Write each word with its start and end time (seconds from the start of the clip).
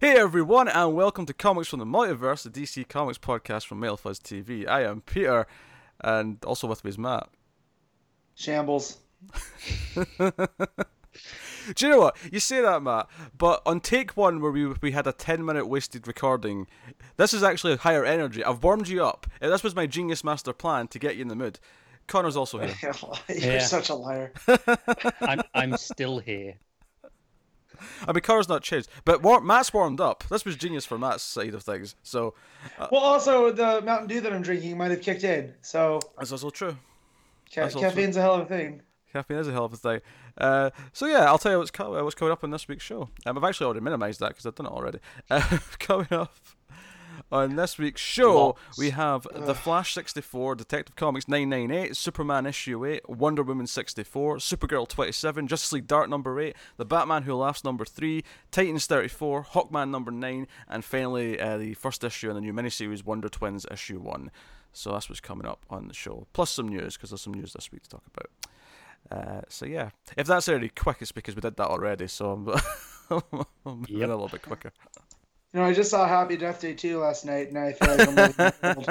Hey 0.00 0.16
everyone, 0.16 0.68
and 0.68 0.94
welcome 0.94 1.26
to 1.26 1.34
Comics 1.34 1.68
from 1.68 1.80
the 1.80 1.84
Multiverse, 1.84 2.44
the 2.44 2.50
DC 2.50 2.88
Comics 2.88 3.18
podcast 3.18 3.66
from 3.66 3.80
MailFuzz 3.80 4.20
TV. 4.20 4.68
I 4.68 4.84
am 4.84 5.00
Peter, 5.00 5.46
and 6.00 6.42
also 6.44 6.68
with 6.68 6.84
me 6.84 6.90
is 6.90 6.98
Matt. 6.98 7.28
Shambles. 8.36 8.98
Do 11.74 11.84
you 11.84 11.88
know 11.88 11.98
what? 11.98 12.16
You 12.32 12.38
say 12.38 12.60
that, 12.60 12.80
Matt, 12.82 13.08
but 13.36 13.60
on 13.66 13.80
take 13.80 14.16
one 14.16 14.40
where 14.40 14.52
we 14.52 14.66
we 14.80 14.92
had 14.92 15.06
a 15.08 15.12
ten 15.12 15.44
minute 15.44 15.66
wasted 15.66 16.06
recording, 16.06 16.68
this 17.16 17.34
is 17.34 17.42
actually 17.42 17.72
a 17.72 17.78
higher 17.78 18.04
energy. 18.04 18.44
I've 18.44 18.62
warmed 18.62 18.86
you 18.88 19.04
up. 19.04 19.26
Uh, 19.42 19.48
This 19.48 19.64
was 19.64 19.74
my 19.74 19.86
genius 19.86 20.22
master 20.22 20.52
plan 20.52 20.86
to 20.88 20.98
get 21.00 21.16
you 21.16 21.22
in 21.22 21.28
the 21.28 21.34
mood. 21.34 21.58
Connor's 22.06 22.36
also 22.36 22.58
here. 22.60 22.74
You're 23.28 23.54
Yeah. 23.54 23.58
such 23.58 23.88
a 23.90 23.94
liar. 23.96 24.32
I'm 25.20 25.42
I'm 25.54 25.76
still 25.76 26.20
here. 26.20 26.54
I 28.06 28.12
mean, 28.12 28.22
Connor's 28.22 28.48
not 28.48 28.62
changed, 28.62 28.88
but 29.04 29.22
war- 29.22 29.40
Matt's 29.40 29.72
warmed 29.72 30.00
up. 30.00 30.24
This 30.30 30.44
was 30.44 30.56
genius 30.56 30.84
for 30.84 30.98
Matt's 30.98 31.22
side 31.22 31.54
of 31.54 31.62
things. 31.62 31.94
So 32.02 32.34
Well, 32.90 33.00
also 33.00 33.50
the 33.52 33.80
Mountain 33.82 34.08
Dew 34.08 34.20
that 34.20 34.32
I'm 34.32 34.42
drinking 34.42 34.76
might 34.78 34.90
have 34.90 35.00
kicked 35.02 35.24
in, 35.24 35.54
so 35.62 36.00
that's 36.18 36.32
also 36.32 36.50
true. 36.50 36.76
ca- 37.54 37.62
That's 37.62 37.74
caffeine's 37.74 38.16
a 38.16 38.20
hell 38.20 38.34
of 38.34 38.42
a 38.42 38.46
thing. 38.46 38.82
Caffeine 39.12 39.38
is 39.38 39.48
a 39.48 39.52
hell 39.52 39.64
of 39.64 39.72
a 39.72 39.76
thing. 39.76 40.00
Uh, 40.36 40.70
so 40.92 41.06
yeah, 41.06 41.24
I'll 41.24 41.38
tell 41.38 41.52
you 41.52 41.58
what's, 41.58 41.70
co- 41.70 41.96
uh, 41.98 42.02
what's 42.04 42.14
coming 42.14 42.30
up 42.32 42.44
in 42.44 42.50
this 42.50 42.68
week's 42.68 42.84
show. 42.84 43.08
Um, 43.26 43.38
I've 43.38 43.44
actually 43.44 43.64
already 43.66 43.80
minimised 43.80 44.20
that 44.20 44.28
because 44.28 44.44
I've 44.46 44.54
done 44.54 44.66
it 44.66 44.72
already. 44.72 44.98
Uh, 45.30 45.58
coming 45.78 46.08
up 46.10 46.34
on 47.30 47.56
this 47.56 47.78
week's 47.78 48.00
show, 48.00 48.46
Lots. 48.48 48.78
we 48.78 48.90
have 48.90 49.26
The 49.34 49.54
Flash 49.54 49.94
64, 49.94 50.54
Detective 50.56 50.96
Comics 50.96 51.28
998, 51.28 51.96
Superman 51.96 52.46
issue 52.46 52.84
8, 52.84 53.08
Wonder 53.08 53.42
Woman 53.42 53.66
64, 53.66 54.36
Supergirl 54.38 54.88
27, 54.88 55.46
Justice 55.46 55.72
League 55.72 55.86
Dark 55.86 56.08
number 56.08 56.38
8, 56.40 56.54
The 56.76 56.84
Batman 56.84 57.22
Who 57.24 57.34
Laughs 57.34 57.64
number 57.64 57.84
3, 57.84 58.22
Titans 58.50 58.86
34, 58.86 59.44
Hawkman 59.52 59.90
number 59.90 60.10
9, 60.10 60.46
and 60.68 60.84
finally 60.84 61.40
uh, 61.40 61.56
the 61.58 61.74
first 61.74 62.02
issue 62.04 62.28
in 62.28 62.34
the 62.34 62.40
new 62.40 62.52
miniseries 62.52 63.04
Wonder 63.04 63.28
Twins 63.28 63.66
issue 63.70 63.98
1. 64.00 64.30
So 64.72 64.92
that's 64.92 65.08
what's 65.08 65.20
coming 65.20 65.46
up 65.46 65.64
on 65.70 65.88
the 65.88 65.94
show. 65.94 66.26
Plus 66.32 66.50
some 66.50 66.68
news, 66.68 66.96
because 66.96 67.10
there's 67.10 67.22
some 67.22 67.34
news 67.34 67.52
this 67.54 67.72
week 67.72 67.82
to 67.84 67.88
talk 67.88 68.02
about. 68.14 68.30
Uh, 69.10 69.40
so 69.48 69.64
yeah, 69.64 69.90
if 70.16 70.26
that's 70.26 70.48
already 70.48 70.68
quick, 70.68 70.98
it's 71.00 71.12
because 71.12 71.34
we 71.34 71.40
did 71.40 71.56
that 71.56 71.66
already. 71.68 72.06
So 72.06 72.32
I'm, 72.32 72.48
I'm 73.66 73.84
Yep. 73.88 74.08
a 74.08 74.12
little 74.12 74.28
bit 74.28 74.42
quicker. 74.42 74.70
You 75.52 75.60
know, 75.60 75.66
I 75.66 75.72
just 75.72 75.90
saw 75.90 76.06
Happy 76.06 76.36
Death 76.36 76.60
Day 76.60 76.74
2 76.74 76.98
last 76.98 77.24
night, 77.24 77.48
and 77.48 77.58
I 77.58 77.72
feel 77.72 77.88
like 77.90 78.06
I'm 78.06 78.18
living 78.18 78.52
in 78.62 78.74
the. 78.74 78.88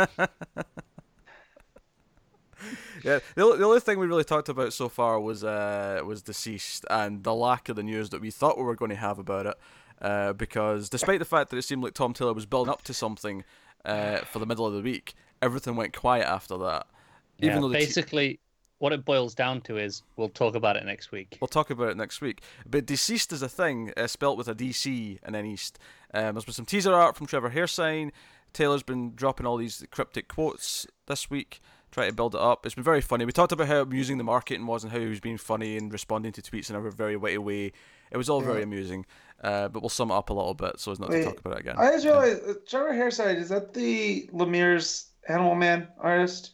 Yeah, 3.04 3.20
the 3.36 3.44
only, 3.44 3.58
the 3.60 3.66
only 3.66 3.80
thing 3.80 4.00
we 4.00 4.08
really 4.08 4.24
talked 4.24 4.50
about 4.50 4.74
so 4.74 4.90
far 4.90 5.20
was 5.20 5.44
uh 5.44 6.02
was 6.06 6.24
DCeased 6.24 6.84
and 6.90 7.24
the 7.24 7.34
lack 7.34 7.70
of 7.70 7.76
the 7.76 7.84
news 7.84 8.10
that 8.10 8.22
we 8.22 8.32
thought 8.32 8.58
we 8.58 8.64
were 8.64 8.76
going 8.76 8.90
to 8.90 8.96
have 8.98 9.20
about 9.20 9.46
it. 9.46 9.56
Uh, 10.02 10.34
because 10.34 10.90
despite 10.90 11.20
the 11.20 11.26
fact 11.26 11.50
that 11.50 11.58
it 11.58 11.64
seemed 11.64 11.84
like 11.84 11.94
Tom 11.94 12.14
Taylor 12.14 12.34
was 12.34 12.46
building 12.46 12.72
up 12.72 12.84
to 12.84 12.94
something 12.94 13.44
uh, 13.86 14.18
for 14.20 14.40
the 14.40 14.46
middle 14.46 14.66
of 14.66 14.74
the 14.74 14.82
week, 14.82 15.14
everything 15.42 15.76
went 15.76 15.96
quiet 15.96 16.26
after 16.28 16.58
that. 16.58 16.88
Even 17.42 17.62
Yeah, 17.62 17.62
though 17.62 17.70
the 17.70 17.78
te- 17.78 17.80
basically, 17.86 18.40
what 18.80 18.94
it 18.94 19.06
boils 19.06 19.34
down 19.34 19.62
to 19.62 19.78
is 19.78 20.04
we'll 20.16 20.30
talk 20.30 20.56
about 20.56 20.78
it 20.78 20.86
next 20.86 21.12
week. 21.12 21.38
We'll 21.42 21.48
talk 21.48 21.70
about 21.70 21.90
it 21.90 21.98
next 21.98 22.22
week. 22.22 22.42
But 22.66 22.86
DCeased 22.86 23.34
is 23.34 23.42
a 23.42 23.50
thing, 23.50 23.92
uh, 23.98 24.08
spelt 24.08 24.38
with 24.38 24.48
a 24.48 24.56
DC 24.56 25.20
and 25.24 25.34
then 25.34 25.46
East. 25.46 25.80
Um, 26.14 26.36
there's 26.36 26.46
been 26.46 26.54
some 26.54 26.66
teaser 26.66 26.94
art 26.94 27.16
from 27.16 27.28
Trevor 27.28 27.50
Hairsine. 27.50 28.12
Taylor's 28.54 28.84
been 28.84 29.14
dropping 29.16 29.46
all 29.46 29.58
these 29.58 29.86
cryptic 29.92 30.28
quotes 30.28 30.88
this 31.08 31.30
week, 31.30 31.60
trying 31.92 32.10
to 32.10 32.16
build 32.16 32.36
it 32.36 32.42
up. 32.42 32.66
It's 32.66 32.76
been 32.76 32.84
very 32.84 33.02
funny. 33.02 33.26
We 33.26 33.32
talked 33.32 33.52
about 33.52 33.68
how 33.68 33.82
amusing 33.82 34.18
the 34.18 34.24
marketing 34.24 34.66
was 34.66 34.84
and 34.84 34.94
how 34.94 35.00
he 35.00 35.08
was 35.08 35.20
being 35.20 35.38
funny 35.38 35.78
and 35.78 35.92
responding 35.92 36.32
to 36.34 36.42
tweets 36.42 36.70
in 36.70 36.76
a 36.76 36.92
very 36.92 37.18
witty 37.18 37.38
way. 37.40 37.72
It 38.10 38.18
was 38.18 38.30
all 38.30 38.42
very 38.42 38.64
amusing. 38.64 39.06
Uh, 39.44 39.68
but 39.68 39.82
we'll 39.82 39.90
sum 39.90 40.10
it 40.10 40.16
up 40.16 40.30
a 40.30 40.34
little 40.34 40.54
bit 40.54 40.80
so 40.80 40.92
as 40.92 41.00
not 41.00 41.10
Wait, 41.10 41.20
to 41.20 41.26
talk 41.26 41.40
about 41.40 41.54
it 41.54 41.60
again. 41.60 41.76
I 41.78 41.92
just 41.92 42.06
realized, 42.06 42.42
uh, 42.48 42.54
Trevor 42.68 42.94
Hairsine, 42.94 43.38
is 43.38 43.50
that 43.50 43.74
the 43.74 44.30
Lemire's 44.34 45.10
Animal 45.28 45.56
Man 45.56 45.88
artist? 46.00 46.52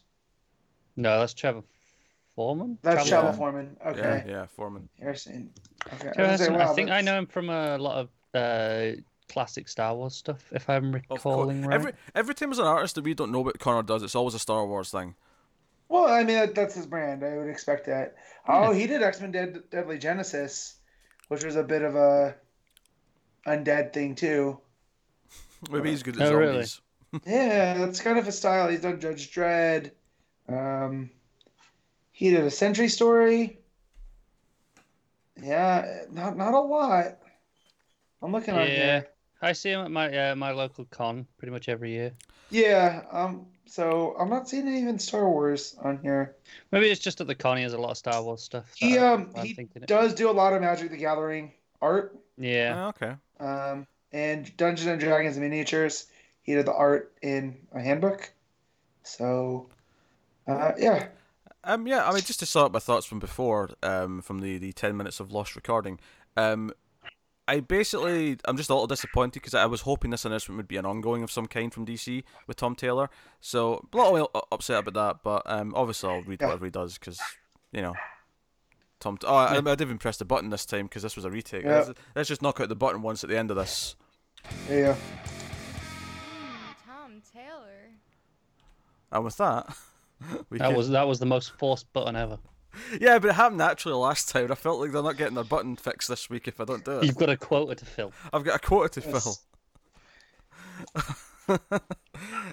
No, 0.97 1.19
that's 1.19 1.33
Trevor 1.33 1.63
Foreman. 2.35 2.77
That's 2.81 3.07
Travel- 3.07 3.31
Chavo 3.31 3.37
Foreman. 3.37 3.77
Yeah, 3.81 3.89
Okay. 3.89 4.23
yeah, 4.27 4.45
Foreman. 4.47 4.89
Hairsine. 5.01 5.49
Okay. 5.93 6.07
I, 6.07 6.07
was 6.07 6.15
Trevor 6.15 6.37
say, 6.37 6.45
Foreman, 6.45 6.59
wow, 6.65 6.71
I 6.71 6.75
think 6.75 6.89
I 6.91 7.01
know 7.01 7.17
him 7.19 7.27
from 7.27 7.49
a 7.49 7.77
lot 7.77 7.95
of 7.97 8.09
uh, 8.33 8.99
classic 9.29 9.67
Star 9.69 9.95
Wars 9.95 10.15
stuff, 10.15 10.43
if 10.51 10.69
I'm 10.69 10.91
recalling 10.93 11.65
right. 11.65 11.75
Every 11.75 11.93
every 12.15 12.33
time 12.35 12.49
there's 12.49 12.59
an 12.59 12.65
artist 12.65 12.95
that 12.95 13.03
we 13.03 13.13
don't 13.13 13.31
know 13.31 13.41
what 13.41 13.59
Connor 13.59 13.83
does, 13.83 14.01
it's 14.03 14.15
always 14.15 14.33
a 14.33 14.39
Star 14.39 14.65
Wars 14.65 14.89
thing. 14.89 15.15
Well, 15.89 16.07
I 16.07 16.23
mean, 16.23 16.37
that, 16.37 16.55
that's 16.55 16.73
his 16.73 16.87
brand. 16.87 17.23
I 17.23 17.37
would 17.37 17.49
expect 17.49 17.85
that. 17.85 18.15
Oh, 18.47 18.71
he 18.71 18.87
did 18.87 19.03
X 19.03 19.21
Men 19.21 19.31
Dead, 19.31 19.61
Deadly 19.69 19.99
Genesis, 19.99 20.75
which 21.27 21.43
was 21.43 21.55
a 21.55 21.63
bit 21.63 21.83
of 21.83 21.95
a 21.95 22.35
undead 23.45 23.93
thing, 23.93 24.15
too. 24.15 24.59
Maybe 25.71 25.91
he's 25.91 26.01
good 26.01 26.19
at 26.19 26.31
Oh, 26.31 26.35
really? 26.35 26.63
zombies. 26.65 26.81
Yeah, 27.27 27.75
that's 27.77 27.99
kind 27.99 28.17
of 28.17 28.27
a 28.27 28.31
style. 28.31 28.69
He's 28.69 28.81
done 28.81 28.99
Judge 28.99 29.31
Dredd. 29.31 29.91
Um, 30.49 31.11
he 32.13 32.29
did 32.29 32.43
a 32.45 32.49
Century 32.51 32.87
Story. 32.87 33.57
Yeah, 35.41 36.03
not 36.11 36.37
not 36.37 36.53
a 36.53 36.59
lot. 36.59 37.17
I'm 38.21 38.31
looking 38.31 38.53
on 38.53 38.61
Yeah, 38.61 38.67
here. 38.75 39.07
I 39.41 39.51
see 39.51 39.71
him 39.71 39.81
at 39.81 39.91
my 39.91 40.15
uh, 40.29 40.35
my 40.35 40.51
local 40.51 40.85
con 40.85 41.27
pretty 41.37 41.51
much 41.51 41.67
every 41.67 41.91
year. 41.91 42.13
Yeah. 42.49 43.01
Um. 43.11 43.47
So 43.65 44.15
I'm 44.19 44.29
not 44.29 44.47
seeing 44.47 44.67
any 44.67 44.79
even 44.81 44.99
Star 44.99 45.27
Wars 45.27 45.75
on 45.81 45.97
here. 45.97 46.35
Maybe 46.71 46.89
it's 46.91 47.01
just 47.01 47.19
at 47.19 47.27
the 47.27 47.35
con. 47.35 47.57
He 47.57 47.63
has 47.63 47.73
a 47.73 47.77
lot 47.77 47.91
of 47.91 47.97
Star 47.97 48.21
Wars 48.23 48.43
stuff. 48.43 48.71
He 48.75 48.97
um 48.97 49.31
I'm 49.35 49.45
he 49.45 49.53
thinking 49.53 49.81
it. 49.81 49.87
does 49.87 50.13
do 50.13 50.29
a 50.29 50.31
lot 50.31 50.53
of 50.53 50.61
Magic 50.61 50.91
the 50.91 50.97
Gathering 50.97 51.51
art. 51.81 52.15
Yeah, 52.37 52.75
Ah, 52.77 52.87
okay. 52.89 53.13
Um, 53.39 53.87
and 54.11 54.55
Dungeons 54.57 54.87
and 54.87 54.99
Dragons 54.99 55.37
miniatures. 55.37 56.07
He 56.43 56.53
did 56.53 56.65
the 56.67 56.73
art 56.73 57.13
in 57.21 57.57
a 57.73 57.81
handbook. 57.81 58.31
So, 59.03 59.69
uh, 60.47 60.73
yeah. 60.77 61.07
Um, 61.63 61.87
yeah, 61.87 62.07
I 62.07 62.11
mean, 62.13 62.21
just 62.23 62.39
to 62.39 62.45
sum 62.45 62.65
up 62.65 62.73
my 62.73 62.79
thoughts 62.79 63.05
from 63.05 63.19
before, 63.19 63.69
um, 63.83 64.21
from 64.21 64.39
the, 64.39 64.57
the 64.57 64.73
10 64.73 64.97
minutes 64.97 65.19
of 65.19 65.31
lost 65.31 65.55
recording, 65.55 65.99
um, 66.35 66.71
I 67.47 67.59
basically, 67.61 68.37
I'm 68.45 68.57
just 68.57 68.69
a 68.69 68.73
little 68.73 68.87
disappointed 68.87 69.33
because 69.41 69.53
I 69.53 69.65
was 69.65 69.81
hoping 69.81 70.11
this 70.11 70.25
announcement 70.25 70.57
would 70.57 70.67
be 70.67 70.77
an 70.77 70.85
ongoing 70.85 71.23
of 71.23 71.31
some 71.31 71.45
kind 71.45 71.73
from 71.73 71.85
DC 71.85 72.23
with 72.47 72.57
Tom 72.57 72.75
Taylor. 72.75 73.09
So, 73.41 73.87
a 73.93 73.97
little 73.97 74.29
u- 74.33 74.41
upset 74.51 74.79
about 74.85 74.93
that, 74.93 75.23
but 75.23 75.43
um, 75.45 75.73
obviously 75.75 76.09
I'll 76.09 76.21
read 76.21 76.39
Yeah. 76.41 76.47
whatever 76.47 76.65
he 76.65 76.71
does 76.71 76.97
because, 76.97 77.19
you 77.71 77.81
know, 77.81 77.93
Tom. 78.99 79.17
Oh, 79.25 79.35
I, 79.35 79.51
I 79.51 79.61
didn't 79.61 79.81
even 79.81 79.97
press 79.97 80.17
the 80.17 80.23
button 80.25 80.49
this 80.49 80.65
time 80.65 80.85
because 80.85 81.03
this 81.03 81.15
was 81.17 81.25
a 81.25 81.31
retake. 81.31 81.63
Yeah. 81.65 81.79
Let's, 81.79 81.91
let's 82.15 82.29
just 82.29 82.41
knock 82.41 82.59
out 82.61 82.69
the 82.69 82.75
button 82.75 83.01
once 83.01 83.23
at 83.23 83.29
the 83.29 83.37
end 83.37 83.51
of 83.51 83.57
this. 83.57 83.95
Yeah. 84.69 84.95
Tom 86.85 87.21
Taylor. 87.33 87.91
And 89.11 89.23
with 89.25 89.35
that, 89.37 89.75
we 90.49 90.57
that 90.57 90.67
can- 90.69 90.75
was 90.77 90.89
that 90.89 91.07
was 91.07 91.19
the 91.19 91.25
most 91.25 91.51
forced 91.57 91.91
button 91.93 92.15
ever. 92.15 92.37
Yeah, 92.99 93.19
but 93.19 93.29
it 93.29 93.33
happened 93.33 93.59
naturally 93.59 93.95
last 93.95 94.29
time. 94.29 94.51
I 94.51 94.55
felt 94.55 94.79
like 94.79 94.91
they're 94.91 95.03
not 95.03 95.15
getting 95.17 95.35
their 95.35 95.43
button 95.43 95.75
fixed 95.75 96.07
this 96.09 96.27
week 96.29 96.47
if 96.47 96.59
I 96.59 96.65
don't 96.65 96.83
do 96.83 96.97
it. 96.99 97.05
You've 97.05 97.17
got 97.17 97.29
a 97.29 97.37
quota 97.37 97.75
to 97.75 97.85
fill. 97.85 98.11
I've 98.33 98.43
got 98.43 98.55
a 98.55 98.59
quota 98.59 98.99
to 99.01 99.09
Yes. 99.09 99.23
fill. 99.23 99.37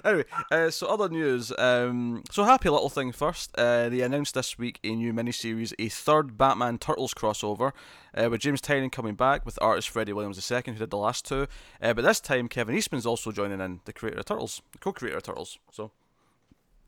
anyway, 0.03 0.25
uh, 0.51 0.69
so 0.69 0.87
other 0.87 1.09
news. 1.09 1.51
Um, 1.57 2.23
so 2.29 2.43
happy 2.43 2.69
little 2.69 2.89
thing 2.89 3.11
first. 3.11 3.49
Uh, 3.57 3.89
they 3.89 4.01
announced 4.01 4.35
this 4.35 4.57
week 4.57 4.79
a 4.83 4.93
new 4.95 5.13
miniseries, 5.13 5.73
a 5.79 5.89
third 5.89 6.37
Batman 6.37 6.77
Turtles 6.77 7.13
crossover, 7.13 7.71
uh, 8.15 8.29
with 8.29 8.41
James 8.41 8.61
Tynion 8.61 8.91
coming 8.91 9.15
back 9.15 9.45
with 9.45 9.57
artist 9.61 9.89
Freddie 9.89 10.13
Williams 10.13 10.51
II, 10.51 10.61
who 10.65 10.73
did 10.73 10.89
the 10.91 10.97
last 10.97 11.25
two. 11.25 11.47
Uh, 11.81 11.93
but 11.93 12.03
this 12.03 12.19
time, 12.19 12.47
Kevin 12.47 12.75
Eastman's 12.75 13.05
also 13.05 13.31
joining 13.31 13.59
in, 13.61 13.79
the 13.85 13.93
creator 13.93 14.19
of 14.19 14.25
Turtles, 14.25 14.61
the 14.71 14.77
co-creator 14.77 15.17
of 15.17 15.23
Turtles. 15.23 15.57
So 15.71 15.91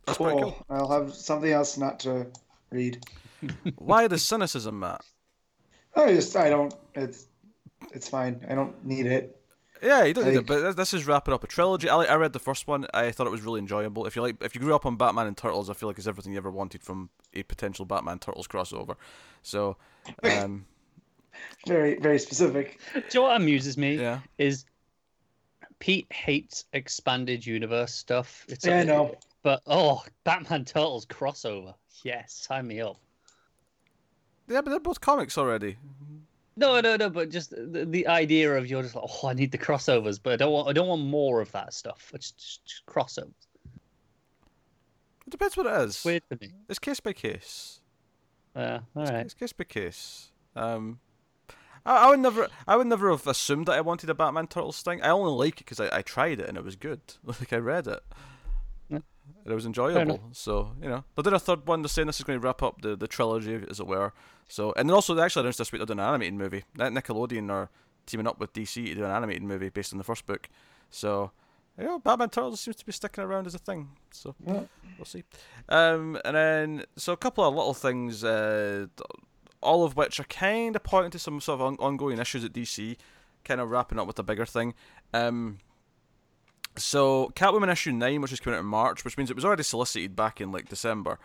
that's 0.06 0.18
pretty 0.18 0.40
Cool. 0.42 0.52
cool. 0.52 0.66
I'll 0.70 0.90
have 0.92 1.14
something 1.14 1.52
else 1.52 1.78
not 1.78 2.00
to 2.02 2.28
read. 2.72 3.04
Why 3.78 4.08
the 4.08 4.18
cynicism, 4.18 4.80
Matt? 4.80 5.02
I 5.96 6.14
just 6.14 6.36
I 6.36 6.50
don't. 6.50 6.74
It's 6.96 7.28
it's 7.92 8.08
fine. 8.10 8.46
I 8.50 8.56
don't 8.56 8.84
need 8.86 9.06
it. 9.06 9.40
Yeah, 9.82 10.06
you 10.06 10.14
don't 10.14 10.26
need 10.26 10.38
it, 10.38 10.46
but 10.48 10.62
this- 10.62 10.76
this 10.76 10.94
is 10.94 11.06
wrapping 11.06 11.34
up 11.34 11.44
a 11.44 11.48
trilogy. 11.48 11.90
I, 11.90 11.98
I 12.04 12.16
read 12.16 12.32
the 12.32 12.40
first 12.40 12.68
one. 12.68 12.86
I 12.94 13.12
thought 13.12 13.28
it 13.28 13.32
was 13.32 13.42
really 13.42 13.60
enjoyable. 13.60 14.06
If 14.06 14.16
you 14.16 14.22
like, 14.22 14.42
if 14.42 14.56
you 14.56 14.62
grew 14.62 14.74
up 14.74 14.86
on 14.86 14.96
Batman 14.96 15.28
and 15.28 15.36
Turtles, 15.36 15.70
I 15.70 15.74
feel 15.74 15.90
like 15.90 15.98
it's 15.98 16.08
everything 16.08 16.32
you 16.32 16.38
ever 16.38 16.50
wanted 16.52 16.82
from 16.84 17.10
a 17.34 17.44
potential 17.44 17.84
Batman 17.86 18.20
Turtles 18.20 18.48
crossover. 18.48 18.96
So, 19.42 19.76
um, 20.24 20.66
Very 21.68 22.00
very 22.00 22.18
specific. 22.18 22.80
Do 22.94 23.00
you 23.00 23.20
know 23.20 23.22
what 23.28 23.36
amuses 23.42 23.78
me? 23.78 23.96
yeah, 23.98 24.20
is 24.38 24.64
Pete 25.80 26.08
hates 26.14 26.64
expanded 26.72 27.46
universe 27.46 27.94
stuff. 27.94 28.46
It's 28.48 28.66
Yeah, 28.66 28.80
I 28.80 28.84
know. 28.86 29.16
But 29.44 29.62
oh, 29.68 30.04
Batman 30.24 30.66
Turtles 30.66 31.06
crossover. 31.06 31.76
Yes, 32.04 32.34
sign 32.34 32.66
me 32.68 32.82
up. 32.82 32.98
yeah, 34.48 34.62
but 34.62 34.72
they're 34.72 34.80
both 34.80 35.02
comics 35.02 35.38
already. 35.38 35.78
No, 36.56 36.80
no, 36.80 36.96
no. 36.96 37.10
But 37.10 37.30
just 37.30 37.52
the, 37.52 37.86
the 37.86 38.08
idea 38.08 38.56
of 38.56 38.68
you're 38.68 38.82
just 38.82 38.96
like, 38.96 39.06
oh, 39.08 39.28
I 39.28 39.34
need 39.34 39.52
the 39.52 39.58
crossovers, 39.58 40.20
but 40.22 40.34
I 40.34 40.36
don't 40.38 40.52
want, 40.52 40.70
I 40.70 40.74
don't 40.74 40.88
want 40.88 41.04
more 41.04 41.42
of 41.42 41.52
that 41.52 41.74
stuff. 41.74 42.12
It's 42.14 42.32
just, 42.32 42.66
just 42.66 42.86
crossovers. 42.86 43.34
It 45.26 45.30
depends 45.30 45.58
what 45.58 45.66
it 45.66 45.88
is. 45.88 46.04
Weird 46.04 46.24
to 46.30 46.38
me. 46.40 46.54
It's 46.70 46.80
case 46.80 47.00
by 47.00 47.14
case. 47.14 47.82
Yeah, 48.56 48.80
all 48.96 49.06
right. 49.06 49.26
It's 49.26 49.34
case 49.34 49.54
by 49.54 49.64
case. 49.64 50.32
Um, 50.56 51.00
I, 51.86 52.08
I 52.08 52.10
would 52.10 52.20
never, 52.20 52.48
I 52.68 52.76
would 52.76 52.88
never 52.88 53.10
have 53.10 53.26
assumed 53.26 53.66
that 53.66 53.74
I 53.74 53.82
wanted 53.82 54.10
a 54.10 54.14
Batman 54.14 54.48
Turtles 54.48 54.82
thing. 54.82 55.02
I 55.02 55.10
only 55.10 55.32
like 55.32 55.62
it 55.62 55.66
because 55.66 55.80
I, 55.80 55.98
I 55.98 56.02
tried 56.02 56.40
it 56.40 56.48
and 56.48 56.58
it 56.58 56.64
was 56.64 56.76
good. 56.76 57.02
Like 57.26 57.52
I 57.52 57.58
read 57.58 57.88
it. 57.88 58.04
And 59.44 59.52
it 59.52 59.56
was 59.56 59.66
enjoyable. 59.66 60.20
So 60.32 60.72
you 60.82 60.90
know, 60.90 61.04
they 61.16 61.22
did 61.24 61.34
a 61.34 61.40
third 61.40 61.66
one. 61.68 61.82
They're 61.82 61.90
saying 61.90 62.08
this 62.08 62.20
is 62.20 62.24
going 62.26 62.40
to 62.40 62.46
wrap 62.46 62.62
up 62.64 62.82
the, 62.82 62.96
the 62.96 63.08
trilogy, 63.08 63.62
as 63.70 63.80
it 63.80 63.88
were. 63.88 64.14
So 64.48 64.74
and 64.78 64.90
then 64.90 64.94
also 64.96 65.14
they 65.14 65.22
actually 65.24 65.42
announced 65.42 65.58
this 65.60 65.72
week 65.72 65.80
they're 65.80 65.86
doing 65.88 66.00
an 66.00 66.06
animated 66.06 66.34
movie. 66.36 66.64
That 66.76 66.92
Nickelodeon 66.92 67.50
are 67.52 67.70
teaming 68.06 68.28
up 68.28 68.40
with 68.40 68.54
DC 68.54 68.74
to 68.86 68.96
do 68.96 69.06
an 69.06 69.12
animated 69.12 69.44
movie 69.44 69.70
based 69.70 69.94
on 69.94 69.98
the 69.98 70.04
first 70.04 70.26
book. 70.26 70.50
So 70.90 71.32
you 71.78 71.86
know, 71.86 72.00
Batman 72.00 72.30
Turtles 72.30 72.60
seems 72.62 72.76
to 72.78 72.86
be 72.86 72.92
sticking 72.92 73.24
around 73.24 73.48
as 73.48 73.56
a 73.56 73.60
thing. 73.60 73.90
So 74.12 74.36
Yeah. 74.46 74.64
we'll 74.98 75.06
see. 75.06 75.24
Um, 75.70 76.20
and 76.24 76.36
then 76.36 76.84
so 76.98 77.14
a 77.14 77.18
couple 77.18 77.44
of 77.44 77.56
little 77.56 77.74
things. 77.74 78.24
Uh, 78.24 78.88
all 79.62 79.86
of 79.86 79.96
which 79.96 80.20
are 80.20 80.26
kind 80.26 80.76
of 80.76 80.84
pointing 80.84 81.12
to 81.12 81.18
some 81.18 81.40
sort 81.40 81.56
of 81.62 81.66
on- 81.66 81.78
ongoing 81.78 82.20
issues 82.20 82.44
at 82.44 82.52
DC, 82.52 82.98
kind 83.46 83.62
of 83.62 83.72
wrapping 83.72 83.98
up 83.98 84.06
with 84.06 84.20
a 84.20 84.24
bigger 84.24 84.46
thing. 84.46 84.74
Um, 85.14 85.60
so 86.78 87.32
Catwoman 87.36 87.72
issue 87.72 87.92
nine, 87.92 88.22
which 88.22 88.32
is 88.32 88.40
coming 88.40 88.58
out 88.58 88.62
in 88.62 88.66
March, 88.66 89.04
which 89.06 89.18
means 89.18 89.30
it 89.30 89.36
was 89.36 89.46
already 89.46 89.64
solicited 89.64 90.16
back 90.16 90.42
in 90.42 90.52
like 90.52 90.70
December, 90.70 91.20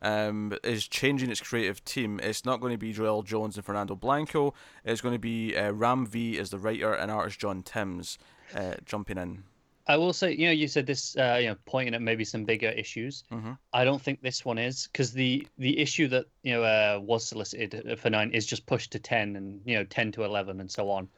um, 0.00 0.52
is 0.62 0.86
changing 0.86 1.30
its 1.30 1.40
creative 1.40 1.84
team. 1.84 2.20
It's 2.22 2.44
not 2.44 2.60
going 2.60 2.72
to 2.72 2.78
be 2.78 2.92
Joëlle 2.92 3.24
Jones 3.24 3.56
and 3.56 3.64
Fernando 3.64 3.94
Blanco. 3.94 4.54
It's 4.84 5.00
going 5.00 5.14
to 5.14 5.18
be 5.18 5.56
uh, 5.56 5.72
Ram 5.72 6.06
V 6.06 6.38
as 6.38 6.50
the 6.50 6.58
writer 6.58 6.92
and 6.92 7.10
artist 7.10 7.38
John 7.38 7.62
Timms 7.62 8.18
uh, 8.54 8.74
jumping 8.84 9.18
in. 9.18 9.44
I 9.88 9.96
will 9.96 10.12
say, 10.12 10.32
you 10.32 10.46
know, 10.46 10.52
you 10.52 10.68
said 10.68 10.86
this, 10.86 11.16
uh, 11.16 11.38
you 11.40 11.48
know, 11.48 11.56
pointing 11.66 11.94
at 11.94 12.02
maybe 12.02 12.24
some 12.24 12.44
bigger 12.44 12.68
issues. 12.68 13.24
Mhm. 13.32 13.58
I 13.72 13.84
don't 13.84 14.00
think 14.00 14.22
this 14.22 14.44
one 14.44 14.58
is 14.58 14.86
because 14.86 15.12
the 15.12 15.46
the 15.58 15.78
issue 15.78 16.06
that 16.08 16.26
you 16.42 16.52
know 16.52 16.62
uh, 16.62 17.00
was 17.02 17.26
solicited 17.26 17.98
for 17.98 18.10
nine 18.10 18.30
is 18.30 18.46
just 18.46 18.66
pushed 18.66 18.92
to 18.92 19.00
ten 19.00 19.34
and 19.34 19.60
you 19.64 19.76
know 19.76 19.84
ten 19.84 20.12
to 20.12 20.24
eleven 20.24 20.60
and 20.60 20.70
so 20.70 20.88
on. 20.90 21.08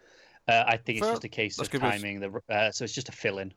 Uh, 0.49 0.65
I 0.67 0.77
think 0.77 0.99
it's 0.99 1.09
just 1.09 1.25
a 1.25 1.29
case 1.29 1.57
That's 1.57 1.73
of 1.73 1.81
timing. 1.81 2.21
The 2.21 2.41
uh, 2.49 2.71
so 2.71 2.85
it's 2.85 2.95
just 2.95 3.09
a 3.09 3.13
fill 3.13 3.39
in. 3.39 3.53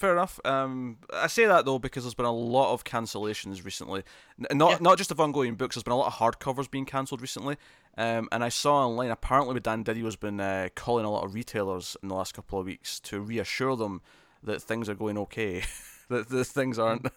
Fair 0.00 0.12
enough. 0.12 0.40
Um, 0.46 0.96
I 1.12 1.26
say 1.26 1.44
that 1.44 1.66
though 1.66 1.78
because 1.78 2.04
there's 2.04 2.14
been 2.14 2.24
a 2.24 2.32
lot 2.32 2.72
of 2.72 2.84
cancellations 2.84 3.66
recently. 3.66 4.02
N- 4.50 4.56
not 4.56 4.70
Yeah. 4.70 4.78
not 4.80 4.96
just 4.96 5.10
of 5.10 5.20
ongoing 5.20 5.56
books. 5.56 5.74
There's 5.76 5.82
been 5.82 5.92
a 5.92 5.98
lot 5.98 6.06
of 6.06 6.14
hardcovers 6.14 6.70
being 6.70 6.86
cancelled 6.86 7.20
recently. 7.20 7.58
Um, 7.98 8.26
and 8.32 8.42
I 8.42 8.48
saw 8.48 8.86
online 8.86 9.10
apparently 9.10 9.52
with 9.52 9.62
Dan 9.64 9.84
Didio's 9.84 10.16
been 10.16 10.40
uh, 10.40 10.70
calling 10.74 11.04
a 11.04 11.10
lot 11.10 11.24
of 11.24 11.34
retailers 11.34 11.98
in 12.02 12.08
the 12.08 12.14
last 12.14 12.32
couple 12.32 12.58
of 12.58 12.64
weeks 12.64 12.98
to 13.00 13.20
reassure 13.20 13.76
them 13.76 14.00
that 14.42 14.62
things 14.62 14.88
are 14.88 14.94
going 14.94 15.18
okay, 15.18 15.64
that 16.08 16.30
the 16.30 16.46
things 16.46 16.78
aren't. 16.78 17.06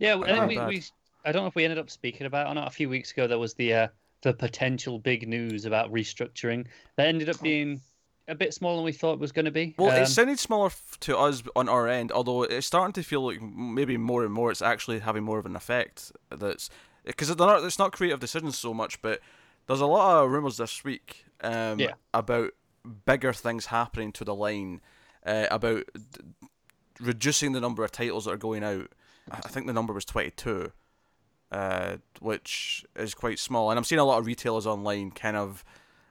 Yeah, 0.00 0.20
think 0.20 0.48
we, 0.48 0.58
we 0.58 0.82
I 1.24 1.30
don't 1.30 1.44
know 1.44 1.48
if 1.48 1.54
we 1.54 1.62
ended 1.62 1.78
up 1.78 1.88
speaking 1.88 2.26
about 2.26 2.48
it 2.48 2.50
or 2.50 2.54
not. 2.54 2.66
A 2.66 2.72
few 2.72 2.88
weeks 2.88 3.12
ago, 3.12 3.28
there 3.28 3.38
was 3.38 3.54
the 3.54 3.72
uh, 3.72 3.88
the 4.22 4.34
potential 4.34 4.98
big 4.98 5.28
news 5.28 5.66
about 5.66 5.92
restructuring 5.92 6.66
that 6.96 7.06
ended 7.06 7.28
up 7.30 7.40
being 7.40 7.80
a 8.28 8.34
bit 8.34 8.52
smaller 8.54 8.76
than 8.76 8.84
we 8.84 8.92
thought 8.92 9.14
it 9.14 9.18
was 9.20 9.32
going 9.32 9.46
to 9.46 9.50
be. 9.50 9.74
Well, 9.78 9.90
Um, 9.90 10.02
it 10.02 10.06
sounded 10.06 10.38
smaller 10.38 10.70
to 11.00 11.18
us 11.18 11.42
on 11.56 11.68
our 11.68 11.88
end, 11.88 12.12
although 12.12 12.42
it's 12.44 12.66
starting 12.66 12.92
to 12.92 13.02
feel 13.02 13.22
like 13.26 13.40
maybe 13.42 13.96
more 13.96 14.22
and 14.24 14.32
more 14.32 14.50
it's 14.50 14.62
actually 14.62 15.00
having 15.00 15.24
more 15.24 15.38
of 15.38 15.46
an 15.46 15.56
effect. 15.56 16.12
That's 16.30 16.68
because 17.04 17.30
it's 17.30 17.38
not 17.38 17.64
it's 17.64 17.78
not 17.78 17.92
creative 17.92 18.20
decisions 18.20 18.58
so 18.58 18.74
much, 18.74 19.00
but 19.02 19.20
there's 19.66 19.80
a 19.80 19.86
lot 19.86 20.22
of 20.24 20.30
rumors 20.30 20.58
this 20.58 20.84
week 20.84 21.24
um, 21.40 21.78
Yeah. 21.80 21.92
about 22.14 22.50
bigger 23.06 23.32
things 23.32 23.66
happening 23.66 24.12
to 24.12 24.24
the 24.24 24.34
line, 24.34 24.80
uh, 25.26 25.46
about 25.50 25.84
d- 25.94 26.20
reducing 27.00 27.52
the 27.52 27.60
number 27.60 27.84
of 27.84 27.92
titles 27.92 28.24
that 28.26 28.32
are 28.32 28.36
going 28.36 28.62
out. 28.64 28.90
I 29.30 29.36
I 29.44 29.48
think 29.48 29.66
the 29.66 29.72
number 29.74 29.92
was 29.92 30.04
22, 30.06 30.72
uh, 31.52 31.96
which 32.20 32.84
is 32.96 33.14
quite 33.14 33.38
small. 33.38 33.70
And 33.70 33.78
I'm 33.78 33.84
seeing 33.84 33.98
a 34.00 34.04
lot 34.04 34.18
of 34.18 34.26
retailers 34.26 34.66
online 34.66 35.10
kind 35.10 35.36
of 35.36 35.64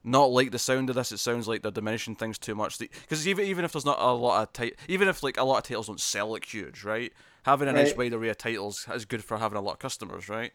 not 0.07 0.31
like 0.31 0.51
the 0.51 0.59
sound 0.59 0.89
of 0.89 0.95
this. 0.95 1.11
It 1.11 1.17
sounds 1.19 1.47
like 1.47 1.61
they're 1.61 1.71
diminishing 1.71 2.15
things 2.15 2.37
too 2.37 2.55
much. 2.55 2.79
Because 2.79 3.27
even 3.27 3.45
even 3.45 3.65
if 3.65 3.73
there's 3.73 3.85
not 3.85 3.99
a 3.99 4.11
lot 4.13 4.41
of 4.43 4.53
tit- 4.53 4.77
even 4.87 5.07
if 5.07 5.21
like 5.23 5.37
a 5.37 5.43
lot 5.43 5.57
of 5.57 5.63
titles 5.63 5.87
don't 5.87 5.99
sell 5.99 6.31
like 6.31 6.45
huge, 6.45 6.83
right? 6.83 7.11
Having 7.43 7.67
a 7.69 7.73
nice 7.73 7.89
Right. 7.89 7.97
wide 7.97 8.13
array 8.13 8.29
of 8.29 8.37
titles 8.37 8.87
is 8.93 9.05
good 9.05 9.23
for 9.23 9.37
having 9.37 9.57
a 9.57 9.61
lot 9.61 9.73
of 9.73 9.79
customers, 9.79 10.27
right? 10.29 10.51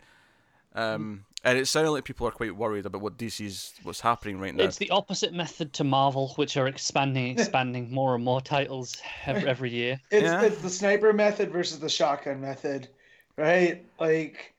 Um, 0.75 1.25
and 1.45 1.59
it 1.59 1.67
sounded 1.67 1.91
like 1.91 2.05
people 2.05 2.27
are 2.27 2.31
quite 2.31 2.57
worried 2.57 2.87
about 2.87 3.03
what 3.03 3.19
DC's 3.19 3.75
what's 3.83 4.01
happening 4.01 4.39
right 4.39 4.55
now. 4.55 4.65
It's 4.65 4.79
the 4.79 4.89
opposite 4.91 5.35
method 5.35 5.75
to 5.75 5.85
Marvel, 5.85 6.29
which 6.37 6.57
are 6.57 6.67
expanding, 6.67 7.33
expanding 7.39 7.93
more 7.93 8.15
and 8.15 8.25
more 8.25 8.41
titles 8.41 8.97
every, 9.27 9.47
every 9.47 9.71
year. 9.71 10.01
It's 10.11 10.25
Yeah. 10.25 10.43
it's 10.43 10.63
the 10.63 10.71
sniper 10.71 11.13
method 11.13 11.51
versus 11.51 11.79
the 11.79 11.91
shotgun 11.91 12.41
method, 12.41 12.89
right? 13.37 13.85
Like 14.01 14.55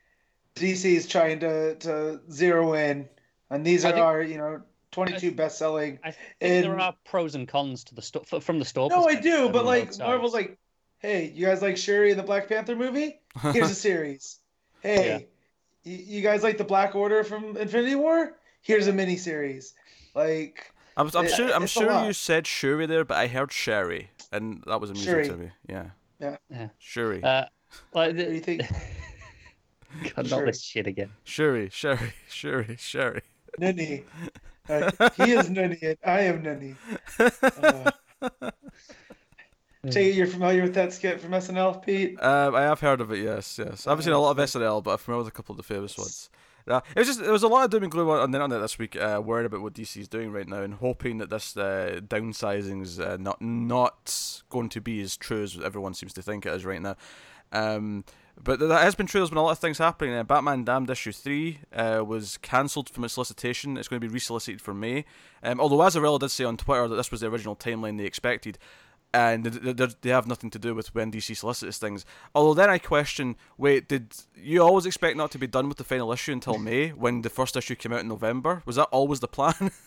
DC 0.56 0.86
is 0.86 1.08
trying 1.08 1.40
to 1.40 1.76
to 1.76 2.20
zero 2.32 2.74
in, 2.74 3.10
and 3.50 3.66
these 3.66 3.84
are 3.84 3.92
think- 3.92 4.04
our 4.06 4.22
you 4.22 4.38
know 4.38 4.62
22 4.94 5.32
best 5.32 5.58
selling. 5.58 6.00
I 6.04 6.12
think 6.12 6.28
there 6.40 6.72
And- 6.72 6.82
are 6.82 6.96
pros 7.06 7.36
and 7.36 7.48
cons 7.48 7.84
to 7.86 7.96
the 7.96 8.02
store 8.02 8.24
from 8.42 8.60
the 8.60 8.66
store. 8.66 8.90
No, 8.90 9.06
I 9.08 9.16
do, 9.16 9.50
but 9.50 9.66
like. 9.66 9.98
Marvel's 10.00 10.34
like, 10.34 10.58
hey, 11.00 11.32
you 11.36 11.46
guys 11.46 11.62
like 11.62 11.78
Shuri 11.78 12.12
in 12.12 12.18
the 12.18 12.24
Black 12.24 12.48
Panther 12.48 12.76
movie? 12.76 13.20
Here's 13.42 13.72
a 13.72 13.76
series. 13.90 14.40
Hey, 14.82 15.28
y- 15.86 16.04
you 16.06 16.22
guys 16.22 16.44
like 16.44 16.58
the 16.58 16.64
Black 16.64 16.96
Order 16.96 17.24
from 17.24 17.58
Infinity 17.58 17.96
War? 17.96 18.38
Here's 18.62 18.88
a 18.88 18.94
mini 18.94 19.18
series. 19.18 19.74
Like, 20.16 20.72
I'm, 20.96 21.10
I'm 21.16 21.26
it- 21.26 21.32
sure 21.32 21.52
I'm 21.54 21.68
sure 21.68 22.06
you 22.06 22.14
said 22.14 22.46
Shuri 22.48 22.86
there, 22.86 23.04
but 23.04 23.18
I 23.18 23.28
heard 23.28 23.52
Sherry, 23.52 24.10
and 24.32 24.64
that 24.68 24.80
was 24.80 24.90
amusing 24.92 25.12
Shuri. 25.14 25.28
to 25.28 25.38
me. 25.38 25.52
Yeah. 25.68 25.86
Yeah. 26.20 26.38
Yeah. 26.50 26.68
Shuri. 26.78 27.22
uh, 27.24 27.46
like 27.94 28.16
what 28.16 28.16
do 28.18 28.24
you 28.32 28.40
think? 28.40 28.62
God, 30.04 30.16
not 30.18 30.28
Sure. 30.28 30.46
this 30.48 30.62
shit 30.64 30.88
again. 30.88 31.10
Shuri. 31.24 31.70
Sherry. 31.70 32.14
Shuri. 32.30 32.76
Sherry. 32.80 33.22
Nunny. 33.60 34.04
Uh, 34.70 35.10
he 35.18 35.32
is 35.34 35.50
Nunny, 35.50 35.78
and 35.82 35.98
I 36.06 36.22
am 36.22 36.42
Nunny. 36.42 36.76
Uh, 37.20 37.92
it 39.84 40.16
you're 40.16 40.28
familiar 40.28 40.64
with 40.64 40.74
that 40.76 40.94
skit 40.94 41.20
from 41.20 41.32
SNL, 41.32 41.84
Pete? 41.86 42.22
Um, 42.24 42.56
I 42.56 42.62
have 42.62 42.80
heard 42.80 43.02
of 43.02 43.12
it. 43.12 43.20
Yes, 43.20 43.60
yes. 43.60 43.86
I 43.86 43.92
haven't 43.92 44.04
seen 44.04 44.14
a 44.14 44.20
lot 44.20 44.32
of 44.32 44.38
SNL, 44.38 44.84
but 44.84 44.92
I'm 44.92 44.98
familiar 44.98 45.24
with 45.24 45.34
a 45.34 45.36
couple 45.36 45.54
of 45.54 45.58
the 45.58 45.64
famous 45.64 45.98
ones. 45.98 46.30
Uh, 46.66 46.80
it 46.96 47.00
was 47.00 47.08
just 47.08 47.20
there 47.20 47.34
was 47.34 47.44
a 47.44 47.48
lot 47.48 47.66
of 47.66 47.72
doom 47.72 47.84
and 47.84 47.92
gloom 47.92 48.10
on 48.10 48.20
on 48.20 48.32
the 48.32 48.38
internet 48.38 48.62
this 48.62 48.80
week, 48.80 48.96
uh, 48.96 49.22
worried 49.24 49.46
about 49.46 49.62
what 49.62 49.74
DC 49.74 49.98
is 49.98 50.08
doing 50.08 50.32
right 50.32 50.48
now, 50.48 50.62
and 50.62 50.76
hoping 50.76 51.18
that 51.18 51.30
this 51.30 51.58
uh, 51.58 52.00
downsizing 52.08 52.82
is 52.82 53.02
uh, 53.02 53.18
not 53.20 53.42
not 53.42 54.42
going 54.50 54.70
to 54.70 54.80
be 54.80 55.02
as 55.02 55.18
true 55.18 55.44
as 55.44 55.60
everyone 55.60 55.94
seems 55.94 56.14
to 56.14 56.22
think 56.22 56.46
it 56.46 56.54
is 56.54 56.64
right 56.64 56.82
now. 56.82 56.96
Um, 57.52 58.06
but 58.42 58.60
that 58.60 58.84
has 58.84 58.96
been 58.96 59.08
true. 59.08 59.22
There's 59.22 59.30
been 59.30 59.38
a 59.38 59.44
lot 59.44 59.52
of 59.52 59.60
things 59.60 59.78
happening. 59.78 60.14
Uh, 60.14 60.24
Batman 60.24 60.64
Damned 60.64 60.90
issue 60.90 61.12
three 61.12 61.60
uh, 61.74 62.04
was 62.06 62.38
cancelled 62.38 62.90
from 62.90 63.04
its 63.04 63.14
solicitation. 63.14 63.78
It's 63.78 63.88
going 63.88 64.02
to 64.02 64.08
be 64.08 64.14
resolicited 64.14 64.62
for 64.62 64.74
May. 64.74 65.06
Um, 65.42 65.60
although 65.60 65.78
Azzarello 65.78 66.20
did 66.20 66.30
say 66.30 66.44
on 66.44 66.58
Twitter 66.58 66.88
that 66.88 66.96
this 66.96 67.12
was 67.12 67.22
the 67.22 67.28
original 67.28 67.56
timeline 67.56 67.98
they 67.98 68.06
expected 68.06 68.58
and 69.14 69.44
th- 69.44 69.62
th- 69.62 69.78
th- 69.78 69.96
they 70.02 70.10
have 70.10 70.28
nothing 70.28 70.50
to 70.50 70.60
do 70.60 70.74
with 70.74 70.94
when 70.96 71.12
DC 71.12 71.38
solicits 71.38 71.78
things. 71.78 72.06
Although 72.34 72.56
then 72.56 72.70
I 72.70 72.80
question, 72.80 73.36
wait, 73.58 73.88
did 73.88 74.14
you 74.36 74.62
always 74.64 74.86
expect 74.86 75.18
not 75.18 75.32
to 75.32 75.38
be 75.38 75.48
done 75.48 75.70
with 75.70 75.78
the 75.78 75.84
final 75.84 76.12
issue 76.12 76.32
until 76.32 76.58
May 76.58 76.90
when 76.90 77.22
the 77.22 77.30
first 77.30 77.56
issue 77.56 77.76
came 77.76 77.94
out 77.94 78.00
in 78.00 78.08
November? 78.08 78.64
Was 78.66 78.76
that 78.78 78.90
always 78.92 79.20
the 79.20 79.28
plan? 79.28 79.72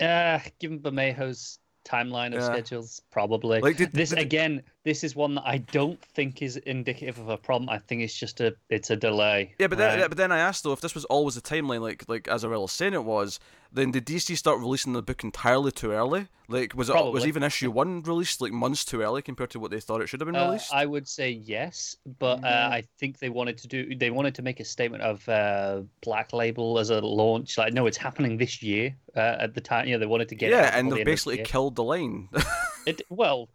Uh, 0.00 0.38
given 0.60 0.78
Bermejo's 0.78 1.58
timeline 1.88 2.28
of 2.28 2.40
Yeah. 2.40 2.46
schedules, 2.46 3.00
probably. 3.10 3.60
Like, 3.60 3.76
did- 3.76 3.92
this 3.92 4.10
did- 4.10 4.18
again, 4.18 4.62
this 4.84 5.02
is 5.04 5.16
one 5.16 5.34
that 5.36 5.44
I 5.46 5.58
don't 5.58 6.00
think 6.14 6.42
is 6.42 6.56
indicative 6.58 7.18
of 7.18 7.28
a 7.28 7.36
problem. 7.36 7.68
I 7.70 7.78
think 7.78 8.02
it's 8.02 8.14
just 8.18 8.40
a 8.40 8.54
it's 8.68 8.90
a 8.90 8.96
delay. 8.96 9.54
yeah, 9.58 9.66
but 9.68 9.78
then 9.78 9.98
yeah, 9.98 10.08
but 10.08 10.16
then 10.18 10.32
I 10.32 10.38
asked 10.38 10.64
though 10.64 10.72
if 10.72 10.80
this 10.80 10.94
was 10.94 11.04
always 11.06 11.36
a 11.36 11.42
timeline, 11.42 11.80
like 11.80 12.04
like 12.08 12.24
Azzarello 12.24 12.68
saying 12.68 12.94
it 12.94 13.04
was, 13.04 13.38
then 13.72 13.90
did 13.90 14.06
DC 14.06 14.36
start 14.36 14.58
releasing 14.58 14.92
the 14.92 15.02
book 15.02 15.22
entirely 15.24 15.70
too 15.72 15.92
early? 15.92 16.28
Like 16.50 16.74
was 16.74 16.88
it 16.88 16.94
was 16.94 17.26
even 17.26 17.42
issue 17.42 17.70
one 17.70 18.02
released 18.02 18.40
like 18.40 18.52
months 18.52 18.82
too 18.84 19.02
early 19.02 19.20
compared 19.20 19.50
to 19.50 19.60
what 19.60 19.70
they 19.70 19.80
thought 19.80 20.00
it 20.00 20.06
should 20.08 20.20
have 20.20 20.26
been 20.26 20.36
Uh, 20.36 20.46
released? 20.46 20.72
I 20.72 20.86
would 20.86 21.06
say 21.06 21.30
yes, 21.30 21.96
but 22.18 22.42
uh, 22.42 22.48
Mhm. 22.48 22.72
I 22.72 22.84
think 22.98 23.18
they 23.18 23.28
wanted 23.28 23.58
to 23.58 23.68
do. 23.68 23.94
They 23.94 24.10
wanted 24.10 24.34
to 24.36 24.42
make 24.42 24.58
a 24.58 24.64
statement 24.64 25.02
of 25.02 25.28
uh, 25.28 25.82
Black 26.02 26.32
Label 26.32 26.78
as 26.78 26.88
a 26.88 27.00
launch. 27.00 27.58
Like, 27.58 27.74
no, 27.74 27.86
it's 27.86 27.98
happening 27.98 28.38
this 28.38 28.62
year. 28.62 28.96
Uh, 29.14 29.36
at 29.40 29.54
the 29.54 29.60
time, 29.60 29.86
you 29.86 29.92
know, 29.94 29.98
they 29.98 30.06
wanted 30.06 30.28
to 30.30 30.34
get. 30.34 30.48
it 30.50 30.52
yeah, 30.52 30.70
and 30.74 30.86
they've 30.88 30.94
the 30.94 31.00
end 31.00 31.06
the 31.06 31.10
basically 31.12 31.42
killed 31.44 31.76
the 31.76 31.84
line. 31.84 32.28
It, 32.86 33.02
well, 33.10 33.50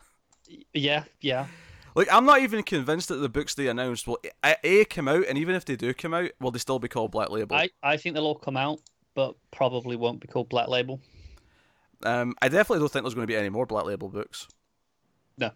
yeah, 0.73 1.05
yeah. 1.21 1.47
Like 1.95 2.07
I'm 2.11 2.25
not 2.25 2.41
even 2.41 2.61
convinced 2.63 3.09
that 3.09 3.15
the 3.15 3.29
books 3.29 3.55
they 3.55 3.67
announced 3.67 4.07
will 4.07 4.19
a, 4.43 4.55
a 4.63 4.85
come 4.85 5.07
out, 5.07 5.25
and 5.27 5.37
even 5.37 5.55
if 5.55 5.65
they 5.65 5.75
do 5.75 5.93
come 5.93 6.13
out, 6.13 6.29
will 6.39 6.51
they 6.51 6.59
still 6.59 6.79
be 6.79 6.87
called 6.87 7.11
Black 7.11 7.29
Label? 7.31 7.55
I, 7.55 7.69
I 7.81 7.97
think 7.97 8.13
they'll 8.15 8.25
all 8.25 8.35
come 8.35 8.57
out, 8.57 8.79
but 9.15 9.35
probably 9.51 9.95
won't 9.95 10.19
be 10.19 10.27
called 10.27 10.49
Black 10.49 10.67
Label. 10.67 10.99
Um, 12.03 12.35
I 12.41 12.49
definitely 12.49 12.79
don't 12.79 12.91
think 12.91 13.03
there's 13.05 13.13
going 13.15 13.25
to 13.27 13.31
be 13.31 13.35
any 13.37 13.49
more 13.49 13.65
Black 13.65 13.85
Label 13.85 14.09
books. 14.09 14.47
No. 15.37 15.51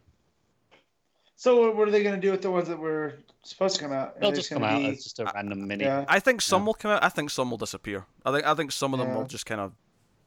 So 1.35 1.61
what- 1.61 1.75
what 1.75 1.87
are 1.87 1.91
they 1.91 2.03
going 2.03 2.15
to 2.15 2.21
do 2.21 2.31
with 2.31 2.41
the 2.41 2.49
ones 2.51 2.67
that 2.67 2.79
were 2.79 3.13
supposed 3.43 3.75
to 3.75 3.81
come 3.81 3.91
out? 3.91 4.19
They'll 4.19 4.31
just 4.31 4.49
come 4.49 4.63
out 4.63 4.79
be- 4.79 4.87
as 4.89 5.03
just 5.03 5.19
a 5.19 5.25
random 5.35 5.67
mini. 5.67 5.83
Yeah. 5.83 6.05
I 6.07 6.19
think 6.19 6.41
some 6.41 6.61
Yeah. 6.61 6.65
will 6.67 6.73
come 6.73 6.91
out. 6.91 7.03
I 7.03 7.09
think 7.09 7.29
some 7.29 7.49
will 7.51 7.57
disappear. 7.57 8.05
I 8.25 8.31
think 8.31 8.45
I 8.45 8.53
think 8.55 8.71
some 8.71 8.93
of 8.93 8.99
them 8.99 9.09
Yeah. 9.09 9.15
will 9.17 9.25
just 9.27 9.45
kind 9.45 9.61
of 9.61 9.73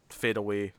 fade 0.09 0.37
away. 0.37 0.73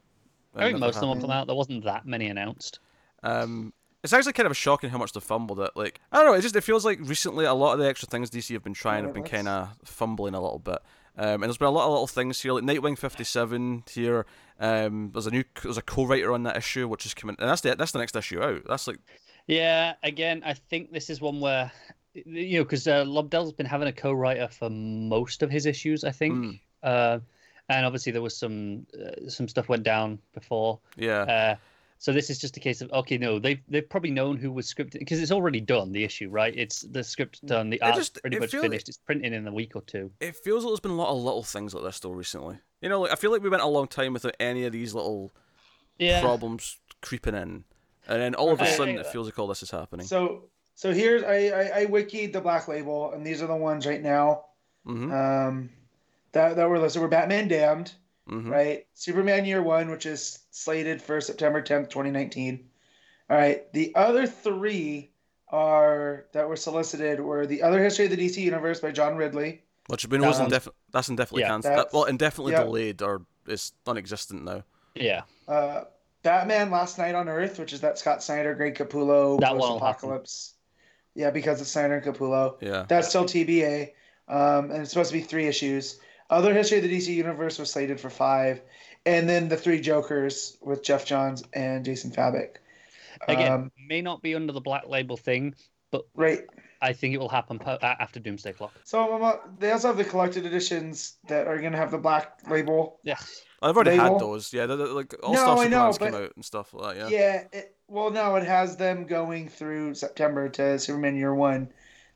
I 0.55 0.67
think 0.67 0.79
most 0.79 0.95
of 0.95 1.01
them 1.01 1.09
will 1.09 1.15
never 1.15 1.27
come 1.27 1.31
out. 1.31 1.47
There 1.47 1.55
wasn't 1.55 1.83
that 1.85 2.05
many 2.05 2.27
announced. 2.27 2.79
Um, 3.23 3.73
it's 4.03 4.13
actually 4.13 4.33
kind 4.33 4.47
of 4.47 4.55
shocking 4.57 4.89
how 4.89 4.97
much 4.97 5.11
they 5.13 5.19
fumbled 5.19 5.59
it. 5.59 5.71
Like 5.75 5.99
I 6.11 6.17
don't 6.17 6.27
know. 6.27 6.33
It 6.33 6.41
just 6.41 6.55
it 6.55 6.61
feels 6.61 6.85
like 6.85 6.99
recently 7.01 7.45
a 7.45 7.53
lot 7.53 7.73
of 7.73 7.79
the 7.79 7.87
extra 7.87 8.07
things 8.07 8.29
DC 8.29 8.53
have 8.53 8.63
been 8.63 8.73
trying 8.73 9.03
Yeah, 9.03 9.07
have 9.07 9.13
been 9.13 9.23
kind 9.23 9.47
of 9.47 9.69
fumbling 9.83 10.33
a 10.33 10.41
little 10.41 10.59
bit. 10.59 10.79
Um, 11.17 11.35
and 11.35 11.43
there's 11.43 11.57
been 11.57 11.67
a 11.67 11.71
lot 11.71 11.85
of 11.85 11.91
little 11.91 12.07
things 12.07 12.41
here, 12.41 12.53
like 12.53 12.63
Nightwing 12.63 12.97
57 12.97 13.83
here. 13.89 14.25
Um, 14.59 15.11
there's 15.13 15.27
a 15.27 15.31
new, 15.31 15.43
there's 15.61 15.77
a 15.77 15.81
co-writer 15.81 16.31
on 16.31 16.43
that 16.43 16.57
issue, 16.57 16.87
which 16.87 17.05
is 17.05 17.13
coming, 17.13 17.35
and 17.39 17.49
that's 17.49 17.61
the 17.61 17.75
that's 17.75 17.91
the 17.91 17.99
next 17.99 18.15
issue 18.15 18.41
out. 18.41 18.63
That's 18.67 18.87
like, 18.87 18.99
Yeah, 19.47 19.93
again, 20.03 20.41
I 20.45 20.53
think 20.53 20.91
this 20.91 21.09
is 21.09 21.19
one 21.19 21.39
where 21.39 21.71
you 22.13 22.59
know 22.59 22.63
because 22.63 22.87
uh, 22.87 23.03
Lobdell's 23.05 23.53
been 23.53 23.65
having 23.65 23.87
a 23.87 23.93
co-writer 23.93 24.47
for 24.47 24.69
most 24.69 25.43
of 25.43 25.49
his 25.49 25.65
issues, 25.65 26.03
I 26.03 26.11
think. 26.11 26.33
Mm. 26.35 26.59
Uh, 26.83 27.19
and 27.69 27.85
obviously 27.85 28.11
there 28.11 28.21
was 28.21 28.35
some 28.35 28.85
uh, 28.93 29.29
some 29.29 29.47
stuff 29.47 29.69
went 29.69 29.83
down 29.83 30.19
before. 30.33 30.79
yeah, 30.95 31.21
Uh, 31.21 31.55
so 32.03 32.11
this 32.11 32.31
is 32.31 32.39
just 32.39 32.57
a 32.57 32.59
case 32.59 32.81
of 32.81 32.91
okay, 32.91 33.17
no, 33.19 33.37
they've 33.37 33.61
they've 33.69 33.87
probably 33.87 34.09
known 34.09 34.35
who 34.37 34.51
was 34.51 34.65
scripted 34.73 34.97
because 34.99 35.21
it's 35.21 35.31
already 35.31 35.61
done 35.61 35.91
the 35.91 36.03
issue, 36.03 36.29
right? 36.29 36.51
It's 36.57 36.81
the 36.81 37.03
script 37.03 37.45
done, 37.45 37.69
the 37.69 37.79
art's 37.81 37.97
just- 37.99 38.21
pretty 38.21 38.39
much 38.39 38.49
feel- 38.51 38.63
finished. 38.63 38.89
It's 38.89 38.97
printing 38.97 39.33
in 39.35 39.47
a 39.47 39.53
week 39.53 39.75
or 39.75 39.83
two. 39.83 40.11
it 40.19 40.35
feels 40.35 40.63
like 40.63 40.71
there's 40.71 40.79
been 40.79 40.91
a 40.91 40.95
lot 40.95 41.09
of 41.15 41.21
little 41.21 41.43
things 41.43 41.75
like 41.75 41.83
this 41.83 41.99
though 41.99 42.09
recently. 42.09 42.57
You 42.81 42.89
know, 42.89 43.01
like 43.01 43.11
I 43.11 43.15
feel 43.15 43.31
like 43.31 43.43
we 43.43 43.49
went 43.49 43.61
a 43.61 43.67
long 43.67 43.87
time 43.87 44.13
without 44.13 44.35
any 44.39 44.65
of 44.65 44.73
these 44.73 44.95
little 44.95 45.31
Yeah, 45.99 46.21
problems 46.21 46.79
creeping 47.03 47.35
in, 47.35 47.63
and 48.07 48.21
then 48.21 48.33
all 48.33 48.51
of 48.51 48.59
a 48.61 48.65
sudden 48.65 48.97
it 48.97 49.05
feels 49.07 49.27
like 49.27 49.37
all 49.37 49.45
this 49.47 49.61
is 49.61 49.69
happening. 49.69 50.07
So 50.07 50.45
so 50.73 50.91
here's 50.91 51.21
I, 51.23 51.35
I 51.49 51.79
I 51.81 51.85
wikied 51.85 52.33
the 52.33 52.41
Black 52.41 52.67
Label, 52.67 53.11
and 53.11 53.23
these 53.23 53.43
are 53.43 53.47
the 53.47 53.55
ones 53.55 53.85
right 53.85 54.01
now 54.01 54.45
hmm 54.83 55.11
um, 55.11 55.69
that 56.31 56.55
that 56.55 56.67
were 56.67 56.79
listed. 56.79 57.03
Were 57.03 57.07
Batman 57.07 57.47
Damned, 57.47 57.93
hmm 58.27 58.49
right? 58.49 58.85
Superman 58.93 59.45
Year 59.45 59.61
One, 59.61 59.89
which 59.89 60.05
is 60.05 60.39
slated 60.51 61.01
for 61.01 61.19
September 61.21 61.61
10th, 61.61 61.89
2019. 61.89 62.67
All 63.29 63.37
right. 63.37 63.71
The 63.73 63.93
other 63.95 64.27
three 64.27 65.11
are 65.49 66.25
that 66.33 66.47
were 66.47 66.55
solicited 66.55 67.19
were 67.19 67.45
the 67.45 67.61
other 67.63 67.83
history 67.83 68.05
of 68.05 68.11
the 68.11 68.17
DC 68.17 68.37
universe 68.37 68.79
by 68.79 68.91
John 68.91 69.15
Ridley. 69.17 69.63
Which 69.87 70.03
has 70.03 70.09
been 70.09 70.21
was 70.21 70.39
one's- 70.39 70.53
indef- 70.53 70.71
that's 70.91 71.09
indefinitely 71.09 71.41
Yeah, 71.41 71.47
cancelled. 71.49 71.77
that's- 71.77 71.93
well, 71.93 72.05
indefinitely 72.05 72.53
yeah. 72.53 72.63
delayed 72.63 73.01
or 73.01 73.25
it's 73.47 73.73
non-existent 73.85 74.43
now. 74.43 74.63
yeah, 74.95 75.21
Uh, 75.47 75.85
Batman 76.23 76.69
Last 76.69 76.97
Night 76.99 77.15
on 77.15 77.27
Earth, 77.27 77.57
which 77.59 77.73
is 77.73 77.81
that 77.81 77.97
Scott 77.97 78.21
Snyder, 78.21 78.53
Greg 78.53 78.75
Capullo, 78.75 79.39
That 79.39 79.53
post-apocalypse. 79.53 80.53
Yeah, 81.15 81.31
because 81.31 81.59
it's 81.59 81.71
Snyder 81.71 81.95
and 81.95 82.05
Capullo. 82.05 82.57
Yeah. 82.61 82.85
That's 82.87 83.09
still 83.09 83.25
TBA, 83.25 83.93
um, 84.27 84.69
and 84.71 84.81
it's 84.83 84.91
supposed 84.91 85.11
to 85.11 85.17
be 85.17 85.23
three 85.23 85.47
issues. 85.47 85.99
Other 86.31 86.53
history 86.53 86.77
of 86.77 86.83
the 86.83 86.97
DC 86.97 87.07
universe 87.13 87.59
was 87.59 87.69
slated 87.69 87.99
for 87.99 88.09
five, 88.09 88.61
and 89.05 89.27
then 89.27 89.49
the 89.49 89.57
three 89.57 89.81
Jokers 89.81 90.57
with 90.61 90.81
Geoff 90.81 91.05
Johns 91.05 91.43
and 91.53 91.83
Jason 91.85 92.09
Fabok. 92.11 92.55
again, 93.27 93.51
Um, 93.51 93.71
may 93.87 94.01
not 94.01 94.21
be 94.21 94.33
under 94.33 94.53
the 94.53 94.61
black 94.61 94.87
label 94.87 95.17
thing, 95.17 95.53
but 95.91 96.05
right. 96.15 96.41
I 96.81 96.93
think 96.93 97.13
it 97.13 97.19
will 97.19 97.29
happen 97.29 97.59
po- 97.59 97.77
after 97.81 98.19
Doomsday 98.19 98.53
Clock. 98.53 98.71
So 98.85 99.13
um, 99.13 99.23
uh, 99.23 99.33
they 99.59 99.71
also 99.71 99.89
have 99.89 99.97
the 99.97 100.05
collected 100.05 100.45
editions 100.45 101.17
that 101.27 101.47
are 101.47 101.59
going 101.59 101.73
to 101.73 101.77
have 101.77 101.91
the 101.91 101.99
black 101.99 102.39
label. 102.49 102.99
Yes. 103.03 103.43
I've 103.61 103.75
already 103.75 103.91
Label? 103.91 104.13
had 104.13 104.19
those. 104.19 104.53
Yeah, 104.53 104.65
they're, 104.65 104.77
they're 104.77 104.87
like 104.87 105.13
all 105.21 105.33
No, 105.33 105.39
Star 105.39 105.57
I 105.59 105.67
know, 105.67 105.89
Supermans 105.89 105.99
came 105.99 106.15
out 106.15 106.31
and 106.35 106.45
stuff 106.45 106.73
like 106.73 106.97
that. 106.97 107.11
Yeah. 107.11 107.19
Yeah. 107.19 107.43
it, 107.59 107.75
well, 107.87 108.09
no, 108.09 108.35
it 108.37 108.43
has 108.43 108.77
them 108.77 109.05
going 109.05 109.49
through 109.49 109.93
September 109.93 110.49
to 110.49 110.79
Superman 110.79 111.15
Year 111.17 111.35
One, 111.35 111.71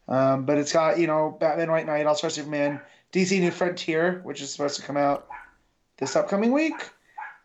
um, 0.07 0.45
but 0.45 0.57
it's 0.57 0.71
got 0.73 0.97
you 0.97 1.05
know 1.05 1.37
Batman 1.39 1.69
White 1.69 1.85
Knight, 1.85 2.05
All 2.07 2.15
Star 2.15 2.29
Superman, 2.29 2.79
DC 3.15 3.39
New 3.39 3.51
Frontier, 3.51 4.19
which 4.23 4.41
is 4.41 4.51
supposed 4.51 4.75
to 4.75 4.81
come 4.81 4.97
out 4.97 5.27
this 5.97 6.17
upcoming 6.17 6.51
week. 6.51 6.73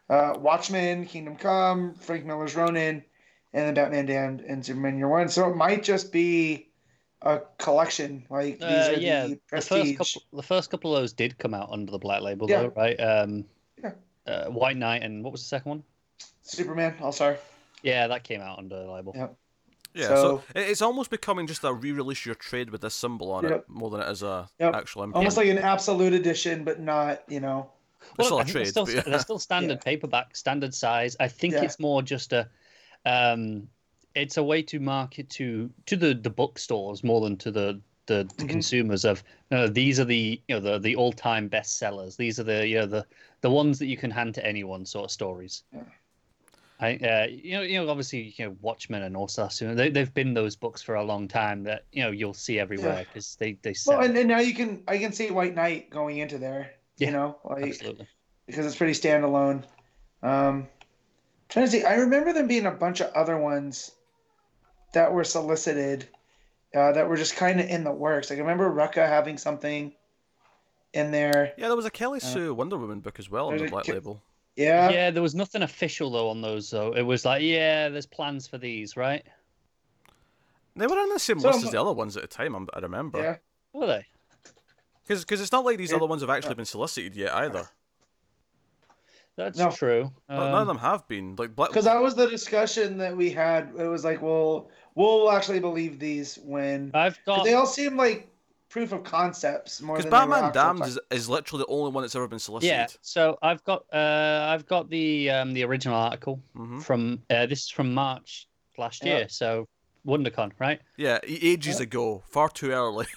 Uh, 0.08 0.34
Watchmen, 0.36 1.06
Kingdom 1.06 1.36
Come, 1.36 1.94
Frank 1.94 2.26
Miller's 2.26 2.56
Ronin, 2.56 3.04
and 3.52 3.66
then 3.66 3.74
Batman 3.74 4.06
Damned 4.06 4.40
and 4.40 4.66
Superman 4.66 4.98
Year 4.98 5.06
One. 5.08 5.28
So 5.28 5.48
it 5.48 5.54
might 5.54 5.84
just 5.84 6.10
be 6.10 6.70
a 7.22 7.42
collection. 7.58 8.26
Like 8.28 8.58
these 8.58 8.62
Uh, 8.62 8.90
are 8.90 8.92
yeah, 8.94 9.26
the 9.28 9.40
the 9.52 9.60
first 9.60 9.96
couple, 9.96 10.22
the 10.32 10.42
first 10.42 10.70
couple 10.72 10.96
of 10.96 11.02
those 11.02 11.12
did 11.12 11.38
come 11.38 11.54
out 11.54 11.68
under 11.70 11.92
the 11.92 11.98
black 11.98 12.22
label, 12.22 12.50
Yeah. 12.50 12.62
though, 12.62 12.72
right? 12.74 12.96
Um, 12.98 13.44
Yeah. 13.80 13.92
uh, 14.26 14.46
White 14.46 14.76
Knight 14.76 15.04
and 15.04 15.22
what 15.22 15.30
was 15.30 15.42
the 15.42 15.48
second 15.48 15.68
one? 15.70 15.84
Superman 16.42 16.96
All 17.00 17.12
Star. 17.12 17.38
Yeah, 17.84 18.08
that 18.08 18.24
came 18.24 18.40
out 18.40 18.58
under 18.58 18.76
the 18.82 18.90
label. 18.90 19.12
Yeah. 19.14 19.28
Yeah. 19.94 20.08
So, 20.08 20.14
So- 20.14 20.42
it's 20.54 20.82
almost 20.82 21.10
becoming 21.10 21.46
just 21.46 21.64
a 21.64 21.72
re-release 21.72 22.24
your 22.24 22.34
trade 22.36 22.70
with 22.70 22.80
this 22.82 22.94
symbol 22.94 23.32
on 23.32 23.44
Yep. 23.44 23.52
it 23.52 23.68
more 23.68 23.90
than 23.90 24.00
it 24.00 24.08
is 24.08 24.22
a 24.22 24.48
Yep. 24.60 24.74
actual 24.74 25.02
imprint. 25.02 25.16
Almost 25.16 25.36
like 25.36 25.48
an 25.48 25.58
absolute 25.58 26.12
edition, 26.12 26.64
but 26.64 26.80
not 26.80 27.22
you 27.28 27.40
know. 27.40 27.70
It's 28.18 28.26
still 28.28 28.38
I 28.38 28.42
a 28.42 28.44
think 28.44 28.54
they're 28.54 28.62
trade, 28.64 28.70
still, 28.70 28.90
yeah. 28.90 29.00
they're 29.02 29.18
still 29.18 29.38
standard 29.38 29.80
paperback, 29.84 30.34
standard 30.36 30.74
size. 30.74 31.16
I 31.20 31.28
think 31.28 31.54
Yeah. 31.54 31.64
it's 31.64 31.78
more 31.78 32.02
just 32.02 32.32
a, 32.32 32.48
um, 33.04 33.68
it's 34.14 34.36
a 34.36 34.42
way 34.42 34.62
to 34.62 34.80
market 34.80 35.28
to 35.30 35.70
to 35.86 35.96
the 35.96 36.14
the 36.14 36.30
bookstores 36.30 37.04
more 37.04 37.20
than 37.20 37.36
to 37.38 37.50
the 37.50 37.80
the, 38.06 38.28
the 38.38 38.44
Mhm. 38.44 38.48
consumers 38.48 39.04
of 39.04 39.22
no, 39.52 39.68
these 39.68 40.00
are 40.00 40.04
the 40.04 40.40
you 40.48 40.54
know 40.56 40.60
the 40.60 40.78
the 40.78 40.96
all 40.96 41.12
time 41.12 41.48
bestsellers. 41.48 42.16
These 42.16 42.40
are 42.40 42.44
the 42.44 42.66
you 42.66 42.78
know 42.80 42.86
the 42.86 43.06
the 43.40 43.50
ones 43.50 43.78
that 43.78 43.86
you 43.86 43.96
can 43.96 44.10
hand 44.10 44.34
to 44.34 44.44
anyone 44.44 44.84
sort 44.86 45.04
of 45.04 45.10
stories. 45.12 45.62
Yeah. 46.80 46.86
I, 46.86 47.22
uh, 47.22 47.26
you 47.28 47.52
know, 47.52 47.62
you 47.62 47.82
know, 47.82 47.88
obviously, 47.90 48.34
you 48.36 48.46
know, 48.46 48.56
Watchmen 48.60 49.02
and 49.02 49.16
All 49.16 49.28
Star 49.28 49.50
Superman, 49.50 49.76
they, 49.76 49.90
they've 49.90 50.12
been 50.12 50.34
those 50.34 50.56
books 50.56 50.82
for 50.82 50.94
a 50.94 51.04
long 51.04 51.28
time 51.28 51.62
that 51.64 51.84
you 51.92 52.02
know 52.02 52.10
you'll 52.10 52.34
see 52.34 52.58
everywhere 52.58 53.04
because 53.06 53.36
they 53.36 53.58
they 53.62 53.74
sell. 53.74 53.98
Well, 53.98 54.06
and, 54.06 54.16
and 54.16 54.28
now 54.28 54.40
you 54.40 54.54
can 54.54 54.82
I 54.88 54.98
can 54.98 55.12
see 55.12 55.30
White 55.30 55.54
Knight 55.54 55.90
going 55.90 56.18
into 56.18 56.38
there. 56.38 56.72
Yeah, 56.96 57.08
You 57.08 57.12
know, 57.12 57.38
like 57.44 57.64
Absolutely. 57.64 58.06
because 58.46 58.66
it's 58.66 58.76
pretty 58.76 58.92
standalone. 58.92 59.64
Um, 60.22 60.68
trying 61.48 61.66
to 61.66 61.70
see, 61.70 61.84
I 61.84 61.94
remember 61.94 62.32
there 62.32 62.46
being 62.46 62.66
a 62.66 62.70
bunch 62.70 63.00
of 63.00 63.12
other 63.14 63.38
ones 63.38 63.90
that 64.92 65.12
were 65.12 65.24
solicited 65.24 66.08
uh, 66.74 66.92
that 66.92 67.08
were 67.08 67.16
just 67.16 67.36
kind 67.36 67.60
of 67.60 67.68
in 67.68 67.84
the 67.84 67.92
works. 67.92 68.30
Like 68.30 68.38
I 68.38 68.42
remember 68.42 68.70
Rucka 68.70 69.06
having 69.06 69.38
something 69.38 69.92
in 70.92 71.10
there. 71.10 71.52
Yeah, 71.56 71.68
there 71.68 71.76
was 71.76 71.86
a 71.86 71.90
Kelly 71.90 72.20
Uh, 72.22 72.26
Sue 72.26 72.54
Wonder 72.54 72.76
Woman 72.76 73.00
book 73.00 73.18
as 73.18 73.30
well 73.30 73.48
on 73.48 73.56
the 73.56 73.68
black 73.68 73.84
Ke- 73.84 73.88
label. 73.88 74.22
Yeah, 74.56 74.90
yeah, 74.90 75.10
there 75.10 75.22
was 75.22 75.34
nothing 75.34 75.62
official 75.62 76.10
though 76.10 76.28
on 76.30 76.40
those 76.42 76.70
though. 76.70 76.92
It 76.92 77.02
was 77.02 77.24
like, 77.24 77.42
yeah, 77.42 77.88
there's 77.88 78.06
plans 78.06 78.46
for 78.46 78.58
these, 78.58 78.96
right? 78.96 79.24
They 80.76 80.86
were 80.86 80.96
on 80.98 81.08
the 81.08 81.18
same 81.18 81.40
So- 81.40 81.48
list 81.48 81.64
as 81.64 81.70
the 81.72 81.80
other 81.80 81.92
ones 81.92 82.16
at 82.16 82.22
the 82.22 82.28
time. 82.28 82.54
I'm- 82.54 82.68
I 82.74 82.78
remember. 82.80 83.20
yeah. 83.20 83.36
Were 83.72 83.86
they? 83.86 84.06
Because 85.06 85.40
it's 85.40 85.52
not 85.52 85.64
like 85.64 85.78
these 85.78 85.90
Yeah. 85.90 85.96
other 85.96 86.06
ones 86.06 86.22
have 86.22 86.30
actually 86.30 86.54
been 86.54 86.64
solicited 86.64 87.16
yet 87.16 87.32
either. 87.34 87.68
That's 89.36 89.58
No. 89.58 89.70
true. 89.70 90.12
But 90.28 90.34
None 90.36 90.52
of 90.52 90.60
Um, 90.60 90.66
them 90.68 90.78
have 90.78 91.08
been. 91.08 91.34
Like. 91.36 91.56
Because 91.56 91.84
that 91.86 92.00
was 92.00 92.14
the 92.14 92.26
discussion 92.28 92.98
that 92.98 93.16
we 93.16 93.30
had. 93.30 93.72
It 93.78 93.86
was 93.88 94.04
like, 94.04 94.20
well, 94.20 94.68
we'll 94.94 95.30
actually 95.32 95.60
believe 95.60 95.98
these 95.98 96.36
when 96.36 96.90
I've 96.94 97.14
'cause 97.24 97.38
got 97.38 97.44
they 97.44 97.54
all 97.54 97.66
seem 97.66 97.96
like 97.96 98.28
proof 98.70 98.92
of 98.92 99.04
concepts 99.04 99.82
more 99.82 99.96
Because 99.96 100.10
than 100.10 100.12
they 100.12 100.26
were 100.26 100.32
Batman 100.32 100.44
actual 100.48 100.62
Damned 100.62 100.86
is, 100.86 100.98
is 101.10 101.28
literally 101.28 101.64
the 101.66 101.72
only 101.72 101.90
one 101.90 102.02
that's 102.02 102.14
ever 102.14 102.28
been 102.28 102.38
solicited. 102.38 102.76
yeah. 102.76 102.86
So 103.02 103.36
I've 103.42 103.62
got 103.64 103.84
uh 103.92 104.46
I've 104.48 104.66
got 104.66 104.88
the 104.88 105.30
um 105.30 105.52
the 105.52 105.64
original 105.64 105.96
article 105.96 106.40
hmm 106.54 106.78
from 106.80 107.20
uh, 107.30 107.46
this 107.46 107.60
is 107.64 107.68
from 107.68 107.92
March 107.92 108.48
last 108.78 109.04
Yeah. 109.04 109.16
year. 109.18 109.28
So 109.28 109.66
WonderCon, 110.06 110.52
right? 110.58 110.80
Yeah, 110.96 111.18
ages 111.24 111.76
Yeah. 111.76 111.82
ago, 111.82 112.22
far 112.30 112.48
too 112.48 112.70
early. 112.70 113.06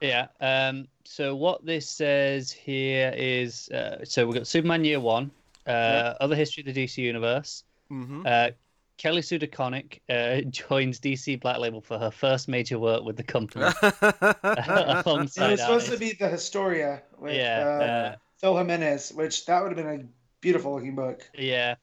Yeah. 0.00 0.28
Um. 0.40 0.86
So 1.04 1.34
what 1.34 1.64
this 1.66 1.88
says 1.90 2.52
here 2.52 3.12
is 3.16 3.68
uh, 3.70 4.04
so 4.04 4.26
we've 4.26 4.36
got 4.36 4.46
Superman 4.46 4.84
Year 4.84 5.00
One, 5.00 5.32
uh, 5.66 5.70
Yeah. 5.70 6.14
other 6.20 6.36
history 6.36 6.62
of 6.62 6.72
the 6.72 6.84
DC 6.84 6.98
universe. 7.02 7.64
hmm 7.88 8.24
Uh, 8.24 8.50
Kelly 8.98 9.22
Sue 9.22 9.38
DeConnick 9.38 10.00
uh, 10.10 10.40
joins 10.50 11.00
DC 11.00 11.40
Black 11.40 11.58
Label 11.58 11.80
for 11.80 11.98
her 11.98 12.10
first 12.10 12.48
major 12.48 12.78
work 12.78 13.04
with 13.04 13.16
the 13.16 13.22
company. 13.22 13.64
it 13.82 15.06
alongside 15.06 15.52
was 15.52 15.60
supposed 15.60 15.90
to 15.90 15.96
be 15.96 16.12
the 16.12 16.28
Historia 16.28 17.02
with 17.16 17.34
Yeah, 17.34 17.64
uh, 17.64 17.84
uh, 17.84 18.16
Phil 18.40 18.56
Jimenez, 18.56 19.12
which 19.14 19.46
that 19.46 19.62
would 19.62 19.76
have 19.76 19.86
been 19.86 20.00
a 20.00 20.04
beautiful 20.40 20.74
looking 20.74 20.96
book. 20.96 21.22
Yeah. 21.32 21.76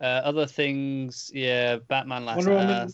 Uh, 0.00 0.04
other 0.04 0.46
things, 0.46 1.30
yeah, 1.34 1.76
Batman 1.76 2.24
Last 2.24 2.38
Wonder 2.38 2.52
Woman- 2.52 2.68
Wonder, 2.68 2.92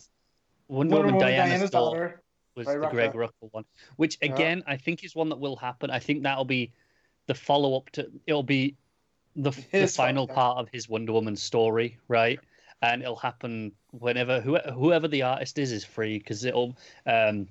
Wonder 0.69 0.97
Woman, 0.97 1.15
Woman, 1.15 1.21
Diana's, 1.29 1.51
Diana's 1.51 1.71
daughter, 1.71 1.99
daughter. 1.99 2.23
was 2.57 2.67
by 2.67 2.77
the 2.77 2.87
Greg 2.89 3.13
Rucka. 3.13 3.31
Ruckel 3.43 3.53
one, 3.53 3.65
which 3.97 4.19
Yeah. 4.21 4.33
again 4.35 4.63
I 4.67 4.77
think 4.77 5.05
is 5.05 5.15
one 5.15 5.29
that 5.31 5.39
will 5.39 5.57
happen. 5.57 5.91
I 5.91 5.99
think 5.99 6.23
that'll 6.25 6.45
be 6.45 6.73
the 7.27 7.35
follow 7.35 7.77
up 7.77 7.89
to. 7.91 8.11
It'll 8.27 8.43
be 8.43 8.77
the, 9.37 9.53
the 9.73 9.87
final 9.87 10.27
part 10.27 10.59
of 10.59 10.69
his 10.71 10.89
Wonder 10.89 11.13
Woman 11.13 11.37
story, 11.37 11.99
right? 12.09 12.41
And 12.83 13.03
it'll 13.03 13.17
happen 13.17 13.73
whenever 13.91 14.41
whoever, 14.41 14.71
whoever 14.71 15.09
the 15.09 15.23
artist 15.23 15.59
is 15.59 15.73
is 15.73 15.85
free 15.85 16.19
because 16.19 16.45
it'll. 16.45 16.77
Um, 17.07 17.49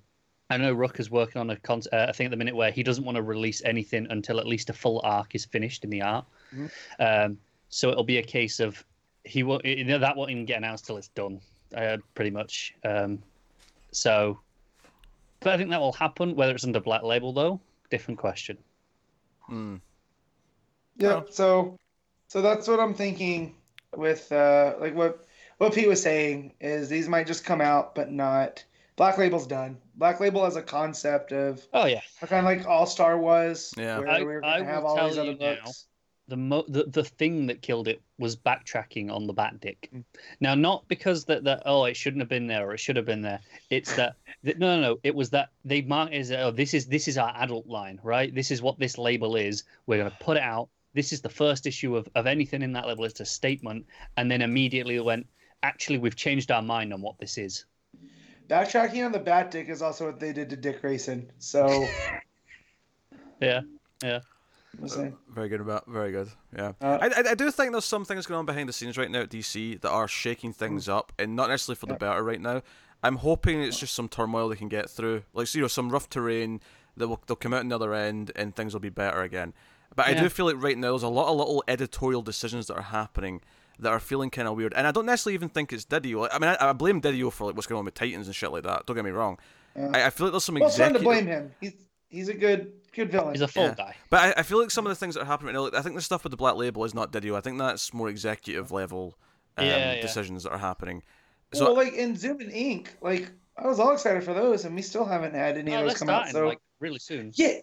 I 0.50 0.56
know 0.56 0.74
Rucka's 0.74 1.12
working 1.12 1.42
on 1.42 1.50
a 1.50 1.58
con- 1.58 1.82
uh, 1.92 2.08
a 2.10 2.14
thing 2.14 2.26
at 2.26 2.32
the 2.32 2.38
minute 2.38 2.56
where 2.56 2.72
he 2.72 2.82
doesn't 2.82 3.04
want 3.04 3.18
to 3.18 3.22
release 3.22 3.62
anything 3.66 4.08
until 4.10 4.40
at 4.40 4.48
least 4.48 4.70
a 4.70 4.74
full 4.74 5.02
arc 5.04 5.36
is 5.36 5.44
finished 5.44 5.84
in 5.84 5.90
the 5.90 6.02
art. 6.02 6.26
Mhm. 6.54 6.72
Um, 7.00 7.38
so 7.68 7.90
it'll 7.90 8.06
be 8.06 8.20
a 8.20 8.24
case 8.24 8.62
of 8.62 8.86
he 9.26 9.44
won't 9.44 9.66
you 9.66 9.84
know 9.84 10.00
that 10.00 10.16
won't 10.16 10.32
even 10.32 10.46
get 10.46 10.58
announced 10.58 10.86
till 10.86 10.96
it's 10.96 11.10
done, 11.10 11.42
uh, 11.76 11.98
pretty 12.16 12.32
much. 12.32 12.74
Um, 12.86 13.22
so, 13.92 14.40
but 15.42 15.54
I 15.54 15.58
think 15.58 15.70
that 15.72 15.82
will 15.82 15.92
happen. 15.92 16.36
Whether 16.36 16.56
it's 16.56 16.64
under 16.64 16.80
Black 16.80 17.04
Label 17.04 17.34
though, 17.34 17.60
different 17.90 18.18
question. 18.18 18.58
Mm. 19.50 19.82
Yeah. 20.98 21.22
So, 21.30 21.78
so 22.30 22.42
that's 22.42 22.68
what 22.68 22.80
I'm 22.80 22.94
thinking 22.94 23.57
with 23.98 24.32
uh, 24.32 24.76
like 24.80 24.96
what 24.96 25.26
what 25.58 25.74
Pete 25.74 25.88
was 25.88 26.02
saying 26.02 26.54
is 26.62 26.88
these 26.88 27.10
might 27.10 27.28
just 27.28 27.44
come 27.44 27.62
out, 27.62 27.96
but 27.96 28.12
not 28.12 28.64
Black 28.96 29.18
Label's 29.18 29.48
done. 29.48 29.78
Black 29.96 30.20
Label 30.20 30.44
has 30.46 30.56
a 30.56 30.62
concept 30.62 31.32
of 31.32 31.66
Oh 31.74 31.86
yeah, 31.86 32.02
kind 32.22 32.46
of 32.46 32.46
like 32.46 32.68
All 32.68 32.86
Star 32.86 33.18
was, 33.18 33.74
Yeah. 33.78 34.00
where 34.00 34.10
I- 34.10 34.20
we 34.20 34.26
were 34.26 34.46
I 34.46 34.58
going 34.58 34.68
to 34.68 34.74
have 34.74 34.84
will 34.84 34.90
all 34.90 34.96
tell 34.96 35.10
these 35.10 35.18
other 35.18 35.32
you 35.32 35.38
now, 35.38 35.72
the 36.28 36.38
mo 36.38 36.66
the, 36.68 36.84
the 36.86 37.04
thing 37.04 37.48
that 37.48 37.62
killed 37.62 37.88
it 37.88 38.02
was 38.20 38.36
backtracking 38.36 39.12
on 39.12 39.28
the 39.28 39.34
bat 39.34 39.60
dick. 39.60 39.90
Mm. 39.94 40.04
Now, 40.40 40.56
not 40.56 40.88
because 40.88 41.26
that 41.26 41.44
that 41.46 41.64
oh 41.66 41.86
it 41.86 41.96
shouldn't 41.96 42.22
have 42.22 42.30
been 42.30 42.48
there 42.48 42.68
or 42.68 42.74
it 42.74 42.80
should 42.80 42.96
have 42.98 43.06
been 43.06 43.22
there. 43.22 43.40
It's 43.70 43.96
that, 43.96 44.16
that 44.44 44.60
no 44.60 44.76
no 44.76 44.82
no 44.82 45.00
it 45.04 45.16
was 45.16 45.30
that 45.32 45.50
they 45.64 45.82
marked 45.82 46.14
it 46.14 46.20
as 46.20 46.32
oh 46.32 46.52
this 46.52 46.74
is 46.74 46.88
this 46.88 47.08
is 47.08 47.18
our 47.18 47.34
adult 47.38 47.68
line 47.68 48.00
right. 48.04 48.34
This 48.34 48.52
is 48.52 48.62
what 48.62 48.78
this 48.80 48.98
label 48.98 49.36
is. 49.36 49.64
We're 49.86 49.98
gonna 49.98 50.18
put 50.20 50.38
it 50.38 50.44
out. 50.44 50.70
This 50.98 51.14
is 51.14 51.22
the 51.22 51.30
first 51.30 51.68
issue 51.68 51.96
of, 51.96 52.10
of 52.16 52.26
anything 52.26 52.64
in 52.64 52.74
that 52.74 52.88
level. 52.88 53.06
It's 53.06 53.20
a 53.20 53.26
statement, 53.26 53.86
and 54.18 54.32
then 54.32 54.42
immediately 54.42 55.00
went. 55.00 55.28
Actually, 55.62 56.00
we've 56.00 56.16
changed 56.16 56.50
our 56.50 56.64
mind 56.64 56.92
on 56.92 57.04
what 57.04 57.20
this 57.20 57.38
is. 57.38 57.66
Backtracking 58.50 59.06
on 59.06 59.12
the 59.12 59.20
Bat 59.20 59.52
Dick 59.52 59.70
is 59.70 59.84
also 59.84 60.08
what 60.08 60.20
they 60.20 60.34
did 60.34 60.50
to 60.50 60.56
Dick 60.56 60.82
Grayson. 60.82 61.32
So, 61.38 61.88
Yeah. 63.42 63.62
I'm 64.02 64.88
saying. 64.88 65.16
Very 65.30 65.50
good 65.50 65.62
about 65.62 65.86
very 65.88 66.12
good. 66.12 66.30
Yeah, 66.56 66.74
Uh, 66.82 66.98
I, 67.00 67.08
I 67.08 67.32
I 67.32 67.36
do 67.36 67.52
think 67.52 67.74
there's 67.74 67.86
some 67.86 68.04
things 68.04 68.26
going 68.26 68.40
on 68.40 68.48
behind 68.48 68.68
the 68.68 68.74
scenes 68.74 68.98
right 68.98 69.12
now 69.12 69.22
at 69.22 69.30
DC 69.30 69.80
that 69.82 69.90
are 69.92 70.08
shaking 70.08 70.52
things 70.52 70.90
up, 70.90 71.12
and 71.20 71.36
not 71.36 71.50
necessarily 71.50 71.78
for 71.78 71.86
the 71.86 71.94
Yeah. 71.94 71.98
better 72.10 72.24
right 72.24 72.42
now. 72.42 72.64
I'm 73.04 73.18
hoping 73.18 73.62
it's 73.62 73.78
just 73.80 73.94
some 73.94 74.10
turmoil 74.10 74.50
they 74.50 74.56
can 74.56 74.68
get 74.68 74.90
through, 74.90 75.26
like 75.34 75.54
you 75.54 75.62
know, 75.62 75.68
some 75.68 75.92
rough 75.92 76.10
terrain 76.10 76.60
that 76.96 77.08
will 77.08 77.22
they'll 77.28 77.36
come 77.36 77.54
out 77.54 77.60
on 77.60 77.70
the 77.70 77.76
other 77.76 77.94
end, 77.94 78.32
and 78.36 78.56
things 78.56 78.74
will 78.74 78.80
be 78.80 78.90
better 78.90 79.22
again. 79.22 79.54
But 79.98 80.08
I 80.08 80.12
Yeah. 80.12 80.22
do 80.24 80.30
feel 80.30 80.46
like 80.46 80.62
right 80.62 80.78
now 80.78 80.92
there's 80.92 81.04
a 81.04 81.10
lot 81.10 81.28
of 81.30 81.36
little 81.38 81.62
editorial 81.68 82.22
decisions 82.22 82.68
that 82.68 82.76
are 82.76 82.84
happening 82.84 83.42
that 83.80 83.90
are 83.92 84.00
feeling 84.00 84.30
kind 84.30 84.48
of 84.48 84.56
weird, 84.56 84.74
and 84.76 84.88
I 84.88 84.92
don't 84.92 85.06
necessarily 85.06 85.34
even 85.34 85.50
think 85.50 85.74
it's 85.74 85.84
Didio. 85.86 86.22
Like, 86.22 86.34
I 86.34 86.40
mean, 86.40 86.56
I, 86.60 86.70
I 86.70 86.74
blame 86.74 87.02
Didio 87.02 87.32
for 87.34 87.46
like 87.48 87.56
what's 87.56 87.68
going 87.68 87.80
on 87.80 87.86
with 87.86 87.96
Titans 87.96 88.28
and 88.28 88.36
shit 88.36 88.52
like 88.52 88.64
that. 88.64 88.86
Don't 88.86 88.96
get 88.96 89.04
me 89.04 89.12
wrong. 89.12 89.38
Yeah. 89.76 89.92
I, 89.94 90.06
I 90.06 90.10
feel 90.12 90.28
like 90.28 90.32
there's 90.34 90.44
some 90.46 90.56
well, 90.56 90.68
it's 90.68 90.78
fun 90.78 90.94
to 90.94 91.00
blame 91.00 91.28
him. 91.28 91.52
He's 91.60 91.74
he's 92.10 92.30
a 92.30 92.34
good 92.34 92.72
good 92.94 93.12
villain. 93.12 93.34
He's 93.34 93.42
a 93.42 93.48
fall 93.48 93.66
Yeah. 93.66 93.76
guy. 93.76 93.96
But 94.10 94.38
I, 94.38 94.40
I 94.42 94.44
feel 94.44 94.60
like 94.60 94.72
some 94.72 94.86
of 94.88 94.92
the 94.92 94.96
things 94.96 95.16
that 95.16 95.22
are 95.22 95.26
happening 95.26 95.48
right 95.48 95.54
now, 95.56 95.64
like, 95.66 95.76
I 95.76 95.82
think 95.82 95.96
the 95.96 96.02
stuff 96.02 96.24
with 96.24 96.32
the 96.32 96.38
Black 96.38 96.56
Label 96.56 96.86
is 96.86 96.94
not 96.96 97.12
Didio. 97.12 97.36
I 97.36 97.42
think 97.42 97.58
that's 97.60 97.94
more 97.94 98.08
executive 98.10 98.72
level 98.72 99.18
um, 99.58 99.66
Yeah, 99.66 99.94
yeah. 99.96 100.02
decisions 100.02 100.44
that 100.44 100.52
are 100.52 100.58
happening. 100.60 101.04
So 101.54 101.66
well, 101.66 101.76
like 101.76 101.94
in 101.94 102.16
Zoom 102.16 102.40
and 102.42 102.52
Ink, 102.52 102.96
like 103.02 103.32
I 103.58 103.66
was 103.68 103.80
all 103.80 103.94
excited 103.94 104.24
for 104.24 104.34
those, 104.34 104.66
and 104.66 104.76
we 104.76 104.82
still 104.84 105.06
haven't 105.06 105.34
had 105.34 105.58
any 105.58 105.74
Oh, 105.76 105.80
of 105.82 105.88
those 105.90 105.98
come 106.00 106.10
out. 106.10 106.30
So 106.30 106.46
like 106.48 106.60
really 106.80 107.00
soon. 107.00 107.32
yeah, 107.36 107.58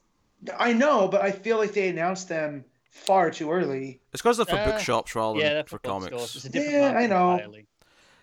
I 0.58 0.72
know, 0.72 1.08
but 1.08 1.22
I 1.22 1.30
feel 1.32 1.58
like 1.58 1.72
they 1.72 1.88
announced 1.88 2.28
them 2.28 2.64
far 2.90 3.30
too 3.30 3.50
early. 3.50 4.00
it's 4.12 4.22
because 4.22 4.36
they're 4.36 4.46
for 4.46 4.56
Uh, 4.56 4.72
bookshops 4.72 5.14
rather 5.14 5.40
Yeah, 5.40 5.54
than 5.54 5.64
for 5.66 5.78
comics. 5.78 6.36
It's 6.36 6.44
a 6.46 6.50
Yeah, 6.52 6.94
I 6.96 7.06
know. 7.06 7.30
entirely. 7.30 7.66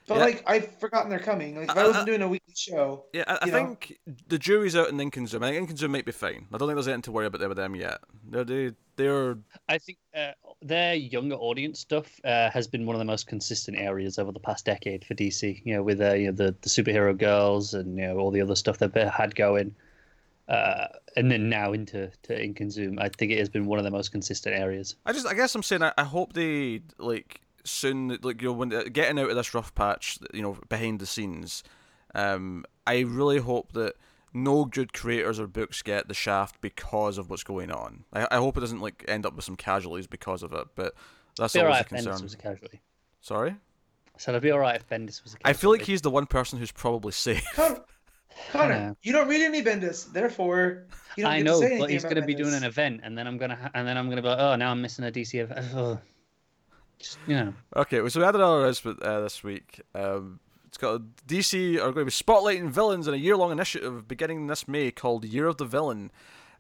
But 0.08 0.16
Yeah. 0.18 0.26
like 0.26 0.44
I've 0.48 0.80
forgotten 0.80 1.10
they're 1.10 1.20
coming. 1.20 1.56
Like 1.56 1.70
if 1.70 1.78
I 1.78 1.82
Uh, 1.82 1.88
wasn't 1.88 2.04
uh, 2.04 2.06
doing 2.08 2.22
a 2.22 2.28
weekly 2.28 2.54
show, 2.56 3.06
Yeah, 3.14 3.24
I, 3.28 3.40
I 3.42 3.46
you 3.46 3.52
know. 3.52 3.60
think 3.60 4.00
the 4.28 4.40
jury's 4.40 4.76
out 4.76 4.90
in 4.90 5.00
Ink 5.00 5.18
and 5.18 5.28
Zoom. 5.28 5.44
I 5.44 5.52
think 5.52 5.70
Ink 5.70 5.78
Zoom 5.78 5.92
might 5.92 6.06
be 6.06 6.12
fine. 6.12 6.48
I 6.52 6.58
don't 6.58 6.68
think 6.68 6.76
there's 6.76 6.88
anything 6.88 7.02
to 7.04 7.12
worry 7.12 7.26
about 7.26 7.40
there 7.40 7.50
with 7.50 7.58
them 7.58 7.76
yet. 7.76 8.00
They're 8.30 8.44
they, 8.44 8.72
they're 8.96 9.38
I 9.68 9.78
think 9.78 9.98
uh, 10.16 10.32
their 10.62 10.94
younger 10.96 11.36
audience 11.36 11.80
stuff 11.80 12.20
uh, 12.24 12.50
has 12.52 12.68
been 12.68 12.86
one 12.86 12.96
of 12.96 13.00
the 13.00 13.06
most 13.06 13.28
consistent 13.28 13.78
areas 13.78 14.20
over 14.20 14.32
the 14.32 14.40
past 14.40 14.66
decade 14.66 15.06
for 15.06 15.14
DC. 15.14 15.62
You 15.66 15.76
know, 15.76 15.84
with 15.84 16.02
uh, 16.02 16.14
you 16.14 16.28
know 16.28 16.32
the, 16.34 16.56
the 16.62 16.70
superhero 16.70 17.18
girls 17.18 17.74
and 17.74 17.98
you 17.98 18.08
know 18.08 18.18
all 18.18 18.32
the 18.32 18.42
other 18.42 18.56
stuff 18.56 18.78
they've 18.78 18.94
had 18.94 19.36
going, 19.36 19.76
uh, 20.48 20.88
and 21.16 21.32
then 21.32 21.50
now 21.50 21.74
into 21.74 22.12
to 22.24 22.70
Zoom. 22.70 23.00
I 23.00 23.10
think 23.10 23.32
it 23.32 23.40
has 23.40 23.50
been 23.50 23.66
one 23.66 23.80
of 23.80 23.86
the 23.86 23.92
most 23.92 24.12
consistent 24.12 24.56
areas. 24.56 24.96
I 25.06 25.14
just 25.14 25.28
I 25.28 25.34
guess 25.34 25.56
I'm 25.56 25.64
saying 25.64 25.84
I, 25.84 25.94
I 25.98 26.04
hope 26.04 26.34
they 26.34 26.82
like 26.98 27.42
soon 27.64 28.18
like 28.22 28.42
you 28.42 28.50
know 28.50 28.54
when 28.54 28.70
they're 28.70 28.90
getting 28.90 29.20
out 29.20 29.30
of 29.30 29.36
this 29.36 29.54
rough 29.54 29.74
patch 29.76 30.18
you 30.34 30.42
know 30.42 30.58
behind 30.70 31.00
the 31.00 31.06
scenes. 31.06 31.64
Um, 32.14 32.66
I 32.86 33.02
really 33.02 33.40
hope 33.40 33.72
that 33.74 33.96
no 34.34 34.66
good 34.66 34.94
creators 34.94 35.40
or 35.40 35.48
books 35.48 35.82
get 35.82 36.08
the 36.08 36.14
shaft 36.14 36.60
because 36.62 37.18
of 37.18 37.30
what's 37.30 37.44
going 37.44 37.72
on. 37.72 38.06
I, 38.14 38.28
I 38.32 38.38
hope 38.38 38.58
it 38.58 38.62
doesn't 38.62 38.82
like 38.82 39.06
end 39.08 39.26
up 39.26 39.36
with 39.36 39.46
some 39.46 39.56
casualties 39.56 40.08
because 40.08 40.44
of 40.44 40.54
it. 40.54 40.68
But 40.76 40.94
that's 41.38 41.56
always 41.56 41.66
alright 41.66 41.86
a 41.86 41.94
Bendis 41.94 42.04
concern. 42.06 42.24
was 42.24 42.34
a 42.34 42.38
casualty. 42.38 42.82
Sorry, 43.22 43.52
I 43.52 44.18
said 44.18 44.32
it'd 44.32 44.44
be 44.44 44.52
alright 44.52 44.76
if 44.78 44.88
Bendis 44.90 45.24
was 45.24 45.34
a 45.34 45.38
casualty. 45.38 45.42
I 45.46 45.54
feel 45.54 45.70
like 45.70 45.84
he's 45.84 46.02
the 46.02 46.10
one 46.10 46.26
person 46.26 46.60
who's 46.60 46.72
probably 46.72 47.12
safe. 47.12 47.46
Connor, 48.52 48.74
Connor 48.74 48.74
Yeah. 48.76 48.94
you 49.04 49.12
don't 49.14 49.28
read 49.28 49.42
any 49.44 49.62
Bendis, 49.62 50.12
therefore 50.12 50.84
you 51.16 51.24
don't 51.24 51.32
I 51.34 51.38
get 51.38 51.46
know, 51.46 51.62
to 51.62 51.68
say 51.68 51.80
but 51.80 51.90
he's 51.90 52.04
going 52.04 52.16
to 52.16 52.22
be 52.24 52.36
doing 52.36 52.54
an 52.54 52.64
event, 52.64 53.02
and 53.04 53.18
then 53.18 53.28
I'm 53.28 53.38
gonna 53.38 53.56
ha- 53.56 53.72
and 53.74 53.88
then 53.88 53.98
I'm 53.98 54.10
gonna 54.10 54.22
be 54.22 54.28
like, 54.30 54.40
oh, 54.40 54.56
now 54.56 54.72
I'm 54.72 54.82
missing 54.82 55.06
a 55.06 55.12
DC 55.12 55.40
event. 55.40 55.66
Oh. 55.76 56.00
Just, 57.00 57.18
you 57.28 57.36
know. 57.36 57.54
Okay, 57.76 58.08
so 58.10 58.20
we 58.20 58.26
had 58.26 58.36
another 58.36 58.62
announcement 58.62 59.02
uh, 59.02 59.22
this 59.22 59.44
week. 59.44 59.82
Um, 59.96 60.40
it's 60.68 60.78
got 60.78 61.02
DC 61.28 61.76
are 61.78 61.92
going 61.92 61.96
to 61.96 62.06
be 62.06 62.12
spotlighting 62.12 62.70
villains 62.70 63.08
in 63.08 63.14
a 63.14 63.18
year-long 63.18 63.52
initiative 63.52 64.08
beginning 64.08 64.48
this 64.48 64.68
May 64.68 64.92
called 64.92 65.26
Year 65.26 65.48
of 65.48 65.58
the 65.58 65.66
Villain. 65.66 66.12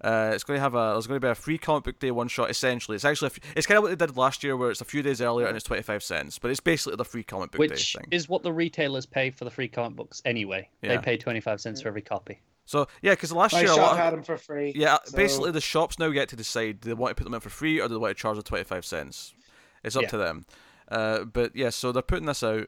Uh, 0.03 0.31
it's 0.33 0.43
going 0.43 0.57
to 0.57 0.61
have 0.61 0.73
a 0.73 0.93
there's 0.93 1.05
going 1.05 1.19
to 1.21 1.25
be 1.27 1.29
a 1.29 1.35
free 1.35 1.57
comic 1.59 1.83
book 1.83 1.99
day 1.99 2.09
one 2.11 2.27
shot. 2.27 2.49
Essentially, 2.49 2.95
it's 2.95 3.05
actually 3.05 3.27
a 3.27 3.31
f- 3.31 3.53
it's 3.55 3.67
kind 3.67 3.77
of 3.77 3.83
what 3.83 3.89
they 3.97 4.03
did 4.05 4.17
last 4.17 4.43
year, 4.43 4.57
where 4.57 4.71
it's 4.71 4.81
a 4.81 4.85
few 4.85 5.03
days 5.03 5.21
earlier 5.21 5.45
and 5.47 5.55
it's 5.55 5.65
twenty 5.65 5.83
five 5.83 6.01
cents, 6.01 6.39
but 6.39 6.49
it's 6.49 6.59
basically 6.59 6.95
the 6.95 7.05
free 7.05 7.23
comic 7.23 7.51
book 7.51 7.59
Which 7.59 7.93
day 7.93 7.99
thing. 7.99 8.07
is 8.11 8.27
what 8.27 8.41
the 8.41 8.51
retailers 8.51 9.05
pay 9.05 9.29
for 9.29 9.45
the 9.45 9.51
free 9.51 9.67
comic 9.67 9.95
books 9.95 10.21
anyway. 10.25 10.67
Yeah. 10.81 10.95
They 10.95 10.97
pay 11.03 11.17
25 11.17 11.61
cents 11.61 11.81
for 11.81 11.87
every 11.89 12.01
copy. 12.01 12.39
So 12.65 12.87
yeah, 13.03 13.11
because 13.11 13.31
last 13.31 13.53
My 13.53 13.61
year 13.61 13.71
a 13.71 13.75
lot 13.75 13.91
of- 13.91 13.97
had 13.97 14.13
them 14.13 14.23
for 14.23 14.37
free. 14.37 14.73
Yeah, 14.75 14.97
so- 15.05 15.15
basically 15.15 15.51
the 15.51 15.61
shops 15.61 15.99
now 15.99 16.09
get 16.09 16.29
to 16.29 16.35
decide 16.35 16.81
do 16.81 16.89
they 16.89 16.93
want 16.95 17.11
to 17.11 17.15
put 17.21 17.25
them 17.25 17.33
in 17.35 17.39
for 17.39 17.49
free 17.49 17.79
or 17.79 17.87
do 17.87 17.93
they 17.93 17.99
want 17.99 18.15
to 18.17 18.19
charge 18.21 18.37
the 18.37 18.43
twenty 18.43 18.63
five 18.63 18.85
cents. 18.85 19.35
It's 19.83 19.95
up 19.95 20.03
Yeah. 20.03 20.07
to 20.09 20.17
them. 20.17 20.45
Uh, 20.89 21.23
but 21.25 21.55
yeah, 21.55 21.69
so 21.69 21.91
they're 21.91 22.01
putting 22.01 22.25
this 22.25 22.41
out. 22.43 22.67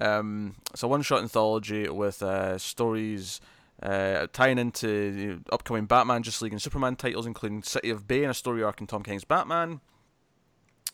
Um, 0.00 0.54
it's 0.72 0.82
a 0.82 0.88
one 0.88 1.02
shot 1.02 1.20
anthology 1.22 1.88
with 1.90 2.22
uh, 2.22 2.56
stories 2.58 3.40
uh, 3.82 4.26
tying 4.32 4.58
into 4.58 5.12
the 5.12 5.52
upcoming 5.52 5.86
Batman, 5.86 6.22
Justice 6.22 6.42
League, 6.42 6.52
and 6.52 6.60
Superman 6.62 6.96
titles, 6.96 7.26
including 7.26 7.62
City 7.62 7.90
of 7.90 8.06
Bane 8.06 8.22
and 8.24 8.30
a 8.30 8.34
story 8.34 8.62
arc 8.62 8.80
in 8.80 8.86
Tom 8.86 9.02
King's 9.02 9.24
Batman, 9.24 9.80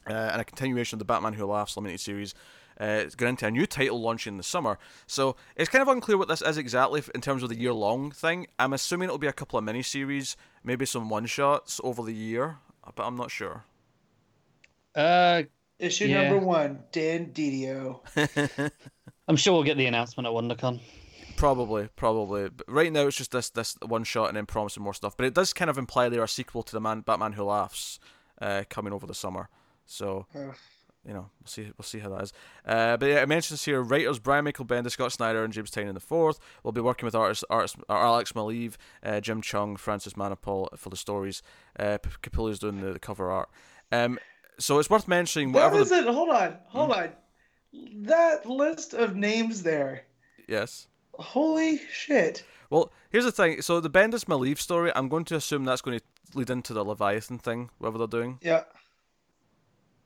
uh, 0.08 0.12
and 0.12 0.40
a 0.40 0.44
continuation 0.44 0.96
of 0.96 0.98
the 1.00 1.04
Batman 1.04 1.32
Who 1.34 1.46
Laughs 1.46 1.76
limited 1.76 2.00
series. 2.00 2.34
Uh, 2.78 3.00
it's 3.04 3.14
going 3.14 3.30
into 3.30 3.46
a 3.46 3.50
new 3.50 3.66
title 3.66 4.00
launching 4.00 4.34
in 4.34 4.36
the 4.36 4.42
summer. 4.42 4.78
So 5.06 5.34
it's 5.56 5.70
kind 5.70 5.80
of 5.80 5.88
unclear 5.88 6.18
what 6.18 6.28
this 6.28 6.42
is 6.42 6.58
exactly 6.58 7.02
in 7.14 7.22
terms 7.22 7.42
of 7.42 7.48
the 7.48 7.58
year 7.58 7.72
long 7.72 8.10
thing. 8.10 8.46
I'm 8.58 8.74
assuming 8.74 9.06
it'll 9.08 9.16
be 9.18 9.26
a 9.26 9.32
couple 9.32 9.58
of 9.58 9.64
mini 9.64 9.82
series, 9.82 10.36
maybe 10.62 10.84
some 10.84 11.08
one 11.08 11.24
shots 11.24 11.80
over 11.82 12.02
the 12.02 12.12
year, 12.12 12.58
but 12.94 13.04
I'm 13.04 13.16
not 13.16 13.30
sure. 13.30 13.64
Uh, 14.94 15.44
Issue 15.78 16.06
Yeah. 16.06 16.28
number 16.28 16.44
one, 16.46 16.84
Dan 16.92 17.32
Didio. 17.32 18.00
I'm 19.28 19.36
sure 19.36 19.52
we'll 19.54 19.62
get 19.62 19.76
the 19.76 19.86
announcement 19.86 20.26
at 20.26 20.32
WonderCon. 20.32 20.80
Probably, 21.36 21.88
probably. 21.96 22.48
But 22.48 22.66
right 22.68 22.92
now 22.92 23.06
it's 23.06 23.16
just 23.16 23.32
this 23.32 23.50
this 23.50 23.76
one 23.84 24.04
shot 24.04 24.28
and 24.28 24.36
then 24.36 24.46
promising 24.46 24.82
more 24.82 24.94
stuff. 24.94 25.16
But 25.16 25.26
it 25.26 25.34
does 25.34 25.52
kind 25.52 25.70
of 25.70 25.78
imply 25.78 26.08
there 26.08 26.20
are 26.20 26.24
a 26.24 26.28
sequel 26.28 26.62
to 26.62 26.72
the 26.72 26.80
Man 26.80 27.00
Batman 27.00 27.32
Who 27.32 27.44
Laughs 27.44 27.98
uh, 28.40 28.64
coming 28.68 28.92
over 28.92 29.06
the 29.06 29.14
summer. 29.14 29.48
So 29.84 30.26
you 30.34 31.12
know 31.12 31.30
we'll 31.40 31.46
see 31.46 31.62
we'll 31.76 31.84
see 31.84 31.98
how 32.00 32.08
that 32.10 32.22
is. 32.22 32.32
Uh, 32.66 32.96
but 32.96 33.06
yeah, 33.08 33.22
it 33.22 33.28
mentions 33.28 33.64
here 33.64 33.80
writers 33.82 34.18
Brian 34.18 34.44
Michael 34.44 34.64
Bendis, 34.64 34.92
Scott 34.92 35.12
Snyder, 35.12 35.44
and 35.44 35.52
James 35.52 35.70
Tynion 35.70 35.94
the 35.94 36.00
fourth 36.00 36.40
will 36.62 36.72
be 36.72 36.80
working 36.80 37.06
with 37.06 37.14
artists, 37.14 37.44
artists 37.48 37.76
uh, 37.88 37.92
Alex 37.92 38.32
Maleev, 38.32 38.76
uh, 39.02 39.20
Jim 39.20 39.40
Cheung, 39.42 39.78
Francis 39.78 40.14
Manapul 40.14 40.76
for 40.76 40.90
the 40.90 40.96
stories. 40.96 41.42
Uh, 41.78 41.98
Capullo's 42.22 42.58
doing 42.58 42.80
the, 42.80 42.92
the 42.92 42.98
cover 42.98 43.30
art. 43.30 43.48
Um, 43.92 44.18
so 44.58 44.78
it's 44.78 44.90
worth 44.90 45.06
mentioning 45.06 45.52
That 45.52 45.72
whatever. 45.72 45.84
The, 45.84 46.08
it. 46.08 46.14
Hold 46.14 46.30
on, 46.30 46.56
hold 46.66 46.92
on. 46.92 47.10
That 48.06 48.46
list 48.46 48.94
of 48.94 49.14
names 49.16 49.62
there. 49.62 50.04
yes. 50.48 50.88
Holy 51.18 51.80
shit. 51.92 52.44
Well, 52.70 52.92
here's 53.10 53.24
the 53.24 53.32
thing. 53.32 53.62
So 53.62 53.80
the 53.80 53.90
Bendis 53.90 54.24
Maleev 54.24 54.58
story, 54.58 54.90
I'm 54.94 55.08
going 55.08 55.24
to 55.26 55.36
assume 55.36 55.64
that's 55.64 55.82
going 55.82 55.98
to 55.98 56.04
lead 56.38 56.50
into 56.50 56.72
the 56.72 56.84
Leviathan 56.84 57.38
thing, 57.38 57.70
whatever 57.78 57.98
they're 57.98 58.06
doing. 58.06 58.38
Yeah. 58.42 58.64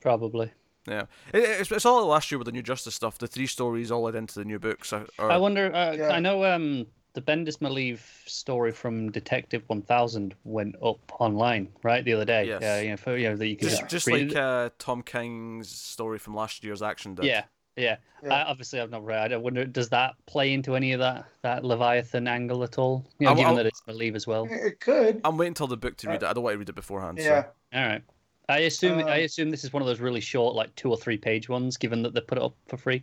Probably. 0.01 0.51
Yeah, 0.87 1.03
it, 1.35 1.39
it's, 1.41 1.71
it's 1.71 1.85
all 1.85 2.07
last 2.07 2.31
year 2.31 2.39
with 2.39 2.47
the 2.47 2.53
new 2.53 2.63
Justice 2.63 2.95
stuff. 2.95 3.19
The 3.19 3.27
three 3.27 3.47
stories 3.47 3.91
all 3.91 4.03
led 4.03 4.15
into 4.15 4.39
the 4.39 4.45
new 4.47 4.59
books. 4.59 4.93
Are, 4.93 5.07
are- 5.19 5.31
I 5.31 5.37
wonder. 5.37 5.75
Uh, 5.75 5.93
Yeah. 5.93 6.09
I 6.09 6.21
know 6.21 6.43
um, 6.45 6.87
the 7.13 7.21
Bendis 7.21 7.59
Maleev 7.59 8.01
story 8.27 8.73
from 8.73 9.11
Detective 9.11 9.63
1000 9.67 10.35
went 10.45 10.77
up 10.83 10.99
online 11.21 11.69
right 11.83 12.03
the 12.05 12.15
other 12.15 12.25
day. 12.25 12.47
Yes. 12.47 12.61
Yeah, 12.63 12.81
you 12.81 12.91
know, 12.91 12.97
for, 12.97 13.17
you 13.17 13.29
know 13.29 13.37
that 13.37 13.47
you 13.47 13.57
can 13.57 13.69
just 13.69 13.83
Yeah. 13.83 13.89
just 13.89 14.11
like 14.11 14.35
uh, 14.35 14.71
Tom 14.79 15.03
King's 15.03 15.69
story 15.69 16.19
from 16.19 16.35
last 16.35 16.65
year's 16.65 16.81
action 16.83 17.15
Day. 17.15 17.27
yeah, 17.27 17.45
yeah. 17.81 17.97
Yeah. 18.23 18.35
I, 18.35 18.43
obviously, 18.45 18.81
I've 18.81 18.91
not 18.91 19.05
read. 19.05 19.33
I 19.33 19.37
wonder 19.39 19.65
does 19.65 19.89
that 19.91 20.15
play 20.27 20.53
into 20.53 20.77
any 20.77 20.93
of 20.93 21.01
that 21.01 21.25
that 21.43 21.65
Leviathan 21.65 22.29
angle 22.29 22.63
at 22.65 22.79
all? 22.79 23.05
You 23.19 23.25
know, 23.25 23.31
I'll- 23.31 23.37
given 23.37 23.51
I'll- 23.51 23.57
that 23.57 23.67
it's 23.67 23.81
Maleev 23.89 24.15
as 24.15 24.27
well. 24.27 24.47
It 24.51 24.79
could. 24.81 25.21
I'm 25.25 25.39
waiting 25.39 25.55
till 25.55 25.67
the 25.67 25.77
book 25.77 25.97
to 25.99 26.09
read 26.09 26.23
it. 26.23 26.27
I 26.27 26.33
don't 26.33 26.45
want 26.45 26.55
to 26.55 26.59
read 26.59 26.69
it 26.69 26.75
beforehand. 26.75 27.19
so- 27.19 27.25
Yeah. 27.25 27.45
All 27.75 27.87
right. 27.89 28.03
I 28.49 28.59
assume 28.61 28.99
Uh, 28.99 29.05
I 29.05 29.17
assume 29.19 29.51
this 29.51 29.65
is 29.65 29.73
one 29.73 29.81
of 29.83 29.87
those 29.87 30.01
really 30.01 30.21
short, 30.21 30.55
like 30.55 30.75
two 30.75 30.91
or 30.91 30.97
three 30.99 31.17
page 31.17 31.49
ones, 31.49 31.77
given 31.77 32.03
that 32.03 32.13
they 32.15 32.21
put 32.21 32.37
it 32.37 32.45
up 32.45 32.55
for 32.67 32.77
free. 32.77 33.03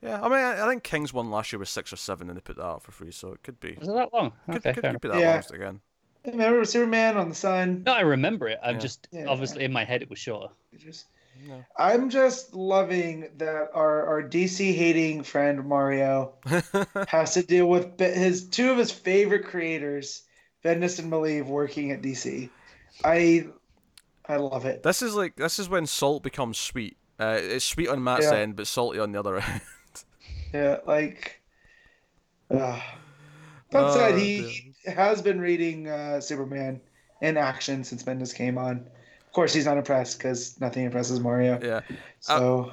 Yeah, 0.00 0.18
I 0.20 0.24
mean, 0.28 0.38
I, 0.38 0.64
I 0.64 0.68
think 0.68 0.82
King's 0.82 1.12
one 1.12 1.30
last 1.30 1.52
year 1.52 1.60
was 1.60 1.70
six 1.70 1.92
or 1.92 1.96
seven, 1.96 2.28
and 2.28 2.36
they 2.36 2.40
put 2.40 2.56
that 2.56 2.64
out 2.64 2.82
for 2.82 2.90
free, 2.90 3.12
so 3.12 3.32
it 3.32 3.42
could 3.44 3.60
be. 3.60 3.74
Is 3.80 3.86
it 3.86 3.94
that 3.94 4.12
long? 4.12 4.32
Could, 4.46 4.56
Okay, 4.56 4.72
could, 4.72 4.82
could 4.82 5.00
be 5.00 5.08
that 5.08 5.20
Yeah. 5.20 5.34
long 5.34 5.54
again. 5.54 5.80
Remember 6.26 6.64
Superman 6.64 7.16
on 7.16 7.28
the 7.28 7.34
sun? 7.34 7.82
No, 7.86 7.92
I 7.92 8.00
remember 8.00 8.48
it. 8.48 8.58
I'm 8.64 8.74
Yeah. 8.76 8.80
just 8.80 9.06
Yeah. 9.12 9.26
obviously 9.26 9.62
in 9.64 9.72
my 9.72 9.84
head 9.84 10.02
it 10.02 10.10
was 10.10 10.18
shorter. 10.18 10.52
It 10.72 10.78
just 10.80 11.06
No. 11.40 11.64
I'm 11.76 12.10
just 12.10 12.54
loving 12.54 13.30
that 13.38 13.70
our, 13.74 14.06
our 14.06 14.22
DC 14.22 14.74
hating 14.74 15.22
friend 15.22 15.64
Mario 15.64 16.34
has 17.08 17.34
to 17.34 17.42
deal 17.42 17.66
with 17.68 17.98
his 17.98 18.48
two 18.48 18.70
of 18.70 18.78
his 18.78 18.90
favorite 18.90 19.44
creators, 19.46 20.22
Bendis 20.64 20.98
and 20.98 21.10
Maleev, 21.10 21.46
working 21.46 21.90
at 21.90 22.02
DC. 22.02 22.50
I 23.04 23.46
I 24.28 24.36
love 24.36 24.66
it. 24.66 24.82
this 24.82 25.02
is 25.02 25.14
like 25.14 25.36
this 25.36 25.58
is 25.58 25.68
when 25.68 25.86
salt 25.86 26.22
becomes 26.22 26.58
sweet. 26.58 26.96
Uh, 27.18 27.38
it's 27.40 27.64
sweet 27.64 27.88
on 27.88 28.02
Matt's 28.02 28.30
Yeah. 28.30 28.38
end, 28.38 28.56
but 28.56 28.66
salty 28.66 28.98
on 28.98 29.12
the 29.12 29.18
other 29.18 29.36
end. 29.40 29.60
Yeah, 30.52 30.78
like. 30.86 31.40
Uh, 32.50 32.78
that 33.70 33.90
said, 33.92 34.12
Oh, 34.12 34.16
he, 34.16 34.42
he 34.84 34.90
has 34.90 35.22
been 35.22 35.40
reading 35.40 35.88
uh, 35.88 36.20
Superman 36.20 36.80
in 37.22 37.36
action 37.36 37.84
since 37.84 38.02
Bendis 38.02 38.34
came 38.34 38.58
on. 38.58 38.88
Of 39.32 39.34
course, 39.34 39.54
he's 39.54 39.64
not 39.64 39.78
impressed 39.78 40.18
because 40.18 40.60
nothing 40.60 40.84
impresses 40.84 41.18
Mario. 41.18 41.58
yeah. 41.62 41.80
So 42.20 42.70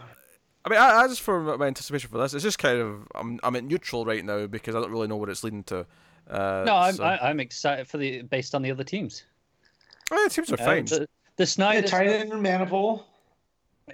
I 0.65 0.69
mean, 0.69 0.77
I, 0.77 1.05
as 1.05 1.17
for 1.17 1.57
my 1.57 1.67
anticipation 1.67 2.09
for 2.09 2.17
this, 2.17 2.33
it's 2.33 2.43
just 2.43 2.59
kind 2.59 2.77
of 2.81 3.07
I'm 3.15 3.39
I'm 3.43 3.55
at 3.55 3.63
neutral 3.63 4.03
right 4.03 4.25
now 4.25 4.45
because 4.45 4.75
I 4.75 4.81
don't 4.81 4.91
really 4.91 5.07
know 5.07 5.15
what 5.15 5.29
it's 5.29 5.41
leading 5.41 5.63
to. 5.65 5.85
Uh, 6.29 6.63
No, 6.67 6.75
I'm 6.75 6.95
so- 6.95 7.03
I, 7.05 7.29
I'm 7.29 7.39
excited 7.39 7.87
for 7.87 7.97
the 7.97 8.23
based 8.23 8.53
on 8.53 8.61
the 8.61 8.71
other 8.71 8.83
teams. 8.83 9.23
Oh, 10.11 10.21
the 10.27 10.29
teams 10.29 10.51
are 10.51 10.55
Uh, 10.55 10.65
fine. 10.65 10.83
the, 10.85 11.07
the 11.37 11.43
yeah, 11.43 11.45
Snyder, 11.45 11.87
Tynion 11.87 12.31
and 12.33 12.45
Manapul. 12.45 13.03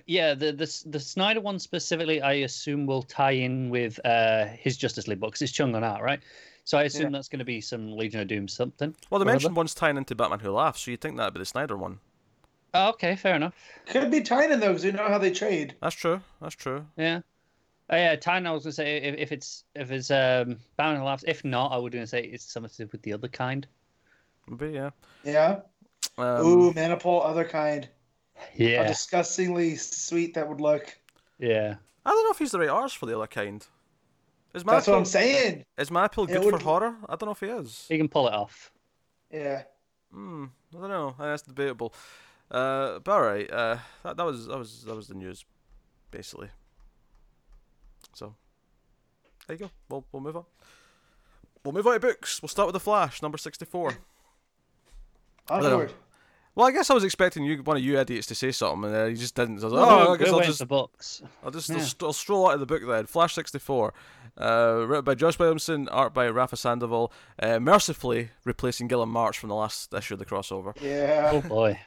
yeah, 0.07 0.33
the, 0.33 0.51
the 0.51 0.83
the 0.87 0.99
Snyder 0.99 1.41
one 1.41 1.59
specifically, 1.59 2.19
I 2.23 2.33
assume 2.49 2.87
will 2.87 3.03
tie 3.03 3.31
in 3.31 3.69
with 3.69 3.99
uh 4.05 4.45
his 4.47 4.75
Justice 4.75 5.07
League 5.07 5.19
books. 5.19 5.39
It's 5.43 5.51
Cheung 5.53 5.75
on 5.75 5.83
art, 5.83 6.01
right? 6.01 6.19
So 6.63 6.79
I 6.79 6.83
assume 6.85 7.03
Yeah. 7.03 7.09
that's 7.19 7.27
going 7.29 7.39
to 7.39 7.45
be 7.45 7.61
some 7.61 7.91
Legion 7.95 8.21
of 8.21 8.27
Doom 8.27 8.47
something. 8.47 8.89
well, 9.11 9.19
they 9.19 9.23
whatever. 9.25 9.33
mentioned 9.35 9.55
one's 9.55 9.75
tying 9.75 9.97
into 9.97 10.15
Batman 10.15 10.39
Who 10.39 10.49
Laughs, 10.49 10.81
so 10.81 10.89
you'd 10.89 10.99
think 11.01 11.15
that'd 11.17 11.35
be 11.35 11.39
the 11.39 11.45
Snyder 11.45 11.77
one. 11.77 11.99
Oh, 12.75 12.89
okay, 12.89 13.15
fair 13.15 13.35
enough. 13.35 13.53
Could 13.87 14.11
be 14.11 14.21
Tynion 14.21 14.59
though, 14.59 14.69
because 14.69 14.83
we 14.83 14.91
know 14.91 15.07
how 15.07 15.17
they 15.17 15.31
trade. 15.31 15.75
That's 15.81 15.95
true. 15.95 16.21
That's 16.41 16.55
true. 16.55 16.85
Yeah. 16.97 17.21
Oh, 17.89 17.95
yeah, 17.95 18.15
Tyne, 18.15 18.47
I 18.47 18.51
was 18.51 18.63
gonna 18.63 18.73
say 18.73 18.97
if, 18.97 19.15
if 19.17 19.31
it's 19.31 19.63
if 19.75 19.91
it's 19.91 20.09
um 20.09 20.57
Batman 20.75 20.97
Who 20.99 21.03
Laughs. 21.05 21.23
If 21.27 21.45
not, 21.45 21.71
I 21.71 21.77
would 21.77 21.93
gonna 21.93 22.07
say 22.07 22.23
it's 22.23 22.51
something 22.51 22.69
to 22.71 22.85
do 22.85 22.89
with 22.91 23.01
the 23.03 23.13
other 23.13 23.27
kind. 23.27 23.67
Maybe 24.47 24.73
yeah. 24.73 24.89
Yeah. 25.23 25.59
Um, 26.17 26.45
Ooh, 26.45 26.73
Manapul, 26.73 27.25
other 27.25 27.45
kind. 27.45 27.87
How 28.35 28.43
Yeah, 28.55 28.87
disgustingly 28.87 29.75
sweet 29.75 30.33
that 30.33 30.47
would 30.49 30.61
look. 30.61 30.97
yeah. 31.39 31.75
I 32.05 32.09
don't 32.11 32.23
know 32.25 32.31
if 32.31 32.37
he's 32.39 32.51
the 32.51 32.59
right 32.59 32.69
artist 32.69 32.97
for 32.97 33.05
the 33.07 33.15
other 33.17 33.25
kind. 33.27 33.65
Is 34.53 34.63
That's 34.63 34.87
what 34.87 34.97
I'm 34.97 35.05
saying. 35.05 35.65
is 35.77 35.89
Manapul 35.89 36.29
It 36.29 36.33
good 36.33 36.45
would- 36.45 36.61
for 36.61 36.63
horror? 36.63 36.95
I 37.09 37.15
don't 37.15 37.25
know 37.27 37.31
if 37.31 37.39
he 37.39 37.47
is. 37.47 37.85
He 37.89 37.97
can 37.97 38.07
pull 38.07 38.27
it 38.27 38.33
off. 38.33 38.71
Yeah. 39.31 39.63
Hmm. 40.13 40.45
I 40.75 40.79
don't 40.81 40.89
know. 40.89 41.15
That's 41.19 41.41
debatable. 41.43 41.93
Uh, 42.51 42.99
but 42.99 43.11
alright. 43.11 43.51
Uh, 43.51 43.77
that, 44.03 44.17
that 44.17 44.25
was 44.25 44.47
that 44.47 44.57
was 44.57 44.83
that 44.85 44.95
was 44.95 45.07
the 45.07 45.15
news, 45.15 45.45
basically. 46.11 46.49
So, 48.13 48.35
there 49.47 49.57
you 49.57 49.65
go. 49.65 49.71
We'll 49.89 50.05
we'll 50.11 50.21
move 50.23 50.37
on. 50.37 50.45
We'll 51.63 51.73
move 51.73 51.87
on 51.87 51.93
to 51.95 51.99
books. 51.99 52.41
We'll 52.41 52.49
start 52.49 52.67
with 52.67 52.73
the 52.73 52.79
Flash, 52.79 53.21
number 53.21 53.37
sixty-four. 53.37 53.97
don't 55.49 55.63
know. 55.63 55.71
Onward. 55.71 55.93
Well, 56.53 56.67
I 56.67 56.71
guess 56.71 56.89
I 56.89 56.93
was 56.93 57.03
expecting 57.03 57.43
you, 57.43 57.57
one 57.63 57.75
of 57.75 57.83
you 57.83 57.99
idiots, 57.99 58.27
to 58.27 58.35
say 58.35 58.51
something, 58.53 58.85
and 58.89 58.95
uh, 58.95 59.05
you 59.05 59.17
just 59.17 59.35
didn't. 59.35 59.59
So 59.59 59.67
I 59.67 59.71
was 59.71 59.73
like, 59.73 59.87
We're- 59.89 59.99
oh, 60.01 60.05
I 60.05 60.07
we're 60.07 60.17
guess 60.17 60.29
I'll 60.29 60.39
just 60.41 60.59
for 60.59 60.65
books. 60.65 61.21
I'll 61.43 61.51
just 61.51 61.69
Yeah. 61.69 61.75
I'll, 61.77 61.81
st- 61.81 62.03
I'll 62.03 62.13
stroll 62.13 62.47
out 62.47 62.53
of 62.53 62.59
the 62.61 62.65
book 62.65 62.81
then. 62.87 63.05
Flash 63.07 63.35
64, 63.35 63.93
uh, 64.39 64.85
written 64.87 65.03
by 65.03 65.15
Josh 65.15 65.37
Williamson, 65.37 65.89
art 65.89 66.13
by 66.13 66.29
Rafa 66.29 66.55
Sandoval, 66.55 67.11
uh, 67.43 67.59
mercifully 67.59 68.29
replacing 68.45 68.87
Guillem 68.87 69.09
March 69.09 69.37
from 69.37 69.49
the 69.49 69.55
last 69.55 69.93
issue 69.93 70.13
of 70.13 70.19
the 70.19 70.25
crossover. 70.25 70.73
Yeah. 70.81 71.31
Oh 71.33 71.41
boy. 71.41 71.77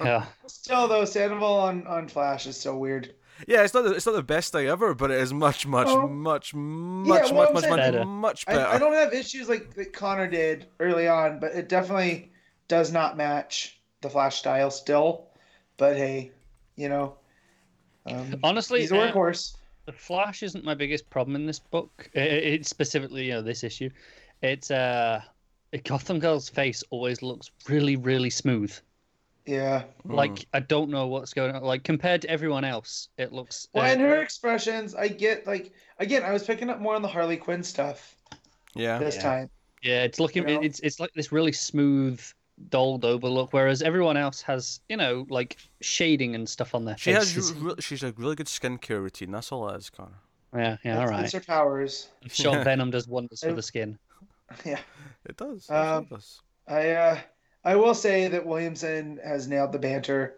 Yeah. 0.00 0.24
Still 0.46 0.88
though, 0.88 1.04
Sandoval 1.04 1.54
on, 1.60 1.86
on 1.86 2.08
Flash 2.08 2.46
is 2.46 2.56
so 2.58 2.76
weird. 2.76 3.14
Yeah, 3.46 3.62
it's 3.64 3.74
not 3.74 3.84
the, 3.84 3.92
it's 3.94 4.06
not 4.06 4.14
the 4.14 4.22
best 4.22 4.52
thing 4.52 4.66
ever, 4.66 4.94
but 4.94 5.10
it 5.10 5.20
is 5.20 5.34
much, 5.34 5.66
much, 5.66 5.88
Oh. 5.88 6.08
much, 6.08 6.54
Yeah, 6.54 6.58
much, 6.60 7.30
well, 7.30 7.52
much, 7.52 7.54
much, 7.54 7.62
saying- 7.64 7.70
much, 7.76 7.78
Better. 7.92 8.04
much 8.06 8.46
better. 8.46 8.60
I, 8.66 8.74
I 8.76 8.78
don't 8.78 8.94
have 8.94 9.12
issues 9.12 9.48
like 9.48 9.74
that 9.74 9.92
Connor 9.92 10.26
did 10.26 10.66
early 10.80 11.06
on, 11.06 11.38
but 11.38 11.52
it 11.52 11.68
definitely 11.68 12.32
does 12.68 12.92
not 12.92 13.16
match 13.18 13.78
the 14.00 14.08
Flash 14.08 14.38
style 14.38 14.70
still. 14.70 15.26
But 15.76 15.96
hey, 15.96 16.32
you 16.76 16.88
know, 16.88 17.16
um, 18.06 18.36
Honestly, 18.42 18.80
he's 18.80 18.92
a 18.92 18.98
uh, 18.98 19.12
workhorse. 19.12 19.56
The 19.84 19.92
Flash 19.92 20.42
isn't 20.42 20.64
my 20.64 20.74
biggest 20.74 21.08
problem 21.10 21.36
in 21.36 21.44
this 21.46 21.58
book. 21.58 22.08
I- 22.16 22.20
I- 22.20 22.22
It's 22.22 22.70
specifically, 22.70 23.26
you 23.26 23.32
know, 23.34 23.42
this 23.42 23.62
issue. 23.62 23.90
It's 24.42 24.70
uh, 24.70 25.20
Gotham 25.84 26.18
Girl's 26.20 26.48
face 26.48 26.82
always 26.90 27.20
looks 27.20 27.50
really, 27.68 27.96
really 27.96 28.30
smooth. 28.30 28.74
Yeah. 29.46 29.84
Mm. 30.06 30.14
Like 30.14 30.46
I 30.52 30.60
don't 30.60 30.90
know 30.90 31.06
what's 31.06 31.32
going 31.32 31.54
on. 31.54 31.62
Like 31.62 31.84
compared 31.84 32.22
to 32.22 32.30
everyone 32.30 32.64
else, 32.64 33.08
it 33.16 33.32
looks. 33.32 33.68
Well, 33.72 33.84
uh, 33.84 33.88
and 33.88 34.00
her 34.00 34.20
expressions, 34.22 34.94
I 34.94 35.08
get 35.08 35.46
like 35.46 35.72
again, 35.98 36.22
I 36.22 36.32
was 36.32 36.42
picking 36.44 36.68
up 36.70 36.80
more 36.80 36.94
on 36.94 37.02
the 37.02 37.08
Harley 37.08 37.36
Quinn 37.36 37.62
stuff 37.62 38.16
yeah, 38.74 38.98
this 38.98 39.16
Yeah. 39.16 39.22
time. 39.22 39.50
Yeah, 39.82 40.02
it's 40.02 40.18
looking. 40.18 40.48
You 40.48 40.56
know? 40.56 40.62
It's 40.62 40.80
it's 40.80 40.98
like 40.98 41.12
this 41.14 41.30
really 41.30 41.52
smooth, 41.52 42.20
dulled 42.70 43.04
over 43.04 43.28
look, 43.28 43.52
whereas 43.52 43.82
everyone 43.82 44.16
else 44.16 44.42
has, 44.42 44.80
you 44.88 44.96
know, 44.96 45.26
like 45.28 45.58
shading 45.80 46.34
and 46.34 46.48
stuff 46.48 46.74
on 46.74 46.84
their 46.84 46.96
she 46.98 47.12
has. 47.12 47.32
faces. 47.32 47.52
Re- 47.54 47.74
she's 47.78 48.02
a 48.02 48.12
really 48.16 48.34
good 48.34 48.46
skincare 48.48 49.00
routine. 49.00 49.30
That's 49.30 49.52
all 49.52 49.68
it 49.68 49.76
is, 49.78 49.90
Connor. 49.90 50.18
Yeah, 50.54 50.76
yeah, 50.84 50.92
all 50.94 50.98
That's, 51.00 51.10
right. 51.10 51.20
that's 51.20 51.32
her 51.34 51.40
powers. 51.40 52.08
Sean 52.28 52.64
Venom 52.64 52.90
does 52.90 53.06
wonders 53.06 53.40
for 53.40 53.50
Uh, 53.50 53.54
the 53.54 53.62
skin. 53.62 53.98
Yeah. 54.64 54.78
It 55.24 55.36
does. 55.36 55.68
Um, 55.68 56.04
it 56.04 56.10
does. 56.10 56.40
I 56.68 56.90
uh 56.92 57.18
I 57.66 57.74
will 57.76 57.94
say 57.94 58.28
that 58.28 58.46
Williamson 58.46 59.18
has 59.24 59.48
nailed 59.48 59.72
the 59.72 59.78
banter. 59.78 60.36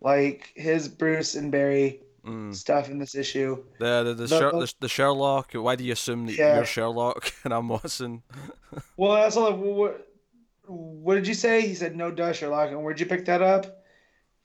Like 0.00 0.52
his 0.54 0.88
Bruce 0.88 1.34
and 1.34 1.50
Barry 1.50 2.00
Mm. 2.26 2.54
stuff 2.54 2.90
in 2.90 2.98
this 2.98 3.14
issue. 3.14 3.64
The 3.78 4.02
the 4.02 4.14
the, 4.14 4.26
the- 4.26 4.38
Sher- 4.38 4.50
the- 4.50 4.74
the 4.80 4.88
Sherlock. 4.88 5.52
Why 5.54 5.76
do 5.76 5.84
you 5.84 5.92
assume 5.92 6.26
that 6.26 6.36
Yeah. 6.36 6.56
you're 6.56 6.64
Sherlock 6.66 7.32
and 7.44 7.54
I'm 7.54 7.68
Watson? 7.68 8.22
Well, 8.98 9.12
I 9.12 9.22
also 9.24 9.42
love 9.44 9.58
what 9.60 10.06
what 10.66 11.14
did 11.14 11.26
you 11.26 11.32
say? 11.34 11.62
He 11.66 11.74
said 11.74 11.96
no 11.96 12.10
duh 12.10 12.32
Sherlock, 12.32 12.70
and 12.70 12.82
where'd 12.84 13.00
you 13.00 13.06
pick 13.06 13.24
that 13.26 13.40
up? 13.40 13.82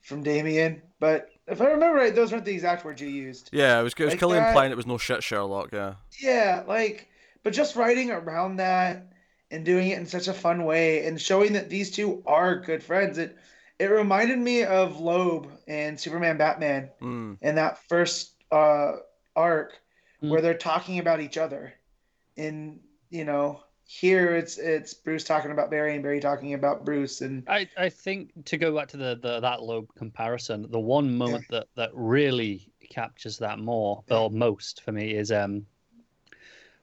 From 0.02 0.22
Damian. 0.22 0.80
But 1.00 1.28
if 1.46 1.60
I 1.60 1.66
remember 1.66 1.98
right, 1.98 2.14
those 2.14 2.32
weren't 2.32 2.44
the 2.46 2.52
exact 2.54 2.84
words 2.84 3.00
you 3.02 3.08
used. 3.08 3.50
Yeah, 3.52 3.80
it 3.80 3.82
was. 3.82 3.92
It 3.98 4.04
was 4.04 4.12
Like 4.12 4.18
Killian 4.20 4.42
that- 4.42 4.48
implying 4.50 4.70
it 4.72 4.76
was 4.76 4.86
no 4.86 4.96
shit 4.98 5.22
Sherlock. 5.22 5.70
Yeah. 5.72 5.94
Yeah, 6.22 6.62
like 6.66 7.08
but 7.42 7.52
just 7.52 7.76
writing 7.76 8.10
around 8.10 8.56
that 8.56 9.06
and 9.50 9.64
doing 9.64 9.90
it 9.90 9.98
in 9.98 10.06
such 10.06 10.28
a 10.28 10.32
fun 10.34 10.64
way 10.64 11.06
and 11.06 11.20
showing 11.20 11.52
that 11.54 11.68
these 11.70 11.90
two 11.90 12.22
are 12.26 12.60
good 12.60 12.82
friends. 12.82 13.18
It 13.18 13.36
it 13.78 13.86
reminded 13.86 14.38
me 14.38 14.62
of 14.64 15.00
Loeb 15.00 15.50
and 15.66 15.98
Superman 15.98 16.38
Batman 16.38 16.90
Mm. 17.00 17.38
in 17.40 17.56
that 17.56 17.78
first 17.88 18.34
uh, 18.50 18.92
arc 19.34 19.78
Mm. 20.22 20.30
where 20.30 20.40
they're 20.40 20.54
talking 20.54 20.98
about 21.00 21.20
each 21.20 21.36
other. 21.36 21.74
And 22.36 22.80
you 23.10 23.24
know, 23.24 23.62
here 23.84 24.34
it's 24.34 24.58
it's 24.58 24.94
Bruce 24.94 25.24
talking 25.24 25.50
about 25.50 25.70
Barry 25.70 25.94
and 25.94 26.02
Barry 26.02 26.20
talking 26.20 26.54
about 26.54 26.84
Bruce 26.84 27.20
and 27.20 27.44
I, 27.48 27.68
I 27.76 27.90
think 27.90 28.46
to 28.46 28.56
go 28.56 28.74
back 28.74 28.88
to 28.88 28.96
the, 28.96 29.18
the 29.20 29.40
that 29.40 29.62
Loeb 29.62 29.94
comparison, 29.96 30.66
the 30.70 30.80
one 30.80 31.14
moment 31.16 31.44
that, 31.50 31.66
that 31.76 31.90
really 31.92 32.72
captures 32.90 33.38
that 33.38 33.58
more 33.58 34.02
or 34.08 34.30
most 34.30 34.82
for 34.82 34.92
me 34.92 35.14
is 35.14 35.30
um 35.30 35.66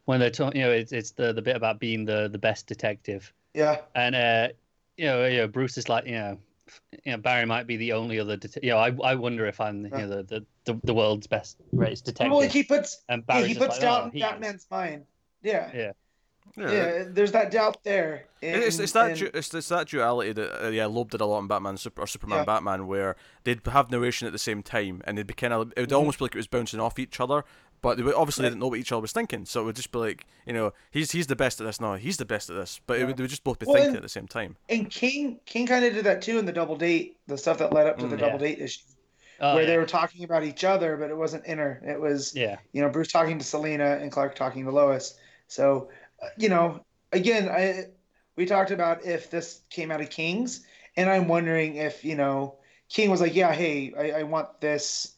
when 0.06 0.20
they're 0.20 0.30
talking. 0.30 0.62
You 0.62 0.68
know, 0.68 0.74
it's 0.74 0.92
it's 0.92 1.12
the 1.12 1.34
the 1.34 1.42
bit 1.42 1.56
about 1.56 1.80
being 1.80 2.06
the 2.06 2.28
the 2.32 2.38
best 2.38 2.68
detective, 2.68 3.32
yeah, 3.54 3.82
and 3.96 4.16
uh, 4.16 4.48
you 4.98 5.06
know, 5.06 5.26
you 5.26 5.38
know, 5.38 5.48
Bruce 5.48 5.78
is 5.78 5.90
like, 5.90 6.06
you 6.06 6.14
know, 6.14 6.38
you 7.06 7.12
know, 7.14 7.18
Barry 7.18 7.46
might 7.46 7.68
be 7.68 7.78
the 7.78 7.94
only 7.94 8.20
other. 8.20 8.38
Det- 8.38 8.58
you 8.64 8.70
know, 8.72 8.78
I 8.78 8.96
I 9.04 9.16
wonder 9.16 9.46
if 9.46 9.60
I'm 9.60 9.86
you 9.86 9.92
know 9.92 10.08
the 10.08 10.24
the, 10.24 10.46
the, 10.66 10.80
the 10.84 10.94
world's 10.94 11.28
best 11.28 11.58
greatest 11.76 12.06
detective. 12.06 12.32
well, 12.32 12.42
he 12.48 12.64
puts 12.64 13.02
and 13.10 13.24
yeah, 13.30 13.44
he 13.46 13.54
puts 13.56 13.72
like, 13.76 13.82
doubt 13.82 14.02
oh, 14.04 14.06
in 14.08 14.12
he 14.12 14.20
is. 14.20 14.24
Batman's 14.24 14.68
mind. 14.72 15.06
Yeah. 15.44 15.72
Yeah. 15.74 15.92
Yeah. 16.58 16.72
yeah, 16.72 17.04
There's 17.08 17.32
that 17.32 17.50
doubt 17.52 17.82
there. 17.84 18.26
And, 18.42 18.62
It's, 18.62 18.78
it's 18.78 18.92
that 18.92 19.12
and- 19.12 19.20
du- 19.20 19.38
it's, 19.38 19.54
it's 19.54 19.70
that 19.70 19.88
duality 19.88 20.34
that 20.34 20.66
uh, 20.66 20.70
yeah 20.70 20.86
Loeb 20.86 21.12
did 21.12 21.22
a 21.22 21.26
lot 21.26 21.40
in 21.40 21.48
Batman 21.48 21.78
Super 21.78 22.02
or 22.02 22.08
Superman 22.08 22.40
Yeah. 22.40 22.46
Batman 22.46 22.88
where 22.88 23.16
they'd 23.46 23.66
have 23.68 23.90
narration 23.90 24.28
at 24.28 24.34
the 24.34 24.40
same 24.40 24.62
time 24.62 25.02
and 25.06 25.18
they'd 25.18 25.26
be 25.28 25.34
kind 25.34 25.54
of 25.54 25.72
it 25.78 25.80
would 25.82 25.90
Mhm. 25.92 25.98
almost 25.98 26.18
be 26.20 26.26
like 26.26 26.36
it 26.36 26.40
was 26.40 26.48
bouncing 26.48 26.80
off 26.82 27.00
each 27.00 27.20
other 27.22 27.46
but 27.82 27.98
they 27.98 28.04
would, 28.04 28.14
obviously 28.16 28.44
Yeah. 28.44 28.50
they 28.50 28.54
didn't 28.54 28.62
know 28.62 28.68
what 28.70 28.80
each 28.80 28.92
other 28.92 29.02
was 29.02 29.12
thinking 29.12 29.46
so 29.46 29.62
it 29.62 29.66
would 29.66 29.76
just 29.76 29.92
be 29.92 30.00
like 30.00 30.26
you 30.46 30.54
know 30.54 30.74
he's 30.92 31.12
he's 31.12 31.28
the 31.28 31.36
best 31.36 31.60
at 31.62 31.66
this 31.68 31.80
no 31.82 31.96
he's 31.96 32.18
the 32.18 32.26
best 32.26 32.50
at 32.50 32.56
this 32.56 32.80
but 32.88 33.00
it 33.00 33.06
would, 33.06 33.18
they 33.18 33.24
would 33.24 33.30
just 33.30 33.44
both 33.44 33.60
be 33.60 33.66
Well, 33.66 33.76
thinking 33.76 33.90
and- 33.90 33.98
at 33.98 34.04
the 34.04 34.10
same 34.10 34.28
time 34.28 34.56
And 34.70 34.90
King 34.90 35.40
King 35.46 35.68
kind 35.68 35.84
of 35.86 35.94
did 35.94 36.06
that 36.06 36.22
too 36.22 36.38
in 36.40 36.46
the 36.46 36.52
double 36.54 36.76
date, 36.76 37.18
the 37.28 37.38
stuff 37.38 37.58
that 37.60 37.74
led 37.74 37.88
up 37.88 37.98
to 38.00 38.08
the 38.08 38.16
Mm. 38.16 38.20
double 38.20 38.38
date 38.40 38.60
issue, 38.60 38.82
Oh, 39.44 39.56
where 39.56 39.64
yeah. 39.64 39.70
they 39.70 39.78
were 39.78 39.88
talking 39.88 40.24
about 40.24 40.44
each 40.44 40.64
other, 40.64 40.98
but 40.98 41.10
it 41.10 41.18
wasn't 41.18 41.44
inner. 41.48 41.82
It 41.86 42.00
was 42.00 42.36
yeah. 42.36 42.58
you 42.74 42.82
know 42.82 42.90
Bruce 42.90 43.12
talking 43.12 43.40
to 43.40 43.46
Selina 43.46 43.98
and 44.02 44.12
Clark 44.12 44.36
talking 44.36 44.66
to 44.66 44.72
Lois. 44.72 45.16
So 45.48 45.90
uh, 46.22 46.28
you 46.38 46.50
know, 46.50 46.86
again, 47.12 47.50
I 47.50 47.86
we 48.36 48.46
talked 48.46 48.70
about 48.72 49.04
if 49.06 49.30
this 49.32 49.62
came 49.72 49.90
out 49.92 50.00
of 50.00 50.10
King's, 50.12 50.64
and 50.96 51.10
I'm 51.10 51.28
wondering 51.28 51.76
if 51.78 52.06
you 52.06 52.16
know 52.16 52.60
King 52.90 53.10
was 53.10 53.20
like, 53.22 53.34
yeah, 53.34 53.52
hey, 53.52 53.92
I, 53.98 54.20
I 54.20 54.24
want 54.24 54.62
this, 54.62 55.16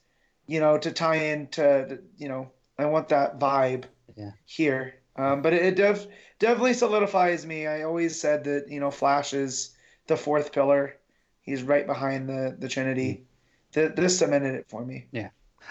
you 0.47 0.59
know, 0.59 0.77
to 0.77 0.91
tie 0.91 1.15
into 1.15 1.99
you 2.17 2.27
know, 2.27 2.51
I 2.77 2.85
want 2.85 3.09
that 3.09 3.39
vibe 3.39 3.85
Yeah. 4.15 4.31
here. 4.45 4.95
Um, 5.15 5.41
but 5.41 5.53
it, 5.53 5.63
it 5.63 5.75
def, 5.75 6.07
definitely 6.39 6.73
solidifies 6.73 7.45
me. 7.45 7.67
I 7.67 7.83
always 7.83 8.19
said 8.19 8.43
that 8.45 8.65
you 8.69 8.79
know 8.79 8.91
Flash 8.91 9.33
is 9.33 9.75
the 10.07 10.17
fourth 10.17 10.51
pillar. 10.51 10.97
He's 11.41 11.63
right 11.63 11.85
behind 11.85 12.27
the 12.27 12.55
the 12.57 12.67
Trinity. 12.67 13.25
th- 13.73 13.93
this 13.95 14.17
cemented 14.17 14.55
it 14.55 14.67
for 14.67 14.85
me. 14.85 15.07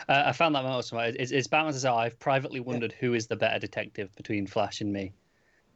Uh, 0.09 0.23
I 0.27 0.33
found 0.33 0.55
that 0.55 0.65
most 0.65 0.93
it's, 0.93 1.33
it's 1.33 1.49
says, 1.49 1.85
oh, 1.85 1.95
I've 1.95 2.19
privately 2.19 2.61
wondered 2.61 2.93
who 2.93 3.15
is 3.15 3.27
the 3.27 3.37
better 3.37 3.59
detective 3.59 4.15
between 4.17 4.47
Flash 4.47 4.81
and 4.81 4.93
me. 4.93 5.13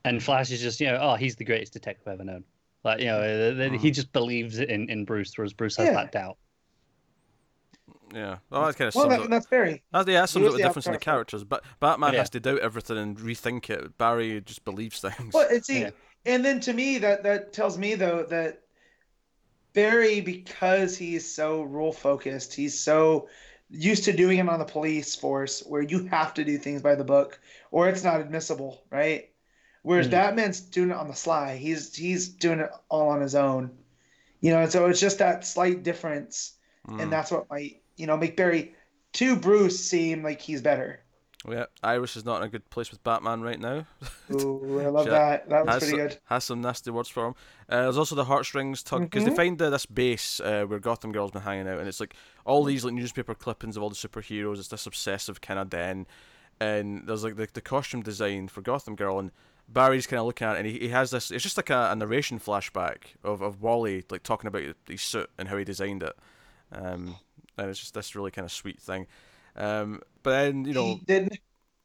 And 0.04 0.22
Flash 0.22 0.50
is 0.50 0.61
just, 0.61 0.80
you 0.80 0.87
know, 0.87 0.98
oh, 1.00 1.14
he's 1.16 1.37
the 1.37 1.44
greatest 1.44 1.72
detective 1.72 2.06
ever 2.09 2.24
known. 2.24 2.44
Like, 2.85 3.00
you 3.00 3.06
know, 3.06 3.18
uh, 3.20 3.78
he 3.78 3.90
just 3.90 4.12
believes 4.12 4.59
in, 4.59 4.88
in 4.88 5.04
Bruce, 5.04 5.37
whereas 5.37 5.52
Bruce 5.52 5.76
has 5.76 5.88
Yeah. 5.88 5.94
that 5.94 6.12
doubt. 6.12 6.38
Yeah, 8.14 8.38
well, 8.51 8.66
that 8.66 8.77
kind 8.77 8.88
of 8.88 8.95
Well, 8.95 9.05
sums 9.05 9.16
that, 9.16 9.25
up. 9.25 9.31
that's 9.31 9.47
Barry. 9.47 9.83
That, 9.92 10.07
yeah, 10.09 10.21
that 10.21 10.29
sums 10.29 10.45
was 10.45 10.53
up 10.55 10.57
the 10.59 10.62
the 10.62 10.69
difference 10.69 10.87
in 10.87 10.92
the 10.92 10.99
characters. 10.99 11.45
But 11.45 11.64
Batman 11.81 12.12
Yeah. 12.12 12.21
has 12.21 12.31
to 12.31 12.40
doubt 12.40 12.61
everything 12.61 12.99
and 12.99 13.16
rethink 13.19 13.69
it. 13.69 13.99
Barry 13.99 14.40
just 14.40 14.64
believes 14.64 15.01
things. 15.01 15.35
Well, 15.35 15.49
and 15.51 15.64
see, 15.64 15.81
Yeah. 15.81 15.90
and 16.25 16.45
then 16.45 16.61
to 16.61 16.73
me, 16.73 16.99
that 16.99 17.23
that 17.25 17.53
tells 17.53 17.77
me 17.79 17.95
though 17.97 18.23
that 18.25 18.62
Barry, 19.73 20.21
because 20.21 20.97
he's 20.97 21.31
so 21.31 21.62
rule 21.62 21.92
focused, 21.92 22.55
he's 22.55 22.79
so 22.81 23.29
used 23.69 24.05
to 24.05 24.12
doing 24.12 24.38
it 24.38 24.49
on 24.49 24.59
the 24.59 24.64
police 24.64 25.14
force, 25.14 25.61
where 25.66 25.83
you 25.83 26.07
have 26.07 26.33
to 26.35 26.45
do 26.45 26.57
things 26.57 26.81
by 26.81 26.95
the 26.95 27.05
book, 27.05 27.38
or 27.71 27.88
it's 27.88 28.05
not 28.05 28.21
admissible, 28.21 28.85
right? 28.90 29.31
Whereas 29.83 30.07
Mhm. 30.09 30.12
Batman's 30.12 30.61
doing 30.61 30.90
it 30.90 30.97
on 30.97 31.09
the 31.09 31.14
sly. 31.14 31.57
He's 31.57 31.95
he's 31.95 32.29
doing 32.29 32.61
it 32.61 32.71
all 32.88 33.09
on 33.09 33.21
his 33.21 33.35
own, 33.35 33.77
you 34.40 34.51
know. 34.53 34.61
And 34.62 34.73
so 34.73 34.87
it's 34.87 35.01
just 35.01 35.19
that 35.19 35.45
slight 35.45 35.83
difference, 35.83 36.53
Mm. 36.88 37.03
and 37.03 37.12
that's 37.12 37.31
what 37.31 37.51
might 37.51 37.83
you 37.96 38.06
know 38.06 38.16
make 38.16 38.37
Barry 38.37 38.74
to 39.14 39.37
Bruce 39.37 39.78
seem 39.82 40.22
like 40.22 40.40
he's 40.40 40.62
better. 40.62 41.00
Yeah, 41.48 41.66
Iris 41.82 42.16
is 42.16 42.24
not 42.24 42.38
in 42.38 42.42
a 42.42 42.48
good 42.48 42.68
place 42.70 42.90
with 42.90 43.04
Batman 43.04 43.40
right 43.40 43.61
now. 43.61 43.87
Ooh, 44.32 44.80
I 44.80 44.87
love 44.88 45.04
Shit. 45.04 45.12
that. 45.12 45.48
That 45.48 45.64
was 45.64 45.74
has, 45.74 45.82
pretty 45.85 45.90
some, 45.98 46.09
good. 46.09 46.18
has 46.24 46.44
some 46.44 46.61
nasty 46.61 46.90
words 46.90 47.09
for 47.09 47.26
him. 47.28 47.35
Uh, 47.68 47.82
there's 47.82 47.98
also 47.98 48.16
the 48.16 48.24
heartstrings 48.24 48.82
tug 48.82 49.02
because 49.02 49.24
they 49.24 49.30
Mhm. 49.30 49.37
find 49.37 49.62
uh, 49.62 49.70
this 49.70 49.87
base 49.87 50.40
uh, 50.40 50.64
where 50.64 50.80
Gotham 50.80 51.12
Girl's 51.12 51.30
been 51.30 51.42
hanging 51.42 51.68
out, 51.68 51.78
and 51.78 51.87
it's 51.87 52.00
like 52.00 52.14
all 52.44 52.64
these 52.64 52.85
like 52.85 52.94
newspaper 52.94 53.32
clippings 53.35 53.76
of 53.76 53.82
all 53.82 53.90
the 53.90 53.94
superheroes. 53.94 54.59
It's 54.59 54.68
this 54.68 54.87
obsessive 54.87 55.40
kind 55.40 55.61
of 55.61 55.70
den, 55.70 56.06
and 56.59 57.06
there's 57.06 57.22
like 57.22 57.37
the, 57.37 57.46
the 57.52 57.61
costume 57.61 58.02
design 58.02 58.48
for 58.48 58.61
Gotham 58.61 58.96
Girl, 58.96 59.20
and 59.20 59.30
Barry's 59.68 60.09
kind 60.09 60.18
of 60.18 60.26
looking 60.26 60.48
at 60.48 60.56
it, 60.56 60.59
and 60.61 60.66
he, 60.66 60.78
he 60.80 60.88
has 60.88 61.12
this. 61.12 61.30
It's 61.30 61.44
just 61.44 61.56
like 61.56 61.70
a, 61.70 61.90
a 61.92 61.94
narration 61.94 62.40
flashback 62.40 63.14
of, 63.22 63.40
of 63.40 63.62
Wally 63.62 64.04
like 64.11 64.24
talking 64.24 64.48
about 64.48 64.62
his 64.88 65.02
suit 65.02 65.30
and 65.38 65.46
how 65.48 65.56
he 65.59 65.64
designed 65.64 66.02
it, 66.02 66.16
um, 66.72 67.16
and 67.59 67.69
it's 67.71 67.79
just 67.81 67.95
this 67.95 68.14
really 68.14 68.31
kind 68.31 68.45
of 68.45 68.53
sweet 68.53 68.81
thing. 68.81 69.07
Um, 69.57 70.01
but 70.23 70.31
then 70.33 70.64
you 70.64 70.75
know, 70.75 70.85
he 70.87 70.95
didn't. 71.07 71.38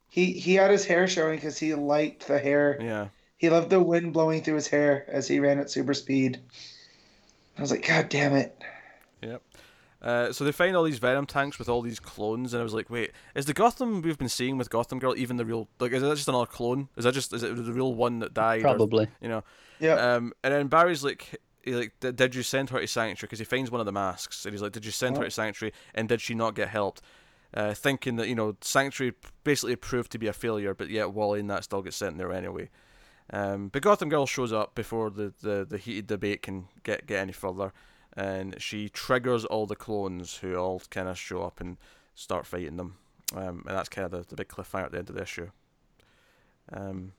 He 0.10 0.34
he 0.34 0.56
had 0.56 0.72
his 0.72 0.86
hair 0.86 1.08
showing 1.08 1.38
because 1.38 1.58
he 1.58 1.74
liked 1.74 2.28
the 2.28 2.40
hair. 2.40 2.78
yeah. 2.82 3.08
He 3.38 3.50
loved 3.50 3.70
the 3.72 3.80
wind 3.82 4.14
blowing 4.14 4.44
through 4.44 4.56
his 4.56 4.68
hair 4.68 5.06
as 5.08 5.28
he 5.28 5.40
ran 5.40 5.58
at 5.58 5.72
super 5.72 5.94
speed. 5.96 6.40
I 7.58 7.62
was 7.62 7.72
like, 7.72 7.88
God 7.88 8.10
damn 8.10 8.34
it! 8.34 8.56
Yep. 9.22 9.42
Uh, 10.02 10.32
so 10.32 10.44
they 10.44 10.52
find 10.52 10.76
all 10.76 10.84
these 10.84 10.98
Venom 11.00 11.26
tanks 11.28 11.60
with 11.60 11.70
all 11.70 11.82
these 11.82 12.00
clones, 12.00 12.54
and 12.54 12.62
I 12.62 12.64
was 12.64 12.74
like, 12.74 12.90
wait, 12.90 13.12
is 13.36 13.46
the 13.46 13.54
Gotham 13.54 14.02
we've 14.02 14.18
been 14.18 14.30
seeing 14.30 14.58
with 14.58 14.70
Gotham 14.70 14.98
Girl 15.00 15.16
even 15.16 15.38
the 15.38 15.46
real? 15.46 15.68
Like, 15.80 15.92
is 15.92 16.02
that 16.02 16.16
just 16.16 16.28
another 16.28 16.46
clone? 16.48 16.90
Is 16.98 17.04
that 17.06 17.14
just 17.14 17.34
is 17.34 17.44
it 17.44 17.56
the 17.56 17.72
real 17.74 17.94
one 17.94 18.20
that 18.20 18.34
died? 18.34 18.60
or- 18.62 18.64
Probably. 18.64 19.08
you 19.22 19.30
know. 19.30 19.44
Yeah, 19.80 19.94
Um, 20.16 20.34
and 20.44 20.54
then 20.54 20.68
Barry's 20.68 21.04
like, 21.04 21.40
he 21.64 21.76
like, 21.76 22.00
"Did- 22.00 22.16
did 22.16 22.36
you 22.36 22.44
send 22.44 22.70
her 22.70 22.80
to 22.80 22.88
Sanctuary? 22.88 23.28
Because 23.28 23.40
he 23.40 23.46
finds 23.46 23.72
one 23.72 23.80
of 23.80 23.86
the 23.86 23.92
masks, 23.92 24.46
and 24.46 24.54
he's 24.54 24.62
like, 24.62 24.72
did 24.72 24.86
you 24.86 24.92
send 24.92 25.18
her 25.18 25.24
to 25.24 25.32
Sanctuary? 25.32 25.74
And 25.94 26.10
did 26.10 26.22
she 26.22 26.34
not 26.34 26.56
get 26.56 26.70
helped? 26.70 27.02
Uh, 27.54 27.74
thinking 27.74 28.16
that 28.16 28.30
you 28.30 28.36
know 28.36 28.56
Sanctuary 28.62 29.14
basically 29.44 29.76
proved 29.76 30.12
to 30.14 30.18
be 30.18 30.28
a 30.28 30.34
failure, 30.34 30.74
but 30.74 30.90
yet 30.90 31.12
Wally 31.12 31.42
and 31.42 31.50
that 31.50 31.66
still 31.66 31.82
gets 31.82 31.98
sent 31.98 32.18
there 32.18 32.32
anyway. 32.32 32.70
Um, 33.34 33.70
but 33.70 33.82
Gotham 33.82 34.10
Girl 34.10 34.26
shows 34.26 34.52
up 34.54 34.76
before 34.76 35.10
the, 35.10 35.34
the, 35.42 35.66
the 35.70 35.78
heated 35.78 36.08
debate 36.08 36.42
can 36.42 36.68
get 36.84 37.08
get 37.08 37.20
any 37.20 37.34
further, 37.34 37.74
and 38.16 38.56
she 38.62 38.88
triggers 38.90 39.46
all 39.46 39.66
the 39.66 39.76
clones 39.76 40.38
who 40.38 40.56
all 40.56 40.82
kind 40.90 41.08
of 41.10 41.18
show 41.18 41.44
up 41.44 41.60
and 41.60 41.78
start 42.16 42.46
fighting 42.46 42.78
them. 42.78 42.96
Um, 43.36 43.64
and 43.68 43.78
that's 43.78 43.90
kind 43.90 44.06
of 44.06 44.12
the, 44.12 44.26
the 44.28 44.36
big 44.36 44.50
cliffhanger 44.50 44.86
at 44.86 44.92
the 44.92 44.98
end 45.00 45.10
of 45.10 45.16
the 45.16 45.22
issue. 45.22 45.52
Um, 46.72 47.14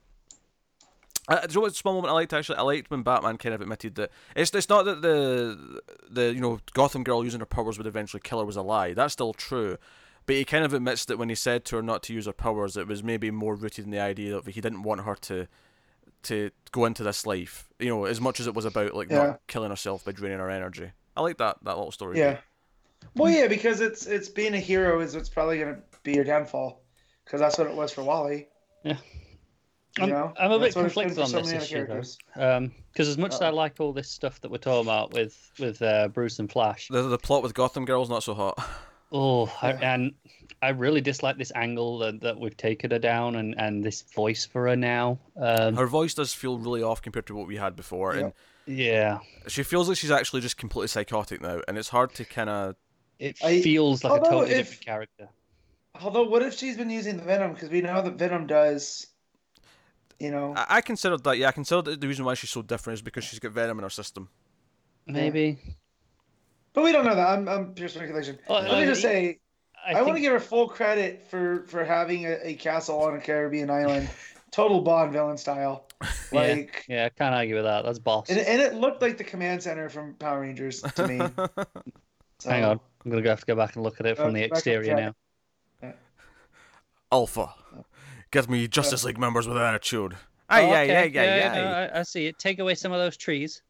uh, 1.28 1.40
do 1.46 1.46
you 1.50 1.54
know 1.56 1.60
what 1.62 1.76
small 1.76 1.94
moment 1.94 2.10
I 2.10 2.14
liked 2.14 2.32
actually? 2.32 2.58
I 2.58 2.62
liked 2.62 2.90
when 2.90 3.02
Batman 3.02 3.38
kind 3.38 3.54
of 3.54 3.60
admitted 3.60 3.94
that 3.96 4.10
it's 4.34 4.52
it's 4.54 4.68
not 4.68 4.84
that 4.84 5.02
the 5.02 5.80
the 6.10 6.34
you 6.34 6.40
know 6.40 6.60
Gotham 6.74 7.04
Girl 7.04 7.24
using 7.24 7.40
her 7.40 7.46
powers 7.46 7.78
would 7.78 7.86
eventually 7.86 8.20
kill 8.24 8.40
her 8.40 8.44
was 8.44 8.56
a 8.56 8.62
lie. 8.62 8.92
That's 8.94 9.12
still 9.12 9.32
true. 9.32 9.76
But 10.26 10.36
he 10.36 10.44
kind 10.44 10.64
of 10.64 10.72
admits 10.72 11.04
that 11.06 11.18
when 11.18 11.28
he 11.28 11.34
said 11.34 11.64
to 11.66 11.76
her 11.76 11.82
not 11.82 12.02
to 12.04 12.12
use 12.14 12.26
her 12.26 12.32
powers, 12.32 12.76
it 12.76 12.86
was 12.86 13.02
maybe 13.02 13.30
more 13.32 13.56
rooted 13.56 13.84
in 13.84 13.90
the 13.90 13.98
idea 13.98 14.40
that 14.40 14.52
he 14.52 14.60
didn't 14.60 14.82
want 14.82 15.00
her 15.02 15.14
to 15.16 15.46
to 16.24 16.50
go 16.70 16.84
into 16.84 17.02
this 17.02 17.26
life. 17.26 17.68
You 17.80 17.88
know, 17.88 18.04
as 18.04 18.20
much 18.20 18.38
as 18.38 18.46
it 18.46 18.54
was 18.54 18.64
about 18.64 18.94
like 18.94 19.10
Yeah. 19.10 19.26
not 19.26 19.40
killing 19.48 19.70
herself 19.70 20.04
by 20.04 20.12
draining 20.12 20.38
her 20.38 20.50
energy. 20.50 20.92
I 21.16 21.22
like 21.22 21.38
that 21.38 21.58
that 21.64 21.76
little 21.76 21.92
story. 21.92 22.18
yeah. 22.18 22.38
Well, 23.16 23.30
yeah, 23.32 23.48
because 23.48 23.80
it's 23.80 24.06
it's 24.06 24.28
being 24.28 24.54
a 24.54 24.60
hero 24.60 25.00
is 25.00 25.14
what's 25.16 25.28
probably 25.28 25.58
gonna 25.58 25.80
be 26.04 26.14
your 26.14 26.24
downfall, 26.24 26.80
because 27.24 27.40
that's 27.40 27.58
what 27.58 27.66
it 27.66 27.74
was 27.74 27.92
for 27.92 28.04
Wally. 28.04 28.48
Yeah. 28.84 28.96
You 29.98 30.04
I'm, 30.04 30.10
know, 30.10 30.32
I'm 30.38 30.52
a 30.52 30.58
bit 30.58 30.74
That's 30.74 30.76
what 30.76 30.86
it's 30.86 30.94
been 30.94 31.04
conflicted 31.04 31.18
on 31.36 31.42
this 31.42 31.52
issue 31.52 31.80
though, 31.80 31.86
characters. 31.86 32.18
because 32.34 33.08
as 33.08 33.18
much 33.18 33.34
as 33.34 33.42
I 33.42 33.50
like 33.50 33.78
all 33.78 33.92
this 33.92 34.08
stuff 34.08 34.40
that 34.40 34.50
we're 34.50 34.56
talking 34.58 34.86
about 34.86 35.12
with 35.12 35.52
with 35.58 35.82
uh, 35.82 36.08
Bruce 36.08 36.38
and 36.38 36.50
Flash, 36.50 36.88
The 36.88 37.02
the 37.02 37.18
plot 37.18 37.42
with 37.42 37.52
Gotham 37.54 37.84
Girl's 37.84 38.08
not 38.08 38.22
so 38.22 38.32
hot. 38.34 38.58
oh, 39.12 39.52
I, 39.60 39.72
and 39.72 40.12
I 40.62 40.70
really 40.70 41.02
dislike 41.02 41.36
this 41.36 41.52
angle 41.54 41.98
that, 41.98 42.20
that 42.22 42.40
we've 42.40 42.56
taken 42.56 42.90
her 42.90 42.98
down 42.98 43.36
and 43.36 43.54
and 43.58 43.84
this 43.84 44.02
voice 44.14 44.46
for 44.46 44.66
her 44.68 44.76
now. 44.76 45.18
Um, 45.36 45.76
Her 45.76 45.86
voice 45.86 46.14
does 46.14 46.32
feel 46.32 46.56
really 46.58 46.82
off 46.82 47.02
compared 47.02 47.26
to 47.26 47.34
what 47.34 47.46
we 47.46 47.56
had 47.56 47.76
before, 47.76 48.12
and 48.12 48.32
yeah, 48.64 49.18
she 49.48 49.62
feels 49.62 49.88
like 49.90 49.98
she's 49.98 50.10
actually 50.10 50.40
just 50.40 50.56
completely 50.56 50.88
psychotic 50.88 51.42
now, 51.42 51.60
and 51.68 51.76
it's 51.76 51.90
hard 51.90 52.14
to 52.14 52.24
kind 52.24 52.48
of 52.48 52.76
it 53.18 53.36
I- 53.44 53.60
feels 53.60 54.04
like 54.04 54.22
a 54.22 54.24
totally 54.24 54.50
if- 54.52 54.56
different 54.70 54.84
character. 54.86 55.28
Although, 56.00 56.22
what 56.22 56.40
if 56.40 56.56
she's 56.56 56.78
been 56.78 56.88
using 56.88 57.18
the 57.18 57.22
venom? 57.22 57.52
Because 57.52 57.68
we 57.68 57.82
know 57.82 58.00
that 58.00 58.14
venom 58.14 58.46
does, 58.46 59.08
you 60.22 60.30
know. 60.30 60.54
I, 60.56 60.76
I 60.76 60.80
considered 60.80 61.24
that. 61.24 61.36
Yeah, 61.36 61.48
I 61.48 61.52
considered 61.52 61.86
that 61.86 62.00
the 62.00 62.06
reason 62.06 62.24
why 62.24 62.34
she's 62.34 62.50
so 62.50 62.62
different 62.62 62.98
is 62.98 63.02
because 63.02 63.24
she's 63.24 63.40
got 63.40 63.52
venom 63.52 63.78
in 63.78 63.82
her 63.82 63.90
system. 63.90 64.28
Maybe. 65.06 65.58
But 66.72 66.84
we 66.84 66.92
don't 66.92 67.04
know 67.04 67.16
that. 67.16 67.28
I'm, 67.28 67.48
I'm 67.48 67.74
pure 67.74 67.88
speculation. 67.88 68.38
Oh, 68.48 68.54
Let 68.54 68.78
me 68.78 68.84
just 68.86 69.02
say, 69.02 69.40
I, 69.84 69.90
I, 69.90 69.94
think, 69.94 70.06
want 70.06 70.16
to 70.16 70.22
give 70.22 70.32
her 70.32 70.40
full 70.40 70.68
credit 70.68 71.26
for 71.28 71.64
for 71.66 71.84
having 71.84 72.26
a, 72.26 72.38
a 72.42 72.54
castle 72.54 73.02
on 73.02 73.16
a 73.16 73.20
Caribbean 73.20 73.68
island, 73.68 74.08
total 74.52 74.80
Bond 74.80 75.12
villain 75.12 75.36
style. 75.36 75.88
Like, 76.32 76.86
Yeah, 76.88 77.04
I 77.04 77.08
can't 77.10 77.34
argue 77.34 77.56
with 77.56 77.64
that. 77.64 77.84
That's 77.84 77.98
boss. 77.98 78.30
and, 78.30 78.38
and 78.38 78.62
it 78.62 78.72
looked 78.72 79.02
like 79.02 79.18
the 79.18 79.24
command 79.24 79.62
center 79.62 79.90
from 79.90 80.14
Power 80.14 80.40
Rangers 80.40 80.80
to 80.80 81.06
me. 81.06 81.20
So, 82.38 82.50
Hang 82.50 82.64
on, 82.64 82.80
I'm 83.04 83.10
gonna 83.12 83.28
have 83.28 83.38
to 83.38 83.46
go 83.46 83.54
back 83.54 83.76
and 83.76 83.84
look 83.84 84.00
at 84.00 84.06
it 84.06 84.16
from 84.16 84.32
the 84.32 84.42
exterior 84.42 84.94
track. 84.94 85.14
now. 85.80 85.94
Alpha, 87.12 87.54
give 88.32 88.50
me 88.50 88.66
Justice 88.66 89.04
League 89.04 89.18
members 89.18 89.46
with 89.46 89.56
an 89.56 89.62
attitude. 89.62 90.16
Aye, 90.48 90.62
Oh, 90.64 90.70
aye, 90.72 90.84
okay. 90.84 91.18
aye, 91.18 91.22
aye, 91.22 91.48
aye. 91.50 91.54
no, 91.54 91.66
I, 91.94 92.00
I 92.00 92.02
see 92.02 92.26
it. 92.26 92.38
Take 92.38 92.58
away 92.58 92.74
some 92.74 92.90
of 92.92 92.98
those 92.98 93.16
trees. 93.16 93.62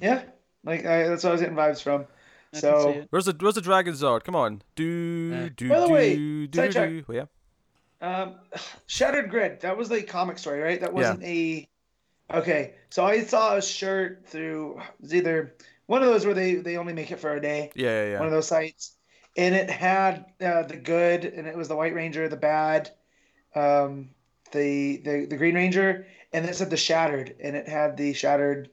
Yeah, 0.00 0.22
like 0.64 0.84
I, 0.84 1.06
that's 1.08 1.22
what 1.24 1.30
I 1.30 1.32
was 1.32 1.40
getting 1.40 1.56
vibes 1.56 1.80
from. 1.82 2.06
I 2.52 2.58
So- 2.58 3.04
Where's 3.10 3.26
the 3.26 3.36
Where's 3.38 3.54
the 3.54 3.60
Dragon 3.60 3.94
Zord? 3.94 4.24
Come 4.24 4.34
on, 4.36 4.62
do 4.74 5.32
Uh, 5.34 5.48
do 5.56 5.68
By 5.68 5.80
the 5.80 5.86
do 5.86 5.92
way, 5.92 6.16
do 6.16 6.46
do. 6.48 6.58
sidetrack. 6.58 6.88
do. 6.90 7.04
Oh, 7.08 7.12
yeah. 7.12 7.24
Um, 8.00 8.34
Shattered 8.86 9.30
Grid. 9.30 9.60
That 9.60 9.76
was 9.76 9.88
the 9.88 10.02
comic 10.02 10.38
story, 10.38 10.60
right? 10.60 10.80
That 10.80 10.92
wasn't 10.92 11.22
a. 11.22 11.68
Okay, 12.32 12.74
so 12.90 13.06
I 13.06 13.22
saw 13.22 13.56
a 13.56 13.62
shirt 13.62 14.26
through 14.26 14.78
it 14.80 15.00
was 15.00 15.14
either 15.14 15.54
one 15.86 16.02
of 16.02 16.08
those 16.08 16.26
where 16.26 16.34
they 16.34 16.56
they 16.56 16.76
only 16.76 16.92
make 16.92 17.10
it 17.10 17.18
for 17.20 17.34
a 17.34 17.40
day, 17.40 17.70
Yeah, 17.74 18.04
yeah, 18.10 18.18
one 18.18 18.26
of 18.26 18.32
those 18.32 18.46
sites, 18.46 18.96
and 19.36 19.54
it 19.54 19.70
had 19.70 20.26
uh, 20.44 20.62
the 20.64 20.76
good, 20.76 21.24
and 21.24 21.46
it 21.46 21.56
was 21.56 21.68
the 21.68 21.76
White 21.76 21.94
Ranger, 21.94 22.28
the 22.28 22.36
bad, 22.36 22.90
um, 23.54 24.10
the 24.52 24.98
the 24.98 25.26
the 25.26 25.36
Green 25.36 25.54
Ranger, 25.54 26.06
and 26.32 26.44
then 26.44 26.50
it 26.50 26.56
said 26.56 26.70
the 26.70 26.76
Shattered, 26.76 27.34
and 27.40 27.56
it 27.56 27.68
had 27.68 27.96
the 27.96 28.12
Shattered 28.12 28.70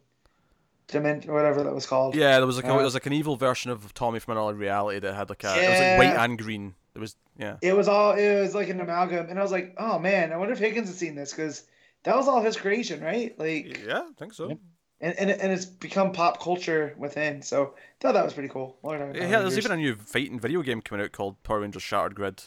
Dimension, 0.87 1.33
whatever 1.33 1.63
that 1.63 1.73
was 1.73 1.85
called. 1.85 2.15
Yeah, 2.15 2.37
there 2.37 2.45
was 2.45 2.57
like 2.57 2.65
a, 2.65 2.69
Uh, 2.69 2.75
there 2.75 2.83
was 2.85 2.93
like 2.93 3.05
an 3.05 3.13
evil 3.13 3.35
version 3.35 3.71
of 3.71 3.93
Tommy 3.93 4.19
from 4.19 4.37
another 4.37 4.53
reality 4.53 4.99
that 4.99 5.13
had 5.15 5.29
like 5.29 5.43
a 5.43 5.47
it 5.47 5.69
was 5.69 5.79
like 5.79 5.97
white 5.97 6.23
and 6.23 6.37
green. 6.37 6.75
It 6.93 6.99
was 6.99 7.15
yeah. 7.37 7.57
It 7.61 7.75
was 7.75 7.87
all 7.87 8.13
it 8.13 8.41
was 8.41 8.55
like 8.55 8.69
an 8.69 8.79
amalgam, 8.79 9.27
and 9.29 9.39
I 9.39 9.41
was 9.41 9.51
like, 9.51 9.75
oh 9.77 9.99
man, 9.99 10.31
I 10.31 10.37
wonder 10.37 10.53
if 10.53 10.59
Higgins 10.59 10.87
has 10.87 10.97
seen 10.97 11.15
this 11.15 11.31
because 11.31 11.63
that 12.03 12.15
was 12.15 12.27
all 12.27 12.41
his 12.41 12.55
creation, 12.55 13.01
right? 13.03 13.37
Like. 13.39 13.81
Yeah, 13.85 14.03
I 14.09 14.11
think 14.17 14.33
so. 14.33 14.49
Yep. 14.49 14.59
and 15.01 15.19
and, 15.19 15.29
and 15.31 15.51
it's 15.51 15.65
become 15.65 16.11
pop 16.11 16.41
culture 16.41 16.93
within. 16.97 17.41
So 17.41 17.73
I 17.75 17.79
thought 17.99 18.13
that 18.13 18.23
was 18.23 18.33
pretty 18.33 18.49
cool. 18.49 18.77
Yeah, 18.83 19.39
there's 19.39 19.57
even 19.57 19.71
a 19.71 19.77
new 19.77 19.95
fighting 19.95 20.39
video 20.39 20.61
game 20.61 20.81
coming 20.81 21.03
out 21.03 21.11
called 21.11 21.41
Power 21.43 21.61
Rangers 21.61 21.83
Shattered 21.83 22.15
Grid. 22.15 22.43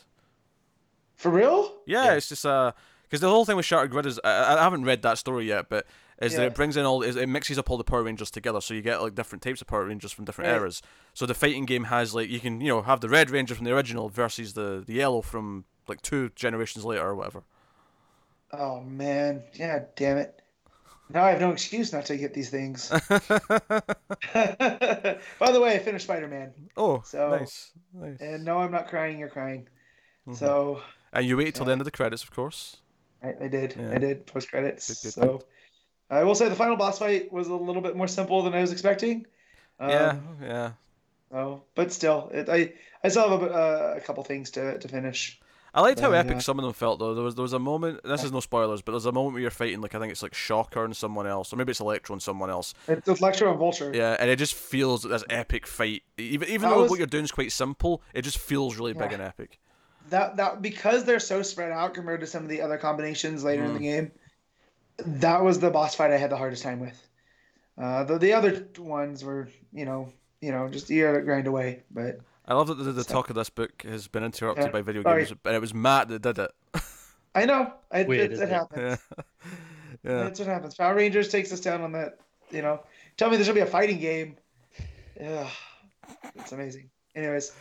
For 1.18 1.31
real. 1.31 1.74
Yeah, 1.87 2.04
Yeah. 2.07 2.14
it's 2.14 2.28
just 2.31 2.46
uh, 2.46 2.72
because 3.02 3.20
the 3.20 3.28
whole 3.28 3.44
thing 3.44 3.57
with 3.57 3.66
Shattered 3.66 3.90
Grid 3.90 4.07
is 4.07 4.18
I, 4.24 4.54
I 4.57 4.62
haven't 4.62 4.85
read 4.85 5.02
that 5.02 5.18
story 5.18 5.46
yet, 5.46 5.68
but 5.68 5.87
is 6.20 6.35
that 6.35 6.46
it 6.46 6.54
brings 6.54 6.76
in 6.76 6.85
all 6.85 7.02
is 7.02 7.14
it 7.16 7.28
mixes 7.28 7.59
up 7.59 7.70
all 7.70 7.76
the 7.76 7.85
Power 7.85 8.02
Rangers 8.02 8.31
together, 8.31 8.61
so 8.61 8.72
you 8.74 8.81
get 8.83 9.00
like 9.02 9.14
different 9.14 9.42
types 9.42 9.61
of 9.61 9.66
Power 9.68 9.85
Rangers 9.85 10.11
from 10.12 10.24
different 10.24 10.48
Right. 10.50 10.57
eras. 10.57 10.81
So 11.14 11.26
the 11.26 11.35
fighting 11.35 11.64
game 11.66 11.85
has 11.85 12.14
like 12.14 12.28
you 12.31 12.40
can 12.40 12.61
you 12.61 12.68
know 12.68 12.83
have 12.83 13.00
the 13.00 13.09
Red 13.09 13.31
Ranger 13.31 13.54
from 13.54 13.64
the 13.66 13.74
original 13.74 14.09
versus 14.09 14.54
the 14.54 14.83
the 14.87 14.94
yellow 14.94 15.20
from 15.20 15.64
like 15.87 16.00
two 16.02 16.31
generations 16.35 16.85
later 16.85 17.07
or 17.07 17.14
whatever. 17.14 17.42
Oh 18.52 18.81
man, 18.81 19.42
yeah, 19.54 19.85
damn 19.96 20.16
it. 20.18 20.40
Now 21.11 21.24
I 21.24 21.31
have 21.31 21.40
no 21.40 21.52
excuse 21.52 21.92
not 21.92 22.04
to 22.07 22.16
get 22.18 22.35
these 22.35 22.50
things. 22.50 22.90
By 24.35 25.52
the 25.52 25.61
way, 25.61 25.74
I 25.74 25.78
finished 25.78 26.04
Spider 26.04 26.28
Man, 26.28 26.52
oh, 26.76 27.02
So- 27.04 27.31
nice, 27.31 27.70
nice. 27.94 28.20
and 28.20 28.44
no, 28.44 28.59
I'm 28.59 28.70
not 28.72 28.88
crying. 28.88 29.18
You're 29.18 29.28
crying. 29.28 29.68
Mhm. 30.26 30.37
So 30.37 30.83
And 31.12 31.27
you 31.27 31.37
waited 31.37 31.55
till 31.55 31.64
the 31.64 31.73
end 31.73 31.81
of 31.81 31.85
the 31.87 31.90
credits, 31.90 32.23
of 32.23 32.31
course. 32.31 32.77
I, 33.23 33.35
I 33.42 33.49
did. 33.49 33.75
Yeah. 33.79 33.90
I 33.92 33.99
did 33.99 34.27
post 34.27 34.51
credits. 34.51 34.88
Good, 34.88 35.03
good, 35.03 35.12
So 35.12 35.42
I 36.11 36.23
will 36.25 36.35
say 36.35 36.49
the 36.49 36.55
final 36.55 36.77
boss 36.77 36.99
fight 36.99 37.33
was 37.33 37.49
a 37.49 37.55
little 37.55 37.83
bit 37.83 37.97
more 37.97 38.09
simple 38.09 38.42
than 38.42 38.55
I 38.55 38.61
was 38.61 38.73
expecting. 38.73 39.27
Um, 39.81 39.90
yeah, 39.90 40.16
yeah. 40.42 40.71
So, 41.31 41.64
but 41.75 41.92
still, 41.92 42.31
it, 42.33 42.49
I 42.49 42.73
I 43.05 43.09
still 43.09 43.29
have 43.29 43.42
a, 43.42 43.47
uh, 43.53 43.94
a 43.97 44.01
couple 44.01 44.23
things 44.25 44.51
to, 44.53 44.79
to 44.79 44.88
finich. 44.88 45.37
I 45.75 45.83
liked 45.83 46.01
how 46.01 46.11
Yeah, 46.11 46.18
epic 46.21 46.33
yeah. 46.33 46.38
some 46.38 46.59
of 46.59 46.64
them 46.64 46.73
felt 46.73 46.99
though. 46.99 47.14
There 47.14 47.23
was 47.23 47.35
there 47.35 47.42
was 47.42 47.53
a 47.53 47.59
moment. 47.59 48.01
This 48.03 48.25
is 48.25 48.33
no 48.33 48.40
spoilers, 48.40 48.81
but 48.81 48.92
there's 48.92 49.05
a 49.05 49.12
moment 49.12 49.35
where 49.35 49.42
you're 49.42 49.51
fighting 49.51 49.81
like 49.83 49.94
I 49.94 49.99
think 49.99 50.11
it's 50.11 50.23
like 50.23 50.35
Shocker 50.35 50.85
and 50.85 50.97
someone 50.97 51.27
else, 51.27 51.53
or 51.53 51.57
maybe 51.57 51.71
it's 51.71 51.81
Electro 51.81 52.14
and 52.14 52.23
someone 52.23 52.49
else. 52.49 52.73
It's 52.88 53.07
Electro 53.07 53.51
and 53.51 53.59
Vulture. 53.59 53.92
Yeah, 53.94 54.16
and 54.18 54.31
it 54.31 54.37
just 54.37 54.55
feels 54.55 55.03
this 55.03 55.25
epic 55.29 55.66
fight. 55.66 56.03
Even 56.16 56.49
even 56.49 56.68
That 56.68 56.75
though 56.75 56.83
was- 56.83 56.90
what 56.90 56.99
you're 56.99 57.07
doing 57.07 57.25
is 57.25 57.33
quite 57.33 57.53
simple, 57.53 58.03
it 58.14 58.23
just 58.23 58.38
feels 58.38 58.77
really 58.77 58.94
big 58.94 59.12
and 59.12 59.23
epic. 59.23 59.59
That 60.11 60.37
that 60.37 60.62
because 60.62 61.05
they're 61.05 61.21
so 61.21 61.42
spread 61.42 61.71
out 61.73 61.94
compared 61.94 62.21
to 62.21 62.27
some 62.27 62.42
of 62.42 62.49
the 62.49 62.61
other 62.62 62.79
combinations 62.79 63.44
later 63.44 63.64
in 63.64 63.75
the 63.75 63.81
Mm. 63.81 63.83
game. 63.83 64.12
That 64.99 65.42
was 65.42 65.61
the 65.61 65.71
boss 65.71 65.94
fight 65.94 66.11
I 66.11 66.16
had 66.16 66.31
the 66.31 66.37
hardest 66.37 66.62
time 66.62 66.81
with. 66.81 67.01
Uh, 67.77 68.05
the 68.05 68.18
the 68.18 68.33
other 68.33 68.66
ones 68.79 69.25
were 69.25 69.49
you 69.73 69.85
know 69.85 70.12
you 70.40 70.51
know 70.53 70.68
just 70.68 70.88
you 70.90 71.05
gotta 71.05 71.21
grind 71.23 71.47
away, 71.47 71.83
but 71.90 72.18
I 72.47 72.55
love 72.55 72.68
that 72.68 72.75
the, 72.77 72.92
the 72.92 73.05
So- 73.05 73.12
talk 73.14 73.29
of 73.31 73.37
this 73.37 73.51
book 73.51 73.83
has 73.83 74.09
been 74.09 74.25
interrupted 74.25 74.66
Yeah. 74.66 74.71
by 74.73 74.83
video 74.83 75.03
Sorry. 75.03 75.25
games, 75.27 75.37
and 75.44 75.55
it 75.55 75.61
was 75.61 75.75
Matt 75.75 76.09
that 76.09 76.23
did 76.23 76.38
it. 76.38 76.51
I 77.35 77.44
know 77.44 77.73
it, 77.92 78.09
Weird, 78.09 78.27
it, 78.27 78.33
isn't 78.33 78.49
it 78.49 78.51
it? 78.51 78.55
happens. 78.55 79.01
yeah, 79.16 79.23
yeah. 80.05 80.25
That's 80.25 80.38
what 80.40 80.49
happens. 80.49 80.75
Power 80.75 80.94
Rangers 80.94 81.29
takes 81.29 81.53
us 81.53 81.61
down 81.61 81.83
on 81.83 81.92
that. 81.92 82.18
You 82.51 82.62
know, 82.62 82.81
tell 83.16 83.29
me 83.31 83.37
there 83.37 83.44
should 83.44 83.55
be 83.55 83.61
a 83.61 83.66
fighting 83.66 84.01
game. 84.01 84.37
Yeah, 85.21 85.49
it's 86.37 86.53
amazing. 86.53 86.90
Anyways, 87.18 87.52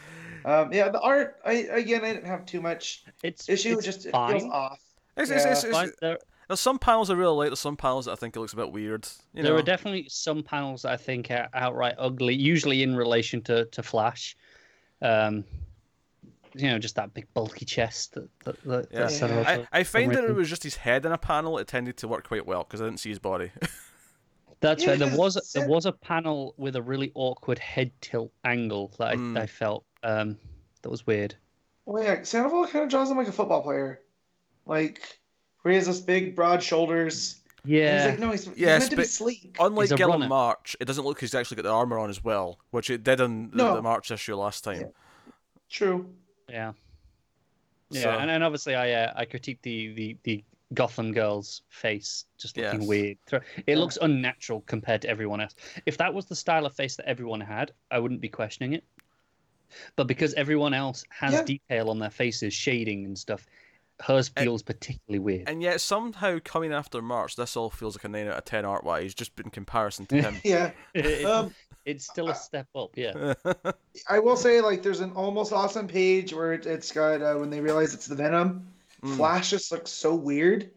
um, 0.46 0.72
yeah, 0.72 0.90
the 0.90 1.02
art. 1.02 1.38
I 1.46 1.54
again, 1.54 2.06
I 2.06 2.14
didn't 2.14 2.28
have 2.28 2.46
too 2.46 2.62
much 2.62 3.04
It's 3.24 3.50
issue. 3.50 3.74
It's 3.78 3.86
just 3.86 4.06
it 4.06 4.12
feels 4.12 4.44
off. 4.44 4.80
It's, 5.18 5.32
it's, 5.32 5.46
it's, 5.46 5.64
it's, 5.64 5.74
Fine. 5.74 5.92
There, 6.00 6.20
there's 6.48 6.60
some 6.60 6.78
panels 6.78 7.10
I 7.10 7.16
really 7.16 7.36
like. 7.36 7.50
There's 7.50 7.60
some 7.60 7.76
panels 7.76 8.06
that 8.06 8.12
I 8.12 8.16
think 8.16 8.36
it 8.36 8.40
looks 8.40 8.54
a 8.54 8.58
bit 8.58 8.72
weird. 8.72 9.08
You 9.34 9.44
there 9.44 9.54
know, 9.54 9.60
are 9.60 9.64
definitely 9.64 10.08
some 10.10 10.44
panels 10.44 10.84
that 10.84 10.92
I 10.92 10.98
think 10.98 11.32
are 11.32 11.50
outright 11.54 11.96
ugly, 11.98 12.36
usually 12.36 12.84
in 12.84 12.96
relation 12.96 13.42
to, 13.44 13.66
to 13.66 13.84
Flash. 13.84 14.38
Um, 15.02 15.44
you 16.54 16.70
know, 16.70 16.80
just 16.80 16.96
that 16.96 17.14
big 17.14 17.32
bulky 17.34 17.66
chest 17.66 18.14
that, 18.14 18.30
that, 18.46 18.64
that 18.64 18.88
Yeah. 18.92 19.10
Yeah. 19.10 19.44
I, 19.46 19.58
for 19.58 19.68
I 19.74 19.84
find 19.84 20.12
that 20.14 20.24
it 20.24 20.36
was 20.36 20.50
just 20.50 20.64
his 20.64 20.76
head 20.76 21.06
in 21.06 21.12
a 21.12 21.18
panel. 21.18 21.58
It 21.58 21.68
tended 21.68 21.98
to 21.98 22.08
work 22.08 22.28
quite 22.28 22.46
well 22.46 22.64
because 22.64 22.82
I 22.82 22.86
didn't 22.86 23.00
see 23.00 23.10
his 23.10 23.20
body. 23.20 23.52
That's 24.60 24.84
Yeah, 24.84 24.92
right. 24.92 25.00
There 25.00 25.10
'cause 25.10 25.18
was 25.18 25.50
Sam- 25.52 25.62
there 25.62 25.70
was 25.70 25.86
a 25.86 25.92
panel 25.92 26.54
with 26.58 26.76
a 26.76 26.82
really 26.82 27.12
awkward 27.16 27.60
head 27.60 27.92
tilt 28.02 28.32
angle 28.44 28.92
that 28.98 29.10
I, 29.10 29.16
Mm. 29.16 29.40
I 29.40 29.46
felt 29.46 29.86
um, 30.04 30.38
that 30.82 30.90
was 30.90 31.06
weird. 31.06 31.36
Well, 31.86 32.04
yeah, 32.04 32.24
Sandoval 32.24 32.68
kind 32.68 32.84
of 32.84 32.90
draws 32.90 33.10
him 33.12 33.18
like 33.18 33.28
a 33.28 33.32
football 33.32 33.62
player, 33.62 34.02
like 34.66 35.20
where 35.62 35.72
he 35.72 35.76
has 35.78 35.86
this 35.88 36.00
big, 36.00 36.36
broad 36.36 36.62
shoulders. 36.64 37.42
And 37.64 37.72
Yeah, 37.72 38.02
he's 38.02 38.10
like, 38.12 38.20
no, 38.20 38.32
he's, 38.32 38.46
he's 38.46 38.58
Yes, 38.58 38.80
meant 38.82 38.92
to 38.92 38.98
be 38.98 39.04
sleek. 39.04 39.56
Unlike 39.60 39.90
He's 39.90 40.00
Guillem. 40.00 40.28
March, 40.28 40.76
it 40.80 40.86
doesn't 40.86 41.04
look 41.04 41.18
like 41.18 41.22
he's 41.22 41.36
actually 41.36 41.56
got 41.58 41.64
the 41.64 41.72
armor 41.72 41.98
on 42.00 42.10
as 42.10 42.24
well, 42.24 42.60
which 42.72 42.90
it 42.90 43.04
did 43.04 43.20
in 43.20 43.50
the, 43.52 43.58
No. 43.58 43.76
the 43.76 43.82
March 43.82 44.10
issue 44.12 44.36
last 44.36 44.64
time. 44.64 44.82
Yeah. 44.82 44.88
True. 45.70 46.14
yeah, 46.50 46.74
yeah. 47.90 48.02
So- 48.02 48.10
And, 48.12 48.32
and 48.32 48.44
obviously, 48.44 48.76
I 48.76 48.92
uh, 48.92 49.14
I 49.16 49.26
critiqued 49.26 49.62
the, 49.64 49.94
the 49.94 50.18
the 50.24 50.44
Gotham 50.74 51.14
girl's 51.14 51.62
face 51.70 52.26
just 52.38 52.58
looking 52.58 52.82
Yes. 52.82 52.88
weird. 52.88 53.18
It 53.32 53.44
Yeah. 53.68 53.76
looks 53.78 53.98
unnatural 54.02 54.62
compared 54.68 55.02
to 55.04 55.10
everyone 55.10 55.40
else. 55.42 55.56
If 55.86 55.98
that 55.98 56.14
was 56.14 56.26
the 56.26 56.36
style 56.36 56.66
of 56.66 56.74
face 56.76 56.96
that 56.98 57.08
everyone 57.08 57.40
had, 57.42 57.72
I 57.90 58.00
wouldn't 58.00 58.22
be 58.22 58.30
questioning 58.30 58.74
it. 58.74 58.84
But 59.96 60.08
because 60.08 60.34
everyone 60.34 60.74
else 60.74 61.04
has 61.10 61.34
Yeah. 61.34 61.44
detail 61.44 61.90
on 61.90 62.00
their 62.00 62.10
faces, 62.10 62.54
shading 62.54 63.06
and 63.06 63.18
stuff, 63.18 63.46
hers 64.02 64.30
And- 64.36 64.44
feels 64.46 64.62
particularly 64.62 65.20
weird. 65.20 65.50
And 65.50 65.62
yet 65.62 65.82
somehow 65.82 66.40
coming 66.44 66.72
after 66.74 67.02
March, 67.02 67.36
this 67.36 67.56
all 67.58 67.70
feels 67.70 67.96
like 67.96 68.04
a 68.04 68.10
nine 68.10 68.28
out 68.28 68.38
of 68.38 68.46
ten 68.46 68.64
art 68.66 68.84
wise, 68.84 69.14
just 69.14 69.32
in 69.40 69.50
comparison 69.50 70.06
to 70.08 70.22
him. 70.22 70.36
Yeah. 70.44 70.72
It- 70.94 71.26
Um, 71.26 71.56
it's 71.86 72.06
still 72.06 72.30
a 72.30 72.36
step 72.36 72.68
up, 72.76 72.92
yeah. 72.98 73.34
I 74.10 74.20
will 74.20 74.36
say, 74.38 74.60
like, 74.62 74.84
there's 74.84 75.00
an 75.00 75.14
almost 75.14 75.52
awesome 75.54 75.88
page 75.88 76.34
where 76.34 76.54
it, 76.54 76.66
it's 76.66 76.92
got 76.92 77.22
uh, 77.22 77.36
when 77.36 77.50
they 77.50 77.62
realize 77.62 77.94
it's 77.94 78.08
the 78.08 78.16
Venom. 78.16 78.74
Mm. 79.04 79.16
Flash 79.16 79.50
just 79.52 79.72
looks 79.72 79.92
so 79.92 80.16
weird. 80.16 80.72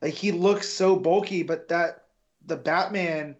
Like 0.00 0.14
he 0.14 0.32
looks 0.32 0.68
so 0.68 0.96
bulky, 0.96 1.42
but 1.42 1.68
that 1.68 2.04
the 2.46 2.56
Batman 2.56 3.36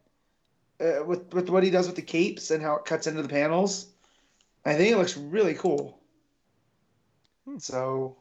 uh, 0.80 1.04
with 1.04 1.32
with 1.32 1.50
what 1.50 1.62
he 1.62 1.70
does 1.70 1.86
with 1.86 1.96
the 1.96 2.02
capes 2.02 2.50
and 2.50 2.62
how 2.62 2.76
it 2.76 2.84
cuts 2.84 3.06
into 3.06 3.22
the 3.22 3.28
panels, 3.28 3.92
I 4.64 4.74
think 4.74 4.92
it 4.92 4.98
looks 4.98 5.16
really 5.16 5.54
cool. 5.54 5.98
Hmm. 7.46 7.58
So, 7.58 8.16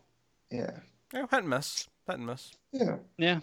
yeah, 0.51 0.79
yeah, 1.13 1.21
hit 1.21 1.33
and 1.33 1.49
miss, 1.49 1.87
hit 2.07 2.17
and 2.17 2.25
miss. 2.25 2.51
yeah. 2.71 2.97
Yeah. 3.17 3.39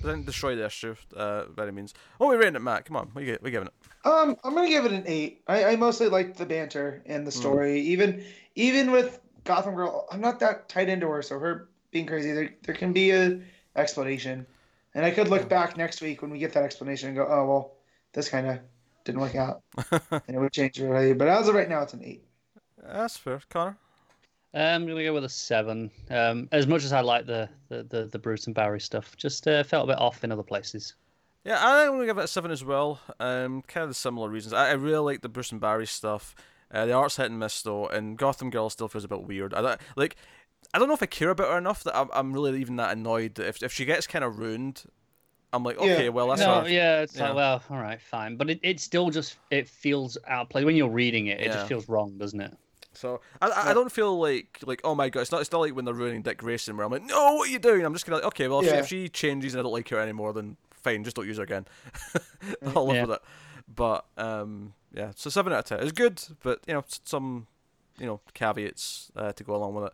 But 0.00 0.10
didn't 0.10 0.26
destroy 0.26 0.54
the 0.54 0.66
issue 0.66 0.94
uh, 1.16 1.46
by 1.46 1.64
any 1.64 1.72
means. 1.72 1.92
Oh, 2.20 2.28
we 2.28 2.36
rating 2.36 2.54
it, 2.54 2.62
Matt. 2.62 2.84
Come 2.84 2.96
on, 2.96 3.10
we 3.14 3.36
we 3.42 3.50
giving 3.50 3.66
it. 3.68 3.74
Um, 4.04 4.36
I'm 4.44 4.54
gonna 4.54 4.68
give 4.68 4.84
it 4.84 4.92
an 4.92 5.02
eight. 5.06 5.42
I, 5.48 5.64
I 5.64 5.76
mostly 5.76 6.08
liked 6.08 6.38
the 6.38 6.46
banter 6.46 7.02
and 7.06 7.26
the 7.26 7.32
Hmm. 7.32 7.38
story. 7.38 7.80
Even 7.80 8.24
even 8.54 8.92
with 8.92 9.20
Gotham 9.42 9.74
Girl, 9.74 10.06
I'm 10.12 10.20
not 10.20 10.38
that 10.40 10.68
tight 10.68 10.88
into 10.88 11.08
her, 11.08 11.20
so 11.22 11.38
her 11.40 11.68
being 11.90 12.06
crazy, 12.06 12.32
there 12.32 12.54
there 12.62 12.74
can 12.74 12.92
be 12.92 13.10
a 13.10 13.40
explanation, 13.76 14.46
and 14.94 15.04
I 15.04 15.10
could 15.10 15.28
look 15.28 15.48
back 15.48 15.76
next 15.76 16.00
week 16.00 16.22
when 16.22 16.30
we 16.30 16.38
get 16.38 16.52
that 16.52 16.64
explanation 16.64 17.08
and 17.08 17.16
go, 17.16 17.26
oh 17.28 17.46
well, 17.46 17.72
this 18.12 18.28
kind 18.28 18.46
of 18.46 18.58
didn't 19.04 19.20
work 19.20 19.34
out, 19.34 19.62
and 20.10 20.22
it 20.28 20.38
would 20.38 20.52
change 20.52 20.80
it 20.80 20.86
already. 20.86 21.12
But 21.12 21.28
as 21.28 21.48
of 21.48 21.54
right 21.54 21.68
now, 21.68 21.82
it's 21.82 21.94
an 21.94 22.04
eight. 22.04 22.24
That's 22.82 23.16
fair, 23.16 23.40
Connor. 23.48 23.76
Um, 24.54 24.62
I'm 24.62 24.86
gonna 24.86 25.04
go 25.04 25.12
with 25.12 25.24
a 25.24 25.28
seven. 25.28 25.90
Um, 26.10 26.48
as 26.52 26.66
much 26.66 26.84
as 26.84 26.92
I 26.92 27.00
like 27.00 27.26
the 27.26 27.48
the 27.68 27.84
the, 27.84 28.06
the 28.06 28.18
Bruce 28.18 28.46
and 28.46 28.54
Barry 28.54 28.80
stuff, 28.80 29.16
just 29.16 29.46
uh, 29.46 29.62
felt 29.62 29.88
a 29.88 29.92
bit 29.92 30.00
off 30.00 30.24
in 30.24 30.32
other 30.32 30.42
places. 30.42 30.94
Yeah, 31.44 31.58
I'm 31.60 31.92
gonna 31.92 32.06
give 32.06 32.18
it 32.18 32.24
a 32.24 32.28
seven 32.28 32.50
as 32.50 32.64
well. 32.64 33.00
Um, 33.20 33.62
kind 33.62 33.84
of 33.84 33.90
the 33.90 33.94
similar 33.94 34.28
reasons. 34.28 34.52
I, 34.54 34.70
I 34.70 34.72
really 34.72 35.04
like 35.04 35.22
the 35.22 35.28
Bruce 35.28 35.52
and 35.52 35.60
Barry 35.60 35.86
stuff. 35.86 36.34
Uh, 36.70 36.86
the 36.86 36.92
art's 36.92 37.16
hit 37.16 37.30
and 37.30 37.38
miss 37.38 37.62
though, 37.62 37.86
and 37.88 38.16
Gotham 38.18 38.50
Girl 38.50 38.68
still 38.70 38.88
feels 38.88 39.04
a 39.04 39.08
bit 39.08 39.22
weird. 39.22 39.54
I 39.54 39.76
like. 39.96 40.16
I 40.74 40.78
don't 40.78 40.88
know 40.88 40.94
if 40.94 41.02
I 41.02 41.06
care 41.06 41.30
about 41.30 41.48
her 41.50 41.58
enough 41.58 41.82
that 41.84 41.96
I'm, 41.96 42.08
I'm 42.12 42.32
really 42.32 42.60
even 42.60 42.76
that 42.76 42.92
annoyed. 42.92 43.36
That 43.36 43.46
if 43.48 43.62
if 43.62 43.72
she 43.72 43.84
gets 43.84 44.06
kind 44.06 44.24
of 44.24 44.38
ruined, 44.38 44.84
I'm 45.52 45.64
like, 45.64 45.78
okay, 45.78 46.04
Yeah. 46.04 46.08
well 46.10 46.28
that's 46.28 46.40
no, 46.42 46.62
her. 46.62 46.68
yeah, 46.68 47.00
it's 47.00 47.16
Yeah. 47.16 47.28
like 47.28 47.36
well, 47.36 47.62
all 47.70 47.78
right, 47.78 48.00
fine, 48.00 48.36
but 48.36 48.50
it, 48.50 48.60
it 48.62 48.80
still 48.80 49.10
just 49.10 49.36
it 49.50 49.68
feels 49.68 50.18
outplayed 50.26 50.64
when 50.64 50.76
you're 50.76 50.90
reading 50.90 51.28
it. 51.28 51.40
It 51.40 51.46
Yeah. 51.46 51.54
just 51.54 51.68
feels 51.68 51.88
wrong, 51.88 52.18
doesn't 52.18 52.40
it? 52.40 52.56
So 52.92 53.20
I, 53.40 53.48
I 53.48 53.70
I 53.70 53.74
don't 53.74 53.92
feel 53.92 54.18
like 54.18 54.58
like 54.66 54.80
oh 54.84 54.94
my 54.94 55.08
god, 55.08 55.20
it's 55.20 55.30
not 55.32 55.40
it's 55.40 55.52
not 55.52 55.60
like 55.60 55.74
when 55.74 55.84
they're 55.84 55.94
ruining 55.94 56.22
Dick 56.22 56.38
Grayson 56.38 56.76
where 56.76 56.84
I'm 56.84 56.92
like, 56.92 57.04
no, 57.04 57.34
what 57.34 57.48
are 57.48 57.52
you 57.52 57.58
doing? 57.58 57.84
I'm 57.84 57.92
just 57.92 58.04
gonna 58.06 58.16
like, 58.16 58.26
okay, 58.26 58.48
well 58.48 58.60
if, 58.60 58.66
she, 58.66 58.76
if 58.78 58.86
she 58.88 59.08
changes 59.08 59.54
and 59.54 59.60
I 59.60 59.62
don't 59.62 59.72
like 59.72 59.88
her 59.90 59.98
anymore, 59.98 60.32
then 60.32 60.56
fine, 60.72 61.04
just 61.04 61.16
don't 61.16 61.26
use 61.26 61.36
her 61.38 61.44
again. 61.44 61.66
I'll 62.74 62.86
live 62.86 62.96
Yeah. 62.96 63.02
with 63.06 63.10
it. 63.12 63.22
But 63.74 64.04
um, 64.16 64.74
yeah, 64.92 65.12
so 65.14 65.30
seven 65.30 65.52
out 65.52 65.60
of 65.60 65.64
ten. 65.66 65.80
It's 65.80 65.92
good, 65.92 66.20
but 66.42 66.60
you 66.66 66.74
know 66.74 66.84
some 67.04 67.46
you 67.98 68.06
know 68.06 68.20
caveats 68.34 69.12
uh, 69.16 69.32
to 69.32 69.44
go 69.44 69.54
along 69.54 69.74
with 69.74 69.84
it. 69.86 69.92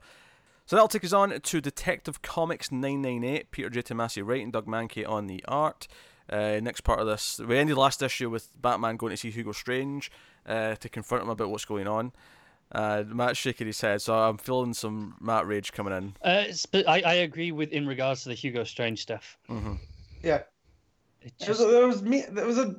So 0.67 0.77
that'll 0.77 0.89
take 0.89 1.05
us 1.05 1.13
on 1.13 1.39
to 1.41 1.61
Detective 1.61 2.23
Comics 2.23 2.73
998. 2.73 3.51
Peter 3.51 3.69
J. 3.71 3.83
Tomasi 3.83 4.23
writing, 4.27 4.51
Doug 4.51 4.67
Mahnke 4.67 5.07
on 5.09 5.27
the 5.27 5.45
art. 5.47 5.87
Uh, 6.31 6.59
next 6.63 6.81
part 6.83 7.01
of 7.01 7.07
this, 7.07 7.39
we 7.39 7.59
ended 7.59 7.77
last 7.77 8.01
issue 8.03 8.31
with 8.31 8.51
Batman 8.61 8.97
going 8.97 9.11
to 9.11 9.17
see 9.17 9.31
Hugo 9.31 9.53
Strange 9.53 10.11
uh, 10.47 10.75
to 10.77 10.89
confront 10.89 11.25
him 11.25 11.29
about 11.31 11.51
what's 11.51 11.67
going 11.67 11.87
on. 11.87 12.13
Uh, 12.73 13.05
Matt's 13.07 13.39
shaking 13.39 13.67
his 13.67 13.79
head, 13.81 14.01
so 14.01 14.15
I'm 14.15 14.39
feeling 14.39 14.73
some 14.73 15.17
Matt 15.21 15.47
rage 15.47 15.73
coming 15.73 15.93
in. 15.93 16.15
Uh, 16.23 16.45
I, 16.89 17.03
I 17.03 17.15
agree 17.17 17.53
with 17.53 17.73
in 17.73 17.87
regards 17.87 18.23
to 18.23 18.31
the 18.31 18.35
Hugo 18.35 18.65
Strange 18.65 19.03
stuff. 19.03 19.37
hmm 19.47 19.75
Yeah, 20.23 20.41
It 21.21 21.35
there 21.41 21.49
was, 21.51 21.59
just, 21.59 21.71
there 21.71 21.87
was 21.87 22.03
me. 22.03 22.25
There 22.31 22.47
was 22.47 22.59
a 22.59 22.77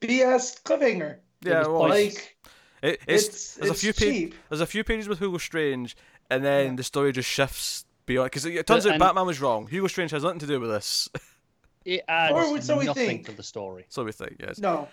BS 0.00 0.60
cliffhanger. 0.64 1.18
Yeah, 1.42 1.60
was 1.60 1.68
well. 1.68 1.88
Like 1.88 2.36
it, 2.82 3.00
it's, 3.06 3.24
it's 3.26 3.54
there's 3.54 3.70
it's 3.70 3.82
a 3.84 3.92
few 3.92 4.28
pa- 4.30 4.36
there's 4.50 4.60
a 4.60 4.66
few 4.66 4.82
pages 4.82 5.08
with 5.08 5.20
Hugo 5.20 5.38
Strange, 5.38 5.96
and 6.30 6.44
then 6.44 6.66
Yeah. 6.70 6.76
the 6.76 6.82
story 6.82 7.12
just 7.12 7.28
shifts 7.28 7.84
beyond. 8.06 8.26
Because 8.26 8.44
it 8.44 8.66
turns 8.66 8.84
But- 8.84 8.90
out 8.90 8.94
and- 8.94 9.00
Batman 9.00 9.26
was 9.26 9.40
wrong. 9.40 9.66
Hugo 9.66 9.86
Strange 9.86 10.10
has 10.12 10.22
nothing 10.22 10.40
to 10.40 10.46
do 10.46 10.60
with 10.60 10.70
this. 10.70 11.08
it 11.84 12.04
adds 12.08 12.32
Or 12.34 12.60
so 12.60 12.78
we 12.78 12.84
nothing 12.86 13.06
think. 13.06 13.26
to 13.26 13.32
the 13.32 13.42
story. 13.42 13.86
so 13.88 14.04
we 14.04 14.12
think, 14.12 14.36
yes. 14.40 14.58
No, 14.58 14.88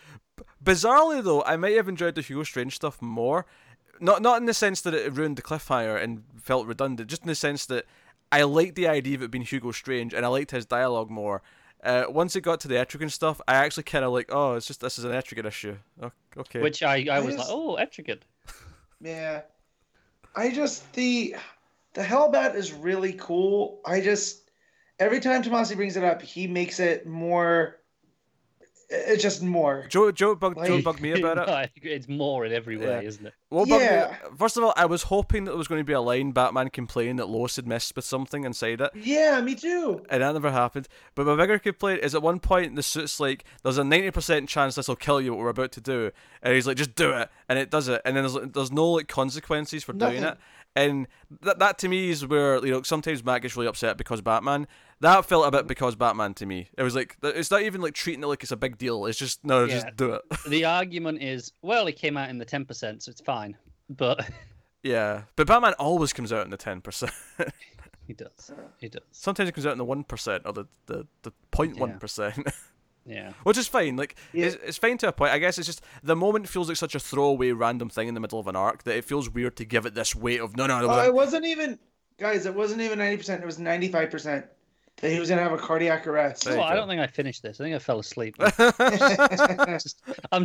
Bizarrely 0.63 1.23
though, 1.23 1.43
I 1.43 1.55
might 1.57 1.75
have 1.75 1.87
enjoyed 1.89 2.15
the 2.15 2.21
Hugo 2.21 2.43
Strange 2.43 2.75
stuff 2.75 3.01
more. 3.01 3.45
Not 3.99 4.21
not 4.21 4.37
in 4.37 4.45
the 4.45 4.53
sense 4.53 4.81
that 4.81 4.93
it 4.93 5.13
ruined 5.13 5.37
the 5.37 5.41
cliffhanger 5.41 6.01
and 6.01 6.23
felt 6.41 6.67
redundant, 6.67 7.09
just 7.09 7.21
in 7.21 7.27
the 7.29 7.35
sense 7.35 7.65
that 7.67 7.85
I 8.31 8.43
liked 8.43 8.75
the 8.75 8.87
idea 8.87 9.15
of 9.15 9.21
it 9.21 9.31
being 9.31 9.45
Hugo 9.45 9.71
Strange 9.71 10.13
and 10.13 10.25
I 10.25 10.29
liked 10.29 10.51
his 10.51 10.65
dialogue 10.65 11.09
more. 11.09 11.41
Uh, 11.83 12.05
once 12.09 12.35
it 12.35 12.41
got 12.41 12.59
to 12.61 12.67
the 12.67 12.75
Etrigan 12.75 13.09
stuff, 13.11 13.39
I 13.47 13.55
actually 13.55 13.83
kind 13.83 14.03
of 14.03 14.11
like, 14.11 14.25
oh, 14.33 14.55
it's 14.55 14.65
just 14.65 14.81
this 14.81 14.97
is 14.99 15.05
an 15.05 15.11
Etrigan 15.11 15.45
issue. 15.45 15.77
Okay. 16.35 16.59
Which 16.59 16.81
I, 16.83 17.05
I 17.09 17.17
I 17.17 17.19
was 17.19 17.35
just- 17.35 17.47
like, 17.49 17.57
oh, 17.57 17.77
Etrigan. 17.79 18.19
Yeah. 18.99 19.41
I 20.35 20.51
just 20.51 20.91
the 20.93 21.35
the 21.93 22.03
Hellbat 22.03 22.55
is 22.55 22.73
really 22.73 23.13
cool. 23.13 23.81
I 23.85 24.01
just 24.01 24.49
every 24.99 25.19
time 25.19 25.43
Tomasi 25.43 25.75
brings 25.75 25.97
it 25.97 26.03
up, 26.03 26.21
he 26.21 26.47
makes 26.47 26.79
it 26.79 27.07
more 27.07 27.79
it's 29.07 29.23
just 29.23 29.41
more. 29.43 29.85
Joe 29.89 30.11
Joe 30.11 30.35
bugged 30.35 30.65
Joe 30.65 30.81
bugged 30.81 31.01
me 31.01 31.11
about 31.19 31.37
it. 31.37 31.45
No, 31.83 31.91
it's 31.91 32.07
more 32.07 32.45
in 32.45 32.51
every 32.53 32.77
way, 32.77 32.85
Yeah. 32.87 33.01
isn't 33.01 33.25
it? 33.25 33.33
What 33.49 33.69
bugged 33.69 33.83
Yeah. 33.83 34.15
me? 34.31 34.37
First 34.37 34.57
of 34.57 34.63
all, 34.63 34.73
I 34.75 34.85
was 34.85 35.03
hoping 35.03 35.45
that 35.45 35.51
there 35.51 35.57
was 35.57 35.67
going 35.67 35.79
to 35.81 35.85
be 35.85 35.93
a 35.93 36.01
line 36.01 36.31
Batman 36.31 36.69
complaining 36.69 37.15
that 37.17 37.27
Lois 37.29 37.55
had 37.55 37.67
messed 37.67 37.95
with 37.95 38.05
something 38.05 38.43
inside 38.43 38.81
it. 38.81 38.91
Yeah, 38.95 39.39
me 39.41 39.55
too. 39.55 40.03
and 40.09 40.21
that 40.23 40.33
never 40.33 40.51
happened. 40.51 40.87
But 41.15 41.25
my 41.27 41.35
bigger 41.35 41.59
complaint 41.59 42.01
is 42.03 42.15
at 42.15 42.21
one 42.21 42.39
point 42.39 42.75
the 42.75 42.83
suit's 42.83 43.19
like, 43.19 43.43
"There's 43.63 43.77
a 43.77 43.83
ninety 43.83 44.11
percent 44.11 44.49
chance 44.49 44.75
this 44.75 44.87
will 44.87 44.95
kill 44.95 45.21
you. 45.21 45.31
What 45.33 45.39
we're 45.41 45.49
about 45.49 45.71
to 45.73 45.81
do," 45.81 46.11
and 46.41 46.53
he's 46.53 46.67
like, 46.67 46.77
"Just 46.77 46.95
do 46.95 47.11
it," 47.11 47.29
and 47.49 47.59
it 47.59 47.69
does 47.69 47.87
it, 47.87 48.01
and 48.05 48.15
then 48.17 48.23
there's 48.25 48.37
there's 48.53 48.71
no 48.71 48.91
like 48.91 49.07
consequences 49.07 49.83
for 49.83 49.93
doing 49.93 50.23
it, 50.23 50.37
and 50.75 51.07
that 51.41 51.59
that 51.59 51.77
to 51.79 51.87
me 51.87 52.09
is 52.09 52.25
where 52.25 52.63
you 52.65 52.71
know 52.71 52.81
sometimes 52.81 53.23
Matt 53.23 53.41
gets 53.41 53.55
really 53.55 53.67
upset 53.67 53.97
because 53.97 54.21
Batman. 54.21 54.67
That 55.01 55.25
felt 55.25 55.47
a 55.47 55.51
bit 55.51 55.59
mm-hmm. 55.59 55.67
because 55.67 55.95
Batman 55.95 56.33
to 56.35 56.45
me. 56.45 56.69
It 56.77 56.83
was 56.83 56.95
like 56.95 57.17
it's 57.23 57.51
not 57.51 57.61
even 57.61 57.81
like 57.81 57.93
treating 57.93 58.23
it 58.23 58.27
like 58.27 58.43
it's 58.43 58.51
a 58.51 58.57
big 58.57 58.77
deal. 58.77 59.05
It's 59.05 59.17
just 59.17 59.43
no, 59.43 59.65
Yeah. 59.65 59.75
just 59.75 59.95
do 59.95 60.13
it. 60.13 60.21
The 60.49 60.65
argument 60.65 61.21
is, 61.21 61.51
well, 61.61 61.85
he 61.85 61.93
came 61.93 62.17
out 62.17 62.29
in 62.29 62.37
the 62.37 62.45
ten 62.45 62.65
percent, 62.65 63.03
so 63.03 63.11
it's 63.11 63.21
fine. 63.21 63.57
But 63.89 64.29
yeah, 64.83 65.23
but 65.35 65.47
Batman 65.47 65.73
always 65.73 66.13
comes 66.13 66.33
out 66.33 66.45
in 66.45 66.51
the 66.51 66.57
ten 66.57 66.81
percent. 66.81 67.13
he 68.07 68.13
does. 68.13 68.51
He 68.79 68.89
does. 68.89 69.03
Sometimes 69.11 69.49
it 69.49 69.53
comes 69.53 69.65
out 69.65 69.73
in 69.73 69.77
the 69.77 69.85
one 69.85 70.03
percent 70.03 70.43
or 70.45 70.53
the 70.53 70.65
the 70.87 71.07
the 71.23 71.31
point 71.51 71.77
one 71.77 71.99
percent. 71.99 72.47
Yeah. 73.05 73.33
Which 73.43 73.57
is 73.57 73.67
fine. 73.67 73.95
Like 73.97 74.15
Yeah. 74.33 74.47
it's, 74.47 74.55
it's 74.63 74.77
fine 74.77 74.97
to 74.99 75.09
a 75.09 75.11
point. 75.11 75.31
I 75.31 75.37
guess 75.37 75.57
it's 75.57 75.67
just 75.67 75.81
the 76.03 76.15
moment 76.15 76.49
feels 76.49 76.67
like 76.67 76.77
such 76.77 76.95
a 76.95 76.99
throwaway 76.99 77.51
random 77.51 77.89
thing 77.89 78.07
in 78.07 78.13
the 78.15 78.19
middle 78.19 78.39
of 78.39 78.47
an 78.47 78.55
arc 78.55 78.83
that 78.83 78.95
it 78.97 79.05
feels 79.05 79.29
weird 79.29 79.55
to 79.57 79.65
give 79.65 79.85
it 79.85 79.93
this 79.93 80.15
weight 80.15 80.41
of 80.41 80.57
no 80.57 80.65
no 80.67 80.81
no. 80.81 80.89
Uh, 80.89 81.05
it 81.05 81.13
wasn't 81.13 81.45
even, 81.45 81.77
guys. 82.17 82.45
It 82.45 82.55
wasn't 82.55 82.81
even 82.81 82.97
ninety 82.99 83.17
percent. 83.17 83.43
It 83.43 83.45
was 83.45 83.59
ninety 83.59 83.89
five 83.89 84.09
percent 84.09 84.45
that 85.01 85.11
he 85.11 85.19
was 85.19 85.29
gonna 85.29 85.43
have 85.43 85.51
a 85.51 85.57
cardiac 85.57 86.07
arrest. 86.07 86.45
Well, 86.47 86.61
I 86.61 86.73
don't 86.73 86.87
think 86.87 87.01
I 87.01 87.07
finished 87.07 87.43
this. 87.43 87.59
I 87.59 87.65
think 87.65 87.75
I 87.75 87.79
fell 87.79 87.99
asleep. 87.99 88.35
I'm 88.39 89.75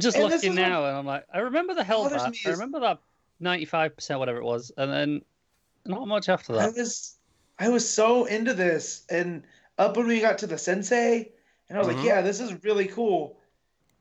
just 0.01 0.17
And 0.17 0.29
looking 0.29 0.55
now, 0.55 0.85
and 0.87 0.97
I'm 0.97 1.07
like, 1.07 1.25
I 1.33 1.39
remember 1.39 1.75
the 1.75 1.85
hell 1.85 2.09
Hellbat. 2.11 2.33
me 2.33 2.39
I 2.47 2.51
remember 2.51 2.81
that 2.81 2.99
95 3.41 3.97
percent, 3.97 4.21
whatever 4.21 4.39
it 4.39 4.45
was, 4.45 4.71
and 4.77 4.93
then 4.93 5.23
not 5.87 6.07
much 6.07 6.29
after 6.29 6.53
that. 6.55 6.61
I 6.61 6.69
was, 6.69 7.17
I 7.59 7.69
was 7.69 7.89
so 7.89 8.25
into 8.27 8.55
this, 8.55 9.05
and 9.11 9.43
up 9.79 9.97
when 9.97 10.07
we 10.07 10.21
got 10.21 10.39
to 10.39 10.47
the 10.47 10.59
sensei, 10.59 11.33
and 11.71 11.79
I 11.79 11.81
was 11.81 11.89
Mhm. 11.89 11.97
like, 11.97 12.05
yeah, 12.05 12.21
this 12.21 12.39
is 12.41 12.63
really 12.63 12.87
cool. 12.87 13.39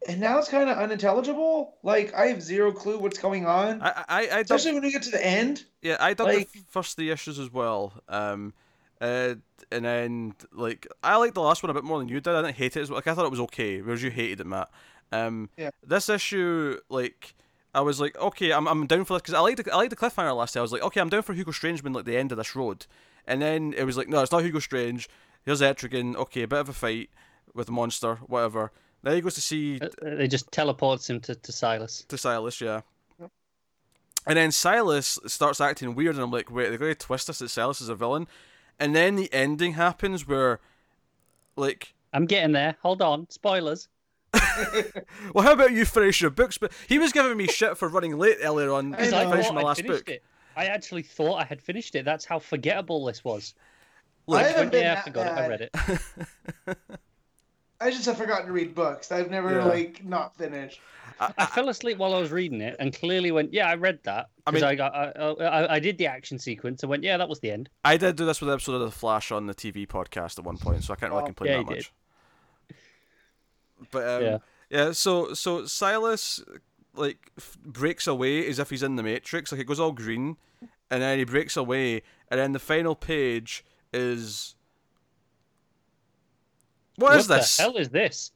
And 0.07 0.19
now 0.19 0.37
it's 0.39 0.49
kind 0.49 0.69
of 0.69 0.77
unintelligible. 0.77 1.75
Like 1.83 2.13
I 2.13 2.25
have 2.27 2.41
zero 2.41 2.71
clue 2.73 2.97
what's 2.97 3.17
going 3.19 3.45
on, 3.45 3.81
I 3.81 4.03
I 4.09 4.19
I 4.27 4.39
especially 4.39 4.73
when 4.73 4.81
we 4.83 4.91
get 4.91 5.03
to 5.03 5.11
the 5.11 5.25
end. 5.25 5.63
yeah 5.81 5.95
I 6.01 6.13
dug 6.13 6.27
like- 6.27 6.51
the 6.51 6.59
first 6.69 6.97
three 6.97 7.11
issues 7.11 7.39
as 7.39 7.51
well. 7.51 7.93
Um, 8.09 8.53
uh, 9.01 9.35
and 9.71 9.85
then 9.85 10.35
like 10.51 10.87
I 11.03 11.15
liked 11.17 11.35
the 11.35 11.41
last 11.41 11.63
one 11.63 11.69
a 11.69 11.73
bit 11.73 11.83
more 11.85 11.99
than 11.99 12.09
you 12.09 12.19
did. 12.19 12.33
I 12.33 12.41
didn't 12.41 12.57
hate 12.57 12.75
it 12.75 12.81
as 12.81 12.89
well. 12.89 12.97
Like 12.97 13.07
I 13.07 13.13
thought 13.13 13.25
it 13.25 13.31
was 13.31 13.39
okay, 13.41 13.81
whereas 13.81 14.03
you 14.03 14.09
hated 14.11 14.41
it, 14.41 14.47
Matt. 14.47 14.69
Um, 15.11 15.49
Yeah. 15.57 15.69
This 15.85 16.09
issue, 16.09 16.79
like. 16.89 17.35
I 17.71 17.81
was 17.81 18.01
like, 18.01 18.17
okay, 18.17 18.51
I'm, 18.51 18.67
I'm 18.67 18.87
down 18.87 19.05
for 19.05 19.13
this 19.13 19.21
because 19.21 19.35
I 19.35 19.41
liked 19.41 19.63
the, 19.63 19.71
I 19.71 19.75
liked 19.77 19.91
the 19.91 19.95
cliffhanger 19.95 20.35
last 20.35 20.53
time. 20.53 20.61
I 20.61 20.63
was 20.63 20.71
like, 20.71 20.81
okay, 20.81 20.99
I'm 20.99 21.07
down 21.07 21.21
for 21.21 21.33
Hugo 21.33 21.51
Strange 21.51 21.83
being 21.83 21.93
like 21.93 22.05
the 22.05 22.17
end 22.17 22.31
of 22.31 22.39
this 22.39 22.55
road, 22.55 22.87
and 23.27 23.43
then 23.43 23.73
it 23.77 23.83
was 23.83 23.95
like, 23.95 24.09
no, 24.09 24.23
it's 24.23 24.31
not 24.31 24.41
Hugo 24.43 24.57
Strange. 24.57 25.07
Here's 25.45 25.61
Etrigan. 25.61 26.15
Okay, 26.15 26.41
a 26.41 26.47
bit 26.47 26.57
of 26.61 26.69
a 26.69 26.73
fight 26.73 27.11
with 27.59 27.67
the 27.67 27.73
monster, 27.73 28.15
whatever. 28.25 28.71
Then 29.03 29.13
he 29.15 29.21
goes 29.21 29.35
to 29.35 29.41
see 29.41 29.79
Uh, 29.81 29.89
They 30.01 30.27
just 30.27 30.51
teleports 30.51 31.07
him 31.09 31.19
to, 31.21 31.35
to 31.35 31.51
Silas. 31.51 32.03
to 32.07 32.17
Silas, 32.17 32.59
yeah. 32.59 32.81
And 34.27 34.37
then 34.37 34.51
Silas 34.51 35.17
starts 35.27 35.61
acting 35.61 35.95
weird, 35.95 36.15
and 36.15 36.23
I'm 36.23 36.31
like, 36.31 36.51
wait, 36.51 36.69
they're 36.69 36.77
going 36.77 36.91
to 36.93 37.05
twist 37.07 37.29
us 37.29 37.39
that 37.39 37.49
Silas 37.49 37.79
is 37.81 37.89
a 37.89 37.95
villain. 37.95 38.27
And 38.79 38.95
then 38.95 39.15
the 39.15 39.31
ending 39.33 39.73
happens 39.73 40.27
where, 40.27 40.59
like, 41.55 41.93
I'm 42.13 42.25
getting 42.25 42.51
there. 42.51 42.75
Hold 42.81 43.01
on. 43.01 43.27
Spoilers. 43.29 43.87
well, 45.33 45.43
how 45.43 45.53
about 45.53 45.71
you 45.71 45.85
finish 45.85 46.21
your 46.21 46.29
books? 46.31 46.57
But 46.57 46.71
he 46.87 46.99
was 46.99 47.11
giving 47.11 47.35
me 47.37 47.47
shit 47.47 47.77
for 47.77 47.87
running 47.87 48.17
late 48.17 48.37
earlier 48.43 48.71
on, 48.71 48.93
I 48.93 48.97
Because 48.97 49.13
I, 49.13 49.23
know. 49.23 49.31
finishing 49.31 49.55
my 49.55 49.61
thought 49.61 49.65
I'd 49.65 49.69
last 49.69 49.81
finished 49.81 50.05
book. 50.05 50.15
it. 50.15 50.23
I 50.55 50.65
actually 50.65 51.03
thought 51.03 51.35
I 51.41 51.45
had 51.45 51.61
finished 51.61 51.95
it. 51.95 52.03
That's 52.05 52.25
how 52.25 52.39
forgettable 52.39 53.05
this 53.05 53.23
was. 53.23 53.55
I 54.31 54.43
haven't 54.43 54.65
But 54.67 54.71
been 54.73 54.83
yeah, 54.83 54.91
I 54.91 54.95
that 54.95 55.03
forgot 55.05 55.27
it. 55.27 55.33
I 55.33 55.47
read 55.47 55.61
it. 55.61 56.77
I 57.81 57.91
just 57.91 58.05
have 58.05 58.17
forgotten 58.17 58.47
to 58.47 58.51
read 58.51 58.75
books. 58.75 59.11
I've 59.11 59.29
never 59.31 59.57
Yeah. 59.59 59.65
like 59.65 60.03
not 60.03 60.35
finished. 60.35 60.81
I 61.19 61.45
fell 61.47 61.67
asleep 61.69 61.97
while 61.97 62.13
I 62.13 62.19
was 62.19 62.31
reading 62.31 62.61
it 62.61 62.75
and 62.79 62.93
clearly 62.93 63.31
went, 63.31 63.53
"Yeah, 63.53 63.67
I 63.67 63.75
read 63.75 63.99
that." 64.03 64.29
I 64.47 64.51
Because 64.51 64.61
mean- 64.63 64.69
I, 64.71 64.75
got, 64.75 64.95
I, 64.95 65.09
I, 65.45 65.73
I 65.75 65.79
did 65.79 65.97
the 65.97 66.07
action 66.07 66.39
sequence 66.39 66.81
and 66.83 66.89
went, 66.89 67.03
"Yeah, 67.03 67.17
that 67.17 67.27
was 67.27 67.39
the 67.41 67.51
end." 67.51 67.69
I 67.83 67.97
did 67.97 68.15
do 68.15 68.25
this 68.25 68.39
with 68.41 68.49
an 68.49 68.53
episode 68.53 68.75
of 68.75 68.81
The 68.81 68.91
Flash 68.91 69.31
on 69.31 69.45
the 69.47 69.53
TV 69.55 69.85
podcast 69.87 70.39
at 70.39 70.45
one 70.45 70.57
point, 70.57 70.83
so 70.83 70.93
I 70.93 70.95
can't 70.95 71.11
really 71.11 71.23
Oh, 71.23 71.25
complain 71.27 71.51
yeah, 71.51 71.57
that 71.57 71.69
you 71.69 71.75
did. 71.75 71.75
much. 71.77 71.91
But 73.91 74.07
um, 74.07 74.23
Yeah. 74.23 74.37
yeah. 74.69 74.91
so 74.91 75.33
so 75.33 75.65
Silas 75.65 76.43
like 76.95 77.31
f- 77.37 77.57
breaks 77.65 78.07
away 78.07 78.47
as 78.47 78.59
if 78.59 78.69
he's 78.69 78.83
in 78.83 78.95
the 78.95 79.03
Matrix. 79.03 79.51
Like 79.51 79.61
it 79.61 79.67
goes 79.67 79.79
all 79.79 79.91
green, 79.91 80.37
and 80.89 81.01
then 81.01 81.17
he 81.17 81.23
breaks 81.25 81.55
away, 81.57 82.01
and 82.29 82.39
then 82.39 82.51
the 82.53 82.59
final 82.59 82.95
page 82.95 83.63
is. 83.93 84.55
what 87.01 87.17
is 87.17 87.27
this? 87.27 87.57
what 87.59 87.65
the 87.65 87.71
hell 87.71 87.81
is 87.81 87.89
this? 87.89 88.31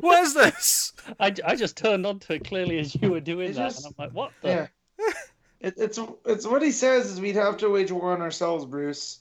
What 0.00 0.22
is 0.24 0.34
this? 0.34 0.92
I, 1.18 1.34
I 1.44 1.56
just 1.56 1.76
turned 1.76 2.06
onto 2.06 2.34
it 2.34 2.44
clearly 2.44 2.78
as 2.78 2.94
you 2.94 3.10
were 3.10 3.20
doing 3.20 3.48
It's 3.48 3.58
that, 3.58 3.70
just- 3.72 3.86
and 3.86 3.94
I'm 3.98 4.04
like, 4.06 4.14
"What 4.14 4.32
the?" 4.42 4.48
Yeah. 4.48 4.66
it, 5.60 5.74
it's 5.78 5.98
it's 6.26 6.46
what 6.46 6.62
he 6.62 6.70
says 6.70 7.10
is 7.10 7.20
we'd 7.20 7.34
have 7.36 7.56
to 7.58 7.70
wage 7.70 7.90
war 7.90 8.12
on 8.12 8.20
ourselves, 8.22 8.64
Bruce. 8.66 9.20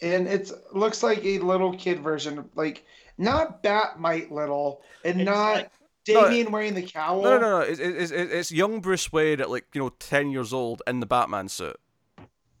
And 0.00 0.26
it 0.26 0.50
looks 0.72 1.02
like 1.02 1.24
a 1.24 1.38
little 1.38 1.74
kid 1.76 2.00
version, 2.00 2.44
like 2.56 2.84
not 3.18 3.62
Bat-Mite 3.62 4.32
little, 4.32 4.82
and 5.04 5.20
It's 5.20 5.26
not 5.30 5.54
like- 5.54 5.70
Damian 6.04 6.50
wearing 6.50 6.74
the 6.74 6.82
cowl. 6.82 7.22
No, 7.22 7.38
no, 7.38 7.40
no, 7.40 7.50
no. 7.50 7.60
It's, 7.60 7.78
it's, 7.78 8.10
it's, 8.10 8.32
it's 8.32 8.52
young 8.52 8.80
Bruce 8.80 9.12
Wayne 9.12 9.40
at 9.40 9.48
like 9.50 9.66
you 9.72 9.80
know 9.80 9.90
ten 10.00 10.30
years 10.30 10.52
old 10.52 10.82
in 10.86 10.98
the 11.00 11.06
Batman 11.06 11.48
suit. 11.48 11.76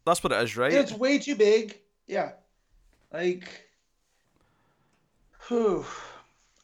That's 0.06 0.22
what 0.24 0.32
it 0.32 0.40
is, 0.42 0.56
right? 0.56 0.72
It's 0.72 0.92
way 0.92 1.18
too 1.18 1.34
big. 1.36 1.78
Yeah. 2.06 2.32
Like, 3.12 3.68
whew. 5.48 5.84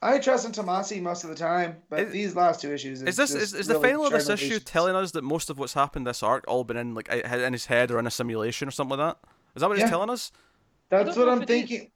I 0.00 0.18
trust 0.20 0.46
in 0.46 0.52
Tomasi 0.52 1.02
most 1.02 1.24
of 1.24 1.30
the 1.30 1.34
time, 1.36 1.78
but 1.90 2.00
Is- 2.00 2.12
these 2.12 2.36
last 2.36 2.60
two 2.60 2.72
issues. 2.72 3.02
Is 3.02 3.16
this 3.16 3.32
just 3.32 3.34
is, 3.42 3.54
is 3.54 3.66
the 3.66 3.74
really 3.74 3.88
final 3.88 4.06
of 4.06 4.12
this 4.12 4.28
issue 4.28 4.44
revelations. 4.44 4.64
telling 4.64 4.94
us 4.94 5.10
that 5.12 5.24
most 5.24 5.50
of 5.50 5.58
what's 5.58 5.74
happened 5.74 6.06
this 6.06 6.22
arc 6.22 6.44
all 6.46 6.62
been 6.62 6.76
in 6.76 6.94
like 6.94 7.08
in 7.08 7.52
his 7.52 7.66
head 7.66 7.90
or 7.90 7.98
in 7.98 8.06
a 8.06 8.10
simulation 8.10 8.68
or 8.68 8.70
something 8.70 8.96
like 8.96 9.14
that? 9.16 9.28
Is 9.56 9.60
that 9.60 9.68
what 9.68 9.78
Yeah. 9.78 9.84
it's 9.84 9.90
telling 9.90 10.10
us? 10.10 10.30
That's 10.88 11.16
what 11.16 11.28
I'm 11.28 11.42
if 11.42 11.50
it 11.50 11.52
is. 11.52 11.56
thinking. 11.68 11.90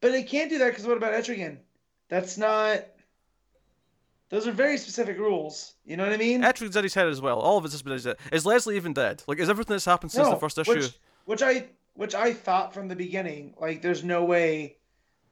But 0.00 0.14
it 0.14 0.26
can't 0.28 0.48
do 0.48 0.58
that 0.58 0.68
because 0.70 0.86
what 0.86 0.96
about 0.96 1.12
Etrigan? 1.12 1.58
That's 2.08 2.38
not. 2.38 2.84
Those 4.30 4.46
are 4.46 4.52
very 4.52 4.76
specific 4.78 5.18
rules. 5.18 5.74
You 5.84 5.96
know 5.96 6.04
what 6.04 6.12
I 6.12 6.16
mean? 6.18 6.42
Etrigan's 6.42 6.76
in 6.76 6.82
his 6.82 6.94
head 6.94 7.08
as 7.08 7.20
well. 7.20 7.38
All 7.40 7.58
of 7.58 7.64
it's 7.64 7.74
just 7.74 7.84
been 7.84 7.92
in 7.92 7.96
his 7.96 8.04
head. 8.04 8.16
Is 8.32 8.44
Leslie 8.46 8.76
even 8.76 8.92
dead? 8.92 9.22
Like, 9.26 9.38
is 9.38 9.48
everything 9.50 9.74
that's 9.74 9.84
happened 9.84 10.12
since 10.12 10.28
the 10.28 10.36
first 10.36 10.58
issue? 10.58 10.74
Which, 10.74 10.92
which 11.26 11.42
I 11.42 11.66
which 11.94 12.14
I 12.14 12.32
thought 12.32 12.72
from 12.72 12.88
the 12.88 12.96
beginning. 12.96 13.54
Like, 13.60 13.82
there's 13.82 14.04
no 14.04 14.24
way 14.24 14.76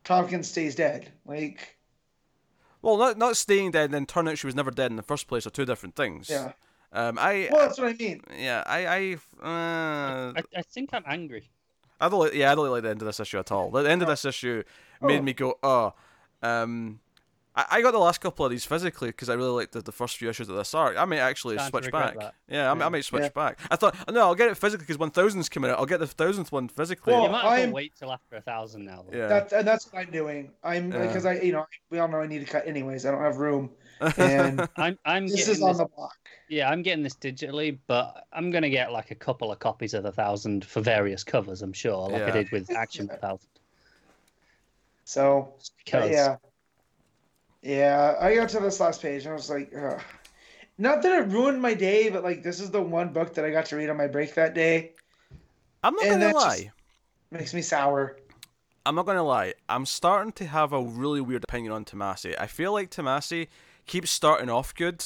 Thompkins 0.07 0.48
stays 0.48 0.74
dead. 0.74 1.12
Like, 1.26 1.76
Well, 2.80 2.96
not 2.96 3.18
not 3.18 3.36
staying 3.36 3.72
dead 3.72 3.86
and 3.86 3.94
then 3.94 4.07
turn 4.07 4.26
out 4.28 4.38
she 4.38 4.46
was 4.46 4.54
never 4.54 4.70
dead 4.70 4.90
in 4.90 4.96
the 4.96 5.02
first 5.02 5.26
place 5.28 5.46
are 5.46 5.50
two 5.50 5.66
different 5.66 5.94
things. 5.96 6.30
yeah. 6.30 6.52
Um, 6.92 7.18
I 7.18 7.48
Well, 7.50 7.66
that's 7.66 7.78
what 7.78 7.88
I 7.88 7.92
mean. 7.94 8.22
yeah, 8.38 8.62
I 8.66 8.86
I 8.86 9.14
uh, 9.42 10.32
I, 10.36 10.42
I 10.57 10.62
think 10.62 10.90
I'm 10.94 11.02
angry. 11.07 11.50
I 12.00 12.09
don't 12.09 12.20
like, 12.20 12.34
yeah, 12.34 12.52
I 12.52 12.54
don't 12.54 12.70
like 12.70 12.82
the 12.84 12.90
end 12.90 13.02
of 13.02 13.07
this 13.07 13.20
issue 13.20 13.38
at 13.38 13.50
all. 13.50 13.70
The 13.70 13.90
end 13.90 14.02
of 14.02 14.09
this 14.09 14.24
issue 14.24 14.62
made 15.02 15.20
Oh. 15.20 15.22
me 15.22 15.32
go, 15.32 15.59
oh. 15.62 15.94
Um, 16.42 17.00
I, 17.57 17.64
I 17.70 17.80
got 17.82 17.92
the 17.92 17.98
last 17.98 18.20
couple 18.20 18.44
of 18.44 18.50
these 18.50 18.64
physically 18.64 19.09
because 19.09 19.28
I 19.30 19.34
really 19.34 19.48
liked 19.50 19.72
the, 19.72 19.80
the 19.80 19.92
first 19.92 20.18
few 20.18 20.28
issues 20.28 20.48
of 20.48 20.57
this 20.57 20.74
arc. 20.74 20.96
I 20.98 21.04
may 21.07 21.18
actually 21.18 21.54
Starting 21.57 21.72
to 21.72 21.82
switch 21.84 21.92
back. 21.92 22.18
that. 22.18 22.34
Yeah, 22.48 22.70
I, 22.70 22.74
may- 22.74 22.82
I 22.82 22.84
Yeah. 22.84 22.88
might 22.90 23.04
switch 23.04 23.22
Yeah. 23.22 23.28
back. 23.30 23.59
I 23.70 23.76
thought, 23.76 23.96
no, 24.12 24.20
I'll 24.20 24.34
get 24.34 24.48
it 24.50 24.57
physically 24.57 24.82
because 24.84 24.98
when 24.98 25.11
thousands 25.11 25.48
coming 25.48 25.70
out, 25.70 25.78
I'll 25.78 25.86
get 25.86 26.00
the 26.00 26.07
thousandth 26.07 26.52
one 26.52 26.68
physically. 26.68 27.12
Well, 27.14 27.22
you 27.24 27.30
might 27.30 27.38
as 27.38 27.44
well 27.44 27.52
I'm- 27.52 27.70
wait 27.72 27.92
till 27.98 28.12
after 28.12 28.36
a 28.36 28.40
thousand 28.42 28.84
now. 28.84 29.04
though. 29.11 29.16
yeah. 29.16 29.26
That's 29.28 29.52
and 29.52 29.66
that's 29.66 29.90
what 29.92 30.00
I'm 30.00 30.11
doing. 30.11 30.50
I'm 30.62 30.92
Yeah. 30.92 31.07
because 31.07 31.24
I 31.26 31.34
you 31.40 31.52
know 31.52 31.66
we 31.90 31.98
all 31.98 32.09
know 32.09 32.20
I 32.20 32.26
need 32.26 32.40
to 32.44 32.50
cut 32.52 32.66
anyways. 32.68 33.07
I 33.07 33.11
don't 33.11 33.22
have 33.22 33.38
room, 33.38 33.70
and 34.18 34.68
I'm 34.76 34.98
I'm 35.07 35.26
this 35.26 35.36
getting 35.46 35.52
is 35.54 35.62
on 35.62 35.68
this, 35.70 35.78
the 35.78 35.86
block. 35.86 36.16
yeah 36.50 36.68
I'm 36.70 36.82
getting 36.82 37.02
this 37.02 37.14
digitally, 37.14 37.78
but 37.86 38.26
I'm 38.34 38.50
gonna 38.50 38.68
get 38.70 38.92
like 38.92 39.11
a 39.11 39.14
couple 39.14 39.50
of 39.50 39.59
copies 39.61 39.94
of 39.94 40.02
the 40.02 40.12
thousand 40.12 40.64
for 40.64 40.82
various 40.82 41.24
covers. 41.24 41.62
I'm 41.62 41.72
sure, 41.72 42.09
like 42.11 42.20
Yeah. 42.20 42.26
I 42.26 42.30
did 42.32 42.50
with 42.50 42.70
Action 42.70 43.09
Thousand. 43.22 43.48
So 45.04 45.54
Because 45.84 46.11
yeah, 46.11 46.36
yeah. 47.66 48.14
I 48.20 48.34
got 48.34 48.48
to 48.50 48.60
this 48.60 48.80
last 48.80 49.02
page 49.02 49.24
and 49.24 49.32
I 49.32 49.34
was 49.34 49.50
like, 49.50 49.72
Ugh. 49.76 50.00
not 50.78 51.02
that 51.02 51.12
it 51.12 51.28
ruined 51.28 51.60
my 51.60 51.74
day, 51.74 52.08
but 52.08 52.22
like 52.22 52.42
this 52.42 52.60
is 52.60 52.70
the 52.70 52.80
one 52.80 53.12
book 53.12 53.34
that 53.34 53.44
I 53.44 53.50
got 53.50 53.66
to 53.66 53.76
read 53.76 53.90
on 53.90 53.96
my 53.96 54.06
break 54.06 54.34
that 54.34 54.54
day. 54.54 54.92
I'm 55.82 55.94
not 55.94 56.06
and 56.06 56.20
gonna 56.20 56.34
lie. 56.34 56.70
Makes 57.30 57.54
me 57.54 57.62
sour. 57.62 58.16
I'm 58.84 58.94
not 58.94 59.06
gonna 59.06 59.24
lie. 59.24 59.54
I'm 59.68 59.84
starting 59.84 60.32
to 60.32 60.46
have 60.46 60.72
a 60.72 60.80
really 60.80 61.20
weird 61.20 61.44
opinion 61.44 61.72
on 61.72 61.84
Tomasi. 61.84 62.34
I 62.38 62.46
feel 62.46 62.72
like 62.72 62.90
Tomasi 62.90 63.48
keeps 63.86 64.10
starting 64.10 64.48
off 64.48 64.74
good, 64.74 65.04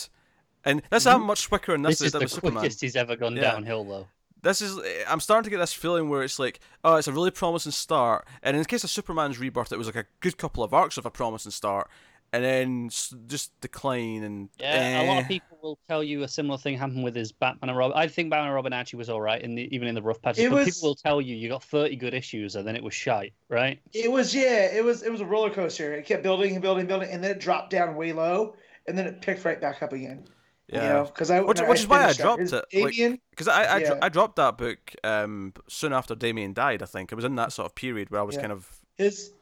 and 0.65 0.83
this 0.91 1.05
happened 1.05 1.23
mm-hmm. 1.23 1.29
much 1.29 1.49
quicker 1.49 1.75
in 1.75 1.83
this, 1.83 1.99
this 1.99 2.07
is 2.07 2.13
than 2.13 2.21
the 2.21 2.25
with 2.25 2.33
Superman. 2.33 2.59
quickest 2.59 2.81
he's 2.81 2.97
ever 2.97 3.17
gone 3.17 3.37
Yeah. 3.37 3.53
downhill, 3.53 3.85
though. 3.85 4.09
This 4.43 4.63
is 4.63 4.79
I'm 5.09 5.21
starting 5.21 5.45
to 5.45 5.51
get 5.51 5.59
this 5.59 5.73
feeling 5.73 6.09
where 6.09 6.23
it's 6.23 6.39
like, 6.39 6.61
oh, 6.85 6.97
it's 6.97 7.09
a 7.09 7.13
really 7.13 7.31
promising 7.31 7.73
start, 7.73 8.27
and 8.43 8.57
in 8.57 8.63
the 8.63 8.69
case 8.69 8.85
of 8.85 8.91
Superman's 8.91 9.39
rebirth, 9.39 9.73
it 9.73 9.79
was 9.79 9.87
like 9.87 9.97
a 9.97 10.07
good 10.21 10.37
couple 10.37 10.63
of 10.63 10.75
arcs 10.75 10.99
of 10.99 11.07
a 11.07 11.11
promising 11.11 11.53
start, 11.53 11.91
and 12.33 12.45
then 12.45 12.89
just 13.27 13.59
decline 13.61 14.23
and 14.23 14.49
Yeah, 14.59 15.03
a 15.03 15.05
lot 15.07 15.17
eh. 15.17 15.21
of 15.23 15.29
people 15.29 15.59
will 15.63 15.79
tell 15.89 16.03
you 16.05 16.23
a 16.23 16.29
similar 16.29 16.57
thing 16.59 16.77
happened 16.79 17.03
with 17.05 17.15
his 17.17 17.33
Batman 17.33 17.71
and 17.71 17.77
Robin. 17.79 17.97
I 17.97 18.07
think 18.07 18.31
Batman 18.31 18.47
and 18.49 18.55
Robin 18.55 18.73
actually 18.73 18.99
was 18.99 19.11
all 19.11 19.21
right, 19.21 19.43
in 19.43 19.55
the, 19.57 19.75
even 19.75 19.89
in 19.89 19.95
the 19.95 20.03
rough 20.03 20.23
patches. 20.23 20.45
It 20.45 20.51
but 20.51 20.65
was- 20.65 20.75
people 20.77 20.89
will 20.91 20.95
tell 20.95 21.21
you 21.21 21.35
you 21.37 21.49
got 21.49 21.63
30 21.65 21.97
good 21.97 22.15
issues 22.15 22.57
and 22.57 22.67
then 22.67 22.77
it 22.77 22.83
was 22.83 22.95
shite, 22.95 23.33
right? 23.49 23.81
It 23.93 24.11
was 24.11 24.35
yeah, 24.35 24.67
it 24.75 24.85
was 24.85 25.03
it 25.03 25.11
was 25.11 25.21
a 25.21 25.27
roller 25.27 25.51
coaster. 25.51 25.93
It 25.95 26.07
kept 26.07 26.23
building 26.23 26.53
and 26.53 26.63
building 26.63 26.81
and 26.83 26.89
building, 26.89 27.11
and 27.11 27.23
then 27.23 27.33
it 27.33 27.41
dropped 27.41 27.71
down 27.71 27.95
way 27.97 28.13
low, 28.13 28.55
and 28.87 28.97
then 28.97 29.07
it 29.07 29.21
picked 29.21 29.45
right 29.45 29.61
back 29.61 29.83
up 29.83 29.93
again. 29.93 30.25
yeah. 30.69 30.83
You 30.83 30.89
know, 30.91 31.05
because 31.07 31.31
I 31.33 31.41
Which- 31.41 31.59
when 31.61 31.69
which 31.71 31.81
is 31.81 31.89
why 31.89 32.05
I 32.05 32.13
dropped 32.13 32.41
his 32.43 32.53
it, 32.53 32.65
like- 32.73 32.93
Damian, 32.95 33.19
Because 33.31 33.49
I 33.49 33.65
I, 33.65 33.79
Yeah. 33.79 33.99
I 34.01 34.09
dropped 34.09 34.37
that 34.37 34.57
book 34.57 34.95
um 35.03 35.53
soon 35.69 35.93
after 35.93 36.15
Damian 36.15 36.53
died. 36.53 36.81
I 36.83 36.87
think 36.87 37.11
it 37.11 37.17
was 37.17 37.25
in 37.25 37.35
that 37.37 37.53
sort 37.53 37.67
of 37.67 37.75
period 37.75 38.11
where 38.11 38.21
I 38.21 38.25
was 38.25 38.37
Yeah. 38.37 38.43
kind 38.43 38.53
of 38.53 38.69
his 38.97 39.33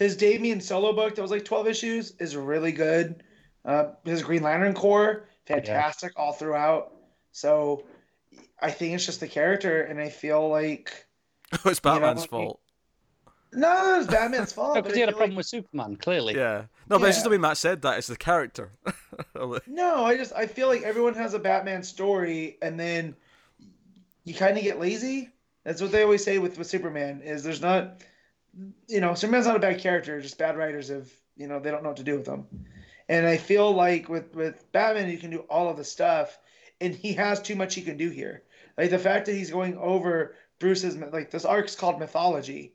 his 0.00 0.16
Damian 0.16 0.60
solo 0.60 0.92
book 0.92 1.14
that 1.14 1.22
was 1.22 1.30
like 1.30 1.44
twelve 1.44 1.68
issues 1.68 2.12
is 2.18 2.34
really 2.36 2.72
good. 2.72 3.22
Uh, 3.64 3.92
his 4.04 4.22
Green 4.22 4.42
Lantern 4.42 4.74
Corps, 4.74 5.28
fantastic 5.46 6.12
all 6.16 6.32
throughout. 6.32 6.92
So 7.32 7.84
I 8.60 8.70
think 8.70 8.94
it's 8.94 9.06
just 9.06 9.20
the 9.20 9.28
character, 9.28 9.82
and 9.82 10.00
I 10.00 10.08
feel 10.08 10.48
like 10.48 11.06
oh, 11.64 11.70
it's 11.70 11.84
know, 11.84 11.92
Batman's 11.92 12.20
like- 12.22 12.30
fault. 12.30 12.60
no, 13.52 14.00
it's 14.00 14.10
Batman's 14.10 14.52
fault. 14.54 14.74
Because 14.74 14.88
but 14.88 14.94
he 14.94 15.00
had 15.00 15.10
a 15.10 15.12
problem 15.12 15.30
like- 15.30 15.36
with 15.36 15.46
Superman, 15.46 15.96
clearly. 15.96 16.34
Yeah. 16.34 16.64
No, 16.88 16.98
but 16.98 17.06
it's 17.08 17.18
just 17.18 17.24
the 17.24 17.30
way 17.30 17.38
Matt 17.38 17.56
said 17.56 17.82
that. 17.82 17.98
It's 17.98 18.08
the 18.08 18.16
character. 18.16 18.72
No, 19.66 20.04
I 20.06 20.16
just 20.16 20.32
I 20.34 20.46
feel 20.46 20.66
like 20.68 20.82
everyone 20.82 21.12
has 21.14 21.34
a 21.34 21.38
Batman 21.38 21.82
story, 21.82 22.56
and 22.62 22.80
then 22.80 23.14
you 24.24 24.32
kind 24.34 24.56
of 24.56 24.62
get 24.62 24.80
lazy. 24.80 25.28
That's 25.64 25.82
what 25.82 25.92
they 25.92 26.02
always 26.02 26.24
say 26.24 26.38
with 26.38 26.56
with 26.56 26.66
Superman 26.68 27.20
is 27.22 27.42
there's 27.42 27.60
not, 27.60 28.02
you 28.88 29.00
know, 29.00 29.14
Superman's 29.14 29.46
not 29.46 29.56
a 29.56 29.60
bad 29.60 29.78
character. 29.80 30.20
Just 30.20 30.38
bad 30.38 30.56
writers 30.56 30.88
have 30.88 31.08
you 31.36 31.46
know 31.46 31.60
they 31.60 31.70
don't 31.70 31.82
know 31.82 31.90
what 31.90 31.98
to 31.98 32.04
do 32.04 32.16
with 32.16 32.26
them, 32.26 32.46
and 33.08 33.26
I 33.26 33.36
feel 33.36 33.72
like 33.72 34.08
with 34.08 34.34
with 34.34 34.70
Batman 34.72 35.10
you 35.10 35.18
can 35.18 35.30
do 35.30 35.40
all 35.50 35.68
of 35.68 35.76
the 35.76 35.84
stuff, 35.84 36.38
and 36.80 36.94
he 36.94 37.12
has 37.14 37.40
too 37.40 37.54
much 37.54 37.74
he 37.74 37.82
can 37.82 37.96
do 37.96 38.10
here. 38.10 38.42
Like 38.76 38.90
the 38.90 38.98
fact 38.98 39.26
that 39.26 39.34
he's 39.34 39.50
going 39.50 39.76
over 39.76 40.34
Bruce's 40.60 40.96
like 40.96 41.30
this 41.30 41.44
arc's 41.44 41.74
called 41.74 41.98
mythology. 41.98 42.74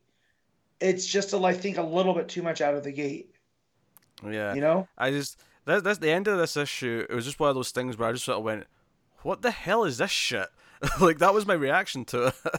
It's 0.82 1.06
just 1.06 1.32
a, 1.34 1.38
I 1.38 1.54
think 1.54 1.78
a 1.78 1.84
little 1.84 2.14
bit 2.14 2.28
too 2.28 2.44
much 2.44 2.60
out 2.60 2.74
of 2.74 2.84
the 2.84 2.92
gate. 2.92 3.34
yeah. 4.30 4.54
You 4.54 4.62
know. 4.62 4.90
I 4.98 5.12
just 5.12 5.42
that's 5.64 5.84
that's 5.84 6.00
the 6.00 6.12
end 6.12 6.28
of 6.28 6.38
this 6.38 6.58
issue. 6.58 7.06
It 7.10 7.14
was 7.14 7.26
just 7.26 7.40
one 7.40 7.50
of 7.50 7.56
those 7.56 7.72
things 7.72 7.98
where 7.98 8.10
I 8.10 8.12
just 8.12 8.26
sort 8.26 8.40
of 8.40 8.44
went, 8.44 8.66
"What 9.22 9.42
the 9.42 9.52
hell 9.52 9.86
is 9.86 10.00
this 10.00 10.12
shit?" 10.12 10.48
like 11.00 11.20
that 11.20 11.34
was 11.34 11.46
my 11.46 11.54
reaction 11.54 12.04
to 12.06 12.28
it. 12.28 12.36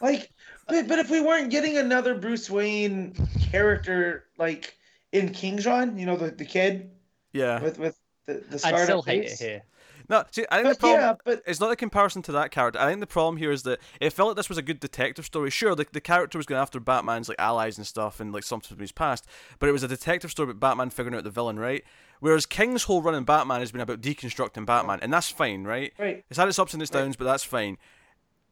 Like, 0.00 0.32
but, 0.70 0.88
but 0.88 0.98
if 0.98 1.10
we 1.10 1.20
weren't 1.20 1.50
getting 1.50 1.76
another 1.76 2.14
Bruce 2.14 2.48
Wayne 2.50 3.14
character 3.50 4.24
like 4.38 4.76
in 5.12 5.30
King 5.32 5.58
John, 5.58 5.98
you 5.98 6.06
know, 6.06 6.16
the, 6.16 6.30
the 6.30 6.44
kid 6.44 6.90
yeah. 7.32 7.62
with 7.62 7.78
with 7.78 7.98
the 8.26 8.42
the 8.48 8.60
I'd 8.64 8.84
still 8.84 9.00
up 9.00 9.06
hate 9.06 9.24
it 9.24 9.38
here. 9.38 9.62
No, 10.08 10.24
see, 10.32 10.44
I 10.50 10.56
think 10.56 10.64
the 10.64 10.70
But 10.70 10.78
problem. 10.80 11.00
yeah, 11.00 11.14
but 11.24 11.42
It's 11.46 11.60
not 11.60 11.70
a 11.70 11.76
comparison 11.76 12.20
to 12.22 12.32
that 12.32 12.50
character. 12.50 12.80
I 12.80 12.88
think 12.88 12.98
the 12.98 13.06
problem 13.06 13.36
here 13.36 13.52
is 13.52 13.62
that 13.62 13.78
it 14.00 14.12
felt 14.12 14.30
like 14.30 14.36
this 14.36 14.48
was 14.48 14.58
a 14.58 14.62
good 14.62 14.80
detective 14.80 15.24
story. 15.24 15.50
Sure, 15.50 15.76
the, 15.76 15.86
the 15.92 16.00
character 16.00 16.36
was 16.36 16.46
going 16.46 16.60
after 16.60 16.80
Batman's 16.80 17.28
like 17.28 17.38
allies 17.38 17.78
and 17.78 17.86
stuff 17.86 18.18
and 18.18 18.32
like 18.32 18.42
something 18.42 18.68
from 18.68 18.80
his 18.80 18.90
past, 18.90 19.24
but 19.60 19.68
it 19.68 19.72
was 19.72 19.84
a 19.84 19.88
detective 19.88 20.32
story 20.32 20.50
about 20.50 20.58
Batman 20.58 20.90
figuring 20.90 21.16
out 21.16 21.22
the 21.22 21.30
villain, 21.30 21.60
right? 21.60 21.84
Whereas 22.18 22.44
King's 22.44 22.82
whole 22.84 23.02
run 23.02 23.14
in 23.14 23.22
Batman 23.22 23.60
has 23.60 23.70
been 23.70 23.80
about 23.80 24.00
deconstructing 24.00 24.66
Batman, 24.66 24.98
and 25.00 25.12
that's 25.12 25.30
fine, 25.30 25.62
right? 25.62 25.92
right, 25.96 26.24
It's 26.28 26.38
had 26.38 26.48
its 26.48 26.58
ups 26.58 26.72
and 26.74 26.82
its 26.82 26.90
downs, 26.90 27.14
but 27.14 27.24
that's 27.24 27.44
fine. 27.44 27.78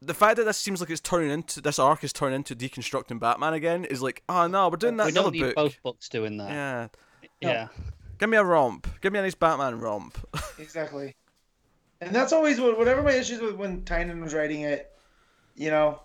The 0.01 0.13
fact 0.13 0.37
that 0.37 0.45
this 0.45 0.57
seems 0.57 0.79
like 0.79 0.89
it's 0.89 1.01
turning 1.01 1.29
into 1.29 1.59
this 1.61 1.77
arc 1.77 2.03
is 2.03 2.13
turning 2.13 2.35
into 2.37 2.55
deconstructing 2.55 3.19
Batman 3.19 3.53
again 3.53 3.83
is 3.85 4.01
like, 4.01 4.23
oh 4.29 4.47
no, 4.47 4.69
we're 4.69 4.77
doing 4.77 4.95
that 4.97 5.05
we 5.05 5.09
in 5.11 5.17
another 5.17 5.25
don't 5.31 5.33
need 5.33 5.41
book. 5.43 5.55
both 5.55 5.83
books 5.83 6.07
doing 6.09 6.37
that. 6.37 6.49
Yeah, 6.49 6.87
Yeah. 7.41 7.67
give 8.17 8.29
me 8.29 8.37
a 8.37 8.43
romp. 8.43 8.87
Give 9.01 9.11
me 9.11 9.19
a 9.19 9.23
nice 9.23 9.35
Batman 9.35 9.79
romp. 9.79 10.17
exactly. 10.59 11.15
And 12.01 12.15
that's 12.15 12.31
always 12.31 12.61
what 12.61 12.77
whatever 12.77 13.03
my 13.03 13.11
issues 13.11 13.41
with 13.41 13.55
when 13.55 13.81
Tynion 13.81 14.21
was 14.23 14.33
writing 14.33 14.61
it, 14.61 14.89
you 15.55 15.69
know, 15.69 15.99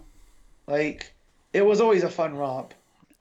like 0.67 1.15
it 1.53 1.63
was 1.65 1.81
always 1.81 2.03
a 2.03 2.11
fun 2.11 2.35
romp. 2.37 2.75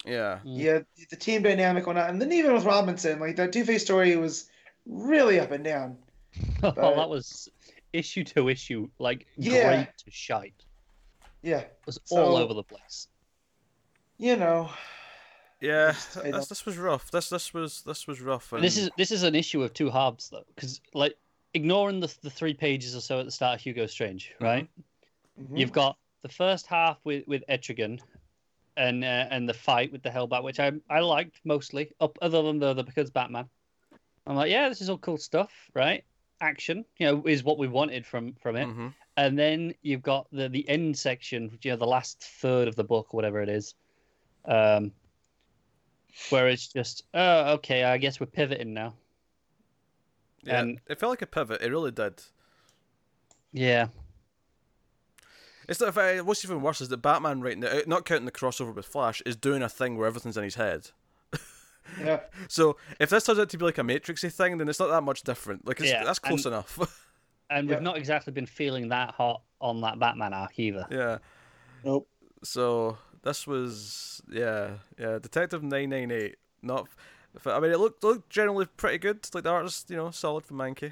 yeah, 0.06 0.40
Mm. 0.44 0.58
Yeah, 0.58 0.80
the 1.12 1.16
team 1.16 1.44
dynamic 1.44 1.86
went 1.86 2.00
on, 2.00 2.10
and 2.10 2.20
then 2.22 2.32
even 2.34 2.52
with 2.52 2.66
Robinson, 2.66 3.20
like 3.20 3.36
that 3.36 3.54
Two 3.54 3.64
Face 3.64 3.84
story 3.84 4.16
was 4.16 4.50
really 4.88 5.40
up 5.40 5.52
and 5.52 5.64
down. 5.64 5.98
well, 6.64 6.72
But- 6.74 6.96
that 6.96 7.10
was 7.10 7.48
issue 7.94 8.24
to 8.24 8.50
issue, 8.50 8.90
like 8.98 9.28
Yeah. 9.38 9.68
great 9.86 9.98
to 10.00 10.10
shite. 10.10 10.63
Yeah, 11.44 11.60
It 11.60 11.78
was 11.86 12.00
all 12.10 12.38
over 12.38 12.54
the 12.54 12.64
place. 12.64 13.08
you 14.18 14.36
know, 14.38 14.70
yeah. 15.60 15.94
This, 16.24 16.48
this 16.48 16.66
was 16.66 16.78
rough. 16.78 17.12
This 17.12 17.30
this 17.30 17.54
was 17.54 17.82
this 17.84 18.08
was 18.08 18.22
rough. 18.22 18.52
And... 18.54 18.64
This 18.64 18.78
is 18.78 18.90
this 18.98 19.12
is 19.12 19.24
an 19.24 19.36
issue 19.36 19.62
of 19.64 19.74
two 19.74 19.90
halves 19.90 20.30
though, 20.30 20.44
because 20.56 20.82
like 20.94 21.16
ignoring 21.54 22.00
the 22.00 22.14
the 22.22 22.30
three 22.30 22.54
pages 22.54 22.96
or 22.96 23.02
so 23.02 23.20
at 23.20 23.26
the 23.26 23.32
start 23.32 23.56
of 23.60 23.62
Hugo 23.62 23.86
Strange, 23.88 24.34
right? 24.40 24.68
Mhm. 25.40 25.58
You've 25.60 25.72
got 25.72 25.98
the 26.22 26.30
first 26.30 26.66
half 26.68 26.98
with 27.04 27.28
with 27.28 27.44
Etrigan, 27.50 28.00
and 28.78 29.04
uh, 29.04 29.28
and 29.30 29.48
the 29.48 29.54
fight 29.54 29.92
with 29.92 30.04
the 30.04 30.10
Hellbat, 30.10 30.44
which 30.44 30.60
I 30.60 30.72
I 30.90 31.00
liked 31.02 31.42
mostly, 31.44 31.92
up 32.00 32.18
other 32.22 32.42
than 32.42 32.60
the 32.60 32.74
the 32.74 32.84
because 32.84 33.10
Batman. 33.12 33.50
I'm 34.26 34.38
like, 34.38 34.50
yeah, 34.52 34.70
this 34.70 34.80
is 34.80 34.90
all 34.90 34.98
cool 34.98 35.18
stuff, 35.18 35.52
right? 35.74 36.06
Action, 36.40 36.86
you 36.98 37.08
know, 37.08 37.24
is 37.26 37.44
what 37.44 37.58
we 37.58 37.68
wanted 37.68 38.06
from 38.06 38.34
from 38.36 38.56
it. 38.56 38.68
Mhm. 38.68 38.94
And 39.16 39.38
then 39.38 39.74
you've 39.84 40.02
got 40.02 40.28
the 40.32 40.50
the 40.50 40.68
end 40.68 40.98
section, 40.98 41.50
which, 41.52 41.66
you 41.66 41.72
know, 41.72 41.78
the 41.78 41.86
last 41.86 42.24
third 42.24 42.68
of 42.68 42.76
the 42.76 42.84
book, 42.84 43.14
or 43.14 43.18
whatever 43.18 43.42
it 43.42 43.50
is, 43.50 43.76
um, 44.46 44.92
where 46.30 46.48
it's 46.50 46.68
just, 46.68 47.04
oh, 47.14 47.54
okay, 47.54 47.84
I 47.84 47.98
guess 47.98 48.20
we're 48.20 48.26
pivoting 48.26 48.74
now. 48.74 48.94
Yeah, 50.44 50.62
And- 50.62 50.80
it 50.88 51.00
felt 51.00 51.12
like 51.12 51.22
a 51.22 51.28
pivot. 51.28 51.62
It 51.62 51.70
really 51.70 51.92
did. 51.92 52.22
Yeah, 53.52 53.88
It's 55.70 55.80
not, 55.80 55.90
if 55.90 55.98
I, 55.98 56.20
what's 56.22 56.44
even 56.44 56.62
worse 56.62 56.82
is 56.82 56.90
that 56.90 56.98
Batman 56.98 57.40
right 57.42 57.58
now, 57.58 57.82
not 57.86 58.04
counting 58.04 58.26
the 58.26 58.32
crossover 58.32 58.74
with 58.74 58.86
Flash, 58.88 59.22
is 59.28 59.36
doing 59.36 59.62
a 59.62 59.70
thing 59.70 59.96
where 59.96 60.08
everything's 60.08 60.36
in 60.38 60.44
his 60.44 60.56
head. 60.56 60.90
yeah. 62.04 62.22
So 62.50 62.78
if 63.00 63.12
this 63.12 63.24
turns 63.26 63.38
out 63.40 63.50
to 63.52 63.58
be 63.60 63.64
like 63.64 63.78
a 63.78 63.82
Matrixy 63.84 64.34
thing, 64.34 64.58
then 64.58 64.68
it's 64.68 64.80
not 64.80 64.90
that 64.90 65.02
much 65.04 65.22
different. 65.22 65.68
Like 65.68 65.80
it's, 65.80 65.90
Yeah, 65.92 66.04
that's 66.04 66.18
close 66.20 66.46
and- 66.46 66.54
enough. 66.56 66.80
and 67.50 67.68
we've 67.70 67.82
not 67.82 67.98
exactly 67.98 68.34
been 68.34 68.46
feeling 68.46 68.90
that 68.90 69.12
hot 69.12 69.42
on 69.62 69.82
that 69.82 70.00
Batman 70.00 70.34
arc 70.34 70.58
either. 70.60 70.86
yeah. 70.92 71.18
Nope. 71.84 72.08
So 72.44 72.98
this 73.24 73.46
was 73.48 74.22
yeah 74.30 74.72
yeah 75.00 75.20
Detective 75.20 75.64
Nine 75.64 75.90
Nine 75.90 76.12
Eight. 76.12 76.36
Not. 76.62 76.88
f- 77.36 77.48
I 77.48 77.60
mean, 77.60 77.72
it 77.72 77.80
looked 77.80 78.04
looked 78.04 78.30
generally 78.30 78.66
pretty 78.78 78.98
good. 79.00 79.26
Like 79.34 79.44
the 79.44 79.50
artist, 79.52 79.90
you 79.90 79.98
know, 79.98 80.12
solid 80.12 80.46
for 80.46 80.54
Mahnke. 80.54 80.92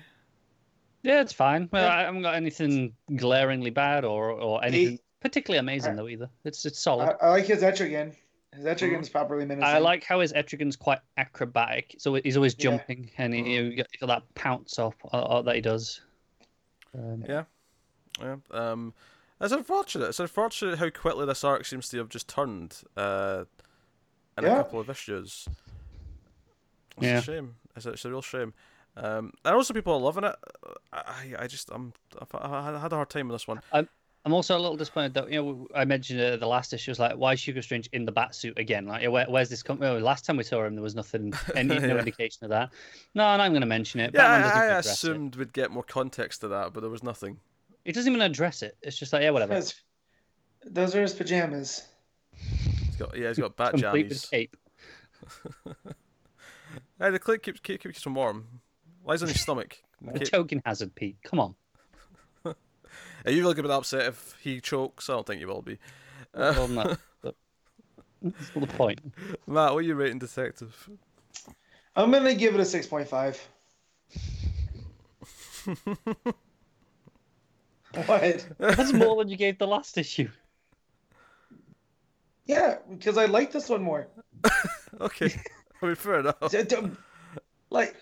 Yeah, 1.03 1.21
it's 1.21 1.33
fine. 1.33 1.67
Well, 1.71 1.83
Yeah. 1.85 1.95
I 1.95 2.01
haven't 2.01 2.21
got 2.21 2.35
anything 2.35 2.93
glaringly 3.15 3.69
bad 3.71 4.05
or 4.05 4.31
or 4.31 4.63
anything 4.63 4.93
Eight. 4.95 5.01
particularly 5.19 5.59
amazing 5.59 5.95
though 5.95 6.07
either. 6.07 6.29
It's 6.45 6.65
it's 6.65 6.79
solid. 6.79 7.15
I 7.21 7.29
like 7.29 7.45
his 7.45 7.61
Etrigan. 7.63 8.13
His 8.53 8.65
Etrigan's 8.65 9.07
Mm-hmm. 9.07 9.11
properly 9.17 9.45
menacing. 9.45 9.63
I 9.63 9.77
like 9.79 10.03
how 10.03 10.19
his 10.19 10.33
Etrigan's 10.33 10.75
quite 10.75 10.99
acrobatic, 11.17 11.95
so 11.99 12.15
he's 12.15 12.35
always 12.35 12.53
Yeah. 12.57 12.63
jumping, 12.71 13.09
and 13.17 13.33
he, 13.33 13.41
you 13.55 13.75
got, 13.77 13.87
you 13.93 13.99
got 13.99 14.07
that 14.07 14.35
pounce 14.35 14.77
off 14.77 14.95
uh, 15.13 15.17
uh, 15.17 15.41
that 15.43 15.55
he 15.55 15.61
does. 15.61 16.01
Um, 16.97 17.23
Yeah. 17.27 17.43
Yeah. 18.19 18.35
Um, 18.51 18.93
it's 19.39 19.53
unfortunate. 19.53 20.09
It's 20.09 20.19
unfortunate 20.19 20.77
how 20.79 20.89
quickly 20.89 21.25
this 21.25 21.43
arc 21.43 21.65
seems 21.65 21.89
to 21.89 21.97
have 21.97 22.09
just 22.09 22.27
turned. 22.27 22.81
Uh, 22.95 23.45
in 24.37 24.45
a 24.45 24.49
couple 24.49 24.79
of 24.79 24.89
issues. 24.89 25.47
It's 26.97 27.05
Yeah. 27.05 27.17
a 27.19 27.21
shame. 27.21 27.55
It's 27.75 27.85
a, 27.85 27.89
it's 27.91 28.05
a 28.05 28.09
real 28.09 28.21
shame. 28.21 28.53
Um, 28.97 29.31
and 29.45 29.55
also 29.55 29.73
people 29.73 29.93
are 29.93 29.99
loving 29.99 30.25
it. 30.25 30.35
I, 30.93 31.33
I 31.39 31.47
just, 31.47 31.69
I'm, 31.71 31.93
I've- 32.19 32.37
I 32.37 32.79
had 32.79 32.91
a 32.91 32.95
hard 32.97 33.09
time 33.09 33.27
with 33.29 33.35
this 33.35 33.47
one. 33.47 33.61
I'm 34.23 34.33
also 34.33 34.55
a 34.55 34.59
little 34.59 34.77
disappointed 34.77 35.15
that 35.15 35.31
you 35.31 35.41
know 35.41 35.67
I 35.73 35.83
mentioned 35.85 36.21
uh, 36.21 36.37
the 36.37 36.45
last 36.47 36.73
issue 36.73 36.91
was 36.91 36.99
like 36.99 37.15
why 37.15 37.33
is 37.33 37.43
Hugo 37.47 37.61
Strange 37.61 37.89
in 37.91 38.05
the 38.05 38.11
bat 38.11 38.35
suit 38.35 38.57
again? 38.59 38.85
Like 38.85 39.09
where, 39.09 39.25
where's 39.27 39.49
this 39.49 39.63
come? 39.63 39.81
Oh, 39.81 39.97
last 39.97 40.25
time 40.25 40.37
we 40.37 40.43
saw 40.43 40.63
him, 40.63 40.75
there 40.75 40.83
was 40.83 40.93
nothing, 40.95 41.33
any 41.55 41.79
no 41.79 41.97
indication 41.97 42.43
of 42.43 42.49
that. 42.51 42.69
No, 43.15 43.25
and 43.25 43.41
I'm 43.41 43.51
going 43.51 43.61
to 43.61 43.67
mention 43.67 43.99
it. 43.99 44.11
Yeah, 44.13 44.21
Batman 44.21 44.51
I, 44.51 44.53
I 44.61 44.65
address 44.65 44.85
it. 44.87 44.91
assumed 44.91 45.35
we'd 45.37 45.53
get 45.53 45.71
more 45.71 45.83
context 45.83 46.41
to 46.41 46.49
that, 46.49 46.73
but 46.73 46.81
there 46.81 46.89
was 46.89 47.01
nothing. 47.03 47.39
He 47.83 47.91
doesn't 47.91 48.11
even 48.11 48.21
address 48.21 48.61
it. 48.61 48.77
It's 48.83 48.97
just 48.97 49.11
like 49.11 49.23
yeah, 49.23 49.31
whatever. 49.31 49.55
Those, 49.55 49.73
those 50.65 50.95
are 50.95 51.01
his 51.01 51.13
pajamas. 51.13 51.87
He's 52.35 52.95
got, 52.97 53.17
yeah, 53.17 53.29
he's 53.29 53.39
got 53.39 53.55
bat 53.57 53.71
Complete 53.71 54.09
with 54.09 54.21
jammies. 54.21 54.29
cape. 54.29 54.57
Hey, 56.99 57.09
the 57.09 57.17
clip 57.19 57.41
keeps 57.41 57.59
keep, 57.59 57.81
keeps 57.81 58.05
him 58.05 58.13
warm. 58.13 58.45
Lies 59.03 59.23
on 59.23 59.29
his 59.29 59.41
stomach. 59.41 59.77
A 60.07 60.19
Keep- 60.19 60.29
choking 60.31 60.61
hazard, 60.65 60.93
Pete. 60.93 61.17
Come 61.23 61.39
on. 61.39 61.55
Are 63.25 63.31
you 63.31 63.41
really 63.41 63.53
gonna 63.55 63.67
be 63.67 63.73
upset 63.73 64.07
if 64.07 64.35
he 64.41 64.59
chokes? 64.61 65.09
I 65.09 65.13
don't 65.13 65.25
think 65.27 65.41
you 65.41 65.47
will 65.47 65.61
be. 65.61 65.77
Uh, 66.33 66.53
Well, 66.57 66.67
no, 66.69 66.97
but 67.21 67.35
that's 68.21 68.55
not 68.55 68.67
the 68.67 68.73
point. 68.75 68.99
Matt, 69.47 69.73
what 69.73 69.79
are 69.79 69.81
you 69.81 69.95
rating 69.95 70.19
Detective? 70.19 70.89
I'm 71.95 72.11
gonna 72.11 72.33
give 72.33 72.55
it 72.55 72.61
a 72.61 72.65
six 72.65 72.87
point 72.87 73.07
five. 73.07 73.39
what? 78.05 78.47
That's 78.57 78.93
more 78.93 79.17
than 79.17 79.29
you 79.29 79.37
gave 79.37 79.57
the 79.57 79.67
last 79.67 79.97
issue. 79.97 80.29
Yeah, 82.45 82.77
because 82.89 83.17
I 83.17 83.25
like 83.25 83.51
this 83.51 83.69
one 83.69 83.83
more. 83.83 84.07
Okay, 84.99 85.33
I 85.81 85.85
mean, 85.85 85.95
fair 85.95 86.19
enough. 86.19 86.51
D- 86.51 86.63
d- 86.63 86.75
like, 87.69 87.95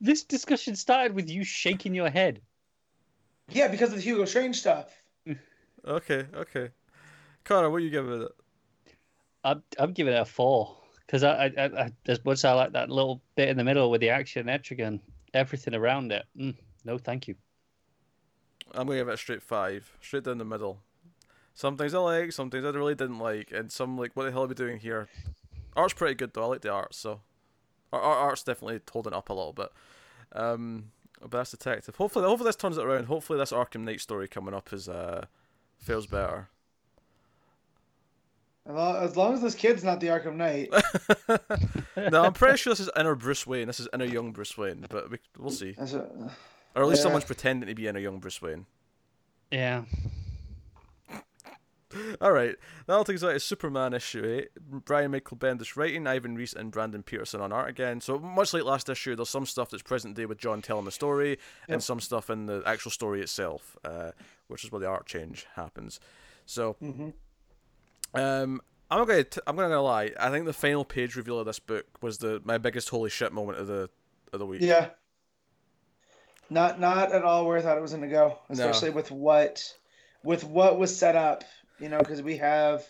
This 0.00 0.22
discussion 0.22 0.76
started 0.76 1.12
with 1.12 1.28
you 1.28 1.42
shaking 1.44 1.92
your 1.92 2.08
head. 2.08 2.40
Yeah, 3.50 3.68
because 3.68 3.90
of 3.90 3.96
the 3.96 4.02
Hugo 4.02 4.24
Strange 4.24 4.58
stuff. 4.58 4.94
Okay, 5.86 6.26
okay. 6.34 6.68
Connor, 7.42 7.70
what 7.70 7.78
are 7.78 7.80
you 7.80 7.88
giving 7.88 8.20
it? 8.20 8.32
I'm 9.44 9.62
I'm 9.78 9.92
giving 9.92 10.12
it 10.12 10.20
a 10.20 10.26
four 10.26 10.76
because 11.06 11.24
I, 11.24 11.46
I, 11.56 11.64
I 11.64 11.90
as 12.06 12.22
much 12.22 12.34
as 12.34 12.44
I 12.44 12.52
like 12.52 12.72
that 12.72 12.90
little 12.90 13.22
bit 13.34 13.48
in 13.48 13.56
the 13.56 13.64
middle 13.64 13.90
with 13.90 14.02
the 14.02 14.10
action, 14.10 14.46
Etrigan, 14.46 15.00
everything 15.32 15.74
around 15.74 16.12
it. 16.12 16.26
Mm, 16.38 16.54
no, 16.84 16.98
thank 16.98 17.28
you. 17.28 17.34
I'm 18.72 18.86
gonna 18.86 18.98
give 18.98 19.08
it 19.08 19.14
a 19.14 19.16
straight 19.16 19.42
five, 19.42 19.90
straight 20.00 20.24
down 20.24 20.38
the 20.38 20.44
middle. 20.44 20.82
Some 21.54 21.76
things 21.76 21.94
I 21.94 21.98
like, 21.98 22.32
some 22.32 22.50
things 22.50 22.64
I 22.64 22.70
really 22.70 22.94
didn't 22.94 23.18
like, 23.18 23.50
and 23.50 23.72
some 23.72 23.96
like 23.96 24.12
what 24.14 24.24
the 24.24 24.32
hell 24.32 24.44
are 24.44 24.48
we 24.48 24.54
doing 24.54 24.78
here? 24.78 25.08
Art's 25.74 25.94
pretty 25.94 26.14
good 26.14 26.34
though. 26.34 26.44
I 26.44 26.46
like 26.46 26.60
the 26.60 26.70
art, 26.70 26.94
so 26.94 27.20
art, 27.92 28.02
art's 28.02 28.42
definitely 28.42 28.80
holding 28.92 29.14
up 29.14 29.28
a 29.30 29.32
little 29.32 29.52
bit. 29.52 29.70
Um, 30.32 30.92
but 31.20 31.30
that's 31.30 31.50
detective. 31.50 31.96
Hopefully, 31.96 32.24
hopefully 32.26 32.48
this 32.48 32.56
turns 32.56 32.78
it 32.78 32.84
around. 32.84 33.04
Hopefully, 33.06 33.38
this 33.38 33.52
Arkham 33.52 33.80
Knight 33.82 34.00
story 34.00 34.28
coming 34.28 34.54
up 34.54 34.72
is 34.72 34.88
uh 34.88 35.26
feels 35.78 36.06
better. 36.06 36.48
As 38.66 38.74
long- 38.74 38.96
As 39.04 39.16
long 39.16 39.34
as 39.34 39.42
this 39.42 39.54
kid's 39.54 39.82
not 39.84 40.00
the 40.00 40.08
Arkham 40.08 40.36
Knight. 40.36 40.70
no, 42.12 42.22
I'm 42.24 42.32
pretty 42.32 42.58
sure 42.58 42.72
this 42.72 42.80
is 42.80 42.90
inner 42.96 43.14
Bruce 43.14 43.46
Wayne. 43.46 43.66
This 43.66 43.80
is 43.80 43.88
inner 43.92 44.04
young 44.04 44.32
Bruce 44.32 44.56
Wayne, 44.56 44.84
but 44.88 45.10
we, 45.10 45.18
we'll 45.38 45.50
see. 45.50 45.72
That's 45.72 45.94
a, 45.94 46.00
Or 46.74 46.82
at 46.82 46.88
least 46.88 47.00
Yeah. 47.00 47.04
someone's 47.04 47.24
pretending 47.24 47.68
to 47.68 47.74
be 47.74 47.88
inner 47.88 48.00
young 48.00 48.18
Bruce 48.18 48.40
Wayne. 48.42 48.66
Yeah. 49.50 49.82
All 52.20 52.32
right, 52.32 52.54
that'll 52.86 53.04
take 53.04 53.16
us 53.16 53.24
out 53.24 53.32
to 53.32 53.40
Superman 53.40 53.92
issue 53.94 54.24
eight. 54.24 54.50
Brian 54.60 55.10
Michael 55.10 55.36
Bendis 55.36 55.76
writing, 55.76 56.06
Ivan 56.06 56.36
Reis 56.36 56.52
and 56.52 56.70
Brandon 56.70 57.02
Peterson 57.02 57.40
on 57.40 57.52
art 57.52 57.68
again. 57.68 58.00
So 58.00 58.18
much 58.18 58.54
like 58.54 58.62
last 58.64 58.88
issue, 58.88 59.16
there's 59.16 59.28
some 59.28 59.46
stuff 59.46 59.70
that's 59.70 59.82
present 59.82 60.14
day 60.16 60.26
with 60.26 60.38
John 60.38 60.62
telling 60.62 60.84
the 60.84 60.92
story, 60.92 61.32
and 61.68 61.76
Yep. 61.76 61.82
some 61.82 62.00
stuff 62.00 62.30
in 62.30 62.46
the 62.46 62.62
actual 62.64 62.90
story 62.90 63.20
itself, 63.22 63.76
uh, 63.84 64.12
which 64.46 64.64
is 64.64 64.70
where 64.70 64.80
the 64.80 64.86
art 64.86 65.06
change 65.06 65.46
happens. 65.54 65.98
So, 66.46 66.76
Mhm. 66.82 67.12
um, 68.14 68.60
I'm 68.90 68.98
not 68.98 69.06
gonna, 69.08 69.24
t- 69.24 69.40
I'm 69.46 69.56
not 69.56 69.62
gonna 69.62 69.82
lie. 69.82 70.12
I 70.18 70.30
think 70.30 70.46
the 70.46 70.52
final 70.52 70.84
page 70.84 71.14
reveal 71.16 71.38
of 71.38 71.46
this 71.46 71.58
book 71.60 71.86
was 72.02 72.18
the 72.18 72.40
my 72.44 72.58
biggest 72.58 72.88
holy 72.88 73.10
shit 73.10 73.32
moment 73.32 73.58
of 73.58 73.66
the 73.68 73.88
of 74.32 74.38
the 74.38 74.46
week. 74.46 74.62
Yeah. 74.62 74.90
Not 76.48 76.80
not 76.80 77.12
at 77.12 77.22
all 77.24 77.46
where 77.46 77.58
I 77.58 77.62
thought 77.62 77.78
it 77.78 77.80
was 77.80 77.92
to 77.92 78.06
go, 78.08 78.38
especially 78.48 78.90
with 78.90 79.10
what 79.12 79.72
with 80.24 80.42
what 80.44 80.78
was 80.78 80.96
set 80.96 81.14
up, 81.16 81.44
you 81.80 81.88
know, 81.88 81.98
because 81.98 82.22
we 82.22 82.36
have 82.38 82.84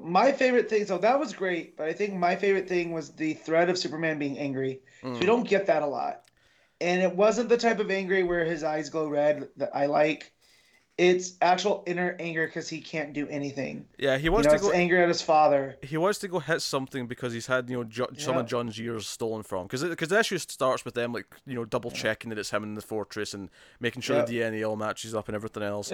my 0.00 0.32
favorite 0.32 0.68
thing. 0.68 0.84
So 0.86 0.98
that 0.98 1.18
was 1.18 1.32
great, 1.32 1.76
but 1.76 1.88
I 1.88 1.92
think 1.92 2.14
my 2.14 2.36
favorite 2.36 2.68
thing 2.68 2.92
was 2.92 3.10
the 3.10 3.34
threat 3.34 3.68
of 3.70 3.78
Superman 3.78 4.18
being 4.18 4.38
angry. 4.38 4.80
So 5.02 5.08
Mm. 5.08 5.20
we 5.20 5.26
don't 5.26 5.48
get 5.48 5.66
that 5.66 5.82
a 5.82 5.86
lot, 5.86 6.24
and 6.80 7.02
it 7.02 7.14
wasn't 7.14 7.48
the 7.48 7.56
type 7.56 7.78
of 7.80 7.90
angry 7.90 8.22
where 8.22 8.44
his 8.44 8.62
eyes 8.64 8.90
glow 8.90 9.08
red 9.08 9.48
that 9.56 9.70
I 9.74 9.86
like. 9.86 10.32
It's 10.98 11.34
actual 11.42 11.84
inner 11.86 12.16
anger 12.18 12.46
because 12.46 12.70
he 12.70 12.80
can't 12.80 13.12
do 13.12 13.28
anything. 13.28 13.84
Yeah, 13.98 14.16
he 14.16 14.24
You 14.24 14.30
wants 14.30 14.46
know, 14.48 14.54
to 14.54 14.58
go. 14.58 14.70
anger 14.72 14.96
at 15.02 15.08
his 15.08 15.20
father. 15.20 15.76
he 15.82 15.98
wants 15.98 16.18
to 16.20 16.28
go 16.28 16.38
hit 16.38 16.62
something 16.62 17.06
because 17.06 17.34
he's 17.34 17.46
had 17.46 17.68
you 17.68 17.76
know 17.76 17.84
jo- 17.84 18.08
some 18.16 18.38
of 18.38 18.46
John's 18.46 18.78
years 18.78 19.06
stolen 19.06 19.42
from 19.42 19.64
because 19.66 19.84
because 19.84 20.08
the 20.08 20.18
issue 20.18 20.38
starts 20.38 20.86
with 20.86 20.94
them 20.94 21.12
like 21.12 21.26
you 21.46 21.54
know 21.54 21.66
double 21.66 21.90
checking 21.90 22.30
that 22.30 22.38
it's 22.38 22.48
him 22.50 22.62
in 22.62 22.74
the 22.76 22.80
fortress 22.80 23.34
and 23.34 23.50
making 23.78 24.00
sure 24.00 24.22
the 24.22 24.38
DNA 24.40 24.66
all 24.66 24.76
matches 24.76 25.14
up 25.14 25.28
and 25.28 25.34
everything 25.36 25.62
else. 25.62 25.92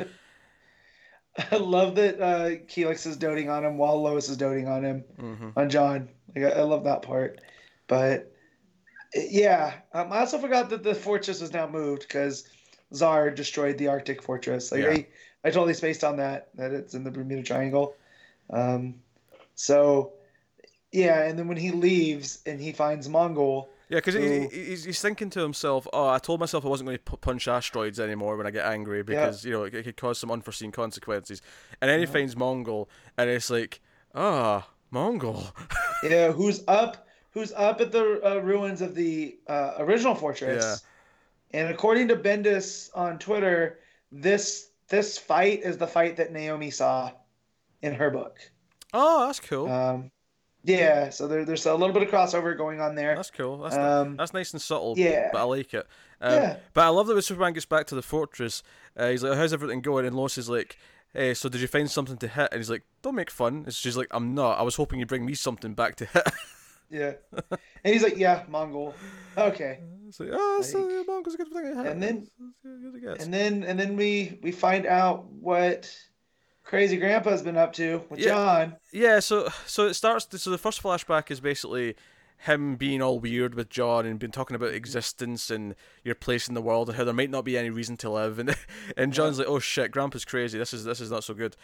I 1.50 1.56
love 1.56 1.94
that 1.96 2.20
uh, 2.20 2.48
Kelex 2.66 3.06
is 3.06 3.16
doting 3.16 3.48
on 3.48 3.64
him 3.64 3.78
while 3.78 4.00
Lois 4.02 4.28
is 4.28 4.36
doting 4.36 4.68
on 4.68 4.84
him. 4.84 5.04
hmm 5.18 5.48
on 5.56 5.68
John. 5.70 6.08
Like 6.34 6.44
I, 6.46 6.60
I 6.60 6.62
love 6.62 6.84
that 6.84 7.02
part. 7.02 7.40
But 7.86 8.32
yeah, 9.14 9.74
um, 9.92 10.12
I 10.12 10.20
also 10.20 10.38
forgot 10.38 10.70
that 10.70 10.82
the 10.82 10.94
fortress 10.94 11.42
is 11.42 11.52
now 11.52 11.68
moved 11.68 12.02
because 12.02 12.48
Zaar 12.94 13.34
destroyed 13.34 13.78
the 13.78 13.88
Arctic 13.88 14.22
fortress. 14.22 14.72
Like 14.72 14.82
Yeah. 14.82 14.90
I, 14.90 15.06
I 15.44 15.50
totally 15.50 15.74
spaced 15.74 16.04
on 16.04 16.16
that. 16.16 16.48
That 16.54 16.72
it's 16.72 16.94
in 16.94 17.04
the 17.04 17.10
Bermuda 17.10 17.42
Triangle. 17.42 17.94
Um, 18.50 18.94
so 19.54 20.12
yeah, 20.92 21.24
and 21.24 21.38
then 21.38 21.48
when 21.48 21.56
he 21.56 21.70
leaves 21.70 22.40
and 22.46 22.60
he 22.60 22.72
finds 22.72 23.08
Mongul, 23.08 23.68
Yeah, 23.92 23.98
because 23.98 24.14
So- 24.14 24.20
he- 24.20 24.48
he's, 24.64 24.84
he's 24.84 25.02
thinking 25.02 25.28
to 25.30 25.40
himself, 25.40 25.86
"Oh, 25.92 26.08
I 26.08 26.18
told 26.18 26.40
myself 26.40 26.64
I 26.64 26.68
wasn't 26.68 26.88
going 26.88 26.98
to 27.04 27.16
punch 27.18 27.46
asteroids 27.46 28.00
anymore 28.00 28.36
when 28.38 28.46
I 28.46 28.50
get 28.50 28.64
angry 28.64 29.02
because 29.02 29.44
you 29.44 29.52
know 29.52 29.64
it, 29.64 29.74
it 29.74 29.82
could 29.84 29.96
cause 29.98 30.18
some 30.18 30.30
unforeseen 30.30 30.72
consequences." 30.72 31.42
And 31.80 31.90
then 31.90 31.98
he 31.98 32.06
Yeah. 32.06 32.10
finds 32.12 32.34
Mongul, 32.34 32.88
and 33.18 33.28
it's 33.28 33.50
like, 33.50 33.80
"Ah, 34.14 34.66
Mongul." 34.92 35.52
yeah, 36.02 36.32
who's 36.32 36.64
up, 36.66 37.06
who's 37.32 37.52
up 37.52 37.80
at 37.82 37.92
the 37.92 38.20
uh, 38.26 38.38
ruins 38.38 38.80
of 38.80 38.94
the 38.94 39.36
uh, 39.46 39.74
original 39.78 40.14
fortress. 40.14 40.82
And 41.52 41.68
according 41.68 42.08
to 42.08 42.16
Bendis 42.16 42.88
on 42.94 43.18
Twitter, 43.18 43.78
this 44.10 44.70
this 44.88 45.18
fight 45.18 45.60
is 45.62 45.76
the 45.76 45.86
fight 45.86 46.16
that 46.16 46.32
Naomi 46.32 46.70
saw 46.70 47.12
in 47.82 47.94
her 47.94 48.10
book. 48.10 48.38
oh, 48.94 49.26
that's 49.26 49.40
cool. 49.40 49.68
Um, 49.70 50.10
yeah, 50.64 51.10
so 51.10 51.26
there, 51.28 51.44
there's 51.44 51.66
a 51.66 51.74
little 51.74 51.92
bit 51.92 52.02
of 52.02 52.08
crossover 52.08 52.56
going 52.56 52.80
on 52.80 52.94
there. 52.94 53.14
that's 53.16 53.30
cool. 53.30 53.58
That's 53.58 53.76
um, 53.76 54.16
that's 54.16 54.32
nice 54.32 54.52
and 54.52 54.60
subtle. 54.62 54.94
yeah. 54.96 55.30
but 55.32 55.40
I 55.40 55.44
like 55.44 55.74
it. 55.74 55.86
Um, 56.20 56.32
Yeah. 56.34 56.56
But 56.74 56.84
I 56.84 56.88
love 56.88 57.06
that 57.08 57.14
when 57.14 57.22
Superman 57.22 57.52
gets 57.52 57.66
back 57.66 57.86
to 57.88 57.94
the 57.94 58.02
fortress, 58.02 58.62
uh, 58.96 59.08
he's 59.08 59.22
like, 59.22 59.36
"How's 59.36 59.52
everything 59.52 59.80
going?" 59.80 60.06
And 60.06 60.14
Lois 60.16 60.38
is 60.38 60.48
like, 60.48 60.78
"Hey, 61.12 61.34
so 61.34 61.48
did 61.48 61.60
you 61.60 61.66
find 61.66 61.90
something 61.90 62.16
to 62.18 62.28
hit?" 62.28 62.48
And 62.52 62.60
he's 62.60 62.70
like, 62.70 62.84
"Don't 63.02 63.14
make 63.16 63.30
fun." 63.30 63.62
And 63.64 63.74
she's 63.74 63.96
like, 63.96 64.08
"I'm 64.12 64.34
not. 64.34 64.58
I 64.58 64.62
was 64.62 64.76
hoping 64.76 64.98
you'd 65.00 65.08
bring 65.08 65.26
me 65.26 65.34
something 65.34 65.74
back 65.74 65.96
to 65.96 66.06
hit." 66.06 66.22
Yeah, 66.90 67.12
and 67.40 67.94
he's 67.94 68.02
like, 68.02 68.18
"Yeah, 68.18 68.44
Mongul." 68.50 68.92
Okay, 69.38 69.80
it's 70.08 70.20
like, 70.20 70.28
"Oh, 70.30 70.60
so 70.60 70.90
yeah, 70.90 71.02
Mongul's 71.08 71.32
a 71.34 71.38
good 71.38 71.48
thing 71.50 71.62
to 71.74 71.74
hit." 71.82 71.86
And 71.86 72.02
then- 72.02 72.26
That's 72.38 72.52
good, 72.62 72.92
I 73.10 73.14
guess. 73.14 73.24
and 73.24 73.32
then 73.32 73.62
and 73.64 73.80
then 73.80 73.96
we 73.96 74.38
we 74.42 74.52
find 74.52 74.84
out 74.84 75.24
what 75.32 75.90
Crazy 76.64 76.96
Grandpa's 76.96 77.42
been 77.42 77.56
up 77.56 77.72
to 77.74 78.02
with 78.08 78.20
Yeah. 78.20 78.28
John. 78.28 78.76
Yeah, 78.92 79.20
so 79.20 79.48
so 79.66 79.86
it 79.86 79.94
starts. 79.94 80.26
So 80.42 80.50
the 80.50 80.58
first 80.58 80.82
flashback 80.82 81.30
is 81.30 81.40
basically 81.40 81.96
him 82.38 82.74
being 82.76 83.00
all 83.00 83.20
weird 83.20 83.54
with 83.54 83.68
John 83.68 84.04
and 84.04 84.18
been 84.18 84.32
talking 84.32 84.56
about 84.56 84.72
existence 84.74 85.50
and 85.50 85.74
your 86.02 86.14
place 86.16 86.48
in 86.48 86.54
the 86.54 86.62
world 86.62 86.88
and 86.88 86.98
how 86.98 87.04
there 87.04 87.14
might 87.14 87.30
not 87.30 87.44
be 87.44 87.56
any 87.56 87.70
reason 87.70 87.96
to 87.98 88.10
live. 88.10 88.38
And 88.40 88.56
and 88.96 89.12
John's 89.12 89.38
like, 89.38 89.48
"Oh 89.48 89.58
shit, 89.58 89.90
Grandpa's 89.90 90.24
crazy. 90.24 90.58
This 90.58 90.72
is 90.72 90.84
this 90.84 91.00
is 91.00 91.10
not 91.10 91.24
so 91.24 91.34
good." 91.34 91.56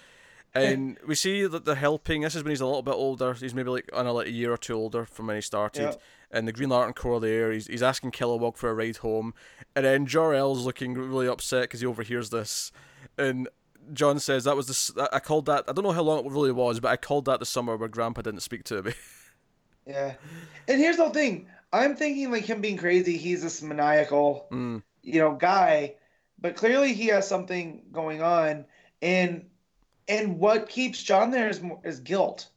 And 0.55 0.99
we 1.07 1.15
see 1.15 1.47
that 1.47 1.65
they're 1.67 1.75
helping. 1.75 2.23
This 2.23 2.35
is 2.35 2.43
when 2.43 2.51
he's 2.51 2.61
a 2.63 2.67
little 2.67 2.83
bit 2.83 2.95
older. 2.95 3.35
He's 3.35 3.55
maybe 3.55 3.69
like 3.71 3.89
on 3.93 4.07
a, 4.07 4.13
like 4.13 4.29
a 4.29 4.33
year 4.33 4.51
or 4.53 4.57
two 4.57 4.75
older 4.75 5.05
from 5.05 5.27
when 5.27 5.37
he 5.37 5.43
started. 5.43 5.83
Yeah. 5.83 5.95
And 6.31 6.49
the 6.49 6.53
Green 6.53 6.71
Lantern 6.71 6.95
Corps 6.95 7.21
there. 7.21 7.53
He's 7.53 7.67
he's 7.67 7.83
asking 7.83 8.13
Kilowog 8.13 8.57
for 8.57 8.71
a 8.71 8.75
ride 8.75 8.99
home, 8.99 9.35
and 9.77 9.85
then 9.85 10.07
Jor 10.07 10.35
El's 10.35 10.65
looking 10.65 10.95
really 10.95 11.29
upset 11.29 11.63
because 11.65 11.81
he 11.81 11.87
overhears 11.87 12.31
this, 12.31 12.73
and 13.17 13.49
John 13.93 14.19
says 14.19 14.45
that 14.45 14.57
was 14.57 14.67
the 14.95 15.09
I 15.13 15.21
called 15.21 15.47
that 15.47 15.65
I 15.69 15.73
don't 15.73 15.85
know 15.85 15.93
how 15.93 16.03
long 16.03 16.25
it 16.25 16.31
really 16.31 16.53
was, 16.53 16.81
but 16.81 16.89
I 16.89 16.97
called 16.97 17.25
that 17.27 17.41
the 17.41 17.47
summer 17.47 17.77
where 17.77 17.89
Grandpa 17.89 18.23
didn't 18.23 18.41
speak 18.41 18.65
to 18.65 18.83
me. 18.83 18.93
Yeah, 19.87 20.17
and 20.69 20.79
here's 20.79 20.99
the 20.99 21.09
thing. 21.09 21.47
I'm 21.73 21.97
thinking 21.97 22.31
like 22.31 22.45
him 22.45 22.61
being 22.61 22.77
crazy. 22.77 23.17
He's 23.17 23.41
this 23.43 23.63
maniacal, 23.63 24.47
mm, 24.53 24.83
you 25.03 25.19
know, 25.19 25.35
guy, 25.35 25.95
but 26.39 26.57
clearly 26.57 26.93
he 26.93 27.07
has 27.07 27.27
something 27.27 27.87
going 27.91 28.21
on, 28.23 28.67
and 29.01 29.47
and 30.09 30.39
what 30.39 30.69
keeps 30.69 31.03
John 31.03 31.31
there 31.31 31.49
is 31.49 31.63
is 31.85 32.01
guilt. 32.01 32.49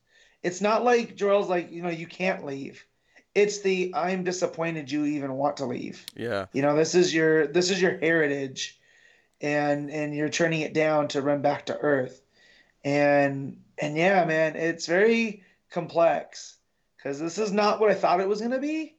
It's 0.43 0.59
not 0.59 0.83
like 0.83 1.15
Jor-El's 1.15 1.47
like 1.47 1.71
you 1.71 1.81
know 1.81 1.89
you 1.89 2.05
can't 2.05 2.45
leave. 2.45 2.85
It's 3.33 3.61
the 3.61 3.93
I'm 3.95 4.25
disappointed 4.25 4.91
you 4.91 5.05
even 5.05 5.31
want 5.31 5.55
to 5.57 5.65
leave. 5.65 6.05
yeah, 6.17 6.47
You 6.51 6.61
know 6.61 6.75
this 6.75 6.95
is 6.95 7.13
your 7.13 7.47
this 7.47 7.69
is 7.69 7.81
your 7.81 7.97
heritage, 7.97 8.77
and 9.41 9.89
and 9.89 10.15
you're 10.15 10.29
turning 10.29 10.61
it 10.61 10.73
down 10.73 11.07
to 11.09 11.21
run 11.21 11.41
back 11.41 11.65
to 11.67 11.77
Earth, 11.77 12.21
and 12.83 13.57
and 13.77 13.97
yeah, 13.97 14.23
man, 14.25 14.55
it's 14.55 14.85
very 14.85 15.43
complex 15.69 16.57
because 16.97 17.19
this 17.19 17.37
is 17.37 17.51
not 17.51 17.79
what 17.79 17.89
I 17.89 17.95
thought 17.95 18.19
it 18.19 18.29
was 18.29 18.41
gonna 18.41 18.59
be, 18.59 18.95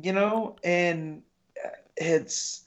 you 0.00 0.12
know, 0.12 0.56
and 0.62 1.22
it's 1.96 2.64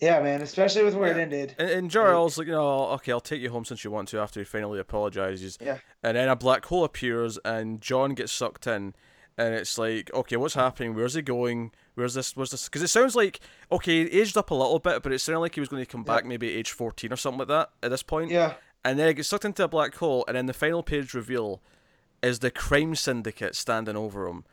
yeah, 0.00 0.20
man, 0.22 0.42
especially 0.42 0.84
with 0.84 0.94
where 0.94 1.10
it 1.10 1.20
ended. 1.20 1.56
and, 1.58 1.70
and 1.70 1.90
Jor 1.90 2.12
El's 2.12 2.38
like, 2.38 2.46
you 2.46 2.52
know, 2.52 2.90
okay, 2.90 3.10
I'll 3.10 3.20
take 3.20 3.42
you 3.42 3.50
home 3.50 3.64
since 3.64 3.82
you 3.82 3.90
want 3.90 4.08
to 4.08 4.20
after 4.20 4.38
he 4.38 4.44
finally 4.44 4.78
apologizes. 4.78 5.58
Yeah. 5.60 5.78
And 6.04 6.16
then 6.16 6.28
a 6.28 6.36
black 6.36 6.66
hole 6.66 6.84
appears, 6.84 7.36
and 7.44 7.80
John 7.80 8.14
gets 8.14 8.30
sucked 8.30 8.68
in, 8.68 8.94
and 9.38 9.54
it's 9.54 9.78
like, 9.78 10.12
okay, 10.12 10.36
what's 10.36 10.54
happening? 10.54 10.94
Where's 10.94 11.14
he 11.14 11.22
going? 11.22 11.72
Where's 11.94 12.12
this? 12.14 12.36
Where's 12.36 12.50
this? 12.50 12.64
Because 12.66 12.82
it 12.82 12.88
sounds 12.88 13.16
like 13.16 13.40
okay, 13.72 14.04
he 14.08 14.20
aged 14.20 14.36
up 14.36 14.50
a 14.50 14.54
little 14.54 14.78
bit, 14.80 15.02
but 15.02 15.12
it 15.12 15.20
sounded 15.20 15.40
like 15.40 15.54
he 15.54 15.60
was 15.60 15.68
going 15.70 15.82
to 15.82 15.90
come 15.90 16.04
Yeah. 16.06 16.14
back 16.14 16.26
maybe 16.26 16.52
at 16.52 16.58
age 16.58 16.72
fourteen 16.72 17.12
or 17.12 17.16
something 17.16 17.38
like 17.38 17.48
that 17.48 17.70
at 17.82 17.90
this 17.90 18.02
point. 18.02 18.30
Yeah, 18.30 18.54
And 18.84 18.98
then 18.98 19.08
it 19.08 19.14
gets 19.14 19.28
sucked 19.28 19.44
into 19.46 19.64
a 19.64 19.68
black 19.68 19.94
hole, 19.94 20.24
and 20.28 20.36
then 20.36 20.46
the 20.46 20.52
final 20.52 20.82
page 20.82 21.14
reveal 21.14 21.62
is 22.22 22.40
the 22.40 22.50
crime 22.50 22.94
syndicate 22.96 23.54
standing 23.54 23.96
over 23.96 24.26
him. 24.26 24.44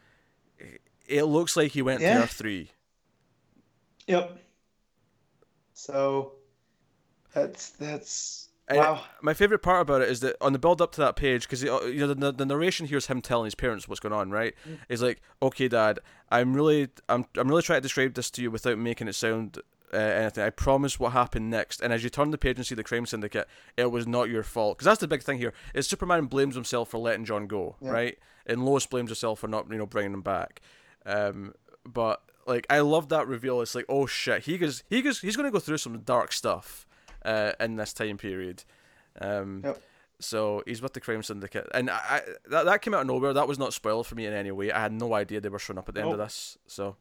It 1.07 1.23
looks 1.25 1.57
like 1.57 1.71
he 1.73 1.81
went 1.81 2.01
Yeah. 2.01 2.17
to 2.19 2.23
Earth 2.23 2.33
three. 2.33 2.71
yep. 4.07 4.37
So 5.73 6.33
that's 7.33 7.69
that's 7.71 8.49
And 8.67 8.79
Wow. 8.79 9.03
My 9.21 9.33
favorite 9.35 9.59
part 9.59 9.81
about 9.81 10.01
it 10.01 10.09
is 10.09 10.21
that 10.21 10.35
on 10.41 10.53
the 10.53 10.59
build 10.59 10.81
up 10.81 10.91
to 10.93 11.01
that 11.01 11.15
page, 11.15 11.43
because 11.43 11.61
you 11.61 11.69
know 11.69 12.07
the, 12.13 12.31
the 12.31 12.45
narration 12.45 12.87
here 12.87 12.97
is 12.97 13.05
him 13.07 13.21
telling 13.21 13.45
his 13.45 13.53
parents 13.55 13.87
what's 13.87 13.99
going 13.99 14.13
on, 14.13 14.31
right? 14.31 14.55
Mm. 14.67 14.79
He's 14.89 15.03
like, 15.03 15.21
"Okay, 15.41 15.67
Dad, 15.67 15.99
I'm 16.31 16.55
really, 16.55 16.89
I'm, 17.07 17.25
I'm 17.37 17.47
really 17.47 17.61
trying 17.61 17.77
to 17.77 17.81
describe 17.81 18.15
this 18.15 18.31
to 18.31 18.41
you 18.41 18.49
without 18.49 18.79
making 18.79 19.07
it 19.07 19.13
sound 19.13 19.59
uh, 19.93 19.97
anything. 19.97 20.43
I 20.43 20.49
promise 20.49 20.99
what 20.99 21.11
happened 21.11 21.51
next." 21.51 21.79
And 21.79 21.93
as 21.93 22.03
you 22.03 22.09
turn 22.09 22.31
the 22.31 22.39
page 22.39 22.57
and 22.57 22.65
see 22.65 22.73
the 22.73 22.83
crime 22.83 23.05
syndicate, 23.05 23.47
it 23.77 23.91
was 23.91 24.07
not 24.07 24.29
your 24.29 24.41
fault, 24.41 24.77
because 24.79 24.85
that's 24.85 24.99
the 25.01 25.07
big 25.07 25.21
thing 25.21 25.37
here. 25.37 25.53
Is 25.75 25.87
Superman 25.87 26.25
blames 26.25 26.55
himself 26.55 26.89
for 26.89 26.97
letting 26.97 27.25
John 27.25 27.45
go, 27.45 27.75
Yeah. 27.81 27.91
right? 27.91 28.17
And 28.47 28.65
Lois 28.65 28.87
blames 28.87 29.11
herself 29.11 29.39
for 29.39 29.47
not, 29.47 29.69
you 29.69 29.77
know, 29.77 29.85
bringing 29.85 30.13
him 30.13 30.21
back. 30.21 30.61
Um, 31.05 31.53
but 31.85 32.21
like, 32.47 32.65
I 32.69 32.79
love 32.79 33.09
that 33.09 33.27
reveal. 33.27 33.61
It's 33.61 33.75
like, 33.75 33.85
oh 33.89 34.05
shit, 34.07 34.43
he 34.45 34.57
goes, 34.57 34.83
he 34.89 35.01
goes, 35.03 35.21
he's 35.21 35.35
going 35.35 35.47
to 35.47 35.51
go 35.51 35.59
through 35.59 35.77
some 35.77 35.99
dark 35.99 36.31
stuff 36.31 36.85
uh, 37.25 37.51
in 37.59 37.75
this 37.75 37.91
time 37.93 38.17
period. 38.17 38.63
Um, 39.19 39.61
Yep. 39.65 39.81
So 40.17 40.63
he's 40.65 40.81
with 40.81 40.93
the 40.93 41.01
crime 41.01 41.23
syndicate, 41.23 41.67
and 41.73 41.89
I, 41.89 41.95
I 42.09 42.21
that 42.49 42.63
that 42.65 42.81
came 42.81 42.93
out 42.93 43.01
of 43.01 43.07
nowhere. 43.07 43.33
That 43.33 43.49
was 43.49 43.59
not 43.59 43.73
spoiled 43.73 44.07
for 44.07 44.15
me 44.15 44.25
in 44.25 44.31
any 44.31 44.49
way. 44.49 44.71
I 44.71 44.79
had 44.79 44.93
no 44.93 45.13
idea 45.13 45.41
they 45.41 45.49
were 45.49 45.59
showing 45.59 45.77
up 45.77 45.89
at 45.89 45.95
the 45.95 46.01
end 46.01 46.13
of 46.13 46.17
this, 46.17 46.57
so 46.67 46.95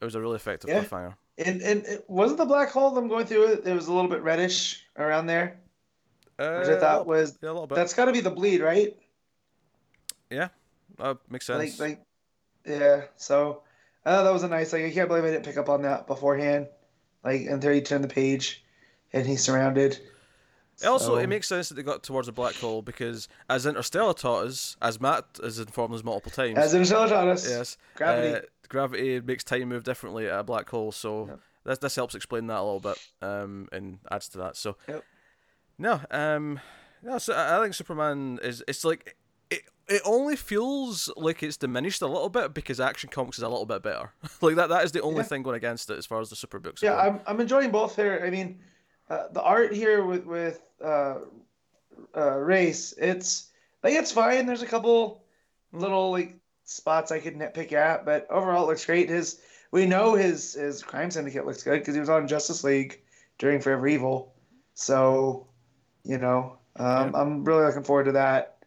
it 0.00 0.04
was 0.04 0.16
a 0.16 0.20
really 0.20 0.34
effective 0.34 0.68
Yeah. 0.70 0.82
cliffhanger. 0.82 1.14
And 1.38 1.62
and 1.62 1.84
it, 1.86 2.04
wasn't 2.08 2.38
the 2.38 2.46
black 2.46 2.70
hole 2.70 2.90
them 2.90 3.06
going 3.06 3.26
through 3.26 3.52
it? 3.52 3.64
It 3.64 3.72
was 3.72 3.86
a 3.86 3.92
little 3.92 4.10
bit 4.10 4.22
reddish 4.22 4.84
around 4.98 5.26
there, 5.26 5.60
Uh, 6.36 6.56
which 6.58 6.68
I 6.68 6.80
thought 6.80 7.06
was 7.06 7.38
yeah, 7.40 7.50
a 7.50 7.52
little 7.52 7.68
bit. 7.68 7.76
that's 7.76 7.94
got 7.94 8.06
to 8.06 8.12
be 8.12 8.20
the 8.20 8.30
bleed, 8.30 8.60
right? 8.60 8.96
Yeah, 10.30 10.48
that 10.98 11.18
makes 11.30 11.46
sense. 11.46 11.78
Like 11.78 11.88
like 11.88 12.04
yeah. 12.66 13.02
So 13.16 13.62
I 14.04 14.10
thought 14.10 14.24
that 14.24 14.32
was 14.32 14.42
a 14.42 14.48
nice. 14.48 14.72
Like 14.72 14.84
I 14.84 14.90
can't 14.90 15.08
believe 15.08 15.24
I 15.24 15.30
didn't 15.30 15.44
pick 15.44 15.56
up 15.56 15.68
on 15.68 15.82
that 15.82 16.08
beforehand. 16.08 16.66
Like 17.24 17.42
until 17.42 17.72
you 17.72 17.82
turn 17.82 18.02
the 18.02 18.08
page, 18.08 18.64
and 19.12 19.26
he's 19.26 19.42
surrounded. 19.42 19.98
also, 20.86 21.06
So- 21.06 21.16
it 21.16 21.26
makes 21.28 21.46
sense 21.48 21.68
that 21.68 21.74
they 21.74 21.82
got 21.82 22.02
towards 22.02 22.26
a 22.28 22.32
black 22.32 22.54
hole 22.54 22.80
because, 22.82 23.28
as 23.50 23.66
Interstellar 23.66 24.14
taught 24.14 24.46
us, 24.46 24.76
as 24.80 25.00
Matt 25.00 25.24
has 25.42 25.58
informed 25.58 25.94
us 25.94 26.02
multiple 26.02 26.30
times, 26.32 26.56
as 26.58 26.72
in 26.74 26.82
Intelligence. 26.82 27.46
yes, 27.48 27.76
Gravity. 27.96 28.36
uh, 28.36 28.40
gravity 28.68 29.20
makes 29.20 29.44
time 29.44 29.68
move 29.68 29.84
differently 29.84 30.26
at 30.28 30.38
a 30.40 30.42
black 30.44 30.68
hole. 30.70 30.90
So 30.92 31.26
Yep. 31.26 31.40
this 31.64 31.78
this 31.78 31.96
helps 31.96 32.14
explain 32.14 32.46
that 32.46 32.58
a 32.58 32.62
little 32.62 32.80
bit, 32.80 32.98
um, 33.20 33.68
and 33.72 33.98
adds 34.10 34.28
to 34.30 34.38
that. 34.38 34.56
So 34.56 34.76
Yep. 34.88 35.04
no, 35.78 36.00
um, 36.10 36.60
no. 37.02 37.18
So 37.18 37.34
I 37.36 37.60
think 37.62 37.74
Superman 37.74 38.38
is. 38.42 38.62
It's 38.66 38.84
like 38.84 39.16
it. 39.50 39.62
It 39.88 40.00
only 40.06 40.36
feels 40.36 41.12
like 41.16 41.42
it's 41.42 41.56
diminished 41.56 42.00
a 42.00 42.06
little 42.06 42.28
bit 42.30 42.54
because 42.54 42.78
Action 42.80 43.10
Comics 43.10 43.38
is 43.38 43.42
a 43.42 43.48
little 43.48 43.66
bit 43.66 43.82
better. 43.82 44.12
like 44.40 44.54
that. 44.56 44.68
That 44.70 44.84
is 44.84 44.92
the 44.92 45.02
only 45.02 45.18
Yeah. 45.18 45.22
thing 45.24 45.42
going 45.42 45.56
against 45.56 45.90
it 45.90 45.98
as 45.98 46.06
far 46.06 46.20
as 46.20 46.30
the 46.30 46.36
super 46.36 46.58
books. 46.60 46.80
Yeah. 46.82 46.94
I'm, 46.96 47.20
I'm 47.26 47.40
enjoying 47.40 47.70
both 47.72 47.96
here. 47.96 48.22
I 48.24 48.30
mean, 48.30 48.60
uh, 49.10 49.28
the 49.32 49.42
art 49.42 49.74
here 49.74 50.04
with 50.04 50.24
with 50.24 50.62
uh, 50.82 51.16
uh, 52.16 52.36
Reis, 52.38 52.94
it's 52.96 53.50
like 53.82 53.94
it's 53.94 54.12
fine. 54.12 54.46
There's 54.46 54.62
a 54.62 54.66
couple 54.66 55.24
little 55.72 56.12
like 56.12 56.36
spots 56.64 57.10
I 57.10 57.18
could 57.18 57.34
nitpick 57.34 57.72
at, 57.72 58.04
but 58.04 58.28
overall 58.30 58.64
it 58.64 58.68
looks 58.68 58.86
great. 58.86 59.08
His 59.08 59.40
we 59.72 59.84
know 59.84 60.14
his 60.14 60.54
his 60.54 60.82
crime 60.82 61.10
syndicate 61.10 61.44
looks 61.44 61.64
good 61.64 61.80
because 61.80 61.94
he 61.94 62.00
was 62.00 62.08
on 62.08 62.28
Justice 62.28 62.62
League 62.62 63.02
during 63.38 63.60
Forever 63.60 63.88
Evil, 63.88 64.32
so 64.74 65.48
you 66.04 66.18
know 66.18 66.58
um, 66.76 67.14
I'm 67.14 67.44
really 67.44 67.64
looking 67.64 67.84
forward 67.84 68.04
to 68.04 68.12
that 68.12 68.58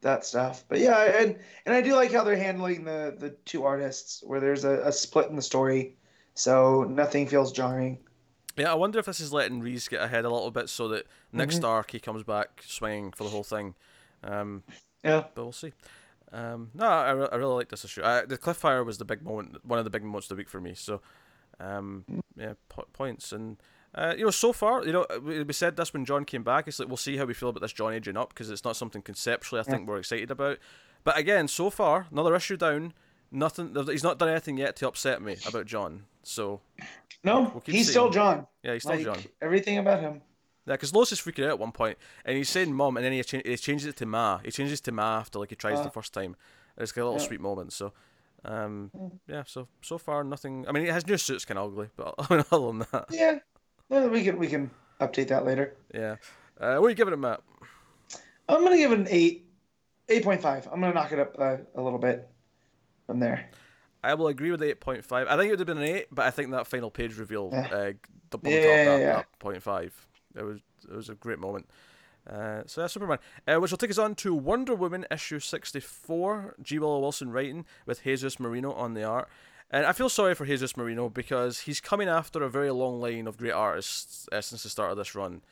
that 0.00 0.24
stuff. 0.24 0.64
But 0.68 0.80
yeah, 0.80 1.20
and 1.20 1.38
and 1.66 1.74
I 1.74 1.80
do 1.80 1.94
like 1.94 2.12
how 2.12 2.24
they're 2.24 2.36
handling 2.36 2.84
the 2.84 3.14
the 3.16 3.30
two 3.44 3.62
artists 3.62 4.24
where 4.26 4.40
there's 4.40 4.64
a, 4.64 4.80
a 4.86 4.92
split 4.92 5.30
in 5.30 5.36
the 5.36 5.42
story, 5.42 5.96
so 6.34 6.82
nothing 6.82 7.28
feels 7.28 7.52
jarring. 7.52 8.00
Yeah, 8.56 8.70
I 8.70 8.74
wonder 8.74 8.98
if 8.98 9.06
this 9.06 9.20
is 9.20 9.32
letting 9.32 9.60
Reis 9.60 9.88
get 9.88 10.00
ahead 10.00 10.24
a 10.24 10.30
little 10.30 10.50
bit 10.50 10.68
so 10.68 10.88
that 10.88 11.06
next 11.32 11.56
Mm-hmm. 11.56 11.64
arc 11.66 11.90
he 11.90 11.98
comes 12.00 12.22
back 12.22 12.62
swinging 12.66 13.10
for 13.12 13.24
the 13.24 13.30
whole 13.30 13.42
thing. 13.44 13.74
Um, 14.22 14.62
Yeah. 15.02 15.24
but 15.34 15.42
we'll 15.42 15.52
see. 15.52 15.72
Um, 16.32 16.70
no, 16.74 16.86
I, 16.86 17.10
re- 17.12 17.28
I 17.32 17.36
really 17.36 17.54
like 17.54 17.68
this 17.68 17.84
issue. 17.84 18.02
I, 18.02 18.24
the 18.24 18.38
cliffhanger 18.38 18.84
was 18.84 18.98
the 18.98 19.04
big 19.04 19.22
moment, 19.22 19.64
one 19.64 19.78
of 19.78 19.84
the 19.84 19.90
big 19.90 20.02
moments 20.04 20.26
of 20.30 20.36
the 20.36 20.40
week 20.40 20.48
for 20.48 20.60
me. 20.60 20.74
So, 20.74 21.00
um, 21.60 22.04
yeah, 22.36 22.54
po- 22.68 22.86
points 22.92 23.32
and. 23.32 23.56
Uh, 23.96 24.12
you 24.18 24.24
know, 24.24 24.30
so 24.32 24.52
far, 24.52 24.84
you 24.84 24.92
know, 24.92 25.06
we 25.22 25.40
we 25.44 25.52
said 25.52 25.76
this 25.76 25.92
when 25.92 26.04
John 26.04 26.24
came 26.24 26.42
back. 26.42 26.66
It's 26.66 26.80
like 26.80 26.88
we'll 26.88 26.96
see 26.96 27.16
how 27.16 27.26
we 27.26 27.32
feel 27.34 27.50
about 27.50 27.60
this 27.62 27.72
John 27.72 27.92
aging 27.94 28.16
up 28.16 28.30
because 28.30 28.50
it's 28.50 28.64
not 28.64 28.74
something 28.74 29.02
conceptually 29.02 29.60
I 29.60 29.62
think 29.62 29.86
we're 29.86 29.98
excited 30.00 30.32
about. 30.32 30.58
But 31.04 31.16
again, 31.16 31.46
so 31.46 31.70
far, 31.70 32.08
another 32.10 32.34
issue 32.34 32.56
down. 32.56 32.92
Nothing. 33.30 33.72
He's 33.86 34.02
not 34.02 34.18
done 34.18 34.30
anything 34.30 34.56
yet 34.58 34.74
to 34.76 34.88
upset 34.88 35.22
me 35.22 35.36
about 35.46 35.66
John. 35.66 36.06
So 36.24 36.60
No, 37.24 37.50
We'll 37.52 37.62
he's 37.66 37.90
still 37.90 38.10
John. 38.10 38.46
yeah, 38.62 38.74
he's 38.74 38.82
still 38.82 38.96
Like, 38.96 39.04
John. 39.04 39.18
Everything 39.40 39.78
about 39.78 40.00
him. 40.00 40.20
Yeah, 40.66 40.74
because 40.74 40.94
Lois 40.94 41.10
is 41.12 41.20
freaking 41.20 41.44
out 41.44 41.50
at 41.50 41.58
one 41.58 41.72
point, 41.72 41.98
and 42.24 42.36
he's 42.36 42.48
saying 42.48 42.72
"mom," 42.72 42.96
and 42.96 43.04
then 43.04 43.12
he, 43.12 43.22
cha- 43.22 43.40
he 43.44 43.56
changes 43.56 43.86
it 43.86 43.96
to 43.96 44.06
"ma." 44.06 44.38
He 44.44 44.50
changes 44.50 44.80
to 44.82 44.92
"ma" 44.92 45.18
after 45.18 45.38
like 45.38 45.50
he 45.50 45.56
tries 45.56 45.78
Uh, 45.78 45.82
the 45.84 45.90
first 45.90 46.12
time. 46.14 46.36
It's 46.78 46.92
got 46.92 47.02
a 47.02 47.04
little 47.04 47.20
yeah. 47.20 47.26
sweet 47.26 47.40
moment. 47.40 47.72
So, 47.72 47.92
um, 48.44 48.90
yeah. 49.26 49.42
So 49.46 49.68
so 49.82 49.98
far, 49.98 50.24
nothing. 50.24 50.66
I 50.68 50.72
mean, 50.72 50.86
his 50.86 51.06
new 51.06 51.16
suit's 51.18 51.44
kind 51.44 51.58
of 51.58 51.70
ugly, 51.72 51.88
but 51.96 52.14
I 52.18 52.26
mean, 52.34 52.44
other 52.52 52.66
than 52.66 52.78
that, 52.92 53.06
Yeah. 53.10 53.38
Well, 53.88 54.08
we 54.08 54.24
can 54.24 54.38
we 54.38 54.46
can 54.48 54.70
update 55.00 55.28
that 55.28 55.44
later. 55.44 55.76
yeah. 55.94 56.16
Uh, 56.58 56.76
what 56.76 56.86
are 56.86 56.90
you 56.90 56.94
giving 56.94 57.12
it, 57.14 57.18
Matt? 57.18 57.40
I'm 58.48 58.62
gonna 58.62 58.76
give 58.76 58.92
it 58.92 58.98
an 59.00 59.08
eight, 59.10 59.46
eight 60.08 60.22
point 60.24 60.40
five. 60.40 60.66
I'm 60.72 60.80
gonna 60.80 60.94
knock 60.94 61.12
it 61.12 61.18
up 61.18 61.36
uh, 61.38 61.56
a 61.74 61.82
little 61.82 61.98
bit 61.98 62.28
from 63.06 63.20
there. 63.20 63.50
I 64.10 64.14
will 64.14 64.28
agree 64.28 64.50
with 64.50 64.62
eight 64.62 64.80
point 64.80 65.04
five. 65.04 65.26
I 65.28 65.36
think 65.36 65.48
it 65.48 65.50
would 65.52 65.60
have 65.60 65.66
been 65.66 65.78
an 65.78 65.84
eight, 65.96 66.06
but 66.12 66.26
I 66.26 66.30
think 66.30 66.50
that 66.52 66.66
final 66.66 66.90
page 66.90 67.16
reveal 67.18 67.50
Yeah. 67.52 67.66
uh, 67.72 67.92
doubled 68.30 68.52
Yeah, 68.52 68.60
yeah, 68.60 68.84
that, 68.84 69.00
yeah. 69.00 69.16
that 69.16 69.38
point 69.38 69.62
five. 69.62 70.06
It 70.36 70.42
was 70.42 70.60
it 70.88 70.94
was 70.94 71.08
a 71.08 71.14
great 71.14 71.38
moment. 71.38 71.68
Uh, 72.28 72.62
so 72.66 72.80
that's 72.80 72.94
Superman, 72.94 73.18
uh, 73.46 73.56
which 73.56 73.70
will 73.70 73.76
take 73.78 73.90
us 73.90 73.98
on 73.98 74.14
to 74.16 74.34
Wonder 74.34 74.74
Woman 74.74 75.04
issue 75.10 75.38
sixty 75.40 75.80
four. 75.80 76.54
G. 76.62 76.78
Willow 76.78 77.00
Wilson 77.00 77.30
writing 77.30 77.66
with 77.86 78.02
Jesus 78.04 78.40
Merino 78.40 78.72
on 78.72 78.94
the 78.94 79.04
art. 79.04 79.28
And 79.70 79.84
I 79.86 79.92
feel 79.92 80.08
sorry 80.08 80.34
for 80.34 80.46
Jesus 80.46 80.76
Merino 80.76 81.08
because 81.08 81.60
he's 81.60 81.80
coming 81.80 82.08
after 82.08 82.42
a 82.42 82.48
very 82.50 82.70
long 82.70 83.00
line 83.00 83.26
of 83.26 83.36
great 83.38 83.52
artists 83.52 84.28
uh, 84.30 84.40
since 84.40 84.62
the 84.62 84.68
start 84.68 84.90
of 84.92 84.96
this 84.96 85.14
run. 85.14 85.42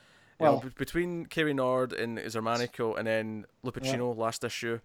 You 0.41 0.47
know, 0.47 0.53
Well- 0.53 0.61
be- 0.61 0.69
between 0.77 1.27
Cary 1.27 1.53
Nord 1.55 1.93
and 1.93 2.19
Xermanico 2.19 2.97
and 2.97 3.07
then 3.07 3.47
Lupacchino 3.65 4.17
last 4.17 4.45
issue, 4.45 4.81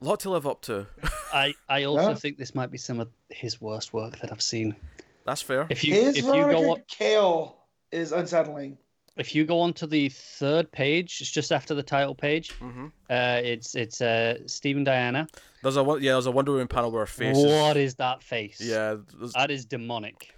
lot 0.00 0.20
to 0.20 0.30
live 0.30 0.46
up 0.46 0.62
to. 0.62 0.86
I, 1.32 1.54
I 1.68 1.84
also 1.90 2.08
Yeah. 2.10 2.14
think 2.14 2.38
this 2.38 2.54
might 2.54 2.70
be 2.70 2.78
some 2.78 3.00
of 3.00 3.08
his 3.30 3.60
worst 3.60 3.92
work 3.92 4.18
that 4.20 4.30
I've 4.32 4.42
seen. 4.42 4.76
That's 5.24 5.42
fair. 5.42 5.66
If 5.70 5.82
you 5.84 5.94
His 5.94 6.16
if 6.18 6.24
you 6.24 6.30
go 6.30 6.70
on, 6.70 6.82
Cale 6.88 7.56
is 7.90 8.12
unsettling. 8.12 8.78
if 9.16 9.34
you 9.34 9.44
go 9.44 9.60
on 9.60 9.72
to 9.74 9.86
the 9.86 10.08
third 10.10 10.70
page, 10.70 11.20
it's 11.20 11.30
just 11.30 11.50
after 11.50 11.74
the 11.74 11.82
title 11.82 12.14
page. 12.14 12.52
hmm 12.52 12.86
Uh, 13.10 13.40
it's 13.42 13.74
it's 13.74 14.00
uh, 14.00 14.38
Stephen 14.46 14.84
Diana. 14.84 15.26
There's 15.62 15.76
a 15.76 15.82
yeah, 16.00 16.12
there's 16.12 16.26
a 16.26 16.30
Wonder 16.30 16.52
Woman 16.52 16.68
panel 16.68 16.90
where 16.92 17.00
her 17.02 17.06
face 17.06 17.36
is 17.36 17.44
What 17.44 17.76
is 17.76 17.94
that 17.96 18.22
face? 18.22 18.60
yeah. 18.60 18.96
That 19.34 19.50
is 19.50 19.64
demonic. 19.64 20.32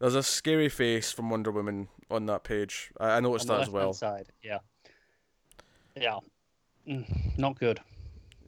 there's 0.00 0.14
a 0.16 0.22
scary 0.24 0.68
face 0.68 1.12
from 1.12 1.30
Wonder 1.30 1.52
Woman 1.52 1.88
on 2.10 2.26
that 2.26 2.42
page. 2.42 2.90
I, 2.98 3.10
I 3.18 3.20
noticed 3.20 3.48
on 3.48 3.58
that 3.58 3.64
the 3.64 3.68
as 3.68 3.70
well. 3.70 3.86
left-hand 3.90 4.26
Side. 4.26 4.32
Yeah. 4.42 4.58
Yeah. 5.96 6.18
Mm, 6.88 7.38
not 7.38 7.58
good. 7.60 7.80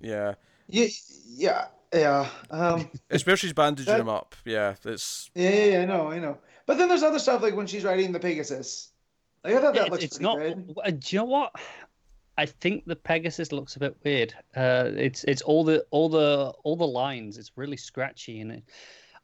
Yeah, 0.01 0.35
Yeah, 0.69 0.87
yeah, 1.27 1.67
yeah. 1.93 2.29
Um, 2.51 2.91
it's 3.11 3.25
where 3.27 3.37
she's 3.37 3.53
bandaging 3.53 3.93
That- 3.93 4.01
him 4.01 4.09
up. 4.09 4.35
Yeah, 4.45 4.75
it's 4.85 5.31
yeah, 5.35 5.51
yeah, 5.51 5.65
yeah, 5.73 5.81
I 5.83 5.85
know, 5.85 6.11
I 6.11 6.19
know. 6.19 6.39
But 6.67 6.77
then 6.79 6.89
there's 6.89 7.03
other 7.03 7.19
stuff 7.19 7.43
like 7.43 7.57
when 7.57 7.67
she's 7.67 7.85
riding 7.85 8.13
the 8.13 8.21
Pegasus. 8.21 8.93
Like 9.45 9.55
I 9.55 9.61
thought 9.61 9.75
that 9.75 9.83
it's, 9.83 9.91
looks 9.91 10.05
it's 10.05 10.19
pretty 10.19 10.25
not. 10.25 10.39
good. 10.39 10.75
uh, 10.85 10.91
Do 10.91 10.99
you 11.11 11.19
know 11.21 11.25
what? 11.25 11.53
I 12.37 12.47
think 12.47 12.85
the 12.87 12.95
Pegasus 12.97 13.51
looks 13.53 13.77
a 13.77 13.81
bit 13.81 13.97
weird. 14.05 14.35
Uh, 14.55 14.91
it's 14.97 15.25
it's 15.25 15.43
all 15.43 15.65
the 15.65 15.85
all 15.91 16.09
the 16.09 16.53
all 16.65 16.77
the 16.77 16.87
lines. 16.87 17.39
It's 17.39 17.53
really 17.57 17.77
scratchy 17.77 18.41
and 18.41 18.53
it. 18.53 18.63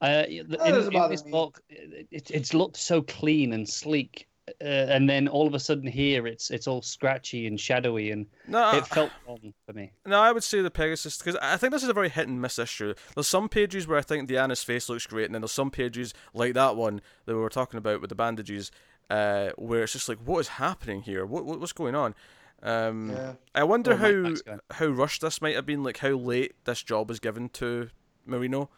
Uh, 0.01 0.23
the- 0.23 0.57
That 0.59 0.67
in, 0.69 0.75
doesn't 0.75 0.95
in 0.95 1.11
this 1.11 1.25
me. 1.25 1.31
book, 1.31 1.61
it, 1.69 2.07
it, 2.11 2.31
it's 2.31 2.55
looked 2.55 2.77
so 2.77 3.03
clean 3.03 3.53
and 3.53 3.69
sleek, 3.69 4.27
uh, 4.61 4.65
and 4.65 5.09
then 5.09 5.27
all 5.27 5.47
of 5.47 5.55
a 5.55 5.59
sudden 5.61 5.87
here, 5.87 6.27
it's 6.27 6.51
it's 6.51 6.67
all 6.67 6.83
scratchy 6.83 7.47
and 7.47 7.59
shadowy, 7.59 8.11
and 8.11 8.27
no. 8.47 8.73
it 8.77 8.87
felt 8.87 9.11
wrong 9.27 9.55
for 9.67 9.73
me. 9.73 9.93
No, 10.05 10.21
I 10.21 10.33
would 10.33 10.45
say 10.45 10.61
the 10.61 10.71
Pegasus 10.71 11.17
because 11.17 11.37
I 11.37 11.57
think 11.57 11.73
this 11.73 11.83
is 11.83 11.89
a 11.89 11.95
very 11.95 12.09
hit 12.11 12.29
and 12.29 12.41
miss 12.43 12.59
issue. 12.59 12.95
There's 13.15 13.27
some 13.27 13.49
pages 13.49 13.87
where 13.87 13.99
I 13.99 14.03
think 14.03 14.29
Diana's 14.29 14.63
face 14.63 14.89
looks 14.89 15.07
great, 15.07 15.27
and 15.27 15.35
then 15.35 15.43
there's 15.43 15.53
some 15.53 15.71
pages 15.71 16.13
like 16.35 16.55
that 16.55 16.77
one 16.77 17.01
that 17.25 17.35
we 17.35 17.41
were 17.41 17.49
talking 17.49 17.79
about 17.79 18.01
with 18.01 18.11
the 18.11 18.15
bandages, 18.15 18.71
uh, 19.09 19.51
where 19.57 19.85
it's 19.85 19.93
just 19.95 20.09
like, 20.09 20.19
what 20.19 20.41
is 20.41 20.49
happening 20.49 21.03
here? 21.03 21.25
What, 21.25 21.45
what 21.47 21.59
what's 21.61 21.73
going 21.73 21.95
on? 21.95 22.15
Um, 22.63 23.11
Yeah. 23.11 23.33
I 23.55 23.65
wonder 23.65 23.93
Oh, 23.93 23.97
how 23.97 24.13
Mike's 24.13 24.43
how 24.73 24.87
rushed 24.87 25.23
this 25.23 25.41
might 25.41 25.55
have 25.55 25.67
been, 25.67 25.83
like 25.83 25.99
how 25.99 26.11
late 26.11 26.55
this 26.65 26.83
job 26.83 27.09
was 27.09 27.21
given 27.21 27.49
to 27.51 27.89
Merino, 28.27 28.69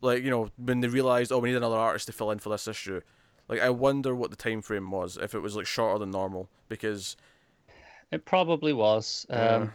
like 0.00 0.22
you 0.22 0.30
know 0.30 0.50
when 0.56 0.80
they 0.80 0.88
realized, 0.88 1.32
oh, 1.32 1.38
we 1.38 1.50
need 1.50 1.56
another 1.56 1.76
artist 1.76 2.06
to 2.06 2.12
fill 2.12 2.30
in 2.30 2.38
for 2.38 2.50
this 2.50 2.68
issue. 2.68 3.00
Like 3.50 3.60
I 3.60 3.68
wonder 3.70 4.14
what 4.14 4.30
the 4.30 4.36
time 4.36 4.62
frame 4.62 4.90
was, 4.90 5.18
if 5.20 5.34
it 5.34 5.40
was 5.40 5.56
like 5.56 5.66
shorter 5.66 5.98
than 5.98 6.10
normal, 6.12 6.48
because 6.68 7.16
It 8.12 8.24
probably 8.24 8.72
was. 8.72 9.26
Um, 9.28 9.72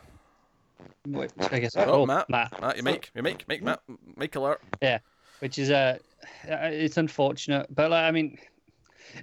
which 1.05 1.31
I 1.51 1.59
guess. 1.59 1.75
Oh, 1.75 1.83
Oh, 2.01 2.05
Matt. 2.05 2.29
Matt. 2.29 2.59
Matt, 2.61 2.77
you 2.77 2.83
make 2.83 3.11
you 3.13 3.21
make 3.21 3.47
make 3.47 3.61
Matt 3.61 3.81
make 4.15 4.35
alert. 4.35 4.61
Yeah, 4.81 4.99
which 5.39 5.59
is 5.59 5.69
uh, 5.71 5.97
it's 6.45 6.97
unfortunate, 6.97 7.67
but 7.69 7.91
like, 7.91 8.03
I 8.05 8.11
mean, 8.11 8.37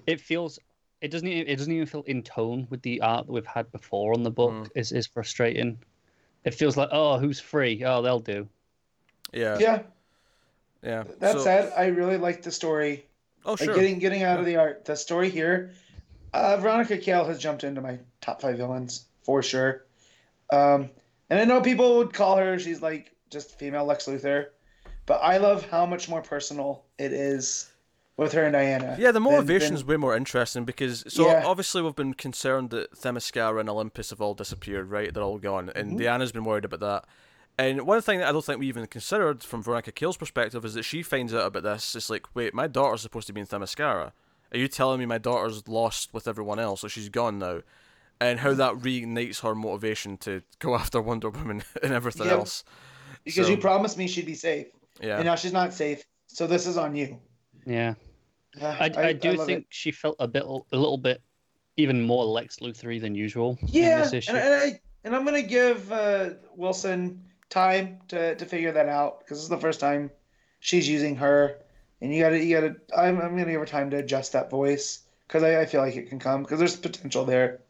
it 0.06 0.20
feels 0.20 0.58
it 1.00 1.10
doesn't 1.10 1.26
even, 1.26 1.48
it 1.48 1.56
doesn't 1.56 1.72
even 1.72 1.86
feel 1.86 2.02
in 2.02 2.22
tone 2.22 2.66
with 2.70 2.82
the 2.82 3.00
art 3.00 3.26
that 3.26 3.32
we've 3.32 3.46
had 3.46 3.72
before 3.72 4.12
on 4.14 4.22
the 4.22 4.30
book. 4.30 4.52
Mm. 4.52 4.68
Is 4.74 4.92
is 4.92 5.06
frustrating. 5.06 5.78
It 6.44 6.54
feels 6.54 6.76
like 6.76 6.90
oh, 6.92 7.18
who's 7.18 7.40
free? 7.40 7.82
Oh, 7.84 8.02
they'll 8.02 8.18
do. 8.18 8.48
Yeah. 9.32 9.56
Yeah. 9.58 9.82
Yeah. 10.82 11.04
That 11.20 11.32
So- 11.32 11.44
said, 11.44 11.72
I 11.76 11.86
really 11.86 12.18
like 12.18 12.42
the 12.42 12.50
story. 12.50 13.06
Oh 13.44 13.52
Like 13.52 13.60
sure. 13.60 13.74
getting 13.74 13.98
getting 13.98 14.22
out 14.22 14.38
of 14.38 14.46
the 14.46 14.56
art, 14.56 14.84
the 14.84 14.96
story 14.96 15.30
here. 15.30 15.70
Uh, 16.32 16.56
Veronica 16.56 16.96
Cale 16.96 17.24
has 17.24 17.38
jumped 17.38 17.62
into 17.64 17.80
my 17.80 17.98
top 18.20 18.40
five 18.40 18.56
villains 18.56 19.06
for 19.22 19.42
sure. 19.42 19.84
Um, 20.50 20.90
and 21.30 21.40
I 21.40 21.44
know 21.44 21.60
people 21.60 21.98
would 21.98 22.12
call 22.12 22.36
her 22.36 22.58
she's 22.58 22.80
like 22.82 23.14
just 23.30 23.58
female 23.58 23.84
Lex 23.84 24.06
Luthor, 24.06 24.46
but 25.06 25.20
I 25.22 25.38
love 25.38 25.68
how 25.70 25.86
much 25.86 26.08
more 26.08 26.22
personal 26.22 26.84
it 26.98 27.12
is 27.12 27.70
with 28.16 28.32
her 28.32 28.44
and 28.44 28.52
Diana. 28.52 28.96
Yeah, 28.98 29.10
the 29.10 29.20
motivation 29.20 29.74
is 29.74 29.84
way 29.84 29.96
more 29.96 30.14
interesting 30.14 30.64
because 30.64 31.04
so 31.08 31.26
Yeah. 31.26 31.42
obviously 31.44 31.82
we've 31.82 31.94
been 31.96 32.14
concerned 32.14 32.70
that 32.70 32.92
Themyscira 32.92 33.58
and 33.60 33.68
Olympus 33.68 34.10
have 34.10 34.20
all 34.20 34.34
disappeared, 34.34 34.90
right? 34.90 35.12
They're 35.12 35.22
all 35.22 35.38
gone, 35.38 35.70
and 35.74 35.90
Mm-hmm. 35.92 35.98
Diana's 35.98 36.32
been 36.32 36.44
worried 36.44 36.64
about 36.66 36.80
that. 36.80 37.04
And 37.58 37.82
one 37.86 38.00
thing 38.00 38.18
that 38.20 38.28
I 38.28 38.32
don't 38.32 38.44
think 38.44 38.58
we 38.60 38.66
even 38.68 38.86
considered 38.86 39.42
from 39.42 39.62
Veronica 39.62 39.92
Cale's 39.92 40.16
perspective 40.16 40.64
is 40.64 40.74
that 40.74 40.84
she 40.84 41.02
finds 41.02 41.34
out 41.34 41.46
about 41.46 41.62
this. 41.62 41.94
It's 41.94 42.08
like, 42.10 42.34
wait, 42.34 42.54
my 42.54 42.66
daughter's 42.66 43.02
supposed 43.02 43.26
to 43.26 43.32
be 43.32 43.40
in 43.40 43.46
Themyscira. 43.46 44.12
Are 44.52 44.58
you 44.58 44.68
telling 44.68 44.98
me 45.00 45.06
my 45.06 45.18
daughter's 45.18 45.66
lost 45.68 46.12
with 46.12 46.26
everyone 46.28 46.58
else, 46.58 46.80
so 46.80 46.88
she's 46.88 47.08
gone 47.08 47.38
now? 47.38 47.60
And 48.20 48.40
how 48.40 48.54
that 48.54 48.74
reignites 48.74 49.40
her 49.40 49.54
motivation 49.54 50.16
to 50.18 50.42
go 50.60 50.74
after 50.76 51.00
Wonder 51.00 51.30
Woman 51.30 51.62
and 51.82 51.92
everything 51.92 52.26
Yep. 52.26 52.38
else. 52.38 52.64
because 53.24 53.46
so- 53.46 53.52
you 53.52 53.58
promised 53.58 53.98
me 53.98 54.08
she'd 54.08 54.26
be 54.26 54.34
safe, 54.34 54.68
Yeah. 55.00 55.16
and 55.16 55.24
now 55.26 55.34
she's 55.36 55.52
not 55.52 55.72
safe. 55.74 56.02
So 56.28 56.46
this 56.46 56.66
is 56.66 56.78
on 56.78 56.96
you. 56.96 57.18
Yeah, 57.66 57.94
Yeah, 58.56 58.76
I, 58.80 58.90
I, 58.96 59.12
do 59.12 59.32
love 59.34 59.46
think 59.46 59.60
it. 59.60 59.66
she 59.68 59.90
felt 59.92 60.16
a 60.18 60.26
bit 60.26 60.42
a 60.44 60.58
little 60.76 60.96
bit 60.98 61.20
even 61.76 62.02
more 62.02 62.24
Lex 62.24 62.56
Luthor 62.60 62.98
than 63.00 63.14
usual 63.14 63.58
in 63.60 63.68
Yeah, 63.68 63.98
this 63.98 64.06
and, 64.08 64.14
issue. 64.14 64.32
and 64.32 64.54
I 64.54 64.80
and 65.04 65.14
I'm 65.16 65.24
gonna 65.24 65.42
give 65.42 65.90
uh, 65.92 66.30
Wilson 66.56 67.22
time 67.52 67.98
to, 68.08 68.34
to 68.34 68.44
figure 68.46 68.72
that 68.72 68.88
out 68.88 69.20
because 69.20 69.38
this 69.38 69.44
is 69.44 69.48
the 69.48 69.58
first 69.58 69.78
time 69.80 70.10
she's 70.60 70.88
using 70.88 71.16
her, 71.16 71.58
and 72.00 72.12
you 72.14 72.22
gotta 72.22 72.42
you 72.42 72.54
gotta 72.58 72.76
I'm 72.96 73.20
I'm 73.20 73.36
gonna 73.36 73.52
give 73.52 73.60
her 73.60 73.66
time 73.66 73.90
to 73.90 73.98
adjust 73.98 74.32
that 74.32 74.50
voice 74.50 75.00
because 75.28 75.42
I, 75.42 75.60
I 75.60 75.66
feel 75.66 75.80
like 75.80 75.96
it 75.96 76.08
can 76.08 76.18
come 76.18 76.42
because 76.42 76.58
there's 76.58 76.76
potential 76.76 77.24
there. 77.24 77.60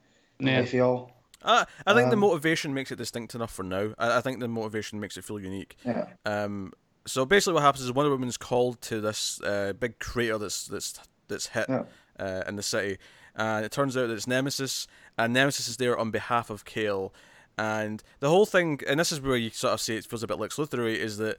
I 0.45 0.64
feel 0.64 1.12
Uh, 1.43 1.64
I 1.87 1.95
think 1.95 2.11
the 2.11 2.14
Um, 2.16 2.20
motivation 2.20 2.74
makes 2.74 2.91
it 2.91 2.97
distinct 2.97 3.35
enough 3.35 3.53
for 3.53 3.62
now. 3.62 3.95
I, 3.99 4.18
I 4.18 4.20
think 4.20 4.41
the 4.41 4.49
motivation 4.49 4.99
makes 5.01 5.16
it 5.16 5.24
feel 5.24 5.39
unique. 5.39 5.76
yeah 5.85 6.07
Um, 6.24 6.72
so 7.07 7.24
basically, 7.24 7.55
what 7.55 7.62
happens 7.62 7.85
is 7.85 7.93
Wonder 7.93 8.11
Woman's 8.11 8.37
called 8.37 8.80
to 8.83 9.01
this 9.01 9.41
uh, 9.43 9.72
big 9.78 9.99
crater 9.99 10.39
that's 10.39 10.66
that's 10.66 10.99
that's 11.28 11.49
hit 11.49 11.66
Yeah. 11.68 11.85
uh, 12.18 12.43
in 12.49 12.57
the 12.57 12.62
city, 12.62 12.99
and 13.35 13.64
it 13.64 13.72
turns 13.72 13.97
out 13.97 14.07
that 14.09 14.14
it's 14.14 14.26
Nemesis, 14.26 14.87
and 15.18 15.33
Nemesis 15.33 15.68
is 15.68 15.76
there 15.76 15.97
on 15.99 16.11
behalf 16.11 16.51
of 16.51 16.64
Cale, 16.64 17.12
and 17.62 18.02
the 18.20 18.28
whole 18.28 18.46
thing, 18.46 18.80
and 18.88 18.98
this 19.00 19.12
is 19.12 19.20
where 19.20 19.36
you 19.36 19.50
sort 19.50 19.74
of 19.74 19.80
say 19.80 19.94
it 19.96 20.04
feels 20.06 20.22
a 20.22 20.26
bit 20.26 20.38
Lex 20.38 20.56
Luthor, 20.56 20.86
is 21.08 21.16
that 21.18 21.36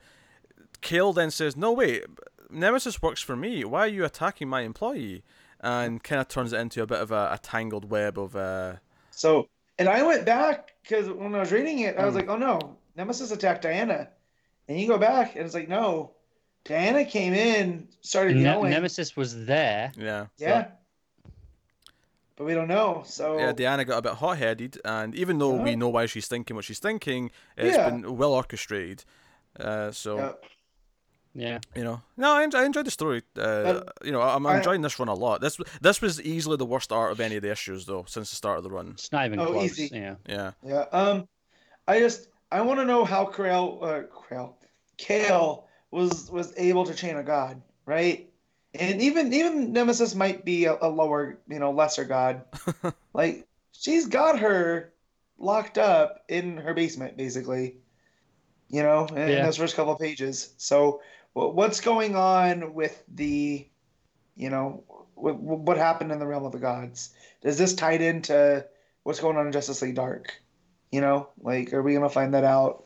Cale 0.82 1.12
then 1.14 1.32
says, 1.32 1.56
"No, 1.56 1.72
wait, 1.72 2.04
Nemesis 2.50 3.02
works 3.02 3.22
for 3.22 3.36
me. 3.36 3.64
Why 3.66 3.82
are 3.82 3.88
you 3.98 4.06
attacking 4.06 4.48
my 4.48 4.62
employee?" 4.62 5.24
And 5.60 6.04
kind 6.04 6.20
of 6.22 6.28
turns 6.28 6.52
it 6.54 6.60
into 6.60 6.82
a 6.82 6.86
bit 6.86 7.00
of 7.00 7.12
a, 7.12 7.24
a 7.34 7.40
tangled 7.42 7.90
web 7.90 8.18
of 8.20 8.36
uh, 8.36 8.74
so 9.12 9.48
and 9.80 9.88
I 9.88 10.04
went 10.04 10.26
back 10.26 10.74
because 10.84 11.10
when 11.10 11.34
I 11.36 11.40
was 11.40 11.52
reading 11.54 11.80
it 11.80 11.98
I 11.98 12.06
was 12.06 12.14
Hmm. 12.14 12.20
like 12.20 12.30
oh 12.30 12.38
no 12.38 12.60
Nemesis 12.98 13.32
attacked 13.32 13.62
Diana, 13.64 14.10
and 14.68 14.80
you 14.80 14.88
go 14.88 14.98
back 14.98 15.36
and 15.38 15.46
it's 15.46 15.56
like 15.56 15.70
no 15.70 16.12
Diana 16.66 17.06
came 17.06 17.34
in 17.34 17.88
started 18.02 18.36
Ne- 18.36 18.44
yelling 18.44 18.72
Nemesis 18.72 19.16
was 19.16 19.46
there. 19.46 19.92
yeah. 19.98 20.26
yeah. 20.38 20.68
But 22.36 22.46
we 22.46 22.54
don't 22.56 22.68
know, 22.68 23.04
so 23.06 23.38
Yeah, 23.38 23.52
Diana 23.52 23.86
got 23.86 24.00
a 24.00 24.02
bit 24.02 24.14
hot 24.14 24.38
headed, 24.40 24.80
and 24.84 25.14
even 25.16 25.38
though 25.38 25.54
we 25.56 25.76
know 25.76 25.90
why 25.90 26.08
she's 26.08 26.28
thinking 26.28 26.56
what 26.56 26.66
she's 26.66 26.80
thinking, 26.80 27.30
it's 27.56 27.78
Yeah. 27.78 27.90
been 27.90 28.18
well 28.18 28.34
orchestrated. 28.34 29.06
Uh, 29.60 29.92
so 29.92 30.18
yeah. 30.18 30.34
Yeah, 31.36 31.60
you 31.76 31.84
know, 31.84 32.00
no, 32.16 32.34
I, 32.34 32.44
enjoy, 32.44 32.60
I 32.60 32.66
enjoyed 32.66 32.86
the 32.86 32.92
story. 32.92 33.24
Uh, 33.36 33.82
you 34.04 34.12
know, 34.12 34.22
I'm 34.22 34.46
I- 34.46 34.58
enjoying 34.58 34.82
this 34.84 35.00
run 35.00 35.08
a 35.08 35.16
lot. 35.16 35.42
This 35.42 35.58
this 35.82 36.00
was 36.00 36.22
easily 36.22 36.58
the 36.58 36.66
worst 36.66 36.92
art 36.92 37.12
of 37.12 37.20
any 37.20 37.36
of 37.38 37.42
the 37.42 37.52
issues 37.52 37.86
though 37.88 38.06
since 38.08 38.30
the 38.30 38.36
start 38.36 38.58
of 38.60 38.64
the 38.64 38.70
run. 38.70 38.90
it's 38.92 39.12
not 39.12 39.26
even 39.26 39.40
Oh, 39.40 39.52
close. 39.52 39.66
easy. 39.80 39.90
Yeah, 39.96 40.16
Yeah, 40.28 40.52
Yeah. 40.64 40.86
Um, 40.92 41.28
I 41.88 42.00
just 42.00 42.30
I 42.52 42.62
want 42.62 42.80
to 42.80 42.86
know 42.86 43.04
how 43.04 43.26
Krail, 43.26 43.82
uh, 43.82 44.04
Krail, 44.16 44.54
Cale 44.98 45.68
was 45.90 46.30
was 46.32 46.54
able 46.58 46.86
to 46.86 46.94
chain 46.94 47.18
a 47.18 47.24
god, 47.24 47.62
right? 47.88 48.30
And 48.74 49.02
even 49.02 49.34
even 49.34 49.74
Nemesis 49.74 50.16
might 50.16 50.46
be 50.46 50.66
a, 50.66 50.78
a 50.82 50.90
lower, 50.90 51.38
you 51.48 51.60
know, 51.60 51.72
lesser 51.72 52.06
god. 52.06 52.44
like 53.14 53.48
she's 53.72 54.08
got 54.08 54.40
her 54.40 54.94
locked 55.38 55.78
up 55.78 56.24
in 56.28 56.58
her 56.58 56.74
basement, 56.74 57.18
basically. 57.18 57.78
You 58.70 58.82
know, 58.84 59.06
in, 59.06 59.18
in 59.18 59.30
Yeah. 59.30 59.46
those 59.46 59.58
first 59.58 59.76
couple 59.76 59.94
of 59.94 60.00
pages. 60.00 60.54
So, 60.58 61.02
what's 61.34 61.82
going 61.82 62.16
on 62.16 62.74
with 62.74 63.04
the, 63.14 63.68
you 64.36 64.50
know, 64.50 64.84
wh- 65.16 65.38
wh- 65.38 65.66
what 65.66 65.78
happened 65.78 66.12
in 66.12 66.20
the 66.20 66.26
realm 66.28 66.46
of 66.46 66.52
the 66.54 66.60
gods? 66.60 67.14
Is 67.44 67.58
this 67.58 67.76
tied 67.76 68.02
into 68.02 68.66
what's 69.04 69.20
going 69.20 69.38
on 69.38 69.46
in 69.46 69.52
Justice 69.52 69.82
League 69.84 69.96
Dark? 69.96 70.42
You 70.92 71.02
know, 71.02 71.30
like, 71.40 71.74
are 71.74 71.84
we 71.84 71.94
gonna 71.94 72.10
find 72.10 72.34
that 72.34 72.44
out 72.44 72.86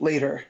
later, 0.00 0.44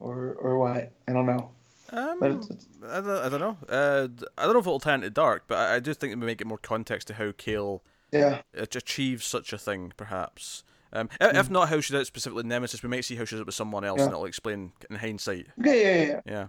or 0.00 0.32
or 0.34 0.58
what? 0.58 0.92
I 1.06 1.12
don't 1.12 1.26
know. 1.26 1.50
Um, 1.90 2.20
But 2.20 2.30
it's, 2.32 2.50
it's, 2.50 2.66
I, 2.86 3.00
don't, 3.00 3.08
I 3.10 3.28
don't 3.28 3.40
know. 3.40 3.56
Uh, 3.68 4.08
I 4.36 4.44
don't 4.44 4.52
know 4.54 4.58
if 4.60 4.66
it'll 4.66 4.80
turn 4.80 5.00
to 5.02 5.10
dark, 5.10 5.44
but 5.48 5.56
I, 5.58 5.76
I 5.76 5.80
do 5.80 5.94
think 5.94 6.12
it 6.12 6.16
would 6.18 6.26
make 6.26 6.40
it 6.40 6.46
more 6.46 6.58
context 6.58 7.08
to 7.08 7.14
how 7.14 7.32
Cale 7.32 7.82
yeah, 8.12 8.42
achieves 8.54 9.24
such 9.26 9.52
a 9.52 9.58
thing, 9.58 9.92
perhaps. 9.96 10.64
Um, 10.92 11.08
i- 11.20 11.38
if 11.38 11.50
not 11.50 11.68
how 11.68 11.80
she 11.80 11.92
did 11.92 12.00
it 12.00 12.06
specifically 12.06 12.42
Nemesis, 12.44 12.82
we 12.82 12.88
might 12.88 13.04
see 13.04 13.16
how 13.16 13.24
she 13.24 13.36
did 13.36 13.42
it 13.42 13.46
with 13.46 13.54
someone 13.54 13.84
else, 13.84 13.98
Yeah. 13.98 14.04
and 14.04 14.12
it'll 14.12 14.24
explain 14.24 14.72
in 14.88 14.96
hindsight. 14.96 15.46
yeah, 15.62 15.72
yeah, 15.72 16.02
yeah. 16.04 16.20
Yeah. 16.26 16.46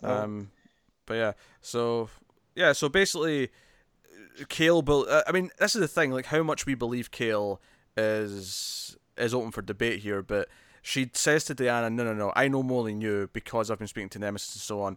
So- 0.00 0.08
Um, 0.08 0.50
but 1.06 1.14
yeah, 1.14 1.32
so 1.60 2.08
yeah, 2.54 2.72
so 2.72 2.88
basically, 2.88 3.50
Cale. 4.48 4.82
Bel- 4.82 5.06
uh, 5.08 5.22
I 5.26 5.32
mean, 5.32 5.50
this 5.58 5.74
is 5.74 5.80
the 5.80 5.88
thing. 5.88 6.10
Like, 6.12 6.26
how 6.26 6.42
much 6.42 6.66
we 6.66 6.74
believe 6.74 7.10
Cale 7.10 7.60
is 7.96 8.96
is 9.16 9.34
open 9.34 9.50
for 9.50 9.62
debate 9.62 10.00
here. 10.00 10.22
But 10.22 10.48
she 10.88 11.10
says 11.12 11.44
to 11.44 11.54
Diana, 11.54 11.90
"No, 11.90 12.02
no, 12.04 12.14
no. 12.14 12.32
I 12.34 12.48
know 12.48 12.62
more 12.62 12.82
than 12.84 13.00
you 13.02 13.28
because 13.32 13.70
I've 13.70 13.78
been 13.78 13.86
speaking 13.88 14.08
to 14.10 14.18
Nemesis 14.18 14.54
and 14.54 14.62
so 14.62 14.80
on. 14.80 14.96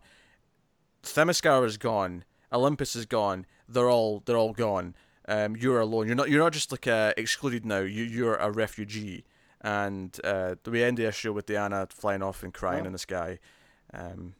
Themyscira 1.03 1.65
is 1.65 1.77
gone. 1.77 2.23
Olympus 2.53 2.95
is 2.95 3.05
gone. 3.05 3.45
They're 3.67 3.89
all 3.89 4.21
they're 4.25 4.37
all 4.37 4.53
gone. 4.53 4.95
Um, 5.27 5.55
you're 5.55 5.79
alone. 5.79 6.07
You're 6.07 6.15
not 6.15 6.29
you're 6.29 6.43
not 6.43 6.53
just 6.53 6.71
like 6.71 6.87
uh, 6.87 7.13
excluded 7.17 7.65
now. 7.65 7.79
You 7.79 8.03
you're 8.03 8.35
a 8.35 8.49
refugee." 8.51 9.25
And 9.63 10.17
uh, 10.23 10.55
we 10.65 10.81
end 10.83 10.97
the 10.97 11.05
issue 11.07 11.33
with 11.33 11.45
Diana 11.45 11.87
flying 11.91 12.23
off 12.23 12.41
and 12.43 12.51
crying 12.53 12.83
Oh. 12.83 12.87
in 12.87 12.93
the 12.93 12.97
sky. 12.99 13.37
Um, 13.93 14.33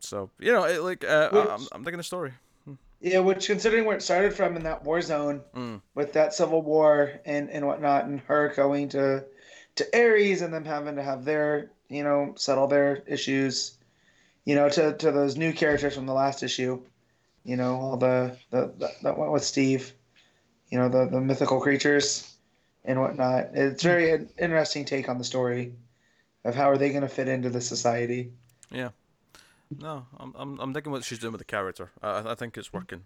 so 0.00 0.30
you 0.38 0.52
know, 0.52 0.64
it, 0.64 0.82
like 0.82 1.04
uh, 1.04 1.28
I- 1.32 1.36
I'm, 1.54 1.60
Which- 1.60 1.68
I'm 1.72 1.82
digging 1.84 1.98
the 1.98 2.04
story. 2.04 2.32
Yeah, 3.00 3.18
which 3.18 3.46
considering 3.46 3.84
where 3.84 3.96
it 3.96 4.02
started 4.02 4.32
from 4.32 4.54
in 4.56 4.62
that 4.62 4.84
war 4.84 5.00
zone 5.02 5.40
Mm. 5.56 5.80
with 5.96 6.12
that 6.12 6.34
civil 6.34 6.62
war 6.62 7.20
and 7.24 7.50
and 7.50 7.66
whatnot, 7.66 8.04
and 8.04 8.20
her 8.28 8.52
going 8.54 8.90
to 8.90 9.24
to 9.76 9.86
Ares 9.94 10.42
and 10.42 10.52
them 10.52 10.64
having 10.64 10.96
to 10.96 11.02
have 11.02 11.24
their 11.24 11.70
you 11.88 12.02
know 12.02 12.34
settle 12.36 12.66
their 12.66 13.02
issues, 13.06 13.76
you 14.44 14.54
know, 14.54 14.68
to 14.68 14.96
to 14.96 15.12
those 15.12 15.36
new 15.36 15.52
characters 15.52 15.94
from 15.94 16.06
the 16.06 16.12
last 16.12 16.42
issue, 16.42 16.82
you 17.44 17.56
know, 17.56 17.76
all 17.76 17.96
the 17.96 18.36
the, 18.50 18.72
the 18.78 18.90
that 19.02 19.18
went 19.18 19.32
with 19.32 19.44
Steve, 19.44 19.92
you 20.70 20.78
know, 20.78 20.88
the 20.88 21.06
the 21.06 21.20
mythical 21.20 21.60
creatures 21.60 22.34
and 22.84 23.00
whatnot. 23.00 23.50
It's 23.54 23.82
very 23.82 24.12
an 24.12 24.28
interesting 24.38 24.84
take 24.84 25.08
on 25.08 25.18
the 25.18 25.24
story 25.24 25.74
of 26.44 26.54
how 26.54 26.70
are 26.70 26.78
they 26.78 26.90
going 26.90 27.02
to 27.02 27.08
fit 27.08 27.28
into 27.28 27.50
the 27.50 27.60
society. 27.60 28.32
Yeah. 28.70 28.90
No, 29.78 30.06
I'm, 30.18 30.34
I'm 30.36 30.60
I'm 30.60 30.72
digging 30.72 30.92
what 30.92 31.04
she's 31.04 31.18
doing 31.18 31.32
with 31.32 31.40
the 31.40 31.46
character. 31.46 31.90
I, 32.02 32.32
I 32.32 32.34
think 32.34 32.58
it's 32.58 32.72
working. 32.72 33.04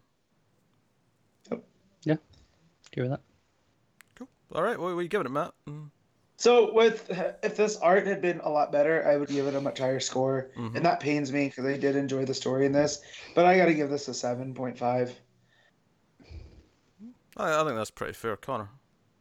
agree 2.93 3.09
with 3.09 3.11
that. 3.11 3.21
Cool. 4.17 4.29
All 4.55 4.63
right, 4.63 4.79
what, 4.79 4.95
what 4.95 5.01
are 5.01 5.03
you 5.03 5.09
giving 5.09 5.27
it, 5.27 5.31
Matt? 5.31 5.53
Mm. 5.69 5.91
So 6.39 6.73
with 6.73 7.11
if 7.43 7.57
this 7.57 7.77
art 7.79 8.07
had 8.07 8.21
been 8.21 8.41
a 8.41 8.49
lot 8.51 8.71
better, 8.71 9.07
I 9.09 9.17
would 9.17 9.29
give 9.29 9.47
it 9.47 9.55
a 9.55 9.61
much 9.61 9.79
higher 9.79 10.01
score, 10.01 10.51
Mhm. 10.57 10.77
and 10.77 10.85
that 10.85 11.01
pains 11.01 11.33
me 11.33 11.49
because 11.49 11.65
I 11.65 11.77
did 11.79 11.97
enjoy 11.97 12.27
the 12.27 12.35
story 12.35 12.67
in 12.67 12.73
this. 12.73 13.01
But 13.35 13.47
I 13.47 13.57
got 13.57 13.67
to 13.67 13.75
give 13.75 13.89
this 13.89 14.07
a 14.09 14.15
seven 14.15 14.55
point 14.55 14.79
five. 14.79 15.19
I, 17.39 17.61
I 17.61 17.65
think 17.65 17.77
that's 17.77 17.91
pretty 17.91 18.13
fair, 18.13 18.37
Connor. 18.37 18.69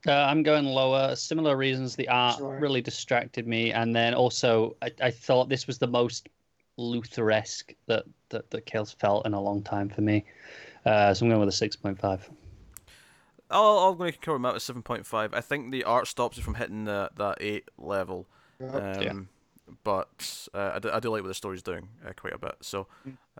Uh, 0.07 0.11
I'm 0.11 0.43
going 0.43 0.65
lower. 0.65 1.15
Similar 1.15 1.55
reasons. 1.57 1.95
The 1.95 2.07
art 2.09 2.37
Sure. 2.37 2.59
really 2.59 2.81
distracted 2.81 3.47
me, 3.47 3.71
and 3.71 3.95
then 3.95 4.13
also 4.13 4.75
I, 4.81 4.91
I 5.01 5.11
thought 5.11 5.47
this 5.49 5.67
was 5.67 5.77
the 5.77 5.87
most 5.87 6.27
Luthor-esque 6.77 7.73
that 7.87 8.03
that 8.29 8.49
that 8.51 8.65
Cale's 8.65 8.91
felt 8.91 9.25
in 9.25 9.33
a 9.33 9.41
long 9.41 9.63
time 9.63 9.87
for 9.89 10.01
me. 10.01 10.25
Uh, 10.85 11.13
so 11.13 11.25
I'm 11.25 11.29
going 11.29 11.39
with 11.39 11.49
a 11.49 11.53
six 11.53 11.77
point 11.77 11.97
five. 11.97 12.29
I'll, 13.49 13.77
I'm 13.89 13.97
going 13.97 14.11
to 14.11 14.17
concur 14.17 14.33
with 14.33 14.41
Matt 14.41 14.53
with 14.55 14.63
seven 14.63 14.81
point 14.81 15.05
five. 15.05 15.33
I 15.33 15.41
think 15.41 15.71
the 15.71 15.83
art 15.83 16.07
stops 16.07 16.37
it 16.37 16.41
from 16.43 16.55
hitting 16.55 16.85
the 16.85 17.09
that 17.17 17.37
eight 17.41 17.69
level. 17.77 18.27
Um, 18.61 19.01
Yeah. 19.01 19.13
but 19.83 20.47
uh, 20.53 20.71
I, 20.75 20.79
do, 20.79 20.89
I 20.91 20.99
do 20.99 21.09
like 21.09 21.21
what 21.23 21.27
the 21.27 21.33
story's 21.33 21.61
doing 21.63 21.89
uh, 22.07 22.11
quite 22.15 22.33
a 22.33 22.37
bit. 22.37 22.55
So 22.61 22.87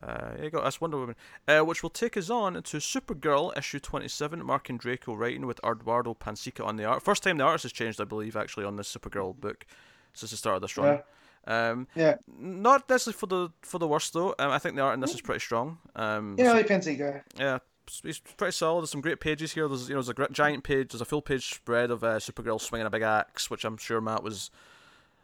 uh, 0.04 0.32
you 0.42 0.50
go. 0.50 0.62
that's 0.64 0.82
Wonder 0.82 0.98
Woman, 0.98 1.16
uh, 1.48 1.62
which 1.62 1.82
will 1.84 1.90
take 1.90 2.18
us 2.18 2.30
on 2.30 2.54
to 2.56 2.78
Supergirl 2.78 3.56
issue 3.58 3.80
27. 3.80 4.44
Marc 4.46 4.68
Andreyko 4.68 5.18
writing 5.18 5.46
with 5.46 5.60
Eduardo 5.64 6.14
Pansica 6.14 6.66
on 6.66 6.76
the 6.78 6.84
art. 6.86 7.02
First 7.04 7.24
time 7.24 7.38
the 7.38 7.44
artist 7.44 7.64
has 7.64 7.72
changed, 7.72 8.02
I 8.02 8.06
believe, 8.06 8.36
actually 8.36 8.66
on 8.66 8.76
this 8.76 8.94
Supergirl 8.94 9.36
book 9.40 9.66
since 10.14 10.32
the 10.32 10.38
start 10.38 10.58
of 10.58 10.62
this 10.62 10.78
run. 10.78 11.02
Um, 11.48 11.88
Yeah. 11.96 12.16
not 12.40 12.90
necessarily 12.90 13.18
for 13.18 13.28
the 13.28 13.50
for 13.62 13.78
the 13.80 13.88
worst 13.88 14.14
though. 14.14 14.34
Um, 14.40 14.52
I 14.52 14.58
think 14.60 14.76
the 14.76 14.82
art 14.82 14.96
in 14.96 15.00
this 15.00 15.14
is 15.14 15.22
pretty 15.22 15.40
strong. 15.42 15.78
Um, 15.96 16.36
Yeah, 16.40 16.50
I 16.50 16.54
like 16.54 16.68
Pansica. 16.68 17.22
yeah, 17.38 17.60
it's 18.04 18.20
pretty 18.38 18.52
solid. 18.52 18.82
There's 18.82 18.92
some 18.92 19.02
great 19.02 19.20
pages 19.20 19.54
here. 19.54 19.68
There's 19.68 19.90
you 19.90 19.96
know 19.96 20.02
there's 20.02 20.18
a 20.18 20.34
giant 20.34 20.64
page. 20.64 20.92
There's 20.92 21.02
a 21.02 21.06
full 21.06 21.22
page 21.22 21.54
spread 21.54 21.92
of 21.92 22.04
uh, 22.04 22.18
Supergirl 22.18 22.60
swinging 22.60 22.88
a 22.88 22.90
big 22.90 23.02
axe, 23.02 23.50
which 23.50 23.66
I'm 23.66 23.78
sure 23.78 24.02
Matt 24.02 24.24
was 24.24 24.50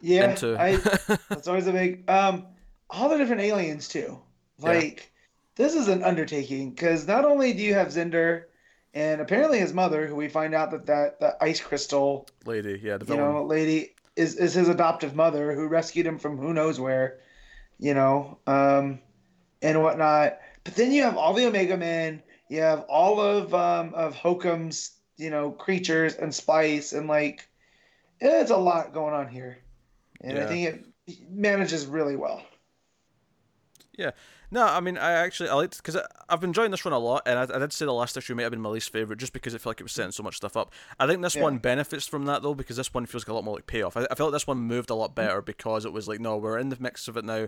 Yeah, 0.01 0.31
into. 0.31 0.59
I, 0.59 0.75
that's 1.29 1.47
always 1.47 1.67
a 1.67 1.71
big. 1.71 2.09
Um, 2.09 2.45
all 2.89 3.09
the 3.09 3.17
different 3.17 3.41
aliens 3.41 3.87
too. 3.87 4.19
Like, 4.59 5.11
this 5.55 5.73
is 5.73 5.87
an 5.87 6.03
undertaking 6.03 6.71
because 6.71 7.07
not 7.07 7.25
only 7.25 7.53
do 7.53 7.61
you 7.63 7.73
have 7.73 7.87
Zinder, 7.87 8.43
and 8.93 9.21
apparently 9.21 9.59
his 9.59 9.73
mother, 9.73 10.05
who 10.05 10.15
we 10.15 10.27
find 10.27 10.53
out 10.53 10.71
that 10.71 10.85
that 10.85 11.19
the 11.19 11.35
ice 11.41 11.59
crystal, 11.61 12.27
Lady, 12.45 12.79
yeah, 12.83 12.97
the 12.97 13.05
you 13.05 13.15
villain. 13.15 13.33
know, 13.33 13.45
lady 13.45 13.95
is 14.15 14.35
is 14.35 14.53
his 14.53 14.67
adoptive 14.69 15.15
mother 15.15 15.53
who 15.53 15.67
rescued 15.67 16.05
him 16.05 16.19
from 16.19 16.37
who 16.37 16.53
knows 16.53 16.79
where, 16.79 17.19
you 17.79 17.93
know, 17.93 18.37
um, 18.45 18.99
and 19.61 19.81
whatnot. 19.81 20.39
But 20.63 20.75
then 20.75 20.91
you 20.91 21.03
have 21.03 21.17
all 21.17 21.33
the 21.33 21.47
Omega 21.47 21.77
Men. 21.77 22.21
You 22.51 22.61
have 22.61 22.81
all 22.89 23.21
of 23.21 23.53
um, 23.55 23.93
of 23.95 24.15
Hokum's, 24.15 24.91
you 25.17 25.29
know, 25.29 25.51
creatures 25.51 26.15
and 26.15 26.35
Spice, 26.35 26.93
and 26.93 27.07
like, 27.07 27.47
it's 28.19 28.51
a 28.51 28.57
lot 28.57 28.93
going 28.93 29.13
on 29.13 29.27
here, 29.29 29.59
and 30.21 30.39
I 30.39 30.45
think 30.45 30.67
it 31.07 31.29
manages 31.29 31.85
really 31.87 32.17
well. 32.17 32.43
Yeah. 33.97 34.11
No, 34.53 34.65
I 34.65 34.81
mean, 34.81 34.97
I 34.97 35.11
actually 35.11 35.49
I 35.49 35.53
liked 35.53 35.77
because 35.77 35.97
I've 36.27 36.41
been 36.41 36.49
enjoying 36.49 36.71
this 36.71 36.83
one 36.83 36.93
a 36.93 36.99
lot, 36.99 37.23
and 37.25 37.39
I, 37.39 37.55
I 37.55 37.59
did 37.59 37.71
say 37.71 37.85
the 37.85 37.93
last 37.93 38.17
issue 38.17 38.35
might 38.35 38.43
have 38.43 38.51
been 38.51 38.61
my 38.61 38.69
least 38.69 38.91
favorite 38.91 39.19
just 39.19 39.31
because 39.31 39.53
it 39.53 39.61
felt 39.61 39.71
like 39.71 39.79
it 39.79 39.83
was 39.83 39.93
setting 39.93 40.11
so 40.11 40.23
much 40.23 40.35
stuff 40.37 40.57
up. 40.57 40.73
I 40.99 41.07
think 41.07 41.21
this 41.21 41.35
Yeah. 41.35 41.41
one 41.41 41.57
benefits 41.57 42.05
from 42.07 42.25
that 42.25 42.41
though 42.41 42.53
because 42.53 42.75
this 42.77 42.93
one 42.93 43.05
feels 43.05 43.23
like 43.23 43.29
a 43.29 43.33
lot 43.33 43.45
more 43.45 43.55
like 43.55 43.67
payoff. 43.67 43.95
I, 43.95 44.07
I 44.11 44.15
felt 44.15 44.31
like 44.31 44.35
this 44.35 44.47
one 44.47 44.57
moved 44.59 44.89
a 44.89 44.95
lot 44.95 45.15
better 45.15 45.41
because 45.41 45.85
it 45.85 45.93
was 45.93 46.07
like, 46.07 46.19
no, 46.19 46.37
we're 46.37 46.57
in 46.57 46.69
the 46.69 46.77
mix 46.79 47.07
of 47.07 47.15
it 47.15 47.23
now. 47.23 47.47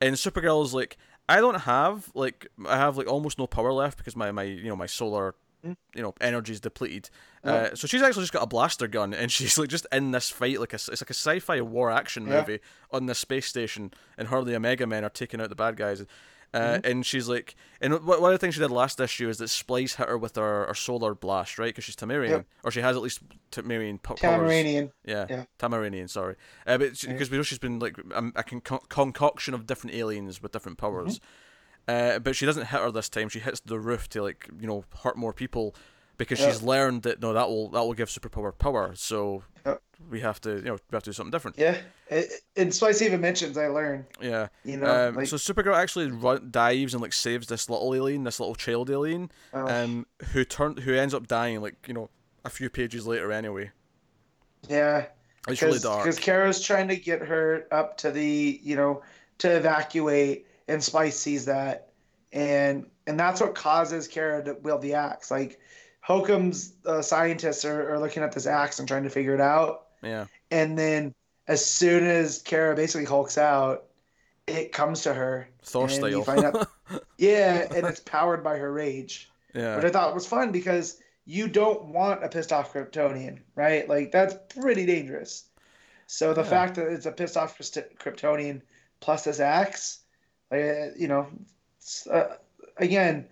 And 0.00 0.14
Supergirl 0.16 0.64
is 0.64 0.74
like, 0.74 0.96
I 1.28 1.40
don't 1.40 1.60
have 1.62 2.10
like 2.14 2.46
I 2.66 2.76
have 2.76 2.96
like 2.96 3.06
almost 3.08 3.38
no 3.38 3.46
power 3.46 3.72
left 3.72 3.98
because 3.98 4.16
my 4.16 4.30
my 4.32 4.44
you 4.44 4.68
know 4.68 4.76
my 4.76 4.86
solar 4.86 5.34
Mm. 5.64 5.74
you 5.96 6.02
know 6.02 6.14
energy 6.20 6.52
is 6.52 6.60
depleted. 6.60 7.08
Uh, 7.42 7.74
so 7.74 7.86
she's 7.88 8.02
actually 8.02 8.22
just 8.22 8.32
got 8.32 8.42
a 8.42 8.46
blaster 8.46 8.86
gun 8.86 9.14
and 9.14 9.32
she's 9.36 9.56
like 9.58 9.68
just 9.70 9.86
in 9.90 10.10
this 10.12 10.28
fight 10.30 10.60
like 10.60 10.72
a, 10.74 10.76
it's 10.76 10.88
like 10.88 11.10
a 11.10 11.14
sci-fi 11.14 11.60
war 11.62 11.90
action 11.90 12.26
Yeah. 12.26 12.40
movie 12.40 12.60
on 12.92 13.06
this 13.06 13.18
space 13.18 13.46
station 13.46 13.90
and 14.18 14.28
her 14.28 14.44
the 14.44 14.54
Omega 14.54 14.86
Men 14.86 15.02
are 15.02 15.08
taking 15.10 15.40
out 15.40 15.48
the 15.48 15.56
bad 15.56 15.76
guys. 15.76 16.04
Uh, 16.54 16.58
Mm-hmm. 16.58 16.86
And 16.90 17.06
she's 17.06 17.28
like, 17.28 17.54
and 17.80 17.92
one 18.04 18.18
of 18.18 18.30
the 18.32 18.38
things 18.38 18.54
she 18.54 18.60
did 18.60 18.70
last 18.70 18.98
issue 19.00 19.28
is 19.28 19.38
that 19.38 19.48
Splice 19.48 19.96
hit 19.96 20.08
her 20.08 20.16
with 20.16 20.36
her, 20.36 20.66
her 20.66 20.74
solar 20.74 21.14
blast, 21.14 21.58
right? 21.58 21.66
Because 21.68 21.84
she's 21.84 21.96
Tamarian, 21.96 22.30
Yep. 22.30 22.46
or 22.64 22.70
she 22.70 22.80
has 22.80 22.96
at 22.96 23.02
least 23.02 23.20
Tamarian 23.52 24.02
powers. 24.02 24.20
Tamaranian. 24.20 24.90
Yeah, 25.04 25.26
Yeah. 25.28 25.44
Tamaranian, 25.58 26.08
sorry. 26.08 26.36
Uh, 26.66 26.78
but 26.78 26.98
because 27.00 27.30
we 27.30 27.36
know 27.36 27.42
she's 27.42 27.58
been 27.58 27.78
like 27.78 27.96
um, 28.14 28.32
a 28.36 28.42
con- 28.42 28.80
concoction 28.88 29.52
of 29.54 29.66
different 29.66 29.94
aliens 29.96 30.40
with 30.42 30.52
different 30.52 30.78
powers. 30.78 31.18
Mm-hmm. 31.18 32.16
Uh, 32.16 32.18
but 32.20 32.34
she 32.34 32.46
doesn't 32.46 32.66
hit 32.66 32.80
her 32.80 32.90
this 32.90 33.08
time. 33.08 33.28
She 33.28 33.38
hits 33.38 33.60
the 33.60 33.78
roof 33.78 34.08
to 34.10 34.22
like 34.22 34.48
you 34.60 34.66
know 34.66 34.84
hurt 35.02 35.16
more 35.16 35.32
people 35.32 35.74
because 36.18 36.40
Yeah. 36.40 36.50
she's 36.50 36.62
learned 36.62 37.02
that 37.02 37.20
no 37.20 37.32
that 37.32 37.48
will 37.48 37.70
that 37.70 37.80
will 37.82 37.94
give 37.94 38.08
superpower 38.08 38.56
power. 38.56 38.92
So 38.94 39.42
Yep. 39.64 39.82
we 40.10 40.20
have 40.20 40.40
to 40.42 40.56
you 40.56 40.62
know 40.62 40.74
we 40.74 40.94
have 40.94 41.02
to 41.02 41.10
do 41.10 41.12
something 41.12 41.30
different. 41.32 41.58
Yeah, 41.58 41.76
it, 42.08 42.30
and 42.56 42.72
Spice 42.74 43.02
even 43.02 43.20
mentions 43.20 43.58
I 43.58 43.66
learned. 43.68 44.04
Yeah. 44.20 44.48
You 44.64 44.76
know, 44.76 45.08
Um, 45.08 45.16
like, 45.16 45.26
so 45.26 45.36
Supergirl 45.36 45.74
actually 45.76 46.10
run, 46.10 46.48
dives 46.50 46.94
and 46.94 47.02
like 47.02 47.12
saves 47.12 47.48
this 47.48 47.68
little 47.68 47.94
alien, 47.94 48.22
this 48.24 48.38
little 48.38 48.54
child 48.54 48.90
alien, 48.90 49.30
oh, 49.52 49.66
um, 49.66 50.06
who 50.32 50.44
turned 50.44 50.80
who 50.80 50.94
ends 50.94 51.14
up 51.14 51.26
dying 51.26 51.60
like 51.60 51.74
you 51.88 51.94
know 51.94 52.10
a 52.44 52.50
few 52.50 52.70
pages 52.70 53.06
later 53.06 53.32
anyway. 53.32 53.72
yeah, 54.68 55.06
It's 55.48 55.62
really 55.62 55.78
dark. 55.78 56.04
because 56.04 56.18
Kara's 56.18 56.60
trying 56.60 56.88
to 56.88 56.96
get 56.96 57.20
her 57.22 57.66
up 57.72 57.96
to 57.98 58.10
the 58.10 58.60
you 58.62 58.76
know 58.76 59.02
to 59.38 59.50
evacuate, 59.56 60.46
and 60.68 60.82
Spice 60.82 61.18
sees 61.18 61.44
that, 61.46 61.88
and 62.32 62.86
and 63.08 63.18
that's 63.18 63.40
what 63.40 63.54
causes 63.54 64.06
Kara 64.08 64.44
to 64.44 64.54
wield 64.54 64.82
the 64.82 64.94
axe. 64.94 65.30
Like 65.30 65.58
Hokum's 66.06 66.74
uh, 66.86 67.02
scientists 67.02 67.64
are, 67.64 67.92
are 67.94 67.98
looking 68.00 68.22
at 68.22 68.32
this 68.32 68.46
axe 68.46 68.78
and 68.78 68.86
trying 68.86 69.02
to 69.04 69.10
figure 69.10 69.34
it 69.34 69.40
out, 69.40 69.86
Yeah. 70.02 70.26
and 70.50 70.78
then 70.78 71.14
as 71.48 71.64
soon 71.64 72.04
as 72.04 72.42
Kara 72.42 72.74
basically 72.76 73.04
hulks 73.06 73.38
out, 73.38 73.84
it 74.46 74.72
comes 74.72 75.02
to 75.02 75.14
her. 75.14 75.48
Thor 75.62 75.84
and 75.84 75.92
style. 75.92 76.08
You 76.10 76.22
find 76.24 76.44
out, 76.44 76.68
yeah, 77.18 77.66
and 77.74 77.86
it's 77.86 78.00
powered 78.00 78.44
by 78.44 78.56
her 78.58 78.72
rage. 78.72 79.30
yeah. 79.54 79.76
which 79.76 79.84
I 79.84 79.90
thought 79.90 80.14
was 80.14 80.26
fun 80.26 80.52
because 80.52 80.98
you 81.24 81.48
don't 81.48 81.86
want 81.86 82.22
a 82.24 82.28
pissed 82.28 82.52
off 82.52 82.72
Kryptonian, 82.72 83.40
right? 83.56 83.88
Like 83.88 84.12
that's 84.12 84.36
pretty 84.54 84.86
dangerous. 84.86 85.44
So 86.06 86.32
the 86.34 86.42
Yeah. 86.42 86.48
fact 86.50 86.74
that 86.76 86.86
it's 86.86 87.06
a 87.06 87.10
pissed 87.10 87.36
off 87.36 87.58
Kryptonian 87.58 88.62
plus 89.00 89.24
this 89.24 89.40
axe, 89.40 90.00
uh, 90.52 90.90
you 90.96 91.08
know, 91.08 91.26
uh, 92.10 92.36
again, 92.76 93.26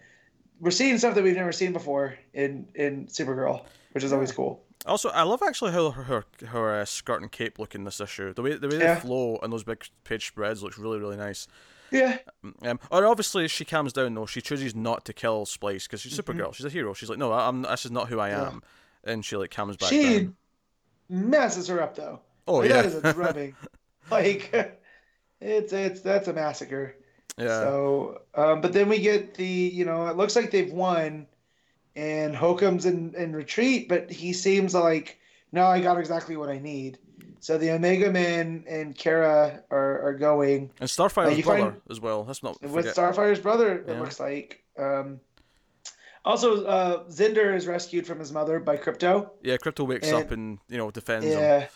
we're 0.65 0.71
seeing 0.71 0.97
stuff 0.99 1.15
that 1.15 1.23
we've 1.23 1.37
never 1.37 1.53
seen 1.53 1.73
before 1.73 2.15
in 2.33 2.67
in 2.75 3.07
Supergirl, 3.07 3.65
which 3.93 4.03
is 4.03 4.13
always 4.13 4.33
cool. 4.33 4.65
Also, 4.87 5.09
I 5.11 5.23
love 5.23 5.43
actually 5.43 5.73
how 5.73 5.91
her 5.91 6.03
her, 6.03 6.25
her 6.49 6.81
uh, 6.81 6.85
skirt 6.85 7.23
and 7.23 7.31
cape 7.31 7.59
look 7.59 7.75
in 7.75 7.85
this 7.85 8.01
issue. 8.01 8.33
The 8.35 8.43
way 8.43 8.55
the 8.57 8.69
way 8.69 8.79
Yeah. 8.79 8.95
they 8.95 9.01
flow 9.01 9.39
and 9.43 9.53
those 9.53 9.63
big 9.65 9.85
page 10.05 10.27
spreads 10.27 10.63
looks 10.63 10.79
really 10.79 10.99
really 10.99 11.17
nice. 11.17 11.47
Yeah, 11.91 12.19
Um, 12.43 12.55
and 12.63 13.05
obviously 13.05 13.47
she 13.47 13.65
calms 13.65 13.93
down 13.93 14.15
though. 14.15 14.27
She 14.27 14.41
chooses 14.41 14.75
not 14.75 15.05
to 15.05 15.13
kill 15.13 15.47
Splice 15.47 15.87
because 15.87 16.01
she's 16.01 16.19
Mhm. 16.19 16.25
Supergirl. 16.25 16.55
She's 16.55 16.67
a 16.67 16.71
hero. 16.71 16.93
She's 16.93 17.09
like, 17.09 17.19
no, 17.19 17.33
I'm. 17.33 17.63
This 17.63 17.85
is 17.85 17.93
not 17.93 18.09
who 18.09 18.19
I 18.19 18.31
Yeah. 18.31 18.49
am. 18.49 18.63
And 19.05 19.25
she 19.25 19.37
like 19.37 19.51
calms 19.53 19.77
back 19.77 19.91
she 19.91 20.19
down. 20.21 20.37
messes 21.09 21.69
her 21.69 21.81
up 21.81 21.95
though. 21.95 22.21
Oh 22.49 22.57
Like, 22.57 22.71
yeah, 22.71 22.83
that 22.83 22.87
is 22.87 22.95
a 22.97 23.13
drubbing. 23.13 23.55
like 24.11 24.51
it's 25.41 25.73
it's 25.73 26.01
that's 26.01 26.27
a 26.29 26.33
massacre. 26.33 26.97
Yeah. 27.37 27.47
So, 27.61 28.23
um, 28.35 28.61
but 28.61 28.73
then 28.73 28.89
we 28.89 28.99
get 29.01 29.35
the, 29.35 29.45
you 29.47 29.85
know, 29.85 30.07
it 30.07 30.17
looks 30.17 30.37
like 30.37 30.51
they've 30.51 30.73
won, 30.73 31.27
and 31.97 32.35
Hokum's 32.35 32.87
in, 32.87 33.15
in 33.17 33.35
retreat, 33.35 33.89
but 33.89 34.11
he 34.11 34.33
seems 34.33 34.75
like, 34.75 35.19
no, 35.53 35.67
I 35.67 35.81
got 35.81 35.99
exactly 35.99 36.37
what 36.37 36.49
I 36.49 36.59
need. 36.59 36.99
So 37.41 37.59
the 37.59 37.71
Omega 37.73 38.11
Men 38.11 38.65
and 38.69 38.97
Kara 38.97 39.63
are, 39.71 40.01
are 40.03 40.15
going 40.15 40.71
and 40.81 40.89
Starfire's 40.89 41.39
Uh, 41.39 41.43
brother 41.43 41.63
find- 41.73 41.81
as 41.91 42.01
well. 42.01 42.25
That's 42.25 42.43
not 42.43 42.61
with. 42.63 42.87
Starfire's 42.87 43.39
brother. 43.41 43.85
It 43.87 43.99
looks 43.99 44.19
like. 44.19 44.63
Um, 44.79 45.21
also, 46.25 46.65
uh, 46.65 47.05
Zinder 47.11 47.55
is 47.55 47.67
rescued 47.67 48.07
from 48.07 48.19
his 48.19 48.33
mother 48.33 48.59
by 48.61 48.79
Krypto. 48.79 49.29
yeah, 49.43 49.57
Krypto 49.59 49.87
wakes 49.87 50.09
and- 50.09 50.17
up 50.17 50.31
and 50.31 50.59
you 50.71 50.79
know 50.79 50.91
defends 50.91 51.27
him. 51.27 51.39
Yeah. 51.39 51.67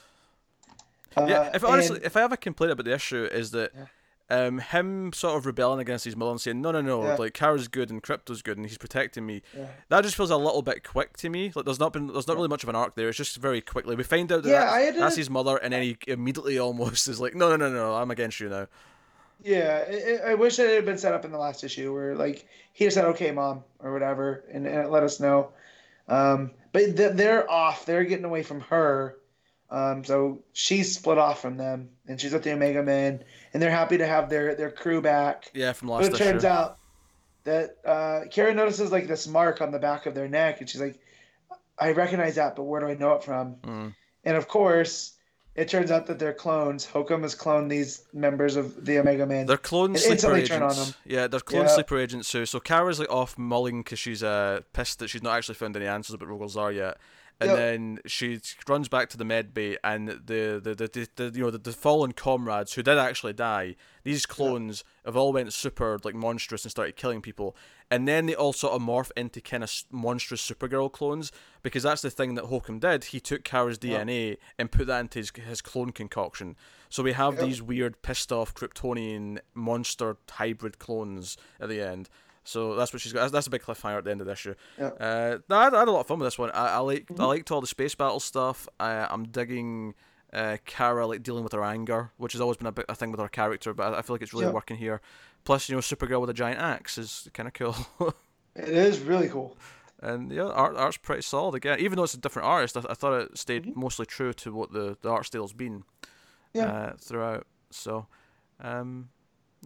Uh, 1.16 1.26
Yeah, 1.28 1.42
if 1.48 1.62
and- 1.62 1.64
honestly, 1.72 2.00
if 2.02 2.16
I 2.16 2.20
have 2.20 2.32
a 2.32 2.36
complaint 2.38 2.72
about 2.72 2.86
the 2.86 2.94
issue, 2.94 3.24
is 3.24 3.50
that 3.50 3.72
Yeah. 3.74 3.84
Um, 4.30 4.58
him 4.58 5.12
sort 5.14 5.36
of 5.38 5.46
rebelling 5.46 5.80
against 5.80 6.04
his 6.04 6.14
mother 6.14 6.32
and 6.32 6.40
saying, 6.40 6.60
no, 6.60 6.70
no, 6.70 6.82
no, 6.82 7.02
Yeah. 7.02 7.14
like 7.14 7.32
Kara's 7.32 7.66
good 7.66 7.88
and 7.90 8.02
Krypto's 8.02 8.42
good 8.42 8.58
and 8.58 8.66
he's 8.66 8.76
protecting 8.76 9.24
me. 9.24 9.40
Yeah. 9.56 9.68
That 9.88 10.02
just 10.04 10.16
feels 10.16 10.30
a 10.30 10.36
little 10.36 10.60
bit 10.60 10.84
quick 10.84 11.16
to 11.18 11.30
me. 11.30 11.50
Like 11.54 11.64
there's 11.64 11.80
not 11.80 11.94
been, 11.94 12.08
there's 12.08 12.28
not 12.28 12.36
really 12.36 12.48
much 12.48 12.62
of 12.62 12.68
an 12.68 12.76
arc 12.76 12.94
there. 12.94 13.08
It's 13.08 13.16
just 13.16 13.38
very 13.38 13.62
quickly 13.62 13.96
we 13.96 14.02
find 14.02 14.30
out 14.30 14.42
that 14.42 14.50
Yeah, 14.50 14.78
had 14.78 14.96
that's 14.96 15.16
his 15.16 15.30
mother, 15.30 15.56
and 15.56 15.72
then 15.72 15.82
he 15.82 15.96
immediately 16.06 16.58
almost 16.58 17.08
is 17.08 17.18
like, 17.20 17.34
no, 17.34 17.48
no, 17.48 17.56
no, 17.56 17.72
no, 17.72 17.94
I'm 17.94 18.10
against 18.10 18.38
you 18.38 18.50
now. 18.50 18.66
Yeah, 19.42 19.84
I, 20.26 20.32
I 20.32 20.34
wish 20.34 20.58
it 20.58 20.68
had 20.74 20.84
been 20.84 20.98
set 20.98 21.14
up 21.14 21.24
in 21.24 21.30
the 21.30 21.38
last 21.38 21.64
issue 21.64 21.94
where 21.94 22.14
like 22.16 22.46
he 22.72 22.84
just 22.84 22.96
said 22.96 23.04
"Okay, 23.06 23.30
mom" 23.30 23.62
or 23.78 23.92
whatever, 23.92 24.44
and, 24.52 24.66
and 24.66 24.80
it 24.84 24.90
let 24.90 25.04
us 25.04 25.20
know. 25.20 25.50
Um, 26.08 26.50
but 26.72 26.96
th- 26.96 27.12
they're 27.14 27.48
off; 27.50 27.86
they're 27.86 28.04
getting 28.04 28.24
away 28.24 28.42
from 28.42 28.60
her. 28.62 29.16
Um, 29.70 30.02
so 30.04 30.40
she's 30.54 30.94
split 30.94 31.18
off 31.18 31.42
from 31.42 31.56
them, 31.58 31.90
and 32.06 32.18
she's 32.20 32.32
with 32.32 32.42
the 32.42 32.52
Omega 32.52 32.82
Men, 32.82 33.22
and 33.52 33.62
they're 33.62 33.70
happy 33.70 33.98
to 33.98 34.06
have 34.06 34.30
their 34.30 34.54
their 34.54 34.70
crew 34.70 35.02
back. 35.02 35.50
Yeah, 35.54 35.72
from 35.74 35.88
Lost. 35.88 36.10
But 36.10 36.20
it 36.20 36.24
turns 36.24 36.44
out 36.44 36.78
that 37.44 37.76
uh, 37.84 38.20
Kara 38.30 38.54
notices 38.54 38.90
like 38.90 39.06
this 39.08 39.26
mark 39.26 39.60
on 39.60 39.70
the 39.70 39.78
back 39.78 40.06
of 40.06 40.14
their 40.14 40.28
neck, 40.28 40.60
and 40.60 40.70
she's 40.70 40.80
like, 40.80 40.98
"I 41.78 41.92
recognize 41.92 42.36
that, 42.36 42.56
but 42.56 42.62
where 42.64 42.80
do 42.80 42.86
I 42.86 42.94
know 42.94 43.12
it 43.12 43.22
from?" 43.24 43.56
Mm. 43.56 43.94
And 44.24 44.36
of 44.38 44.48
course, 44.48 45.14
it 45.54 45.68
turns 45.68 45.90
out 45.90 46.06
that 46.06 46.18
they're 46.18 46.32
clones. 46.32 46.86
Hokum 46.86 47.20
has 47.22 47.34
cloned 47.34 47.68
these 47.68 48.04
members 48.14 48.56
of 48.56 48.86
the 48.86 48.98
Omega 48.98 49.26
Men. 49.26 49.44
They're 49.46 49.56
clone 49.58 49.94
It 49.94 49.98
sleeper 49.98 50.34
agents. 50.34 50.48
turn 50.48 50.62
on 50.62 50.76
them. 50.76 50.94
Yeah, 51.04 51.26
they're 51.26 51.40
clone 51.40 51.62
Yeah. 51.66 51.74
sleeper 51.74 51.98
agents. 51.98 52.26
So, 52.28 52.44
so 52.46 52.58
Kara's 52.58 52.98
like 53.00 53.10
off 53.10 53.36
mulling 53.36 53.82
because 53.82 53.98
she's 53.98 54.22
uh, 54.22 54.60
pissed 54.72 54.98
that 55.00 55.08
she's 55.08 55.22
not 55.22 55.36
actually 55.36 55.56
found 55.56 55.76
any 55.76 55.86
answers 55.86 56.14
about 56.14 56.28
Rogol 56.28 56.50
Zaar 56.50 56.74
yet. 56.74 56.96
And 57.40 57.50
Yep. 57.50 57.56
then 57.56 57.98
she 58.04 58.40
runs 58.68 58.88
back 58.88 59.08
to 59.10 59.16
the 59.16 59.24
med 59.24 59.54
bay, 59.54 59.76
and 59.84 60.08
the 60.08 60.60
the, 60.60 60.74
the, 60.74 60.88
the, 60.88 61.08
the 61.30 61.38
you 61.38 61.44
know 61.44 61.50
the, 61.52 61.58
the 61.58 61.72
fallen 61.72 62.10
comrades 62.12 62.72
who 62.72 62.82
did 62.82 62.98
actually 62.98 63.32
die. 63.32 63.76
These 64.02 64.26
clones 64.26 64.82
have 65.04 65.16
all 65.16 65.32
went 65.32 65.52
super 65.52 65.98
like 66.02 66.16
monstrous 66.16 66.64
and 66.64 66.70
started 66.72 66.96
killing 66.96 67.22
people, 67.22 67.54
and 67.92 68.08
then 68.08 68.26
they 68.26 68.34
all 68.34 68.52
sort 68.52 68.72
of 68.72 68.82
morph 68.82 69.12
into 69.16 69.40
kind 69.40 69.62
of 69.62 69.72
monstrous 69.92 70.42
Supergirl 70.50 70.90
clones 70.90 71.30
because 71.62 71.84
that's 71.84 72.02
the 72.02 72.10
thing 72.10 72.34
that 72.34 72.46
Hokum 72.46 72.80
did. 72.80 73.04
He 73.04 73.20
took 73.20 73.44
Kara's 73.44 73.78
DNA 73.78 74.38
and 74.58 74.72
put 74.72 74.88
that 74.88 74.98
into 75.00 75.20
his, 75.20 75.30
his 75.30 75.62
clone 75.62 75.92
concoction. 75.92 76.56
So 76.88 77.04
we 77.04 77.12
have 77.12 77.34
Yep. 77.34 77.42
these 77.44 77.62
weird, 77.62 78.02
pissed 78.02 78.32
off 78.32 78.52
Kryptonian 78.52 79.38
monster 79.54 80.16
hybrid 80.28 80.80
clones 80.80 81.36
at 81.60 81.68
the 81.68 81.80
end. 81.80 82.08
So 82.48 82.74
that's 82.76 82.92
what 82.92 83.02
she's 83.02 83.12
got. 83.12 83.30
That's, 83.30 83.46
a 83.46 83.50
big 83.50 83.62
cliffhanger 83.62 83.98
at 83.98 84.04
the 84.04 84.10
end 84.10 84.20
of 84.22 84.26
the 84.26 84.32
issue. 84.32 84.54
Yeah. 84.78 84.86
Uh, 84.98 85.38
I, 85.50 85.64
had, 85.64 85.74
I 85.74 85.78
had 85.80 85.88
a 85.88 85.90
lot 85.92 86.00
of 86.00 86.06
fun 86.06 86.18
with 86.18 86.26
this 86.26 86.38
one. 86.38 86.50
I, 86.52 86.68
I 86.68 86.78
like 86.78 87.06
Mm-hmm. 87.06 87.20
I 87.20 87.26
liked 87.26 87.50
all 87.50 87.60
the 87.60 87.66
space 87.66 87.94
battle 87.94 88.20
stuff. 88.20 88.66
I, 88.80 89.06
I'm 89.10 89.24
digging 89.28 89.94
uh, 90.32 90.56
Kara 90.64 91.06
like 91.06 91.22
dealing 91.22 91.44
with 91.44 91.52
her 91.52 91.62
anger, 91.64 92.10
which 92.16 92.32
has 92.32 92.40
always 92.40 92.56
been 92.56 92.66
a, 92.66 92.72
bit, 92.72 92.86
a 92.88 92.94
thing 92.94 93.10
with 93.10 93.20
her 93.20 93.28
character, 93.28 93.74
but 93.74 93.92
I, 93.94 93.98
I 93.98 94.02
feel 94.02 94.14
like 94.14 94.22
it's 94.22 94.32
really 94.32 94.46
Yeah. 94.46 94.52
working 94.52 94.76
here. 94.78 95.00
Plus, 95.44 95.68
you 95.68 95.74
know, 95.74 95.80
Supergirl 95.80 96.20
with 96.20 96.30
a 96.30 96.34
giant 96.34 96.58
axe 96.60 96.98
is 96.98 97.28
kind 97.34 97.46
of 97.46 97.52
cool. 97.54 97.76
It 98.56 98.70
is 98.70 98.98
really 99.00 99.28
cool. 99.28 99.56
and 100.02 100.32
yeah, 100.32 100.42
art 100.48 100.74
art's 100.76 100.96
pretty 100.96 101.22
solid 101.22 101.54
again. 101.54 101.78
Even 101.78 101.96
though 101.96 102.02
it's 102.04 102.14
a 102.14 102.18
different 102.18 102.48
artist, 102.48 102.76
I, 102.76 102.82
I 102.90 102.94
thought 102.94 103.20
it 103.20 103.38
stayed 103.38 103.76
mostly 103.76 104.04
true 104.06 104.32
to 104.32 104.52
what 104.52 104.72
the, 104.72 104.96
the 105.02 105.10
art 105.10 105.26
style's 105.26 105.52
been 105.52 105.84
Mm-hmm. 106.54 106.58
Yeah. 106.58 106.72
uh, 106.72 106.92
throughout. 106.98 107.46
So, 107.70 108.06
um, 108.60 109.10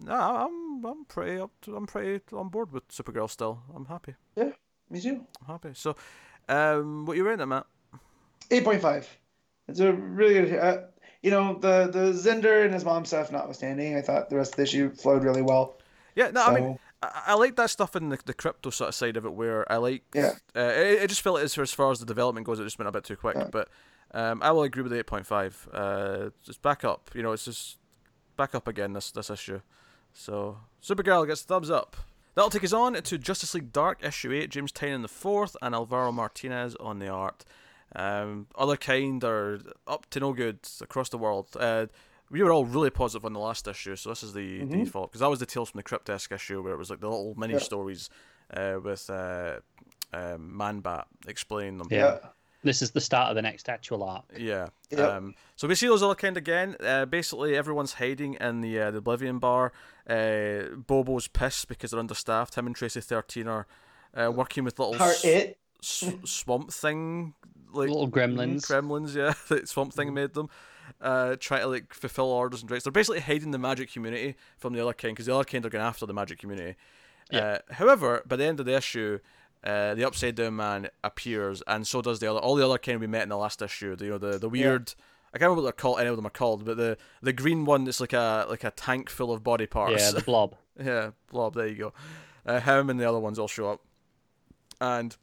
no, 0.01 0.13
I'm 0.13 0.85
I'm 0.85 1.05
pretty 1.05 1.39
up. 1.39 1.51
To, 1.63 1.75
I'm 1.75 1.85
pretty 1.85 2.23
on 2.33 2.49
board 2.49 2.71
with 2.71 2.87
Supergirl 2.89 3.29
still. 3.29 3.61
I'm 3.75 3.85
happy. 3.85 4.15
Yeah, 4.35 4.51
me 4.89 5.01
too. 5.01 5.25
I'm 5.41 5.47
happy. 5.47 5.69
So, 5.73 5.95
um, 6.49 7.05
what 7.05 7.17
you 7.17 7.25
rating 7.25 7.41
it, 7.41 7.45
Matt? 7.45 7.65
Eight 8.51 8.63
point 8.63 8.81
five. 8.81 9.07
It's 9.67 9.79
a 9.79 9.93
really 9.93 10.33
good. 10.33 10.59
Uh, 10.59 10.77
you 11.21 11.31
know 11.31 11.57
the 11.57 11.89
the 11.91 12.11
Zinder 12.11 12.65
and 12.65 12.73
his 12.73 12.83
mom 12.83 13.05
stuff 13.05 13.31
notwithstanding, 13.31 13.95
I 13.95 14.01
thought 14.01 14.29
the 14.29 14.35
rest 14.35 14.51
of 14.51 14.57
the 14.57 14.63
issue 14.63 14.93
flowed 14.93 15.23
really 15.23 15.41
well. 15.41 15.77
Yeah, 16.15 16.29
no, 16.31 16.43
I 16.43 16.59
mean, 16.59 16.79
I, 17.01 17.23
I 17.27 17.33
like 17.35 17.55
that 17.55 17.69
stuff 17.69 17.95
in 17.95 18.09
the, 18.09 18.19
the 18.25 18.33
Krypto 18.33 18.71
sort 18.71 18.89
of 18.89 18.95
side 18.95 19.17
of 19.17 19.25
it, 19.25 19.33
where 19.33 19.69
I 19.71 19.77
like. 19.77 20.03
Yeah. 20.13 20.33
Uh, 20.55 20.59
it, 20.75 21.03
it 21.03 21.07
just 21.07 21.21
felt 21.21 21.39
as 21.39 21.57
as 21.57 21.71
far 21.71 21.91
as 21.91 21.99
the 21.99 22.05
development 22.05 22.45
goes, 22.45 22.59
it 22.59 22.65
just 22.65 22.77
went 22.77 22.89
a 22.89 22.91
bit 22.91 23.05
too 23.05 23.15
quick. 23.15 23.35
Yeah. 23.37 23.47
But 23.51 23.69
um, 24.13 24.43
I 24.43 24.51
will 24.51 24.63
agree 24.63 24.83
with 24.83 24.91
the 24.91 24.99
eight 24.99 25.07
point 25.07 25.25
five. 25.25 25.67
Uh, 25.73 26.29
just 26.43 26.61
back 26.61 26.83
up. 26.83 27.09
You 27.15 27.23
know, 27.23 27.31
it's 27.31 27.45
just 27.45 27.77
back 28.35 28.53
up 28.53 28.67
again. 28.67 28.93
This 28.93 29.11
this 29.11 29.29
issue. 29.29 29.61
So 30.13 30.57
Supergirl 30.81 31.27
gets 31.27 31.41
thumbs 31.41 31.69
up. 31.69 31.97
That'll 32.35 32.49
take 32.49 32.63
us 32.63 32.73
on 32.73 32.93
to 32.93 33.17
Justice 33.17 33.53
League 33.53 33.71
Dark 33.71 34.03
issue 34.03 34.31
eight. 34.31 34.49
James 34.49 34.71
Tynion 34.71 35.01
the 35.01 35.07
fourth 35.07 35.55
and 35.61 35.75
Alvaro 35.75 36.11
Martinez 36.11 36.75
on 36.79 36.99
the 36.99 37.07
art. 37.07 37.45
Um, 37.95 38.47
Otherkind 38.55 39.23
are 39.23 39.59
up 39.87 40.09
to 40.09 40.19
no 40.19 40.33
good 40.33 40.59
across 40.81 41.09
the 41.09 41.17
world. 41.17 41.49
Uh, 41.59 41.85
we 42.31 42.41
were 42.41 42.51
all 42.51 42.65
really 42.65 42.89
positive 42.89 43.23
on 43.25 43.33
the 43.33 43.39
last 43.39 43.67
issue, 43.67 43.95
so 43.95 44.09
this 44.09 44.23
is 44.23 44.33
the 44.33 44.61
Mhm. 44.61 44.85
default 44.85 45.11
because 45.11 45.19
that 45.19 45.29
was 45.29 45.39
the 45.39 45.45
Tales 45.45 45.69
from 45.69 45.77
the 45.77 45.83
Crypt 45.83 46.09
esque 46.09 46.31
issue 46.31 46.63
where 46.63 46.73
it 46.73 46.77
was 46.77 46.89
like 46.89 47.01
the 47.01 47.07
little 47.09 47.35
mini 47.37 47.53
Yeah. 47.53 47.59
stories 47.59 48.09
uh, 48.51 48.79
with 48.83 49.09
uh, 49.11 49.59
um, 50.11 50.55
Man 50.57 50.79
Bat 50.79 51.07
explaining 51.27 51.77
them. 51.77 51.87
Yeah. 51.91 52.17
This 52.63 52.81
is 52.81 52.91
the 52.91 53.01
start 53.01 53.29
of 53.29 53.35
the 53.35 53.41
next 53.41 53.67
actual 53.69 54.03
arc. 54.03 54.23
Yeah. 54.37 54.67
Yep. 54.89 54.99
Um, 54.99 55.35
so 55.55 55.67
we 55.67 55.75
see 55.75 55.87
those 55.87 56.01
Otherkind 56.01 56.37
again. 56.37 56.75
Uh, 56.79 57.05
basically, 57.05 57.55
everyone's 57.57 57.93
hiding 57.93 58.35
in 58.35 58.61
the 58.61 58.79
uh, 58.79 58.91
the 58.91 58.99
Oblivion 58.99 59.39
bar. 59.39 59.73
Uh, 60.09 60.75
Bobo's 60.75 61.27
pissed 61.27 61.67
because 61.67 61.91
they're 61.91 61.99
understaffed. 61.99 62.55
Him 62.55 62.67
and 62.67 62.75
Traci 62.75 63.03
Thirteen 63.03 63.47
are 63.47 63.67
uh, 64.15 64.31
working 64.31 64.63
with 64.63 64.79
little 64.79 64.95
Part 64.95 65.15
s- 65.15 65.25
it. 65.25 65.57
s- 65.81 66.13
swamp 66.25 66.71
thing, 66.71 67.33
like 67.73 67.89
Little 67.89 68.09
gremlins. 68.09 68.65
gremlins. 68.71 69.15
Yeah, 69.15 69.33
that 69.49 69.67
Swamp 69.67 69.93
Thing 69.93 70.13
made 70.13 70.33
them. 70.33 70.49
Uh, 71.01 71.35
try 71.39 71.59
to 71.59 71.67
like 71.67 71.93
fulfill 71.93 72.25
orders 72.25 72.61
and 72.61 72.69
directs. 72.69 72.83
They're 72.85 72.91
basically 72.91 73.21
hiding 73.21 73.51
the 73.51 73.57
magic 73.57 73.91
community 73.91 74.35
from 74.57 74.73
the 74.73 74.79
Otherkind 74.79 75.11
because 75.11 75.25
the 75.25 75.31
Otherkind 75.33 75.65
are 75.65 75.69
going 75.69 75.83
after 75.83 76.05
the 76.05 76.13
magic 76.13 76.39
community. 76.39 76.75
Yeah. 77.31 77.39
Uh, 77.69 77.73
however, 77.73 78.21
by 78.25 78.35
the 78.35 78.43
end 78.45 78.59
of 78.59 78.65
the 78.65 78.75
issue, 78.75 79.19
uh, 79.63 79.95
the 79.95 80.05
Upside 80.05 80.35
Down 80.35 80.55
Man 80.55 80.89
appears, 81.03 81.63
and 81.67 81.87
so 81.87 82.01
does 82.01 82.19
the 82.19 82.29
other 82.29 82.39
all 82.39 82.55
the 82.55 82.63
Otherkind 82.63 82.99
we 82.99 83.07
met 83.07 83.23
in 83.23 83.29
the 83.29 83.37
last 83.37 83.61
issue. 83.61 83.95
The, 83.95 84.05
you 84.05 84.11
know 84.11 84.17
the 84.17 84.37
the 84.37 84.49
weird. 84.49 84.93
I 85.33 85.39
can't 85.39 85.49
remember 85.49 85.63
what 85.63 85.63
they're 85.63 85.81
called. 85.81 85.99
Any 85.99 86.09
of 86.09 86.15
them 86.15 86.27
are 86.27 86.31
called, 86.31 86.65
but 86.65 86.77
the 86.77 86.97
the 87.21 87.33
green 87.33 87.65
one 87.65 87.85
that's 87.85 87.99
like 87.99 88.13
a 88.13 88.45
like 88.49 88.63
a 88.63 88.71
tank 88.71 89.09
full 89.09 89.31
of 89.31 89.43
body 89.43 89.65
parts. 89.65 90.03
Yeah, 90.03 90.11
the 90.11 90.21
blob. 90.25 90.55
Yeah, 90.79 91.11
blob. 91.31 91.55
There 91.55 91.67
you 91.67 91.75
go. 91.75 91.93
Uh, 92.45 92.59
him 92.59 92.89
and 92.89 92.99
the 92.99 93.07
other 93.07 93.19
ones 93.19 93.39
all 93.39 93.47
show 93.47 93.71
up, 93.71 93.81
and 94.81 95.15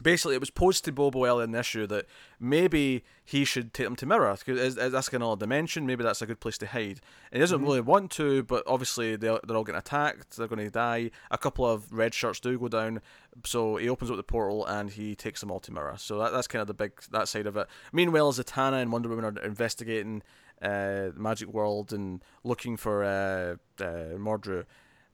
basically 0.00 0.34
it 0.34 0.40
was 0.40 0.50
posed 0.50 0.84
to 0.84 0.92
Bobo 0.92 1.24
earlier 1.24 1.44
in 1.44 1.52
the 1.52 1.60
issue 1.60 1.86
that 1.86 2.06
maybe 2.40 3.04
he 3.24 3.44
should 3.44 3.72
take 3.72 3.86
them 3.86 3.96
to 3.96 4.06
Myrra 4.06 4.36
because 4.44 4.74
that's 4.74 5.08
kind 5.08 5.22
of 5.22 5.32
a 5.32 5.36
dimension. 5.36 5.86
Maybe 5.86 6.04
that's 6.04 6.22
a 6.22 6.26
good 6.26 6.40
place 6.40 6.58
to 6.58 6.66
hide. 6.66 7.00
And 7.30 7.34
he 7.34 7.38
doesn't 7.38 7.62
really 7.62 7.80
want 7.80 8.10
to, 8.12 8.42
but 8.42 8.62
obviously 8.66 9.16
they're, 9.16 9.38
they're 9.46 9.56
all 9.56 9.64
getting 9.64 9.78
attacked. 9.78 10.36
They're 10.36 10.48
going 10.48 10.64
to 10.64 10.70
die. 10.70 11.10
A 11.30 11.38
couple 11.38 11.64
of 11.64 11.92
red 11.92 12.14
shirts 12.14 12.40
do 12.40 12.58
go 12.58 12.68
down, 12.68 13.00
so 13.44 13.76
he 13.76 13.88
opens 13.88 14.10
up 14.10 14.16
the 14.16 14.22
portal 14.22 14.66
and 14.66 14.90
he 14.90 15.14
takes 15.14 15.40
them 15.40 15.50
all 15.50 15.60
to 15.60 15.72
Myrra. 15.72 15.98
So 15.98 16.18
that, 16.18 16.32
that's 16.32 16.48
kind 16.48 16.60
of 16.60 16.66
the 16.66 16.74
big 16.74 16.92
that 17.10 17.28
side 17.28 17.46
of 17.46 17.56
it. 17.56 17.68
Meanwhile, 17.92 18.32
Zatanna 18.32 18.82
and 18.82 18.92
Wonder 18.92 19.08
Woman 19.08 19.24
are 19.24 19.42
investigating 19.42 20.22
uh, 20.62 21.10
the 21.10 21.14
Magic 21.16 21.48
World 21.48 21.92
and 21.92 22.22
looking 22.42 22.76
for 22.76 23.04
uh, 23.04 23.56
uh, 23.82 24.16
Mordru, 24.16 24.64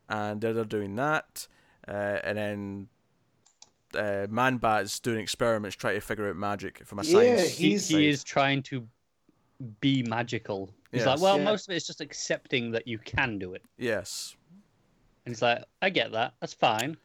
and 0.09 0.41
they're, 0.41 0.53
they're 0.53 0.65
doing 0.65 0.97
that, 0.97 1.49
uh, 1.89 2.19
and 2.23 2.39
then 2.39 2.89
uh, 3.97 4.27
Man 4.31 4.57
Bat 4.59 4.83
is 4.85 5.01
doing 5.01 5.21
experiments 5.21 5.77
trying 5.77 5.95
to 5.97 6.01
figure 6.01 6.29
out 6.29 6.37
magic 6.37 6.85
from 6.87 6.99
a 6.99 7.03
Yeah, 7.03 7.13
science. 7.37 7.57
He, 7.57 7.71
He's- 7.71 7.89
he 7.89 8.09
is 8.09 8.25
trying 8.25 8.63
to 8.65 8.87
be 9.81 10.03
magical. 10.03 10.71
He's 10.91 11.01
Yes. 11.01 11.07
like, 11.07 11.21
well, 11.21 11.39
Yeah. 11.39 11.45
most 11.45 11.69
of 11.69 11.73
it 11.73 11.77
is 11.77 11.87
just 11.87 12.01
accepting 12.01 12.71
that 12.73 12.87
you 12.89 12.99
can 12.99 13.39
do 13.39 13.55
it. 13.55 13.63
Yes. 13.79 14.37
And 15.25 15.35
he's 15.35 15.43
like, 15.43 15.65
I 15.83 15.91
get 15.91 16.13
that. 16.13 16.35
That's 16.41 16.55
fine. 16.55 16.97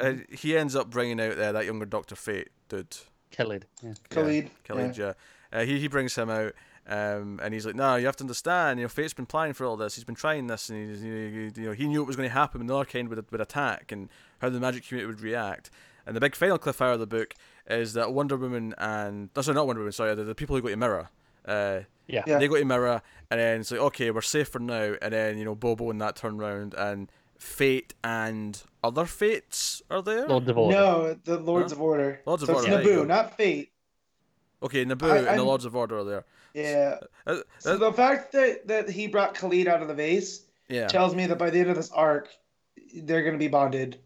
Uh, 0.00 0.14
he 0.30 0.56
ends 0.56 0.76
up 0.76 0.90
bringing 0.90 1.20
out 1.20 1.38
uh, 1.38 1.52
that 1.52 1.64
younger 1.64 1.86
Doctor 1.86 2.16
Fate 2.16 2.48
dude. 2.68 2.96
Khalid. 3.32 3.66
Yeah. 3.82 3.94
Khalid. 4.10 4.50
Khalid, 4.64 4.96
yeah. 4.96 5.12
Uh, 5.52 5.64
he, 5.64 5.78
he 5.80 5.88
brings 5.88 6.14
him 6.16 6.30
out, 6.30 6.52
um, 6.88 7.40
and 7.42 7.54
he's 7.54 7.64
like, 7.66 7.74
no, 7.74 7.96
you 7.96 8.06
have 8.06 8.16
to 8.16 8.24
understand, 8.24 8.78
you 8.78 8.84
know, 8.84 8.88
Fate's 8.88 9.14
been 9.14 9.26
planning 9.26 9.52
for 9.54 9.64
all 9.66 9.76
this. 9.76 9.94
He's 9.96 10.04
been 10.04 10.14
trying 10.14 10.46
this, 10.48 10.68
and 10.68 10.90
he's, 10.90 11.02
you 11.02 11.52
know, 11.66 11.72
he 11.72 11.86
knew 11.88 12.02
it 12.02 12.06
was 12.06 12.16
going 12.16 12.28
to 12.28 12.32
happen 12.32 12.60
when 12.60 12.66
the 12.66 12.74
other 12.74 12.84
kind 12.84 13.08
would, 13.08 13.30
would 13.30 13.40
attack 13.40 13.90
and 13.92 14.08
how 14.40 14.48
the 14.48 14.60
magic 14.60 14.86
community 14.86 15.06
would 15.12 15.20
react. 15.20 15.70
And 16.06 16.16
the 16.16 16.20
big 16.20 16.34
final 16.34 16.58
cliffhanger 16.58 16.94
of 16.94 17.00
the 17.00 17.06
book 17.06 17.34
is 17.68 17.92
that 17.94 18.12
Wonder 18.12 18.36
Woman 18.36 18.74
and, 18.78 19.30
no, 19.36 19.42
sorry, 19.42 19.54
not 19.54 19.66
Wonder 19.66 19.80
Woman, 19.80 19.92
sorry, 19.92 20.14
the, 20.14 20.24
the 20.24 20.34
people 20.34 20.56
who 20.56 20.62
go 20.62 20.68
to 20.68 20.76
Myrra, 20.76 21.08
uh, 21.46 21.80
Yeah. 22.08 22.24
Yeah. 22.26 22.38
they 22.38 22.48
go 22.48 22.56
to 22.56 22.64
Myrra, 22.64 23.02
and 23.30 23.38
then 23.40 23.60
it's 23.60 23.70
like, 23.70 23.80
okay, 23.80 24.10
we're 24.10 24.20
safe 24.22 24.48
for 24.48 24.58
now. 24.58 24.94
And 25.00 25.12
then, 25.12 25.38
you 25.38 25.44
know, 25.44 25.54
Bobo 25.54 25.90
and 25.90 26.00
that 26.00 26.16
turn 26.16 26.40
around, 26.40 26.74
and 26.74 27.10
Fate 27.38 27.94
and 28.04 28.60
other 28.84 29.06
Fates 29.06 29.80
are 29.90 30.02
there? 30.02 30.26
Lord 30.26 30.48
of 30.48 30.58
Order. 30.58 30.76
No, 30.76 31.14
the 31.24 31.38
Lords 31.38 31.72
Huh? 31.72 31.76
of 31.76 31.82
Order. 31.82 32.20
Lords 32.26 32.42
of 32.42 32.48
so 32.48 32.54
Order, 32.56 32.66
It's 32.74 32.84
there. 32.86 32.94
Nabu, 32.96 33.06
not 33.08 33.36
Fate. 33.36 33.72
Okay, 34.62 34.84
Nabu 34.84 35.06
I- 35.06 35.16
and 35.18 35.26
the 35.26 35.30
I'm- 35.32 35.46
Lords 35.46 35.64
of 35.64 35.74
Order 35.74 35.98
are 35.98 36.04
there. 36.04 36.24
Yeah. 36.52 36.98
Uh, 37.26 37.36
So 37.58 37.74
uh, 37.74 37.76
the 37.76 37.92
fact 37.92 38.32
that 38.32 38.66
that 38.66 38.90
he 38.90 39.06
brought 39.06 39.34
Khalid 39.34 39.68
out 39.68 39.80
of 39.82 39.88
the 39.88 39.94
vase 39.94 40.42
yeah. 40.68 40.88
tells 40.88 41.14
me 41.14 41.26
that 41.26 41.38
by 41.38 41.48
the 41.48 41.60
end 41.60 41.70
of 41.70 41.76
this 41.76 41.90
arc, 41.92 42.28
they're 42.94 43.22
going 43.22 43.34
to 43.34 43.38
be 43.38 43.48
bonded. 43.48 44.00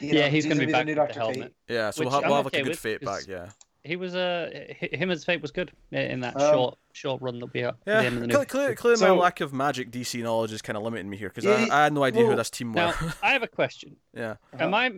You 0.00 0.10
Yeah, 0.18 0.28
he's 0.28 0.46
gonna 0.46 0.60
be 0.60 0.66
the 0.66 0.72
back 0.72 0.86
new 0.86 0.94
with 0.94 1.08
the 1.08 1.14
helmet. 1.14 1.36
Fate. 1.38 1.52
Yeah, 1.68 1.90
so 1.90 2.00
Which 2.00 2.06
we'll 2.10 2.20
have, 2.20 2.28
we'll 2.28 2.36
have 2.36 2.46
okay 2.46 2.58
like 2.58 2.62
a 2.62 2.64
good 2.64 2.70
with, 2.70 2.78
fate 2.78 3.00
'cause- 3.02 3.26
back, 3.26 3.28
yeah. 3.30 3.50
He 3.86 3.96
was 3.96 4.14
uh, 4.14 4.48
him 4.80 5.10
as 5.10 5.26
fate 5.26 5.42
was 5.42 5.50
good 5.50 5.70
in 5.92 6.20
that 6.20 6.34
Um, 6.40 6.52
short 6.54 6.78
short 6.94 7.20
run 7.20 7.38
that 7.40 7.52
we 7.52 7.60
had 7.60 7.68
at 7.74 7.84
the 7.84 7.90
Yeah, 7.90 8.00
end 8.02 8.16
of 8.16 8.22
the 8.22 8.28
clearly, 8.28 8.46
clearly, 8.46 8.74
clearly 8.76 8.96
So- 8.98 9.14
my 9.14 9.20
lack 9.22 9.40
of 9.42 9.52
magic 9.52 9.90
DC 9.90 10.22
knowledge 10.22 10.52
is 10.52 10.62
kind 10.62 10.78
of 10.78 10.82
limiting 10.82 11.10
me 11.10 11.18
here 11.18 11.28
because 11.28 11.44
Yeah, 11.44 11.66
I, 11.70 11.80
I 11.80 11.84
had 11.84 11.92
no 11.92 12.02
idea 12.02 12.22
who 12.22 12.28
well, 12.28 12.36
this 12.38 12.48
team 12.48 12.68
were. 12.72 12.76
Now, 12.76 12.94
I 13.22 13.32
have 13.34 13.42
a 13.42 13.46
question. 13.46 13.96
yeah. 14.14 14.36
Uh-huh. 14.54 14.64
Am 14.64 14.72
I 14.72 14.92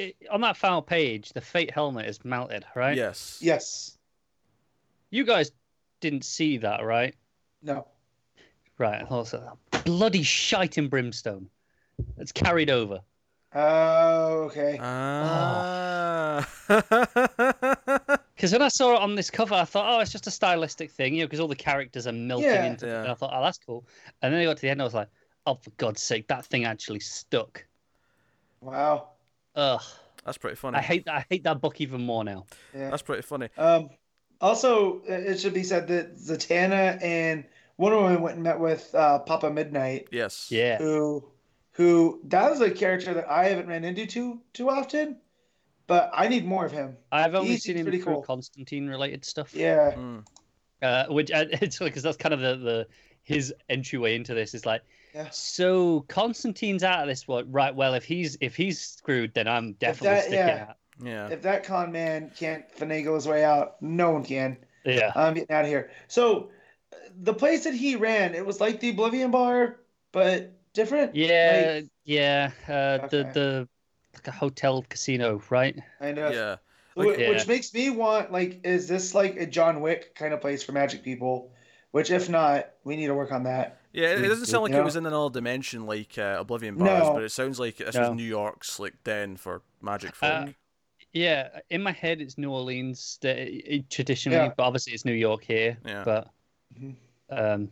i- 0.00 0.14
on 0.32 0.40
that 0.40 0.56
final 0.56 0.82
page? 0.82 1.28
The 1.32 1.40
fate 1.40 1.70
helmet 1.70 2.06
is 2.06 2.24
melted, 2.24 2.64
right? 2.74 2.96
Yes. 2.96 3.38
Yes. 3.40 3.96
You 5.10 5.22
guys 5.24 5.52
didn't 6.00 6.24
see 6.24 6.56
that, 6.58 6.82
right? 6.84 7.14
No. 7.62 7.86
Right. 8.78 9.04
Also, 9.08 9.56
bloody 9.84 10.24
shite 10.24 10.76
in 10.76 10.88
brimstone. 10.88 11.48
It's 12.16 12.32
carried 12.32 12.68
over. 12.70 13.00
Oh, 13.54 14.50
okay. 14.50 14.78
Ah. 14.80 16.48
Because 18.38 18.52
when 18.52 18.62
I 18.62 18.68
saw 18.68 18.94
it 18.94 19.00
on 19.02 19.16
this 19.16 19.30
cover, 19.30 19.56
I 19.56 19.64
thought, 19.64 19.92
oh, 19.92 19.98
it's 20.00 20.12
just 20.12 20.28
a 20.28 20.30
stylistic 20.30 20.92
thing, 20.92 21.14
you 21.14 21.22
know, 21.22 21.26
because 21.26 21.40
all 21.40 21.48
the 21.48 21.56
characters 21.56 22.06
are 22.06 22.12
melting 22.12 22.46
Yeah. 22.46 22.66
into 22.66 22.86
it. 22.86 22.90
Yeah. 22.90 23.00
And 23.02 23.08
I 23.10 23.14
thought, 23.14 23.32
oh, 23.34 23.42
that's 23.42 23.58
cool. 23.58 23.84
And 24.22 24.32
then 24.32 24.40
I 24.40 24.44
got 24.44 24.56
to 24.58 24.62
the 24.62 24.70
end, 24.70 24.80
I 24.80 24.84
was 24.84 24.94
like, 24.94 25.08
oh, 25.44 25.54
for 25.56 25.70
God's 25.70 26.00
sake, 26.02 26.28
that 26.28 26.44
thing 26.46 26.64
actually 26.64 27.00
stuck. 27.00 27.64
Wow. 28.60 29.08
Ugh. 29.56 29.82
That's 30.24 30.38
pretty 30.38 30.54
funny. 30.54 30.76
I 30.78 30.82
hate 30.82 31.08
I 31.08 31.24
hate 31.28 31.42
that 31.44 31.60
book 31.60 31.80
even 31.80 32.00
more 32.02 32.22
now. 32.22 32.46
Yeah. 32.72 32.90
That's 32.90 33.02
pretty 33.02 33.22
funny. 33.22 33.48
Um, 33.56 33.90
also, 34.40 34.98
uh, 35.10 35.14
it 35.14 35.40
should 35.40 35.54
be 35.54 35.64
said 35.64 35.88
that 35.88 36.16
Zatanna 36.16 37.02
and 37.02 37.44
Wonder 37.76 37.96
Woman 37.98 38.20
went 38.22 38.34
and 38.36 38.44
met 38.44 38.60
with 38.60 38.94
uh, 38.94 39.18
Papa 39.20 39.50
Midnite, 39.50 40.06
Yes. 40.12 40.46
Yeah. 40.50 40.78
who, 40.78 41.24
who 41.78 42.20
that 42.24 42.50
was 42.50 42.60
a 42.60 42.70
character 42.72 43.14
that 43.14 43.30
I 43.30 43.44
haven't 43.46 43.68
ran 43.68 43.84
into 43.84 44.04
too 44.04 44.40
too 44.52 44.68
often. 44.68 45.16
but 45.86 46.10
I 46.12 46.28
need 46.28 46.44
more 46.44 46.66
of 46.66 46.72
him. 46.72 46.96
I've 47.10 47.34
only 47.34 47.52
He's 47.52 47.62
seen 47.62 47.76
him 47.78 47.86
through 47.86 48.02
cool. 48.02 48.22
Constantine 48.22 48.88
related 48.88 49.24
stuff. 49.24 49.54
Yeah, 49.54 49.92
Mm. 49.96 50.26
Uh, 50.82 51.06
which 51.08 51.30
uh, 51.32 51.46
it's 51.62 51.78
because 51.78 52.02
that's 52.02 52.16
kind 52.18 52.34
of 52.34 52.40
the, 52.40 52.56
the 52.56 52.86
his 53.22 53.54
entryway 53.70 54.14
into 54.16 54.34
this 54.34 54.52
is 54.54 54.66
like. 54.66 54.82
Yeah. 55.14 55.28
So 55.30 56.04
Constantine's 56.08 56.82
out 56.84 57.00
of 57.00 57.08
this 57.08 57.26
one, 57.26 57.50
right? 57.50 57.74
Well, 57.74 57.94
if 57.94 58.04
he's 58.04 58.36
if 58.40 58.54
he's 58.56 58.78
screwed, 58.80 59.32
then 59.34 59.48
I'm 59.48 59.72
definitely 59.74 60.08
that- 60.16 60.24
sticking 60.24 60.38
yeah. 60.46 60.66
out. 60.68 60.76
Yeah. 61.00 61.28
if 61.28 61.42
that 61.42 61.62
con 61.62 61.92
man 61.92 62.32
can't 62.36 62.64
finagle 62.76 63.14
his 63.14 63.26
way 63.28 63.44
out, 63.44 63.80
no 63.80 64.10
one 64.10 64.24
can. 64.24 64.56
Yeah. 64.84 65.12
I'm 65.14 65.34
getting 65.34 65.54
out 65.54 65.64
of 65.64 65.70
here. 65.70 65.90
So, 66.08 66.50
the 67.22 67.32
place 67.32 67.62
that 67.64 67.74
he 67.74 67.94
ran, 67.94 68.34
it 68.34 68.44
was 68.44 68.60
like 68.60 68.80
the 68.80 68.90
Oblivion 68.90 69.30
Bar, 69.30 69.76
but 70.10 70.57
different. 70.72 71.14
Yeah, 71.14 71.80
yeah. 72.04 72.50
Uh, 72.68 72.72
Okay. 73.04 73.08
The 73.08 73.22
the 73.32 73.68
like 74.14 74.28
a 74.28 74.32
hotel 74.32 74.84
casino, 74.88 75.40
right? 75.50 75.76
kind 76.00 76.18
of. 76.18 76.32
Yeah. 76.32 76.56
Wh- 76.94 76.98
Like- 76.98 77.18
Yeah. 77.18 77.28
Which 77.30 77.46
makes 77.46 77.72
me 77.72 77.90
want 77.90 78.32
like, 78.32 78.60
is 78.64 78.88
this 78.88 79.14
like 79.14 79.36
a 79.36 79.46
John 79.46 79.80
Wick 79.80 80.14
kind 80.14 80.34
of 80.34 80.40
place 80.40 80.62
for 80.62 80.72
magic 80.72 81.02
people? 81.02 81.52
Which, 81.92 82.10
if 82.10 82.28
not, 82.28 82.70
we 82.84 82.96
need 82.96 83.06
to 83.06 83.14
work 83.14 83.32
on 83.32 83.44
that. 83.44 83.80
Yeah, 83.94 84.08
it, 84.12 84.22
it 84.24 84.28
doesn't 84.28 84.46
sound 84.46 84.64
like 84.64 84.72
Yeah. 84.72 84.80
it 84.80 84.84
was 84.84 84.96
in 84.96 85.06
another 85.06 85.32
dimension 85.32 85.86
like 85.86 86.18
uh, 86.18 86.36
Oblivion 86.40 86.76
Bars, 86.76 87.02
No. 87.04 87.14
but 87.14 87.22
it 87.22 87.32
sounds 87.32 87.58
like 87.58 87.76
this 87.78 87.94
No. 87.94 88.08
was 88.10 88.16
New 88.16 88.24
York's 88.24 88.78
like 88.78 89.02
den 89.04 89.36
for 89.36 89.62
magic 89.80 90.14
folk. 90.14 90.30
Uh, 90.30 90.46
Yeah, 91.12 91.60
in 91.70 91.82
my 91.82 91.92
head 91.92 92.20
it's 92.20 92.36
New 92.36 92.50
Orleans 92.50 93.18
the- 93.22 93.82
traditionally, 93.88 94.36
Yeah. 94.36 94.52
but 94.54 94.62
obviously 94.64 94.92
it's 94.92 95.06
New 95.06 95.14
York 95.14 95.42
here. 95.44 95.78
Yeah. 95.86 96.04
But 96.04 96.28
Mhm. 96.78 96.94
um, 97.30 97.70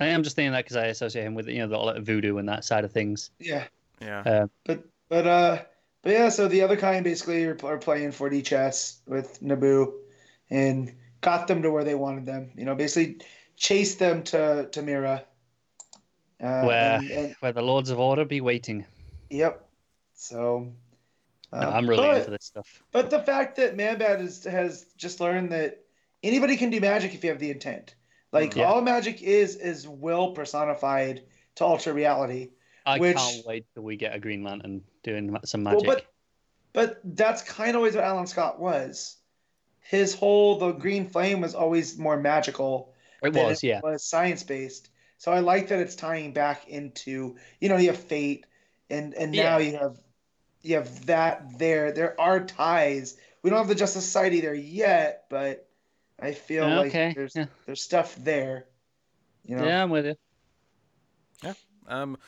I 0.00 0.06
am 0.06 0.22
just 0.22 0.34
thinking 0.34 0.52
that 0.52 0.64
because 0.64 0.76
I 0.76 0.86
associate 0.86 1.24
him 1.24 1.34
with 1.34 1.48
you 1.48 1.58
know 1.58 1.68
the 1.68 1.76
lot 1.76 1.96
of 1.96 2.04
voodoo 2.04 2.38
and 2.38 2.48
that 2.48 2.64
side 2.64 2.84
of 2.84 2.92
things. 2.92 3.30
Yeah. 3.38 3.64
yeah. 4.00 4.20
Uh, 4.20 4.46
But 4.64 4.84
but 5.08 5.26
uh 5.26 5.62
but 6.02 6.12
yeah, 6.12 6.28
so 6.30 6.48
the 6.48 6.60
Otherkind 6.60 7.04
basically 7.04 7.44
are, 7.44 7.58
are 7.62 7.76
playing 7.76 8.10
4D 8.12 8.42
chess 8.44 9.02
with 9.06 9.40
Nabu, 9.42 9.92
and 10.48 10.94
got 11.20 11.46
them 11.46 11.60
to 11.60 11.70
where 11.70 11.84
they 11.84 11.94
wanted 11.94 12.24
them. 12.24 12.50
You 12.56 12.64
know, 12.64 12.74
basically 12.74 13.20
chased 13.56 13.98
them 13.98 14.22
to 14.24 14.68
to 14.72 14.82
Myrra. 14.82 15.24
Uh, 16.40 16.62
Where- 16.62 16.96
and- 16.96 17.10
and- 17.10 17.34
where 17.40 17.52
the 17.52 17.62
Lords 17.62 17.90
of 17.90 18.00
Order 18.00 18.24
be 18.24 18.40
waiting. 18.40 18.86
yep. 19.28 19.66
So. 20.14 20.72
No, 21.52 21.58
um, 21.58 21.74
I'm 21.74 21.90
really 21.90 22.06
but, 22.06 22.18
into 22.18 22.30
this 22.30 22.44
stuff. 22.44 22.82
But 22.92 23.10
the 23.10 23.22
fact 23.22 23.56
that 23.56 23.76
Manbat 23.76 24.20
is, 24.20 24.44
has 24.44 24.84
just 24.96 25.18
learned 25.20 25.50
that 25.50 25.82
anybody 26.22 26.56
can 26.56 26.70
do 26.70 26.80
magic 26.80 27.12
if 27.12 27.24
you 27.24 27.30
have 27.30 27.40
the 27.40 27.50
intent. 27.50 27.96
Like 28.32 28.54
Yeah. 28.56 28.64
all 28.64 28.80
magic 28.82 29.22
is 29.22 29.56
is 29.56 29.86
will 29.88 30.32
personified 30.32 31.22
to 31.56 31.64
alter 31.64 31.92
reality. 31.92 32.50
I 32.86 32.98
which- 32.98 33.16
can't 33.16 33.44
wait 33.46 33.66
till 33.74 33.82
we 33.82 33.96
get 33.96 34.14
a 34.14 34.18
Green 34.18 34.42
Lantern 34.42 34.82
doing 35.02 35.36
some 35.44 35.64
Well, 35.64 35.74
magic. 35.74 35.86
but 35.86 36.06
but 36.72 37.00
that's 37.16 37.42
kind 37.42 37.70
of 37.70 37.76
always 37.76 37.94
what 37.96 38.04
Alan 38.04 38.26
Scott 38.26 38.60
was. 38.60 39.16
His 39.80 40.14
whole 40.14 40.58
the 40.58 40.72
green 40.72 41.08
flame 41.08 41.40
was 41.40 41.54
always 41.54 41.98
more 41.98 42.16
magical. 42.16 42.94
it 43.22 43.32
than 43.34 43.46
was, 43.46 43.62
yeah. 43.62 43.80
was 43.82 44.02
science 44.04 44.42
based. 44.44 44.88
So 45.18 45.30
I 45.32 45.40
like 45.40 45.68
that 45.68 45.78
it's 45.80 45.94
tying 45.96 46.32
back 46.32 46.68
into 46.68 47.36
you 47.60 47.68
know 47.68 47.76
you 47.76 47.88
have 47.88 47.98
fate 47.98 48.46
and 48.88 49.12
and 49.14 49.32
now 49.32 49.58
Yeah. 49.58 49.70
you 49.70 49.76
have 49.78 49.96
you 50.62 50.76
have 50.76 51.06
that 51.06 51.58
there. 51.58 51.90
There 51.92 52.18
are 52.20 52.44
ties. 52.44 53.16
We 53.42 53.50
don't 53.50 53.58
have 53.58 53.68
the 53.68 53.74
Justice 53.74 54.04
Society 54.04 54.40
there 54.40 54.54
yet, 54.54 55.24
but 55.30 55.66
I 56.20 56.32
feel 56.32 56.68
Yeah, 56.68 56.78
like 56.78 56.92
there's 56.92 57.34
yeah. 57.36 57.46
there's 57.66 57.80
stuff 57.82 58.14
there. 58.16 58.66
You 59.44 59.56
know. 59.56 59.64
Yeah, 59.64 59.82
I'm 59.82 59.90
with 59.90 60.06
you. 60.06 60.14
Yeah. 61.42 61.54
Um, 61.88 62.18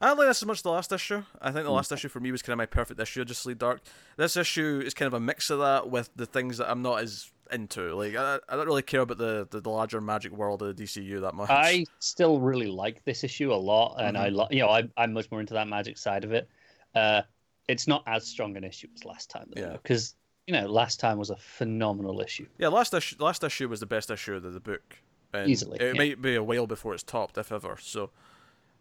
I 0.00 0.08
don't 0.08 0.18
like 0.18 0.26
this 0.28 0.42
as 0.42 0.46
much 0.46 0.58
as 0.58 0.62
the 0.62 0.70
last 0.70 0.92
issue. 0.92 1.22
I 1.40 1.52
think 1.52 1.64
the 1.64 1.70
last 1.70 1.90
issue 1.92 2.08
for 2.08 2.20
me 2.20 2.30
was 2.32 2.42
kind 2.42 2.52
of 2.52 2.58
my 2.58 2.66
perfect 2.66 3.00
issue, 3.00 3.22
of 3.22 3.28
Justice 3.28 3.46
League 3.46 3.58
Dark. 3.58 3.80
This 4.16 4.36
issue 4.36 4.82
is 4.84 4.92
kind 4.94 5.06
of 5.06 5.14
a 5.14 5.20
mix 5.20 5.48
of 5.48 5.60
that 5.60 5.88
with 5.88 6.10
the 6.16 6.26
things 6.26 6.58
that 6.58 6.70
I'm 6.70 6.82
not 6.82 7.00
as 7.02 7.30
into. 7.50 7.94
Like 7.94 8.14
I, 8.16 8.38
I 8.48 8.56
don't 8.56 8.66
really 8.66 8.82
care 8.82 9.00
about 9.02 9.18
the, 9.18 9.46
the, 9.50 9.60
the 9.60 9.70
larger 9.70 10.00
magic 10.00 10.32
world 10.32 10.60
of 10.62 10.76
the 10.76 10.82
DCU 10.84 11.20
that 11.22 11.34
much. 11.34 11.48
I 11.48 11.86
still 12.00 12.40
really 12.40 12.66
like 12.66 13.04
this 13.04 13.24
issue 13.24 13.52
a 13.52 13.54
lot, 13.54 13.96
and 13.98 14.18
I 14.18 14.28
Mhm. 14.30 14.34
lo- 14.34 14.48
you 14.50 14.58
know 14.60 14.68
I, 14.68 14.82
I'm 14.96 15.12
much 15.12 15.30
more 15.30 15.40
into 15.40 15.54
that 15.54 15.68
magic 15.68 15.96
side 15.96 16.24
of 16.24 16.32
it. 16.32 16.48
Uh, 16.94 17.22
it's 17.68 17.86
not 17.86 18.02
as 18.06 18.26
strong 18.26 18.56
an 18.56 18.64
issue 18.64 18.88
as 18.94 19.04
last 19.04 19.30
time, 19.30 19.48
though, 19.54 19.62
Yeah. 19.62 19.72
because 19.72 20.14
you 20.46 20.52
know 20.54 20.66
last 20.66 21.00
time 21.00 21.18
was 21.18 21.30
a 21.30 21.36
phenomenal 21.36 22.20
issue. 22.20 22.46
Yeah, 22.58 22.68
last 22.68 22.94
issue 22.94 23.16
last 23.18 23.42
issue 23.44 23.68
was 23.68 23.80
the 23.80 23.86
best 23.86 24.10
issue 24.10 24.34
of 24.34 24.42
the 24.42 24.60
book. 24.60 24.98
And 25.32 25.50
Easily, 25.50 25.78
It 25.80 25.94
yeah. 25.94 25.98
might 25.98 26.22
be 26.22 26.34
a 26.36 26.42
while 26.42 26.66
before 26.66 26.94
it's 26.94 27.02
topped, 27.02 27.36
if 27.36 27.50
ever. 27.52 27.76
So 27.80 28.10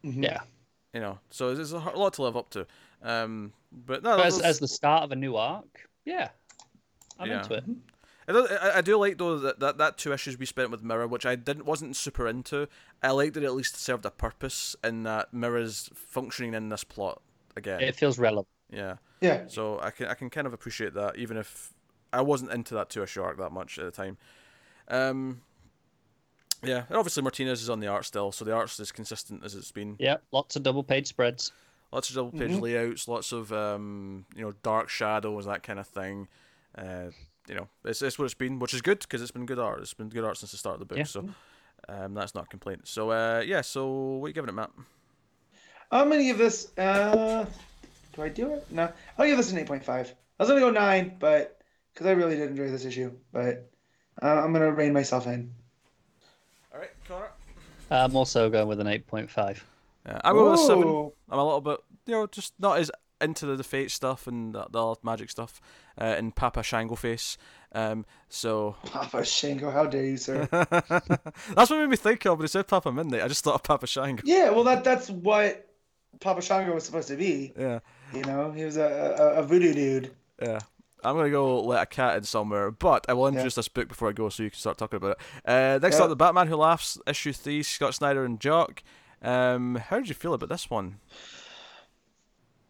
Mhm. 0.04 0.24
Yeah, 0.24 0.40
you 0.94 1.00
know, 1.02 1.20
so 1.32 1.54
there's 1.56 1.72
a 1.72 1.80
lot 1.80 2.14
to 2.14 2.22
live 2.22 2.38
up 2.38 2.50
to. 2.52 2.68
Um, 3.02 3.54
but 3.72 4.04
no, 4.04 4.20
as, 4.20 4.36
that's- 4.36 4.42
as 4.56 4.60
the 4.60 4.68
start 4.68 5.04
of 5.04 5.12
a 5.12 5.16
new 5.16 5.36
arc, 5.36 5.90
yeah, 6.06 6.30
I'm 7.20 7.30
Yeah. 7.30 7.42
into 7.42 7.56
it. 7.56 7.64
I, 8.28 8.32
do, 8.32 8.48
I, 8.48 8.78
I 8.78 8.82
do 8.82 8.98
like 8.98 9.18
though 9.18 9.38
that, 9.40 9.60
that 9.60 9.78
that 9.78 9.98
two 9.98 10.12
issues 10.14 10.38
we 10.40 10.46
spent 10.46 10.72
with 10.72 10.84
Myrra, 10.84 11.08
which 11.08 11.26
I 11.26 11.36
didn't 11.36 11.66
wasn't 11.66 11.96
super 11.96 12.28
into. 12.28 12.68
I 13.04 13.12
liked 13.12 13.34
that 13.36 13.44
it 13.44 13.48
at 13.48 13.54
least 13.54 13.76
served 13.76 14.06
a 14.06 14.12
purpose 14.12 14.76
in 14.84 15.04
that 15.04 15.32
Myrra's 15.34 15.90
functioning 15.94 16.54
in 16.56 16.70
this 16.70 16.84
plot 16.84 17.22
again. 17.56 17.82
It 17.82 17.96
feels 17.96 18.18
relevant. 18.18 18.48
Yeah, 18.76 18.96
Yeah. 19.22 19.48
so 19.48 19.80
I 19.80 19.90
can 19.92 20.08
I 20.08 20.14
can 20.14 20.30
kind 20.30 20.46
of 20.46 20.54
appreciate 20.54 20.94
that, 20.94 21.16
even 21.18 21.38
if 21.38 21.74
I 22.14 22.22
wasn't 22.22 22.52
into 22.52 22.74
that 22.76 22.90
two 22.90 23.02
issue 23.04 23.22
arc 23.24 23.38
that 23.38 23.52
much 23.52 23.80
at 23.80 23.86
the 23.86 23.92
time. 23.92 24.18
Um, 24.88 25.42
yeah, 26.64 26.84
and 26.88 26.98
obviously 26.98 27.22
Martinez 27.24 27.62
is 27.62 27.70
on 27.70 27.80
the 27.80 27.88
art 27.88 28.06
still, 28.06 28.32
so 28.32 28.44
the 28.46 28.54
art's 28.54 28.80
as 28.80 28.92
consistent 28.92 29.44
as 29.44 29.54
it's 29.56 29.72
been. 29.72 29.96
Yeah, 30.00 30.18
lots 30.32 30.56
of 30.56 30.64
double 30.64 30.84
page 30.84 31.08
spreads. 31.08 31.52
Lots 31.92 32.10
of 32.10 32.16
double 32.16 32.32
page 32.32 32.52
Mhm. 32.52 32.62
layouts, 32.62 33.08
lots 33.08 33.32
of 33.32 33.52
um, 33.54 34.26
you 34.36 34.42
know 34.42 34.54
dark 34.64 34.90
shadows, 34.90 35.46
that 35.46 35.64
kind 35.64 35.80
of 35.80 35.88
thing. 35.88 36.28
Uh, 36.78 37.12
you 37.48 37.54
know, 37.56 37.68
it's, 37.86 38.02
it's 38.02 38.18
what 38.18 38.26
it's 38.26 38.34
been, 38.34 38.58
which 38.60 38.74
is 38.74 38.82
good 38.82 39.00
because 39.00 39.22
it's 39.22 39.32
been 39.32 39.46
good 39.46 39.60
art. 39.60 39.80
It's 39.80 39.94
been 39.94 40.10
good 40.10 40.24
art 40.24 40.38
since 40.38 40.52
the 40.52 40.58
start 40.58 40.74
of 40.74 40.80
the 40.80 40.86
book, 40.86 40.98
Yeah. 40.98 41.04
so 41.04 41.30
um, 41.88 42.14
that's 42.16 42.34
not 42.34 42.46
a 42.46 42.48
complaint. 42.48 42.88
So 42.88 43.12
uh, 43.12 43.44
yeah, 43.46 43.62
so 43.62 43.88
what 43.88 44.26
are 44.26 44.30
you 44.30 44.34
giving 44.34 44.50
it, 44.50 44.54
Matt? 44.54 44.72
I'm 45.92 46.10
gonna 46.10 46.24
give 46.24 46.38
this. 46.40 46.76
Uh, 46.78 47.46
do 48.16 48.24
I 48.24 48.30
do 48.30 48.54
it? 48.54 48.66
No, 48.72 48.92
I'll 49.18 49.26
give 49.26 49.38
this 49.38 49.52
an 49.52 49.66
8.5. 49.66 49.90
I 49.90 50.06
was 50.40 50.50
gonna 50.50 50.62
go 50.62 50.72
nine, 50.72 51.18
but 51.20 51.60
because 51.94 52.08
I 52.08 52.12
really 52.12 52.36
did 52.36 52.50
enjoy 52.50 52.70
this 52.70 52.86
issue, 52.86 53.12
but 53.32 53.70
uh, 54.22 54.26
I'm 54.26 54.54
gonna 54.54 54.72
rein 54.72 54.94
myself 54.94 55.28
in. 55.28 55.52
All 56.74 56.80
right, 56.80 56.92
Connor. 57.08 57.30
I'm 57.92 58.16
also 58.16 58.50
going 58.50 58.68
with 58.68 58.80
an 58.80 58.88
8.5. 58.88 59.60
Yeah, 60.06 60.22
I'm 60.24 60.34
going 60.34 60.52
with 60.52 60.60
a 60.60 60.64
seven. 60.64 61.12
I'm 61.30 61.40
a 61.40 61.44
little 61.44 61.62
bit, 61.62 61.80
you 62.06 62.14
know, 62.14 62.28
just 62.28 62.54
not 62.60 62.80
as 62.80 62.92
into 63.22 63.46
the, 63.46 63.56
the 63.56 63.64
fate 63.64 63.92
stuff 63.92 64.28
and 64.28 64.54
the, 64.54 64.66
the 64.70 64.96
magic 65.04 65.30
stuff 65.30 65.62
uh, 66.00 66.16
in 66.18 66.32
Papa 66.32 66.64
Shango 66.64 66.96
face. 66.96 67.38
Um, 67.72 68.06
so 68.30 68.76
Papa 68.86 69.24
Shango, 69.26 69.72
how 69.72 69.86
dare 69.86 70.06
you, 70.06 70.18
sir? 70.18 70.48
that's 70.52 71.70
what 71.70 71.80
made 71.80 71.90
me 71.90 71.98
think 71.98 72.26
of 72.26 72.38
when 72.38 72.44
he 72.44 72.50
said 72.50 72.68
Papa 72.68 72.92
Midnite. 72.92 73.24
I 73.24 73.28
just 73.28 73.44
thought 73.44 73.56
of 73.56 73.64
Papa 73.64 73.88
Shango. 73.88 74.24
yeah, 74.26 74.50
well, 74.50 74.64
that 74.66 74.84
that's 74.84 75.10
what 75.10 75.68
Papa 76.20 76.42
Shango 76.42 76.74
was 76.74 76.86
supposed 76.86 77.08
to 77.10 77.16
be. 77.16 77.54
Yeah, 77.58 77.80
You 78.14 78.22
know, 78.23 78.52
he 78.52 78.64
was 78.64 78.77
a, 78.77 79.15
a, 79.19 79.40
a 79.40 79.44
voodoo 79.44 79.73
dude. 79.73 80.11
yeah. 80.41 80.60
I'm 81.03 81.15
gonna 81.15 81.30
go 81.30 81.61
let 81.61 81.84
a 81.84 81.86
cat 81.86 82.18
in 82.18 82.23
somewhere, 82.23 82.72
but 82.72 83.06
I 83.07 83.14
will 83.14 83.27
introduce 83.27 83.53
this 83.53 83.68
book 83.68 83.88
before 83.88 84.10
I 84.10 84.11
go, 84.11 84.30
so 84.30 84.41
you 84.41 84.49
can 84.49 84.57
start 84.57 84.80
talking 84.80 84.98
about 84.98 85.11
it. 85.11 85.18
Uh, 85.48 85.77
next 85.80 85.98
Yeah. 85.99 86.03
up, 86.06 86.10
the 86.10 86.15
Batman 86.15 86.48
Who 86.48 86.56
Laughs, 86.56 86.98
issue 87.06 87.32
three, 87.32 87.61
Scott 87.61 87.94
Snyder 87.94 88.26
and 88.26 88.40
Jock. 88.40 88.82
Um, 89.22 89.76
how 89.76 89.98
did 89.98 90.10
you 90.10 90.15
feel 90.15 90.34
about 90.34 90.49
this 90.49 90.68
one? 90.68 90.98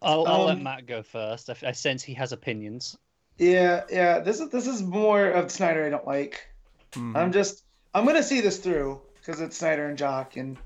I'll, 0.01 0.27
I'll 0.27 0.45
let 0.45 0.57
Um, 0.57 0.63
Matt 0.63 0.85
go 0.85 1.01
first. 1.01 1.49
I, 1.49 1.55
I 1.65 1.71
sense 1.71 2.03
he 2.03 2.13
has 2.15 2.31
opinions. 2.31 2.97
Yeah, 3.37 3.83
yeah. 3.89 4.19
This 4.19 4.39
is 4.39 4.49
this 4.49 4.67
is 4.67 4.81
more 4.83 5.27
of 5.29 5.51
Snyder 5.51 5.85
I 5.85 5.89
don't 5.89 6.05
like. 6.07 6.47
Mhm. 6.91 7.15
I'm 7.15 7.31
just 7.31 7.63
I'm 7.93 8.05
gonna 8.05 8.23
see 8.23 8.41
this 8.41 8.57
through 8.57 9.01
because 9.15 9.39
it's 9.41 9.57
Snyder 9.57 9.85
and 9.87 9.97
Jock, 9.97 10.35
and 10.37 10.57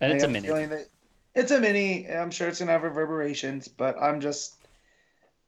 And 0.00 0.12
I 0.12 0.14
it's 0.14 0.24
a 0.24 0.26
have 0.28 0.32
mini. 0.32 0.46
feeling 0.46 0.68
that 0.70 0.86
it's 1.36 1.52
a 1.52 1.60
mini. 1.60 2.08
I'm 2.10 2.32
sure 2.32 2.48
it's 2.48 2.58
gonna 2.58 2.72
have 2.72 2.82
reverberations, 2.82 3.68
but 3.68 3.96
I'm 4.02 4.20
just 4.20 4.54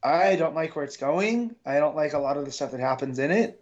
I 0.02 0.36
don't 0.36 0.54
like 0.54 0.76
where 0.76 0.84
it's 0.84 0.96
going. 0.96 1.56
I 1.66 1.78
don't 1.80 1.96
like 1.96 2.12
a 2.12 2.18
lot 2.18 2.36
of 2.36 2.44
the 2.44 2.52
stuff 2.52 2.70
that 2.70 2.80
happens 2.80 3.18
in 3.18 3.32
it. 3.32 3.60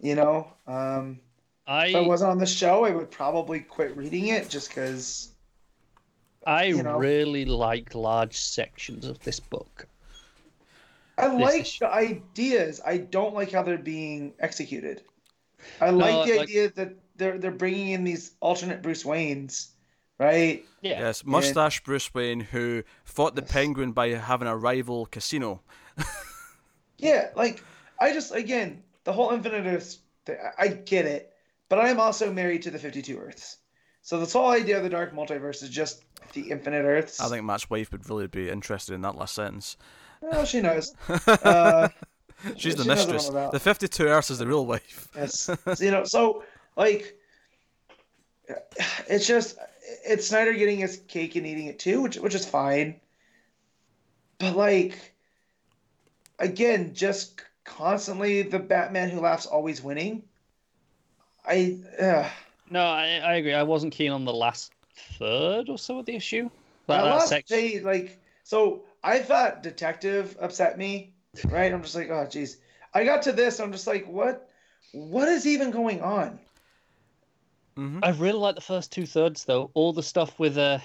You 0.00 0.16
know, 0.16 0.52
um, 0.66 1.20
I 1.66 1.88
if 1.88 1.96
I 1.96 2.00
wasn't 2.00 2.30
on 2.32 2.38
the 2.38 2.46
show, 2.46 2.84
I 2.84 2.90
would 2.90 3.10
probably 3.10 3.60
quit 3.60 3.96
reading 3.96 4.28
it 4.28 4.48
just 4.48 4.70
because. 4.70 5.28
I 6.46 6.64
you 6.64 6.82
know. 6.82 6.96
really 6.96 7.44
like 7.44 7.94
large 7.94 8.34
sections 8.38 9.04
of 9.06 9.20
this 9.20 9.38
book. 9.38 9.86
I 11.18 11.28
This 11.28 11.38
like 11.40 11.60
is- 11.66 11.78
the 11.78 11.92
ideas. 11.92 12.80
I 12.84 12.96
don't 12.96 13.34
like 13.34 13.52
how 13.52 13.62
they're 13.62 13.76
being 13.76 14.32
executed. 14.38 15.02
I 15.82 15.90
like 15.90 16.14
No, 16.14 16.24
the 16.24 16.38
like- 16.38 16.48
idea 16.48 16.70
that 16.70 16.94
they're 17.16 17.36
they're 17.36 17.50
bringing 17.50 17.90
in 17.90 18.04
these 18.04 18.32
alternate 18.40 18.80
Bruce 18.80 19.04
Waynes, 19.04 19.68
right? 20.20 20.64
Yeah. 20.82 21.00
Yes, 21.00 21.24
mustache 21.24 21.82
Bruce 21.82 22.14
Wayne 22.14 22.38
who 22.40 22.84
fought 23.04 23.34
the 23.34 23.42
Penguin 23.42 23.90
by 23.92 24.10
having 24.10 24.46
a 24.46 24.56
rival 24.56 25.06
casino. 25.06 25.62
Yeah, 26.98 27.30
like 27.34 27.64
I 27.98 28.12
just 28.12 28.34
again 28.34 28.82
the 29.04 29.12
whole 29.12 29.30
Infinite 29.30 29.64
Earths. 29.66 30.00
thing, 30.26 30.36
I- 30.58 30.64
I 30.64 30.68
get 30.68 31.06
it, 31.06 31.32
but 31.70 31.78
I'm 31.78 31.98
also 31.98 32.30
married 32.32 32.62
to 32.62 32.70
the 32.70 32.78
52 32.78 33.18
Earths. 33.18 33.56
So 34.02 34.20
this 34.20 34.32
whole 34.34 34.50
idea 34.50 34.76
of 34.76 34.82
the 34.82 34.90
Dark 34.90 35.14
Multiverse 35.14 35.62
is 35.62 35.70
just 35.70 36.02
the 36.34 36.50
Infinite 36.50 36.84
Earths. 36.84 37.18
I 37.20 37.28
think 37.28 37.44
Matt's 37.44 37.70
wife 37.70 37.90
would 37.92 38.08
really 38.08 38.26
be 38.26 38.50
interested 38.50 38.94
in 38.94 39.00
that 39.02 39.14
last 39.16 39.34
sentence. 39.34 39.76
Well, 40.20 40.44
she 40.44 40.60
knows. 40.60 40.94
uh, 41.26 41.88
She's 42.56 42.74
the 42.76 42.82
She 42.84 42.88
mistress. 42.88 43.28
The 43.28 43.60
52 43.60 44.04
Earths 44.04 44.30
is 44.30 44.38
the 44.38 44.46
real 44.46 44.64
wife. 44.66 45.08
Yes. 45.16 45.40
So, 45.40 45.56
you 45.78 45.90
know, 45.90 46.04
so 46.04 46.42
like, 46.76 47.16
it's 49.08 49.26
just 49.26 49.58
it's 50.04 50.28
Snyder 50.28 50.52
getting 50.54 50.78
his 50.78 50.98
cake 51.08 51.36
and 51.36 51.46
eating 51.46 51.66
it 51.66 51.78
too, 51.78 52.00
which 52.02 52.16
which 52.16 52.34
is 52.34 52.46
fine. 52.46 53.00
But 54.38 54.56
like, 54.56 55.14
again, 56.38 56.94
just 56.94 57.42
constantly 57.64 58.42
the 58.42 58.58
Batman 58.58 59.10
who 59.10 59.20
laughs 59.20 59.46
always 59.46 59.82
winning. 59.82 60.22
I 61.46 61.78
uh, 62.00 62.28
No, 62.70 62.82
I, 62.82 63.20
I 63.22 63.34
agree. 63.34 63.54
I 63.54 63.62
wasn't 63.62 63.92
keen 63.92 64.12
on 64.12 64.24
the 64.24 64.32
last 64.32 64.72
third 65.18 65.68
or 65.68 65.78
so 65.78 65.98
of 65.98 66.06
the 66.06 66.14
issue. 66.14 66.50
That, 66.86 67.04
that 67.04 67.28
section. 67.28 67.56
they 67.56 67.80
like 67.80 68.20
so 68.42 68.82
I 69.02 69.20
thought 69.20 69.62
detective 69.62 70.36
upset 70.40 70.76
me, 70.76 71.12
right? 71.46 71.72
I'm 71.72 71.82
just 71.82 71.94
like, 71.94 72.10
oh 72.10 72.26
jeez. 72.26 72.56
I 72.92 73.04
got 73.04 73.22
to 73.22 73.32
this, 73.32 73.60
I'm 73.60 73.72
just 73.72 73.86
like, 73.86 74.06
what 74.06 74.48
what 74.92 75.28
is 75.28 75.46
even 75.46 75.70
going 75.70 76.00
on? 76.00 76.40
Hmm 77.80 78.00
I 78.02 78.10
really 78.10 78.38
like 78.38 78.56
the 78.56 78.60
first 78.60 78.92
two 78.92 79.06
thirds 79.06 79.44
though. 79.46 79.70
All 79.74 79.92
the 79.92 80.02
stuff 80.02 80.38
with 80.38 80.58
uh 80.58 80.78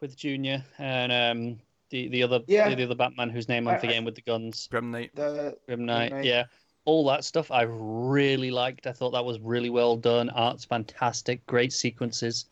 with 0.00 0.16
Junior 0.16 0.64
and 0.78 1.12
um 1.12 1.60
the 1.90 2.08
the 2.08 2.22
other 2.24 2.40
Yeah. 2.48 2.74
the, 2.74 2.82
other 2.82 2.94
Batman 2.96 3.30
whose 3.30 3.48
name 3.48 3.68
I- 3.68 3.72
I'm 3.72 3.76
I- 3.76 3.80
forgetting 3.80 4.04
with 4.04 4.16
the 4.16 4.22
guns, 4.22 4.66
Grim 4.70 4.90
Knight. 4.90 5.14
The 5.14 5.56
Grim 5.66 5.84
Knight. 5.84 6.12
Knight. 6.12 6.24
Yeah, 6.24 6.44
all 6.84 7.06
that 7.06 7.24
stuff 7.24 7.50
I 7.52 7.62
really 7.62 8.50
liked. 8.50 8.86
I 8.88 8.92
thought 8.92 9.10
that 9.12 9.24
was 9.24 9.38
really 9.38 9.70
well 9.70 9.96
done. 9.96 10.28
Art's 10.30 10.64
fantastic. 10.64 11.46
Great 11.46 11.72
sequences. 11.72 12.46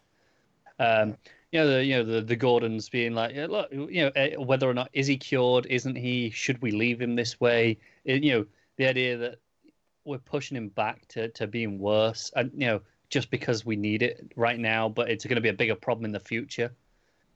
Um, 0.78 1.16
you 1.50 1.58
know 1.60 1.66
the 1.66 1.84
you 1.84 1.94
know 1.96 2.04
the 2.04 2.20
the 2.20 2.36
Gordons 2.36 2.88
being 2.88 3.14
like, 3.14 3.34
yeah, 3.34 3.46
look, 3.46 3.72
you 3.72 4.02
know 4.02 4.12
eh, 4.14 4.36
whether 4.36 4.68
or 4.68 4.74
not 4.74 4.90
is 4.92 5.08
he 5.08 5.16
cured? 5.16 5.66
Isn't 5.66 5.96
he? 5.96 6.30
Should 6.30 6.62
we 6.62 6.70
leave 6.70 7.00
him 7.00 7.16
this 7.16 7.40
way? 7.40 7.78
Eh, 8.06 8.20
you 8.22 8.32
know 8.32 8.46
the 8.76 8.86
idea 8.86 9.16
that 9.16 9.38
we're 10.04 10.18
pushing 10.18 10.56
him 10.56 10.68
back 10.68 11.06
to, 11.08 11.28
to 11.30 11.46
being 11.48 11.78
worse, 11.80 12.30
and 12.36 12.50
you 12.54 12.66
know 12.66 12.80
just 13.10 13.30
because 13.30 13.64
we 13.64 13.76
need 13.76 14.02
it 14.02 14.32
right 14.36 14.58
now, 14.58 14.88
but 14.88 15.10
it's 15.10 15.24
going 15.24 15.36
to 15.36 15.40
be 15.40 15.48
a 15.48 15.54
bigger 15.54 15.74
problem 15.74 16.04
in 16.04 16.12
the 16.12 16.20
future. 16.20 16.70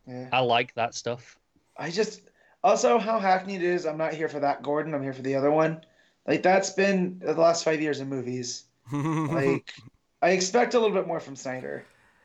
yeah. 0.07 0.29
I 0.33 0.41
like 0.41 0.75
that 0.75 0.95
stuff. 0.95 1.39
I 1.77 1.91
just 1.91 2.23
also 2.63 2.99
how 2.99 3.19
hackneyed 3.19 3.63
it 3.63 3.67
is. 3.67 3.87
I'm 3.87 3.97
not 3.99 4.15
here 4.15 4.29
for 4.29 4.41
that 4.41 4.63
Gordon. 4.63 4.95
I'm 4.95 5.03
here 5.03 5.15
for 5.15 5.23
the 5.23 5.35
other 5.35 5.51
one. 5.51 5.81
Like 6.27 6.43
that's 6.43 6.71
been 6.71 7.19
the 7.21 7.35
last 7.35 7.65
five 7.65 7.81
years 7.81 8.01
in 8.01 8.09
movies. 8.09 8.65
Like 8.93 9.73
I 10.21 10.31
expect 10.31 10.75
a 10.75 10.79
little 10.79 10.95
bit 10.95 11.07
more 11.07 11.21
from 11.21 11.35
Snyder. 11.37 11.85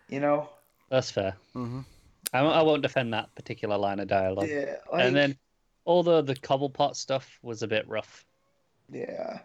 You 0.10 0.20
know? 0.20 0.50
That's 0.90 1.12
fair. 1.12 1.36
hmm 1.54 1.82
I, 2.34 2.40
I 2.40 2.62
won't 2.62 2.82
defend 2.82 3.14
that 3.14 3.34
particular 3.36 3.78
line 3.78 4.00
of 4.02 4.08
dialogue. 4.08 4.50
Yeah. 4.50 4.76
Like, 4.92 5.06
and 5.06 5.16
then 5.16 5.38
all 5.86 6.04
the 6.04 6.22
the 6.22 6.36
Cobblepot 6.36 6.96
stuff 6.96 7.40
was 7.42 7.64
a 7.64 7.68
bit 7.68 7.88
rough. 7.88 8.26
yeah. 8.92 9.40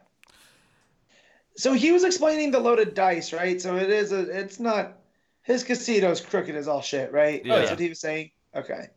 So 1.57 1.73
he 1.75 1.93
was 1.93 2.05
explaining 2.05 2.51
the 2.51 2.61
loaded 2.61 2.95
dice, 2.95 3.33
right? 3.33 3.61
So 3.61 3.77
it 3.77 3.91
is 3.91 4.13
a. 4.13 4.21
It's 4.41 4.59
not 4.61 4.99
his 5.43 5.65
casino's 5.65 6.21
crooked 6.21 6.55
as 6.55 6.69
all 6.69 6.83
shit, 6.83 7.13
right? 7.13 7.45
Yeah. 7.45 7.57
That's 7.59 7.71
what 7.71 7.81
he 7.81 7.89
was 7.89 8.01
saying. 8.01 8.31
Okay. 8.55 8.89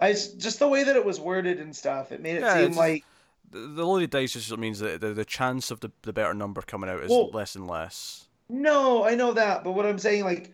I 0.00 0.10
s- 0.10 0.32
just 0.32 0.58
the 0.58 0.68
way 0.68 0.84
that 0.84 0.96
it 0.96 1.04
was 1.04 1.20
worded 1.20 1.60
and 1.60 1.74
stuff. 1.74 2.12
It 2.12 2.20
made 2.20 2.36
it 2.36 2.40
Yeah, 2.42 2.54
seem 2.66 2.72
like 2.76 3.04
The, 3.50 3.60
the 3.60 3.84
loaded 3.86 4.10
dice 4.10 4.32
just 4.32 4.56
means 4.58 4.80
that 4.80 5.00
the, 5.00 5.14
the 5.14 5.24
chance 5.24 5.70
of 5.70 5.80
the, 5.80 5.92
the 6.02 6.12
better 6.12 6.34
number 6.34 6.60
coming 6.62 6.90
out 6.90 7.00
is 7.00 7.10
Well- 7.10 7.30
less 7.30 7.54
and 7.54 7.66
less. 7.68 8.26
No, 8.48 9.04
I 9.04 9.14
know 9.14 9.32
that, 9.32 9.64
but 9.64 9.72
what 9.72 9.86
I'm 9.86 9.98
saying, 9.98 10.24
like, 10.24 10.52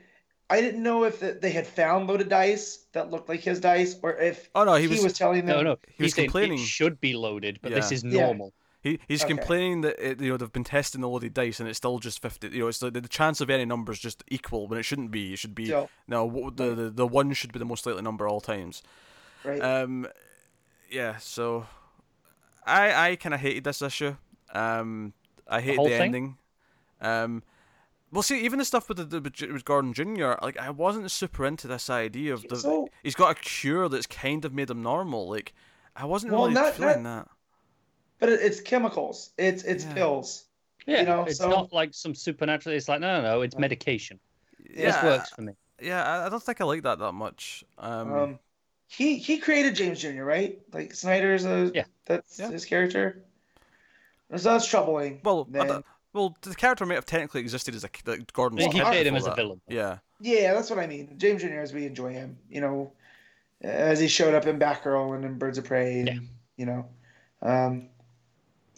I 0.48 0.60
didn't 0.60 0.82
know 0.82 1.02
if 1.05 1.18
that 1.20 1.40
they 1.40 1.51
had 1.51 1.66
found 1.66 2.06
loaded 2.06 2.28
dice 2.28 2.86
that 2.93 3.10
looked 3.10 3.28
like 3.28 3.40
his 3.40 3.59
dice, 3.60 3.97
or 4.02 4.16
if 4.16 4.48
Oh 4.55 4.62
no, 4.64 4.74
he 4.74 4.82
he 4.82 4.89
was, 4.89 5.02
was, 5.02 5.12
telling 5.14 5.44
them. 5.47 5.56
No, 5.56 5.62
no, 5.72 5.78
He 5.97 6.05
was 6.05 6.14
saying 6.14 6.28
complaining. 6.28 6.59
it 6.59 6.64
should 6.64 7.01
be 7.01 7.14
loaded, 7.14 7.59
but 7.62 7.72
this 7.72 7.90
Yeah. 7.90 7.94
is 7.97 8.05
Yeah. 8.05 8.27
normal. 8.27 8.52
He, 8.82 8.98
he's 9.09 9.23
Okay. 9.24 9.35
complaining 9.35 9.82
that 9.82 9.98
it, 9.98 10.20
you 10.20 10.31
know 10.31 10.36
they've 10.36 10.52
been 10.52 10.65
testing 10.65 11.01
the 11.02 11.09
loaded 11.09 11.35
dice 11.35 11.61
and 11.61 11.69
it's 11.69 11.77
still 11.78 11.98
just 11.98 12.20
fifty. 12.23 12.48
You 12.48 12.61
know, 12.61 12.69
it's 12.69 12.78
the, 12.78 12.90
the 12.90 13.02
chance 13.09 13.40
of 13.40 13.51
any 13.51 13.65
number 13.65 13.93
is 13.93 13.98
just 13.98 14.24
equal 14.28 14.66
when 14.69 14.78
it 14.78 14.85
shouldn't 14.85 15.11
be. 15.11 15.32
It 15.35 15.39
should 15.39 15.55
be 15.55 15.66
So, 15.66 15.89
no. 16.09 16.24
what- 16.24 16.57
The, 16.57 16.74
the 16.74 16.90
the 16.90 17.07
one 17.07 17.32
should 17.32 17.52
be 17.52 17.59
the 17.59 17.65
most 17.65 17.85
likely 17.86 18.02
number 18.02 18.27
all 18.28 18.40
times. 18.40 18.82
right. 19.44 19.61
Um, 19.61 20.07
yeah. 20.90 21.16
So, 21.19 21.66
I 22.66 23.11
I 23.11 23.16
kind 23.16 23.35
of 23.35 23.40
hated 23.40 23.65
this 23.65 23.82
issue. 23.82 24.16
Um, 24.52 25.12
I 25.47 25.61
hated 25.61 25.77
whole 25.77 25.89
the 25.89 25.94
ending. 25.94 26.36
Um, 27.01 27.43
well, 28.12 28.23
see, 28.23 28.40
even 28.44 28.59
the 28.59 28.65
stuff 28.65 28.89
with 28.89 28.98
the, 28.98 29.05
the 29.05 29.20
with 29.20 29.40
with 29.52 29.65
Gordon 29.65 29.93
Jr. 29.93 30.32
Like, 30.43 30.59
I 30.59 30.70
wasn't 30.70 31.11
super 31.11 31.47
into 31.47 31.69
this 31.69 31.89
idea 31.89 32.32
of 32.35 32.47
the 32.48 32.57
So- 32.57 32.89
he's 33.02 33.15
got 33.15 33.31
a 33.31 33.35
cure 33.40 33.89
that's 33.89 34.07
kind 34.07 34.44
of 34.44 34.52
made 34.52 34.69
him 34.70 34.82
normal. 34.82 35.28
Like, 35.28 35.52
I 35.94 36.05
wasn't 36.07 36.32
Well, 36.32 36.43
really 36.43 36.55
not- 36.55 36.74
feeling 36.74 37.05
that. 37.05 37.28
But 38.20 38.28
it's 38.28 38.60
chemicals. 38.60 39.30
It's 39.38 39.64
it's 39.64 39.84
Yeah. 39.84 39.94
pills. 39.94 40.44
Yeah, 40.86 41.02
know, 41.02 41.24
it's 41.24 41.38
so- 41.38 41.48
not 41.51 41.72
like 41.72 41.92
some 41.94 42.14
supernatural. 42.14 42.74
It's 42.76 42.88
like 42.88 43.01
no, 43.01 43.20
no, 43.20 43.22
no. 43.22 43.40
It's 43.42 43.56
medication. 43.59 44.18
Yeah, 44.74 44.92
This 44.92 45.02
works 45.02 45.30
for 45.30 45.42
me. 45.42 45.52
Yeah, 45.82 46.05
I, 46.05 46.26
I 46.26 46.28
don't 46.28 46.42
think 46.42 46.60
I 46.60 46.64
like 46.64 46.82
that 46.82 46.98
that 46.98 47.12
much. 47.12 47.64
Um, 47.78 48.12
Um, 48.12 48.38
he 48.86 49.18
he 49.18 49.38
created 49.38 49.74
James 49.74 50.01
Jr. 50.01 50.22
Right? 50.24 50.60
Like 50.72 50.94
Snyder's 50.94 51.44
a 51.44 51.70
Yeah. 51.74 51.84
That's 52.06 52.38
Yeah. 52.38 52.51
his 52.51 52.64
character. 52.64 53.22
So 54.36 54.52
that's 54.52 54.66
troubling. 54.66 55.20
well, 55.24 55.44
then. 55.44 55.82
well, 56.12 56.36
the 56.42 56.55
character 56.55 56.86
may 56.86 56.94
have 56.94 57.06
technically 57.06 57.40
existed 57.40 57.74
as 57.74 57.82
a 57.84 57.88
like 58.06 58.32
Gordon's 58.32 58.62
He 58.64 58.70
kid 58.70 58.82
played 58.84 59.06
him 59.06 59.14
before 59.14 59.16
as 59.16 59.26
a 59.26 59.30
that. 59.30 59.36
villain. 59.36 59.60
Yeah, 59.68 59.98
Yeah, 60.20 60.55
that's 60.55 60.70
what 60.70 60.78
I 60.78 60.86
mean. 60.86 61.14
James 61.18 61.42
Jr. 61.42 61.59
as 61.60 61.72
we 61.72 61.84
enjoy 61.86 62.12
him, 62.12 62.38
you 62.48 62.60
know, 62.60 62.92
as 63.62 63.98
he 63.98 64.06
showed 64.06 64.34
up 64.34 64.47
in 64.47 64.59
Batgirl 64.59 65.16
and 65.16 65.24
in 65.24 65.36
Birds 65.38 65.59
of 65.59 65.64
Prey, 65.64 66.01
and, 66.01 66.09
Yeah. 66.09 66.18
you 66.56 66.66
know, 66.66 66.88
um, 67.42 67.88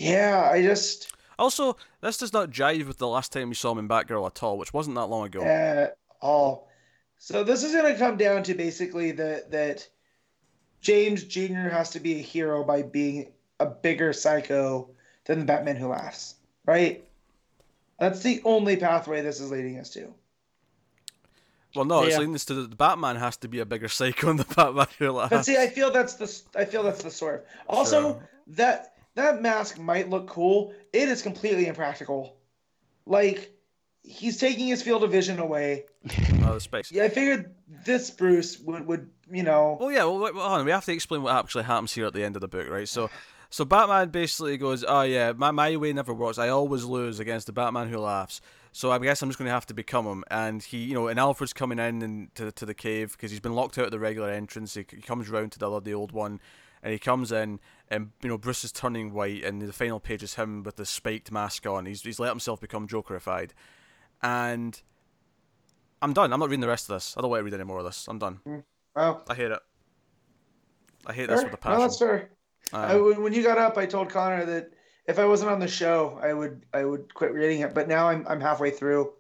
yeah, 0.03 0.49
I 0.53 0.63
just 0.63 1.13
Also, 1.39 1.77
this 2.01 2.19
does 2.19 2.33
not 2.33 2.51
jive 2.51 2.87
with 2.87 2.99
the 2.99 3.09
last 3.09 3.33
time 3.33 3.49
we 3.49 3.55
saw 3.55 3.73
him 3.73 3.79
in 3.79 3.89
Batgirl 3.89 4.27
at 4.27 4.43
all, 4.43 4.59
which 4.59 4.73
wasn't 4.73 4.97
that 4.97 5.07
long 5.07 5.27
ago. 5.27 5.43
at 5.43 5.97
all. 6.21 6.69
So 7.19 7.45
this 7.45 7.63
is 7.63 7.73
going 7.73 7.93
to 7.93 7.99
come 7.99 8.17
down 8.17 8.43
to 8.45 8.55
basically 8.55 9.13
that 9.13 9.51
that 9.53 9.89
James 10.81 11.23
Jr. 11.25 11.69
has 11.71 11.91
to 11.91 12.01
be 12.01 12.15
a 12.17 12.23
hero 12.23 12.65
by 12.65 12.83
being 12.83 13.33
a 13.61 13.67
bigger 13.67 14.13
psycho 14.13 14.91
than 15.25 15.39
the 15.39 15.45
Batman 15.45 15.77
Who 15.77 15.89
Laughs, 15.89 16.35
right? 16.67 17.05
That's 18.01 18.21
the 18.23 18.43
only 18.45 18.77
pathway 18.77 19.23
this 19.23 19.39
is 19.41 19.53
leading 19.53 19.79
us 19.79 19.91
to. 19.91 20.13
Well, 21.77 21.85
no, 21.85 22.03
it's 22.03 22.19
leading 22.19 22.35
us 22.35 22.45
to 22.47 22.55
the, 22.55 22.63
the 22.63 22.77
Batman 22.77 23.17
has 23.17 23.37
to 23.39 23.49
be 23.49 23.61
a 23.61 23.65
bigger 23.65 23.89
psycho 23.99 24.27
than 24.27 24.37
the 24.39 24.45
Batman 24.45 24.89
who 24.99 25.11
laughs. 25.13 25.31
But 25.31 25.45
see, 25.45 25.57
I 25.57 25.69
feel 25.69 25.91
that's 25.93 26.15
the 26.15 26.43
I 26.59 26.65
feel 26.65 26.83
that's 26.83 27.03
the 27.03 27.11
sort. 27.11 27.47
Also, 27.69 28.01
Sure. 28.15 28.29
that 28.49 28.95
that 29.15 29.43
mask 29.43 29.79
might 29.79 30.11
look 30.11 30.29
cool. 30.29 30.73
It 30.93 31.09
is 31.09 31.23
completely 31.23 31.67
impractical. 31.67 32.37
Like 33.07 33.53
he's 34.03 34.39
taking 34.39 34.67
his 34.67 34.83
field 34.83 35.05
of 35.05 35.11
vision 35.13 35.39
away. 35.39 35.85
Oh, 36.45 36.55
the 36.55 36.61
space. 36.61 36.91
Yeah, 36.91 37.05
I 37.05 37.09
figured 37.09 37.55
this 37.87 38.11
Bruce 38.11 38.59
would 38.59 38.85
would 38.89 39.09
you 39.31 39.45
know. 39.45 39.77
Well, 39.79 39.93
yeah. 39.93 40.03
Well, 40.03 40.19
wait, 40.19 40.35
well, 40.35 40.49
hold 40.49 40.59
on. 40.59 40.65
We 40.65 40.73
have 40.73 40.85
to 40.87 40.93
explain 40.93 41.23
what 41.23 41.37
actually 41.37 41.63
happens 41.63 41.93
here 41.93 42.05
at 42.05 42.15
the 42.15 42.25
end 42.25 42.35
of 42.35 42.41
the 42.41 42.49
book, 42.49 42.69
right? 42.69 42.89
So, 42.89 43.11
so 43.51 43.65
Batman 43.65 44.09
basically 44.09 44.57
goes, 44.57 44.85
"Oh 44.87 45.03
yeah, 45.03 45.33
my 45.37 45.53
my 45.53 45.77
way 45.77 45.93
never 45.93 46.13
works. 46.13 46.39
I 46.39 46.49
always 46.49 46.83
lose 46.85 47.21
against 47.21 47.47
the 47.47 47.53
Batman 47.53 47.89
who 47.89 47.99
laughs. 47.99 48.41
So 48.73 48.91
I 48.91 48.99
guess 48.99 49.23
I'm 49.23 49.29
just 49.29 49.39
going 49.39 49.47
to 49.47 49.53
have 49.53 49.67
to 49.67 49.75
become 49.75 50.05
him." 50.05 50.25
And 50.33 50.65
he, 50.65 50.79
you 50.79 50.95
know, 50.95 51.07
and 51.07 51.21
Alfred's 51.21 51.53
coming 51.53 51.79
in 51.79 52.03
and 52.03 52.35
to 52.35 52.51
to 52.51 52.67
the 52.67 52.75
cave 52.75 53.13
because 53.13 53.31
he's 53.31 53.39
been 53.39 53.55
locked 53.55 53.79
out 53.79 53.85
of 53.85 53.93
the 53.93 54.01
regular 54.01 54.31
entrance. 54.31 54.75
He, 54.75 54.85
he 54.91 55.01
comes 55.01 55.29
round 55.29 55.53
to 55.53 55.61
the 55.61 55.71
other, 55.71 55.79
the 55.79 55.95
old 55.95 56.11
one, 56.11 56.41
and 56.83 56.93
he 56.93 56.99
comes 56.99 57.31
in, 57.33 57.61
and 57.89 58.11
you 58.23 58.29
know, 58.29 58.39
Bruce 58.39 58.65
is 58.65 58.73
turning 58.73 59.13
white, 59.13 59.45
and 59.45 59.63
the 59.63 59.73
final 59.73 60.01
page 60.01 60.23
is 60.23 60.35
him 60.35 60.63
with 60.63 60.77
the 60.77 60.87
spiked 60.87 61.31
mask 61.31 61.67
on. 61.67 61.87
He's 61.87 62.03
he's 62.03 62.19
let 62.21 62.31
himself 62.31 62.61
become 62.61 62.87
Jokerified, 62.89 63.51
and. 64.23 64.81
I'm 66.05 66.13
done. 66.13 66.33
I'm 66.33 66.41
not 66.41 66.49
reading 66.49 66.63
the 66.63 66.67
rest 66.67 66.91
of 66.91 66.97
this. 66.97 67.15
I 67.17 67.21
don't 67.21 67.31
want 67.31 67.43
to 67.43 67.45
read 67.45 67.55
any 67.55 67.63
more 67.63 67.79
of 67.79 67.85
this. 67.85 68.09
I'm 68.09 68.19
done. 68.19 68.41
Well, 68.97 69.23
I 69.29 69.35
hate 69.37 69.53
it. 69.53 69.61
I 71.07 71.13
hate 71.13 71.29
this 71.29 71.43
fair. 71.43 71.45
with 71.49 71.55
a 71.55 71.57
passion. 71.59 71.79
No, 71.79 71.85
that's 71.85 71.99
fair. 72.01 72.31
I, 72.73 72.95
Um, 72.95 73.05
when 73.05 73.23
when 73.23 73.33
you 73.33 73.45
got 73.45 73.57
up, 73.57 73.79
I 73.79 73.87
told 73.87 74.11
Connor 74.11 74.45
that 74.47 74.73
if 75.07 75.21
I 75.21 75.27
wasn't 75.27 75.53
on 75.53 75.61
the 75.61 75.69
show, 75.69 76.19
I 76.21 76.33
would 76.33 76.67
I 76.75 76.85
would 76.85 77.15
quit 77.15 77.33
reading 77.33 77.61
it. 77.61 77.73
But 77.73 77.87
now 77.87 78.09
I'm 78.09 78.27
I'm 78.29 78.41
halfway 78.41 78.73
through, 78.73 79.13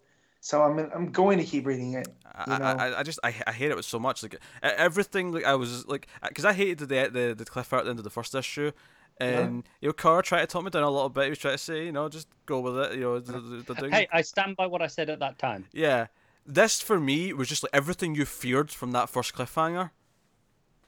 so 0.44 0.62
I'm 0.64 0.76
I'm 0.92 1.06
going 1.12 1.38
to 1.38 1.44
keep 1.44 1.64
reading 1.66 1.92
it. 1.94 2.08
I, 2.26 2.52
you 2.52 2.58
know. 2.58 2.64
I, 2.64 2.98
I 2.98 3.02
just 3.04 3.20
I, 3.22 3.32
I 3.46 3.52
hate 3.52 3.70
it 3.70 3.76
with 3.76 3.84
so 3.84 4.00
much 4.00 4.22
like 4.24 4.36
everything 4.62 5.30
like 5.30 5.44
I 5.44 5.54
was 5.54 5.86
like 5.86 6.08
because 6.28 6.44
I 6.44 6.52
hated 6.52 6.80
the 6.80 6.86
the 6.86 7.34
the 7.38 7.44
cliff 7.44 7.72
at 7.72 7.84
the 7.84 7.90
end 7.90 8.00
of 8.00 8.04
the 8.04 8.10
first 8.10 8.34
issue. 8.34 8.72
And 9.20 9.62
you 9.80 9.88
know, 9.88 9.92
Carr 9.92 10.20
tried 10.22 10.40
to 10.40 10.46
talk 10.48 10.64
me 10.64 10.70
down 10.70 10.82
a 10.82 10.90
little 10.90 11.10
bit. 11.10 11.24
He 11.24 11.30
was 11.30 11.38
trying 11.38 11.54
to 11.54 11.58
say, 11.58 11.84
you 11.86 11.92
know, 11.92 12.08
just 12.08 12.26
go 12.46 12.58
with 12.58 12.76
it. 12.78 12.94
You 12.94 13.02
know, 13.02 13.20
the, 13.20 13.62
the, 13.66 13.74
the. 13.74 13.88
Hey, 13.90 14.08
I 14.12 14.22
stand 14.22 14.56
by 14.56 14.66
what 14.66 14.82
I 14.82 14.88
said 14.88 15.08
at 15.10 15.20
that 15.20 15.38
time. 15.38 15.66
Yeah, 15.72 16.08
this 16.44 16.80
for 16.80 16.98
me 16.98 17.32
was 17.32 17.48
just 17.48 17.62
like 17.62 17.70
everything 17.72 18.16
you 18.16 18.24
feared 18.24 18.72
from 18.72 18.90
that 18.92 19.08
first 19.08 19.34
cliffhanger. 19.34 19.90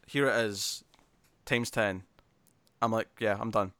Here 0.07 0.27
it 0.27 0.37
is, 0.47 0.83
times 1.45 1.71
ten. 1.71 2.03
I'm 2.83 2.91
like, 2.91 3.09
yeah, 3.21 3.37
I'm 3.39 3.51
done. 3.53 3.73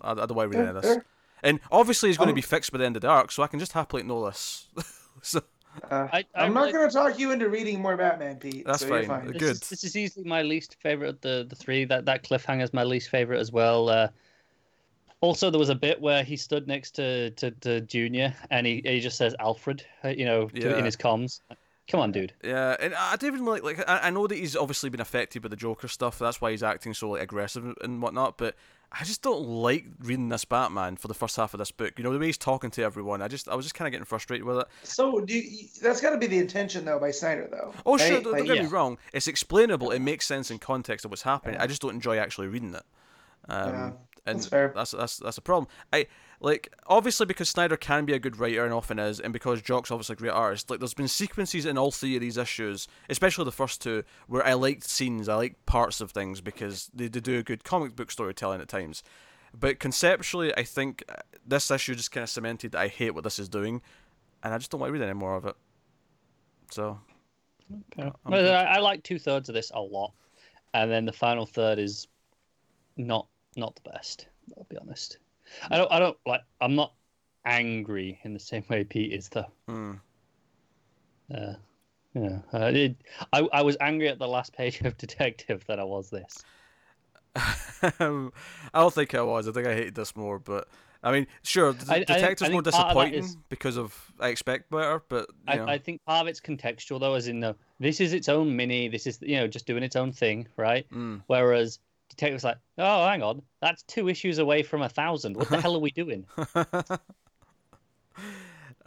I, 0.00 0.10
I 0.12 0.14
don't 0.26 0.34
want 0.34 0.50
to 0.50 0.58
read 0.58 0.66
any 0.68 0.76
of 0.76 0.82
this. 0.82 0.98
And 1.42 1.60
obviously, 1.70 2.08
it's 2.08 2.18
going 2.18 2.28
to 2.28 2.32
Um, 2.32 2.36
be 2.36 2.42
fixed 2.42 2.72
by 2.72 2.78
the 2.78 2.86
end 2.86 2.96
of 2.96 3.02
the 3.02 3.08
arc, 3.08 3.30
so 3.30 3.42
I 3.42 3.46
can 3.46 3.60
just 3.60 3.72
happily 3.72 4.02
know 4.02 4.26
this. 4.26 4.66
so 5.22 5.42
Uh, 5.90 6.08
I, 6.12 6.18
I 6.34 6.44
I'm 6.44 6.52
not 6.54 6.60
really- 6.62 6.72
going 6.72 6.88
to 6.90 6.94
talk 6.94 7.18
you 7.18 7.30
into 7.30 7.48
reading 7.48 7.80
more 7.80 7.96
Batman, 7.96 8.36
Pete. 8.36 8.64
That's 8.66 8.80
so 8.80 8.88
fine. 8.88 9.06
fine. 9.06 9.26
This 9.28 9.36
Good. 9.38 9.50
Is, 9.52 9.60
this 9.68 9.84
is 9.84 9.96
easily 9.96 10.26
my 10.26 10.42
least 10.42 10.76
favorite 10.80 11.08
of 11.10 11.20
the 11.20 11.46
the 11.48 11.54
three. 11.56 11.84
That 11.84 12.04
that 12.06 12.24
cliffhanger 12.24 12.62
is 12.62 12.74
my 12.74 12.84
least 12.84 13.08
favorite 13.10 13.38
as 13.40 13.52
well. 13.52 13.88
Uh, 13.88 14.08
Also, 15.22 15.50
there 15.50 15.58
was 15.58 15.68
a 15.68 15.74
bit 15.74 16.00
where 16.00 16.24
he 16.24 16.36
stood 16.36 16.66
next 16.66 16.92
to 16.92 17.30
to, 17.32 17.50
to 17.50 17.80
Junior, 17.82 18.34
and 18.50 18.66
he, 18.66 18.80
he 18.84 19.00
just 19.00 19.16
says 19.18 19.34
Alfred, 19.38 19.84
uh, 20.04 20.08
you 20.08 20.24
know, 20.24 20.48
Yeah. 20.54 20.76
in 20.78 20.84
his 20.84 20.96
comms. 20.96 21.40
Come 21.88 22.00
on, 22.00 22.10
dude. 22.12 22.32
Yeah, 22.42 22.76
and 22.80 22.94
I 22.94 23.16
don't 23.16 23.34
even 23.34 23.44
like 23.44 23.62
like 23.62 23.86
I, 23.88 24.08
I 24.08 24.10
know 24.10 24.26
that 24.26 24.36
he's 24.38 24.56
obviously 24.56 24.88
been 24.90 25.00
affected 25.00 25.42
by 25.42 25.48
the 25.48 25.56
Joker 25.56 25.88
stuff. 25.88 26.18
That's 26.18 26.40
why 26.40 26.52
he's 26.52 26.62
acting 26.62 26.94
so 26.94 27.10
like 27.10 27.22
aggressive 27.22 27.74
and 27.82 28.00
whatnot. 28.02 28.38
But 28.38 28.54
I 28.92 29.04
just 29.04 29.22
don't 29.22 29.46
like 29.46 29.84
reading 30.00 30.30
this 30.30 30.44
Batman 30.44 30.96
for 30.96 31.06
the 31.06 31.14
first 31.14 31.36
half 31.36 31.54
of 31.54 31.58
this 31.58 31.70
book. 31.70 31.94
You 31.96 32.02
know 32.02 32.12
the 32.12 32.18
way 32.18 32.26
he's 32.26 32.36
talking 32.36 32.70
to 32.72 32.82
everyone. 32.82 33.22
I 33.22 33.28
just 33.28 33.48
I 33.48 33.54
was 33.54 33.64
just 33.64 33.74
kind 33.74 33.86
of 33.86 33.92
getting 33.92 34.04
frustrated 34.04 34.44
with 34.44 34.58
it. 34.58 34.66
So 34.82 35.24
you, 35.26 35.68
that's 35.80 36.00
got 36.00 36.10
to 36.10 36.18
be 36.18 36.26
the 36.26 36.38
intention 36.38 36.84
though 36.84 36.98
by 36.98 37.12
Snyder 37.12 37.48
though. 37.50 37.72
Oh 37.86 37.96
sure, 37.96 38.20
don't, 38.20 38.32
Like, 38.32 38.38
don't 38.38 38.46
get 38.46 38.56
yeah. 38.56 38.62
me 38.62 38.68
wrong. 38.68 38.98
It's 39.12 39.28
explainable. 39.28 39.92
It 39.92 40.00
makes 40.00 40.26
sense 40.26 40.50
in 40.50 40.58
context 40.58 41.04
of 41.04 41.12
what's 41.12 41.22
happening. 41.22 41.60
I 41.60 41.68
just 41.68 41.80
don't 41.80 41.94
enjoy 41.94 42.18
actually 42.18 42.48
reading 42.48 42.74
it. 42.74 42.82
Um, 43.48 43.68
Yeah, 43.68 43.90
and 44.26 44.38
that's 44.38 44.46
fair. 44.46 44.72
That's 44.74 44.90
that's 44.90 45.18
that's 45.18 45.38
a 45.38 45.42
problem. 45.42 45.68
I 45.92 46.06
like 46.40 46.74
obviously 46.86 47.26
because 47.26 47.48
Snyder 47.50 47.76
can 47.76 48.06
be 48.06 48.14
a 48.14 48.18
good 48.18 48.38
writer 48.38 48.64
and 48.64 48.72
often 48.72 48.98
is, 48.98 49.20
and 49.20 49.32
because 49.32 49.60
Jock's 49.60 49.90
obviously 49.90 50.14
a 50.14 50.16
great 50.16 50.30
artist. 50.30 50.70
Like 50.70 50.80
there's 50.80 50.94
been 50.94 51.08
sequences 51.08 51.66
in 51.66 51.76
all 51.76 51.90
three 51.90 52.16
of 52.16 52.22
these 52.22 52.38
issues, 52.38 52.88
especially 53.10 53.44
the 53.44 53.52
first 53.52 53.82
two, 53.82 54.04
where 54.26 54.44
I 54.44 54.54
liked 54.54 54.84
scenes, 54.84 55.28
I 55.28 55.34
like 55.34 55.66
parts 55.66 56.00
of 56.00 56.10
things 56.10 56.40
because 56.40 56.90
they, 56.94 57.08
they 57.08 57.20
do 57.20 57.38
a 57.38 57.42
good 57.42 57.62
comic 57.62 57.94
book 57.94 58.10
storytelling 58.10 58.60
at 58.60 58.68
times. 58.68 59.02
But 59.58 59.80
conceptually, 59.80 60.56
I 60.56 60.62
think 60.62 61.04
uh, 61.08 61.16
this 61.46 61.70
issue 61.70 61.94
just 61.94 62.12
kind 62.12 62.22
of 62.22 62.30
cemented 62.30 62.72
that 62.72 62.80
I 62.80 62.88
hate 62.88 63.14
what 63.14 63.24
this 63.24 63.38
is 63.38 63.48
doing, 63.48 63.82
and 64.42 64.54
I 64.54 64.58
just 64.58 64.70
don't 64.70 64.80
want 64.80 64.88
to 64.90 64.92
read 64.98 65.04
any 65.04 65.12
more 65.12 65.34
of 65.34 65.44
it. 65.44 65.56
So 66.70 67.00
Yeah. 67.96 68.12
I'm 68.24 68.32
Well, 68.32 68.42
good. 68.42 68.54
I, 68.54 68.76
I 68.76 68.78
like 68.78 69.02
two 69.02 69.18
thirds 69.18 69.48
of 69.48 69.54
this 69.54 69.70
a 69.74 69.80
lot, 69.80 70.12
and 70.72 70.90
then 70.90 71.04
the 71.04 71.12
final 71.12 71.44
third 71.44 71.78
is 71.78 72.06
not 72.96 73.26
not 73.56 73.74
the 73.74 73.90
best. 73.90 74.26
I'll 74.56 74.66
be 74.70 74.78
honest. 74.78 75.18
I 75.70 75.76
don't 75.78 75.90
I 75.92 75.98
don't 75.98 76.16
like. 76.26 76.42
I'm 76.60 76.74
not 76.74 76.94
angry 77.44 78.20
in 78.24 78.32
the 78.34 78.40
same 78.40 78.64
way 78.68 78.84
Pete 78.84 79.12
is 79.12 79.28
though. 79.28 79.46
hmm. 79.68 79.92
Uh, 81.34 81.54
yeah, 82.14 82.38
uh, 82.52 82.70
it, 82.74 82.96
I 83.32 83.48
I 83.52 83.62
was 83.62 83.76
angry 83.80 84.08
at 84.08 84.18
the 84.18 84.26
last 84.28 84.52
page 84.52 84.80
of 84.80 84.96
Detective 84.98 85.64
than 85.66 85.78
I 85.78 85.84
was 85.84 86.10
this. 86.10 86.44
I 87.36 88.30
don't 88.74 88.92
think 88.94 89.14
I 89.14 89.22
was. 89.22 89.46
I 89.48 89.52
think 89.52 89.66
I 89.66 89.74
hated 89.74 89.94
this 89.94 90.16
more, 90.16 90.38
but 90.40 90.66
I 91.02 91.12
mean, 91.12 91.26
sure, 91.42 91.72
the 91.72 91.92
I- 91.92 91.98
detective's 92.00 92.42
I 92.42 92.48
more 92.50 92.62
think 92.62 92.66
of 92.66 92.72
disappointing 92.72 93.14
is- 93.14 93.36
because 93.48 93.76
of 93.76 94.12
I 94.18 94.28
expect 94.28 94.70
better, 94.70 95.02
but 95.08 95.26
you 95.48 95.56
know, 95.56 95.66
I, 95.66 95.74
I 95.74 95.78
think 95.78 96.04
part 96.04 96.22
of 96.22 96.26
it's 96.28 96.40
contextual 96.40 96.98
though, 96.98 97.14
as 97.14 97.28
in 97.28 97.40
the 97.40 97.54
this 97.78 98.00
is 98.00 98.12
its 98.12 98.28
own 98.28 98.54
mini. 98.56 98.88
This 98.88 99.06
is 99.06 99.18
you 99.22 99.36
know 99.36 99.46
just 99.46 99.66
doing 99.66 99.82
its 99.84 99.94
own 99.96 100.10
thing, 100.12 100.48
right? 100.56 100.86
mm, 100.90 101.22
Whereas 101.28 101.78
Detective's 102.20 102.44
like, 102.44 102.58
oh, 102.76 103.06
hang 103.06 103.22
on, 103.22 103.40
that's 103.62 103.82
two 103.84 104.10
issues 104.10 104.36
away 104.36 104.62
from 104.62 104.82
a 104.82 104.90
thousand. 104.90 105.38
What 105.38 105.48
the 105.48 105.58
hell 105.58 105.74
are 105.74 105.78
we 105.80 105.90
doing? 105.90 106.26
um, 106.36 106.70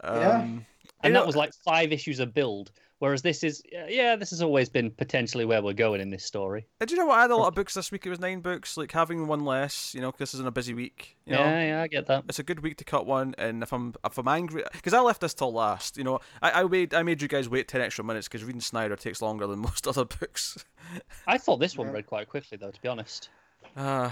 And 0.02 0.64
You 1.02 1.10
know- 1.10 1.20
that 1.20 1.26
was 1.26 1.34
like 1.34 1.52
five 1.64 1.92
issues 1.92 2.20
of 2.20 2.32
build. 2.32 2.70
Whereas 3.04 3.20
this 3.20 3.44
is, 3.44 3.62
yeah, 3.70 4.16
this 4.16 4.30
has 4.30 4.40
always 4.40 4.70
been 4.70 4.90
potentially 4.90 5.44
where 5.44 5.60
we're 5.60 5.74
going 5.74 6.00
in 6.00 6.08
this 6.08 6.24
story. 6.24 6.66
and 6.80 6.88
do 6.88 6.94
you 6.94 6.98
know 6.98 7.04
what? 7.04 7.18
I 7.18 7.20
had 7.20 7.30
a 7.30 7.36
lot 7.36 7.48
of 7.48 7.54
books 7.54 7.74
this 7.74 7.92
week. 7.92 8.06
It 8.06 8.08
was 8.08 8.18
nine 8.18 8.40
books. 8.40 8.78
Like 8.78 8.90
having 8.92 9.26
one 9.26 9.44
less, 9.44 9.94
you 9.94 10.00
know, 10.00 10.10
because 10.10 10.30
this 10.30 10.34
isn't 10.36 10.46
a 10.46 10.50
busy 10.50 10.72
week. 10.72 11.18
You 11.26 11.34
know, 11.34 11.44
Yeah, 11.44 11.64
yeah, 11.66 11.82
I 11.82 11.86
get 11.88 12.06
that. 12.06 12.24
it's 12.30 12.38
a 12.38 12.42
good 12.42 12.60
week 12.60 12.78
to 12.78 12.84
cut 12.84 13.04
one. 13.04 13.34
And 13.36 13.62
if 13.62 13.74
I'm 13.74 13.92
if 14.06 14.16
I'm 14.16 14.26
angry, 14.26 14.64
because 14.72 14.94
I 14.94 15.00
left 15.00 15.20
this 15.20 15.34
till 15.34 15.52
last, 15.52 15.98
you 15.98 16.04
know, 16.04 16.18
I, 16.40 16.62
I 16.62 16.64
made 16.64 16.94
I 16.94 17.02
made 17.02 17.20
you 17.20 17.28
guys 17.28 17.46
wait 17.46 17.68
ten 17.68 17.82
extra 17.82 18.02
minutes 18.02 18.26
because 18.26 18.42
reading 18.42 18.62
Snyder 18.62 18.96
takes 18.96 19.20
longer 19.20 19.46
than 19.46 19.58
most 19.68 19.86
other 19.86 20.06
books. 20.06 20.64
I 21.26 21.36
thought 21.36 21.58
this 21.60 21.76
one 21.76 21.88
Yeah. 21.88 21.92
read 21.92 22.06
quite 22.06 22.30
quickly, 22.30 22.56
though, 22.56 22.70
to 22.70 22.80
be 22.80 22.88
honest. 22.88 23.28
Uh, 23.76 24.08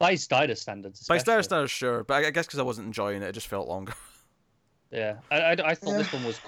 By 0.00 0.16
Snyder 0.16 0.56
standards. 0.56 1.06
by 1.06 1.18
Snyder 1.18 1.44
standards, 1.44 1.70
sure, 1.70 2.02
but 2.02 2.24
I, 2.24 2.26
I 2.26 2.30
guess 2.30 2.46
because 2.46 2.58
I 2.58 2.64
wasn't 2.64 2.86
enjoying 2.88 3.22
it, 3.22 3.26
it 3.28 3.32
just 3.32 3.46
felt 3.46 3.68
longer. 3.68 3.92
Yeah, 4.90 5.16
I, 5.30 5.36
I, 5.40 5.52
I 5.52 5.74
thought 5.74 5.98
this 5.98 6.10
one 6.12 6.24
was 6.24 6.40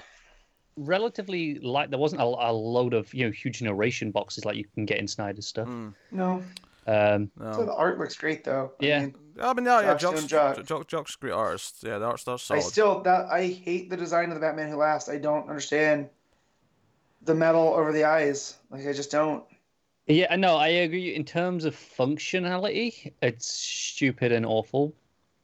relatively 0.77 1.59
light. 1.59 1.89
There 1.89 1.99
wasn't 1.99 2.21
a, 2.21 2.25
a 2.25 2.51
load 2.51 2.93
of 2.93 3.13
you 3.13 3.25
know 3.25 3.31
huge 3.31 3.61
narration 3.61 4.11
boxes 4.11 4.45
like 4.45 4.55
you 4.57 4.65
can 4.73 4.85
get 4.85 4.97
in 4.99 5.07
Snyder's 5.07 5.47
stuff. 5.47 5.67
Mm, 5.67 5.93
No, 6.11 6.43
Um, 6.87 7.31
no. 7.37 7.51
so 7.53 7.65
the 7.65 7.73
art 7.73 7.99
looks 7.99 8.15
great 8.17 8.43
though. 8.43 8.71
I 8.81 8.85
Yeah. 8.85 8.99
mean, 9.01 9.15
I 9.39 9.53
mean, 9.53 9.65
yeah, 9.65 9.81
yeah, 9.81 9.93
Jock's 9.95 10.01
Jock's, 10.21 10.25
Jock. 10.25 10.55
Jock. 10.57 10.65
Jock, 10.65 10.87
Jock's 10.87 11.15
a 11.15 11.19
great 11.19 11.33
artist. 11.33 11.83
Yeah, 11.83 11.97
the 11.99 12.05
art 12.05 12.19
star's 12.19 12.49
I 12.51 12.59
still 12.59 13.01
that 13.03 13.25
I 13.31 13.47
hate 13.47 13.89
the 13.89 13.97
design 13.97 14.29
of 14.29 14.35
the 14.35 14.41
Batman 14.41 14.69
Who 14.69 14.77
Laughs. 14.77 15.09
I 15.09 15.17
don't 15.17 15.47
understand 15.49 16.09
the 17.23 17.35
metal 17.35 17.67
over 17.69 17.91
the 17.93 18.03
eyes. 18.05 18.57
Like 18.69 18.87
I 18.87 18.93
just 18.93 19.11
don't. 19.11 19.43
yeah, 20.07 20.35
no, 20.35 20.57
I 20.57 20.67
agree. 20.69 21.15
In 21.15 21.23
terms 21.25 21.65
of 21.65 21.75
functionality, 21.75 23.13
it's 23.21 23.47
stupid 23.47 24.31
and 24.31 24.45
awful, 24.45 24.93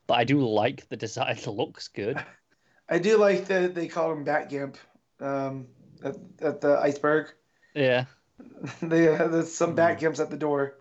but 0.07 0.15
I 0.15 0.23
do 0.23 0.39
like 0.47 0.87
the 0.89 0.97
design. 0.97 1.37
It 1.45 1.47
looks 1.47 1.87
good. 1.87 2.23
I 2.89 2.99
do 2.99 3.17
like 3.17 3.45
that 3.47 3.75
they 3.75 3.87
call 3.87 4.11
him 4.13 4.23
Batgimp 4.25 4.75
um, 5.19 5.67
at, 6.03 6.15
at 6.41 6.61
the 6.61 6.77
iceberg. 6.79 7.33
Yeah, 7.73 8.05
they 8.81 9.15
uh, 9.15 9.27
there's 9.27 9.53
some 9.53 9.75
Hmm. 9.75 9.79
Batgimps 9.79 10.19
at 10.19 10.29
the 10.29 10.37
door. 10.37 10.75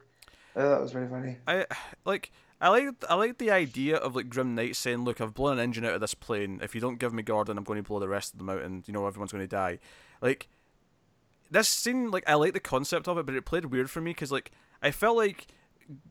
I 0.55 0.61
thought 0.61 0.69
that 0.71 0.81
was 0.81 0.93
pretty 0.93 1.09
funny. 1.09 1.37
I 1.47 1.67
like. 2.05 2.33
I 2.59 2.71
like 2.71 3.05
I 3.11 3.15
like 3.17 3.37
the 3.37 3.51
idea 3.51 3.97
of 3.97 4.17
like 4.17 4.31
Grim 4.31 4.55
Knight 4.55 4.77
saying, 4.77 5.05
"Look, 5.05 5.21
I've 5.21 5.35
blown 5.35 5.59
an 5.59 5.65
engine 5.65 5.85
out 5.85 5.93
of 5.93 6.01
this 6.01 6.15
plane. 6.15 6.61
If 6.63 6.75
you 6.75 6.81
don't 6.81 6.99
give 6.99 7.13
me 7.13 7.23
Gordon, 7.23 7.59
I'm 7.59 7.65
going 7.65 7.77
to 7.77 7.87
blow 7.87 8.01
the 8.01 8.09
rest 8.09 8.33
of 8.33 8.39
them 8.39 8.49
out, 8.49 8.63
and 8.63 8.87
you 8.89 8.95
know 8.95 9.07
everyone's 9.07 9.33
going 9.33 9.45
to 9.45 9.49
die." 9.49 9.79
Like 10.23 10.49
this 11.51 11.69
scene, 11.69 12.11
like 12.11 12.25
I 12.27 12.35
like 12.35 12.55
the 12.55 12.61
concept 12.61 13.09
of 13.09 13.19
it, 13.19 13.27
but 13.27 13.35
it 13.35 13.45
played 13.45 13.67
weird 13.67 13.91
for 13.91 14.01
me 14.01 14.13
because 14.13 14.33
like 14.33 14.53
I 14.83 14.91
felt 14.91 15.19
like 15.19 15.49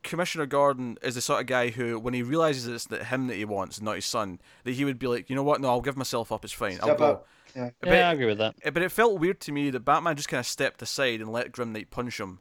Commissioner 0.04 0.46
Gordon 0.46 0.98
is 1.02 1.16
the 1.16 1.22
sort 1.22 1.42
of 1.42 1.48
guy 1.48 1.70
who, 1.70 2.00
when 2.00 2.14
he 2.14 2.24
realizes 2.24 2.68
it's 2.68 2.86
that 2.88 3.06
him 3.06 3.28
that 3.28 3.36
he 3.36 3.46
wants, 3.46 3.82
not 3.82 3.96
his 3.96 4.06
son, 4.06 4.40
that 4.64 4.72
he 4.74 4.86
would 4.86 5.00
be 5.00 5.08
like, 5.08 5.30
you 5.30 5.36
know 5.36 5.44
what? 5.44 5.62
No, 5.62 5.70
I'll 5.70 5.82
give 5.82 5.98
myself 5.98 6.32
up. 6.32 6.44
It's 6.44 6.54
fine. 6.54 6.74
I'll 6.82 6.88
Step 6.88 6.98
go. 6.98 7.06
up. 7.06 7.28
Yeah. 7.56 7.70
But, 7.80 7.90
yeah, 7.90 8.10
I 8.10 8.14
agree 8.14 8.26
with 8.26 8.38
that. 8.40 8.56
Eh, 8.64 8.70
But 8.70 8.84
it 8.84 8.92
felt 8.92 9.20
weird 9.20 9.40
to 9.42 9.52
me 9.52 9.70
that 9.70 9.82
Batman 9.82 10.16
just 10.16 10.28
kind 10.30 10.40
of 10.40 10.46
stepped 10.48 10.82
aside 10.82 11.22
and 11.22 11.32
let 11.32 11.52
Grim 11.52 11.72
Knight 11.74 11.90
punch 11.90 12.20
him, 12.20 12.40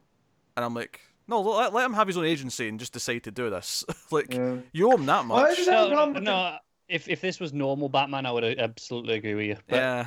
and 0.56 0.64
I'm 0.64 0.74
like, 0.74 1.00
no, 1.28 1.40
let, 1.40 1.72
let 1.72 1.86
him 1.86 1.94
have 1.94 2.06
his 2.06 2.16
own 2.18 2.24
agency 2.24 2.68
and 2.68 2.78
just 2.78 2.92
decide 2.92 3.22
to 3.24 3.30
do 3.30 3.48
this. 3.50 3.84
like 4.10 4.32
Yeah. 4.34 4.56
you 4.72 4.88
owe 4.92 4.96
him 4.96 5.06
that 5.06 5.24
much. 5.24 5.56
just 5.56 5.70
have 5.70 5.88
No, 5.90 6.06
no, 6.12 6.56
if 6.88 7.08
if 7.08 7.20
this 7.20 7.40
was 7.40 7.52
normal 7.52 7.88
Batman, 7.88 8.26
I 8.26 8.32
would 8.32 8.44
uh, 8.44 8.54
absolutely 8.58 9.14
agree 9.14 9.34
with 9.34 9.46
you. 9.46 9.56
But 9.68 9.76
yeah, 9.76 10.06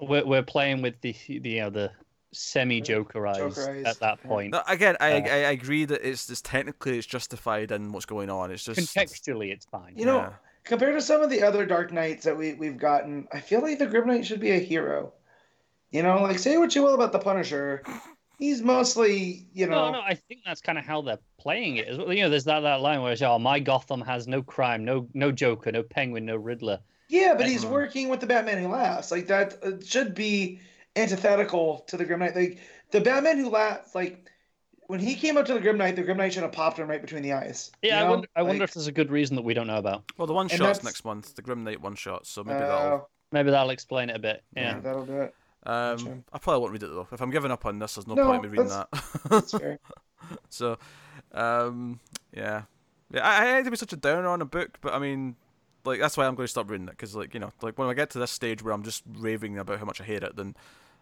we're 0.00 0.24
we're 0.24 0.42
playing 0.42 0.82
with 0.82 1.00
the, 1.02 1.14
the 1.28 1.50
you 1.50 1.60
know 1.62 1.70
the 1.70 1.90
semi 2.34 2.80
Joker 2.80 3.26
eyes 3.26 3.38
Joker 3.38 3.70
eyes, 3.70 3.86
at 3.86 4.00
that 4.00 4.22
point. 4.22 4.52
No, 4.52 4.62
again, 4.68 4.96
I, 5.00 5.12
Uh, 5.12 5.16
I 5.26 5.36
I 5.44 5.50
agree 5.52 5.84
that 5.86 6.06
it's 6.06 6.26
just 6.26 6.44
technically 6.44 6.98
it's 6.98 7.06
justified 7.06 7.70
in 7.72 7.92
what's 7.92 8.06
going 8.06 8.30
on. 8.30 8.50
It's 8.50 8.64
just 8.64 8.80
Contextually, 8.80 9.50
it's 9.50 9.66
fine. 9.66 9.94
You 9.96 10.06
know, 10.06 10.18
Yeah. 10.18 10.32
compared 10.64 10.94
to 10.94 11.00
some 11.00 11.22
of 11.22 11.30
the 11.30 11.42
other 11.42 11.64
Dark 11.66 11.92
Knights 11.92 12.24
that 12.24 12.36
we 12.36 12.54
we've 12.54 12.76
gotten, 12.78 13.26
I 13.32 13.40
feel 13.40 13.60
like 13.62 13.78
the 13.78 13.86
Grim 13.86 14.06
Knight 14.08 14.26
should 14.26 14.40
be 14.40 14.50
a 14.50 14.58
hero. 14.58 15.12
You 15.90 16.02
know, 16.02 16.22
like 16.22 16.38
say 16.38 16.56
what 16.58 16.74
you 16.74 16.82
will 16.82 16.94
about 16.94 17.12
the 17.12 17.20
Punisher, 17.20 17.82
he's 18.38 18.62
mostly 18.62 19.46
you 19.52 19.66
know. 19.66 19.92
No, 19.92 19.92
no, 19.92 20.00
I 20.00 20.14
think 20.14 20.40
that's 20.44 20.60
kind 20.60 20.76
of 20.78 20.84
how 20.84 21.02
they're 21.02 21.20
playing 21.38 21.76
it. 21.76 21.86
as 21.88 21.98
well. 21.98 22.12
You 22.12 22.22
know, 22.24 22.30
there's 22.30 22.44
that, 22.44 22.60
that 22.60 22.80
line 22.80 23.00
where 23.00 23.12
it's, 23.12 23.22
oh, 23.22 23.38
my 23.38 23.60
Gotham 23.60 24.00
has 24.00 24.26
no 24.26 24.42
crime, 24.42 24.84
no 24.84 25.08
no 25.14 25.30
Joker, 25.30 25.70
no 25.70 25.82
Penguin, 25.84 26.24
no 26.26 26.36
Riddler. 26.36 26.80
Yeah, 27.08 27.34
but 27.36 27.46
he's 27.46 27.64
Mhm. 27.64 27.70
working 27.70 28.08
with 28.08 28.20
the 28.20 28.26
Batman 28.26 28.58
Who 28.62 28.68
Laughs. 28.68 29.10
Like 29.12 29.26
that 29.28 29.62
uh, 29.62 29.72
should 29.84 30.14
be 30.14 30.58
antithetical 30.96 31.80
to 31.88 31.96
the 31.96 32.04
Grim 32.04 32.20
Knight. 32.20 32.36
Like 32.36 32.58
the 32.90 33.00
Batman 33.00 33.38
Who 33.38 33.50
Laughs, 33.50 33.94
like 33.94 34.30
when 34.86 35.00
he 35.00 35.14
came 35.14 35.36
up 35.36 35.46
to 35.46 35.54
the 35.54 35.60
Grim 35.60 35.78
Knight, 35.78 35.96
the 35.96 36.02
Grim 36.02 36.16
Knight 36.16 36.32
should 36.32 36.42
have 36.42 36.52
popped 36.52 36.78
him 36.78 36.88
right 36.88 37.00
between 37.00 37.22
the 37.22 37.32
eyes. 37.32 37.72
Yeah, 37.82 38.00
you 38.00 38.06
I 38.06 38.10
wonder, 38.10 38.28
I 38.36 38.42
wonder 38.42 38.60
Like, 38.60 38.68
if 38.68 38.74
there's 38.74 38.86
a 38.86 38.92
good 38.92 39.10
reason 39.10 39.36
that 39.36 39.42
we 39.42 39.54
don't 39.54 39.66
know 39.66 39.78
about. 39.78 40.04
Well, 40.16 40.26
the 40.26 40.34
one 40.34 40.48
And 40.50 40.58
shot's 40.58 40.84
next 40.84 41.04
month, 41.04 41.34
the 41.34 41.42
Grim 41.42 41.64
Knight 41.64 41.80
one 41.80 41.94
shot. 41.94 42.26
So 42.26 42.44
maybe 42.44 42.62
uh, 42.62 42.68
that'll. 42.68 43.10
Maybe 43.32 43.50
that'll 43.50 43.70
explain 43.70 44.10
it 44.10 44.16
a 44.16 44.20
bit. 44.20 44.44
yeah, 44.56 44.74
Yeah. 44.74 44.80
that'll 44.80 45.06
do 45.06 45.20
it. 45.22 45.34
Um, 45.66 45.96
Gotcha. 45.96 46.18
I 46.32 46.38
probably 46.38 46.60
won't 46.60 46.72
read 46.72 46.82
it 46.82 46.88
though. 46.90 47.08
If 47.10 47.20
I'm 47.20 47.30
giving 47.30 47.50
up 47.50 47.64
on 47.66 47.78
this, 47.78 47.94
there's 47.94 48.06
no, 48.06 48.14
No, 48.14 48.26
point 48.26 48.44
in 48.44 48.50
me 48.50 48.58
reading 48.58 48.68
that. 48.68 48.88
That's 49.30 49.52
fair. 49.52 49.78
so, 50.50 50.78
um, 51.32 51.98
yeah, 52.32 52.62
yeah. 53.10 53.26
I, 53.26 53.42
I 53.42 53.56
hate 53.56 53.64
to 53.64 53.70
be 53.70 53.76
such 53.76 53.92
a 53.92 53.96
downer 53.96 54.28
on 54.28 54.42
a 54.42 54.44
book, 54.44 54.78
but 54.82 54.92
I 54.92 54.98
mean, 54.98 55.36
like 55.84 56.00
that's 56.00 56.16
why 56.16 56.26
I'm 56.26 56.34
going 56.34 56.44
to 56.44 56.50
stop 56.50 56.70
reading 56.70 56.86
it 56.86 56.90
because, 56.92 57.16
like, 57.16 57.32
you 57.34 57.40
know, 57.40 57.50
like 57.62 57.78
when 57.78 57.88
I 57.88 57.94
get 57.94 58.10
to 58.10 58.18
this 58.18 58.30
stage 58.30 58.62
where 58.62 58.74
I'm 58.74 58.82
just 58.82 59.02
raving 59.16 59.58
about 59.58 59.78
how 59.78 59.86
much 59.86 60.00
I 60.00 60.04
hate 60.04 60.22
it, 60.22 60.36
then 60.36 60.54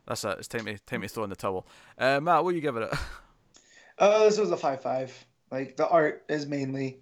that's 0.07 0.25
it. 0.25 0.37
It's 0.39 0.49
time 0.49 0.65
to 0.67 0.79
time 0.79 1.03
to 1.03 1.09
throw 1.09 1.25
in 1.25 1.31
the 1.31 1.37
towel. 1.37 1.67
Uh, 1.99 2.21
Matt, 2.21 2.45
what 2.45 2.51
are 2.51 2.57
you 2.57 2.61
giving 2.61 2.83
it? 2.85 2.93
Uh, 3.99 4.25
this 4.25 4.39
was 4.39 4.51
a 4.51 4.57
five-five. 4.57 5.13
Like 5.51 5.77
the 5.77 5.87
art 5.87 6.25
is 6.29 6.47
mainly 6.47 6.99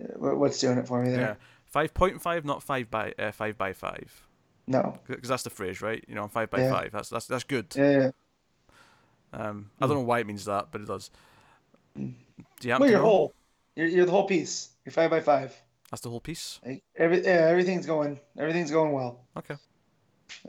uh, 0.00 0.34
what's 0.36 0.60
doing 0.60 0.78
it 0.78 0.86
for 0.86 1.02
me 1.02 1.10
there. 1.10 1.20
yeah, 1.20 1.34
five 1.66 1.92
point 1.92 2.22
five, 2.22 2.44
not 2.44 2.62
five 2.62 2.88
by 2.88 3.12
uh, 3.18 3.32
five 3.32 3.58
by 3.58 3.72
five, 3.72 4.26
No. 4.68 4.96
because 5.08 5.28
that's 5.28 5.42
the 5.42 5.50
phrase, 5.50 5.82
right? 5.82 6.02
You 6.08 6.14
know, 6.14 6.22
I'm 6.22 6.28
five 6.30 6.50
by 6.50 6.60
Yeah. 6.60 6.70
five. 6.72 6.92
That's 6.92 7.08
that's 7.10 7.26
that's 7.26 7.44
good. 7.44 7.74
Yeah. 7.76 7.90
yeah. 7.90 8.10
Um, 9.32 9.70
I 9.80 9.86
don't 9.86 9.96
know 9.96 10.02
why 10.02 10.20
it 10.20 10.26
means 10.26 10.44
that, 10.46 10.68
but 10.70 10.80
it 10.80 10.86
does. 10.86 11.10
Do 11.96 12.04
you 12.62 12.70
Well, 12.78 12.88
you're 12.88 12.98
know? 13.00 13.04
whole. 13.04 13.34
You're, 13.74 13.88
you're 13.88 14.06
the 14.06 14.12
whole 14.12 14.26
piece. 14.26 14.70
You're 14.86 14.92
five 14.92 15.10
by 15.10 15.20
five. 15.20 15.54
That's 15.90 16.00
the 16.00 16.10
whole 16.10 16.20
piece. 16.20 16.60
Like 16.64 16.84
every 16.96 17.24
yeah, 17.24 17.48
everything's 17.50 17.86
going 17.86 18.20
everything's 18.38 18.70
going 18.70 18.92
well. 18.92 19.24
Okay. 19.36 19.56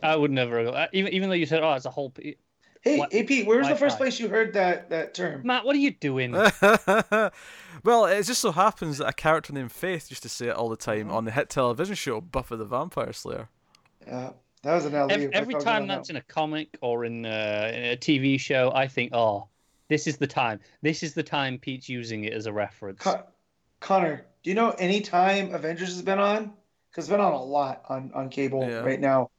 I 0.03 0.15
would 0.15 0.31
never 0.31 0.63
go. 0.63 0.87
Even 0.93 1.13
even 1.13 1.29
though 1.29 1.35
you 1.35 1.45
said, 1.45 1.63
oh, 1.63 1.73
it's 1.73 1.85
a 1.85 1.89
whole. 1.89 2.09
pe- 2.11 2.35
Hey, 2.81 2.95
Wi- 2.95 3.09
hey 3.11 3.23
Pete, 3.23 3.45
where's 3.45 3.67
the 3.67 3.71
first 3.75 3.97
Wi-Fi. 3.97 3.97
place 3.97 4.19
you 4.21 4.29
heard 4.29 4.53
that 4.53 4.89
that 4.89 5.13
term? 5.13 5.41
Matt, 5.43 5.65
what 5.65 5.75
are 5.75 5.79
you 5.79 5.91
doing? 5.91 6.31
well, 7.83 8.05
it 8.05 8.23
just 8.23 8.39
so 8.39 8.51
happens 8.53 8.99
that 8.99 9.07
a 9.07 9.11
character 9.13 9.51
named 9.51 9.71
Faith 9.73 10.09
used 10.09 10.23
to 10.23 10.29
say 10.29 10.47
it 10.47 10.55
all 10.55 10.69
the 10.69 10.77
time 10.77 11.11
on 11.11 11.25
the 11.25 11.31
hit 11.31 11.49
television 11.49 11.95
show 11.95 12.21
Buffy 12.21 12.55
the 12.55 12.63
Vampire 12.63 13.11
Slayer. 13.11 13.49
Yeah, 14.07 14.31
that 14.63 14.75
was 14.75 14.85
an 14.85 14.95
alley. 14.95 15.13
Every, 15.13 15.33
every 15.33 15.55
time 15.55 15.87
that's 15.87 16.09
in 16.09 16.15
a 16.15 16.21
comic 16.21 16.77
or 16.81 17.03
in, 17.03 17.25
uh, 17.25 17.71
in 17.73 17.83
a 17.83 17.97
TV 17.97 18.39
show, 18.39 18.71
I 18.73 18.87
think, 18.87 19.13
oh, 19.13 19.47
this 19.89 20.07
is 20.07 20.15
the 20.15 20.27
time. 20.27 20.61
This 20.81 21.03
is 21.03 21.13
the 21.13 21.23
time 21.23 21.57
Pete's 21.57 21.89
using 21.89 22.23
it 22.23 22.31
as 22.33 22.45
a 22.45 22.53
reference. 22.53 23.01
Con- 23.01 23.23
Connor, 23.81 24.25
do 24.43 24.49
you 24.49 24.55
know 24.55 24.71
any 24.79 25.01
time 25.01 25.53
Avengers 25.53 25.89
has 25.89 26.01
been 26.01 26.19
on? 26.19 26.53
Because 26.91 27.05
it's 27.05 27.11
been 27.11 27.19
on 27.19 27.33
a 27.33 27.43
lot 27.43 27.83
on, 27.89 28.11
on 28.15 28.29
cable 28.29 28.61
Yeah. 28.67 28.79
right 28.79 28.99
now. 29.01 29.29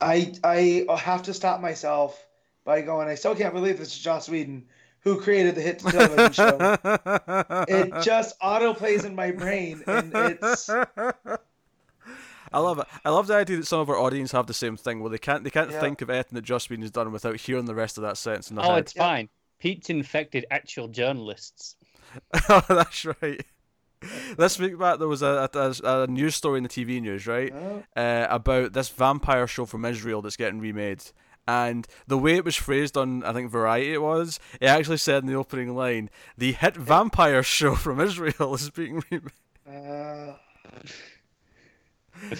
I 0.00 0.34
I 0.44 0.86
have 0.98 1.22
to 1.24 1.34
stop 1.34 1.60
myself 1.60 2.26
by 2.64 2.82
going. 2.82 3.08
I 3.08 3.14
still 3.14 3.34
can't 3.34 3.54
believe 3.54 3.78
this 3.78 3.88
is 3.88 3.98
Joss 3.98 4.28
Whedon 4.28 4.66
who 5.00 5.20
created 5.20 5.54
the 5.54 5.60
hit 5.60 5.78
television 5.78 6.32
show. 6.32 6.76
It 7.68 7.94
just 8.02 8.34
auto 8.42 8.74
plays 8.74 9.04
in 9.04 9.14
my 9.14 9.30
brain, 9.30 9.82
and 9.86 10.12
it's 10.14 10.68
I 10.68 12.58
love 12.58 12.78
it. 12.78 12.86
I 13.04 13.10
love 13.10 13.26
the 13.28 13.34
idea 13.34 13.58
that 13.58 13.66
some 13.66 13.80
of 13.80 13.88
our 13.88 13.98
audience 13.98 14.32
have 14.32 14.46
the 14.46 14.54
same 14.54 14.76
thing, 14.76 15.00
where 15.00 15.10
they 15.10 15.18
can't 15.18 15.44
they 15.44 15.50
can't 15.50 15.70
Yeah. 15.70 15.80
think 15.80 16.02
of 16.02 16.10
anything 16.10 16.34
that 16.34 16.42
Joss 16.42 16.68
Whedon 16.68 16.82
has 16.82 16.90
done 16.90 17.12
without 17.12 17.36
hearing 17.36 17.66
the 17.66 17.74
rest 17.74 17.98
of 17.98 18.02
that 18.02 18.16
sentence 18.16 18.50
in 18.50 18.56
their 18.56 18.64
oh, 18.64 18.70
head. 18.70 18.78
it's 18.78 18.92
fine. 18.92 19.28
Pete's 19.58 19.90
infected 19.90 20.44
actual 20.50 20.88
journalists. 20.88 21.76
oh, 22.48 22.64
that's 22.68 23.04
right. 23.04 23.44
This 24.36 24.58
week, 24.58 24.78
Matt, 24.78 24.98
there 24.98 25.08
was 25.08 25.22
a, 25.22 25.48
a, 25.54 25.74
a 26.02 26.06
news 26.06 26.34
story 26.34 26.58
in 26.58 26.62
the 26.64 26.68
TV 26.68 27.00
news, 27.00 27.26
right, 27.26 27.52
Oh. 27.54 27.82
uh, 27.96 28.26
about 28.30 28.72
this 28.72 28.88
vampire 28.88 29.46
show 29.46 29.66
from 29.66 29.84
Israel 29.84 30.22
that's 30.22 30.36
getting 30.36 30.60
remade. 30.60 31.02
And 31.48 31.86
the 32.08 32.18
way 32.18 32.34
it 32.34 32.44
was 32.44 32.56
phrased 32.56 32.96
on, 32.96 33.22
I 33.22 33.32
think 33.32 33.50
Variety 33.50 33.92
it 33.92 34.02
was, 34.02 34.40
it 34.60 34.66
actually 34.66 34.96
said 34.96 35.22
in 35.22 35.28
the 35.28 35.34
opening 35.36 35.76
line, 35.76 36.10
"The 36.36 36.52
hit 36.52 36.76
vampire 36.76 37.42
show 37.44 37.76
from 37.76 38.00
Israel 38.00 38.54
is 38.54 38.68
being 38.70 39.02
remade." 39.10 39.30
uh, 39.68 40.32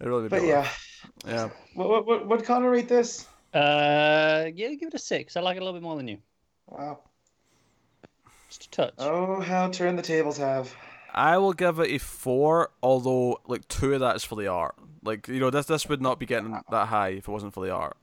It 0.00 0.06
really 0.06 0.28
but 0.28 0.42
yeah, 0.44 0.60
laugh. 0.60 0.98
yeah. 1.26 1.48
what 1.74 1.88
what 1.88 2.06
what 2.06 2.26
what 2.26 2.44
Connor 2.44 2.70
rate 2.70 2.88
this? 2.88 3.26
Uh, 3.52 4.46
yeah, 4.54 4.68
give 4.74 4.88
it 4.88 4.94
a 4.94 4.98
six. 4.98 5.36
I 5.36 5.40
like 5.40 5.56
it 5.56 5.62
a 5.62 5.64
little 5.64 5.78
bit 5.78 5.84
more 5.84 5.96
than 5.96 6.08
you. 6.08 6.18
Wow. 6.68 6.98
Just 8.48 8.66
a 8.66 8.70
touch. 8.70 8.94
Oh, 8.98 9.40
how 9.40 9.68
turned 9.70 9.98
the 9.98 10.02
tables 10.02 10.36
have. 10.38 10.74
I 11.14 11.38
will 11.38 11.52
give 11.52 11.78
it 11.78 11.90
a 11.90 11.98
four, 11.98 12.70
although 12.82 13.40
like 13.46 13.66
two 13.68 13.94
of 13.94 14.00
that 14.00 14.16
is 14.16 14.24
for 14.24 14.34
the 14.36 14.48
art. 14.48 14.74
Like 15.02 15.28
you 15.28 15.38
know, 15.40 15.50
this 15.50 15.66
this 15.66 15.88
would 15.88 16.02
not 16.02 16.18
be 16.18 16.26
getting 16.26 16.60
that 16.70 16.88
high 16.88 17.10
if 17.10 17.28
it 17.28 17.30
wasn't 17.30 17.54
for 17.54 17.64
the 17.64 17.72
art. 17.72 17.96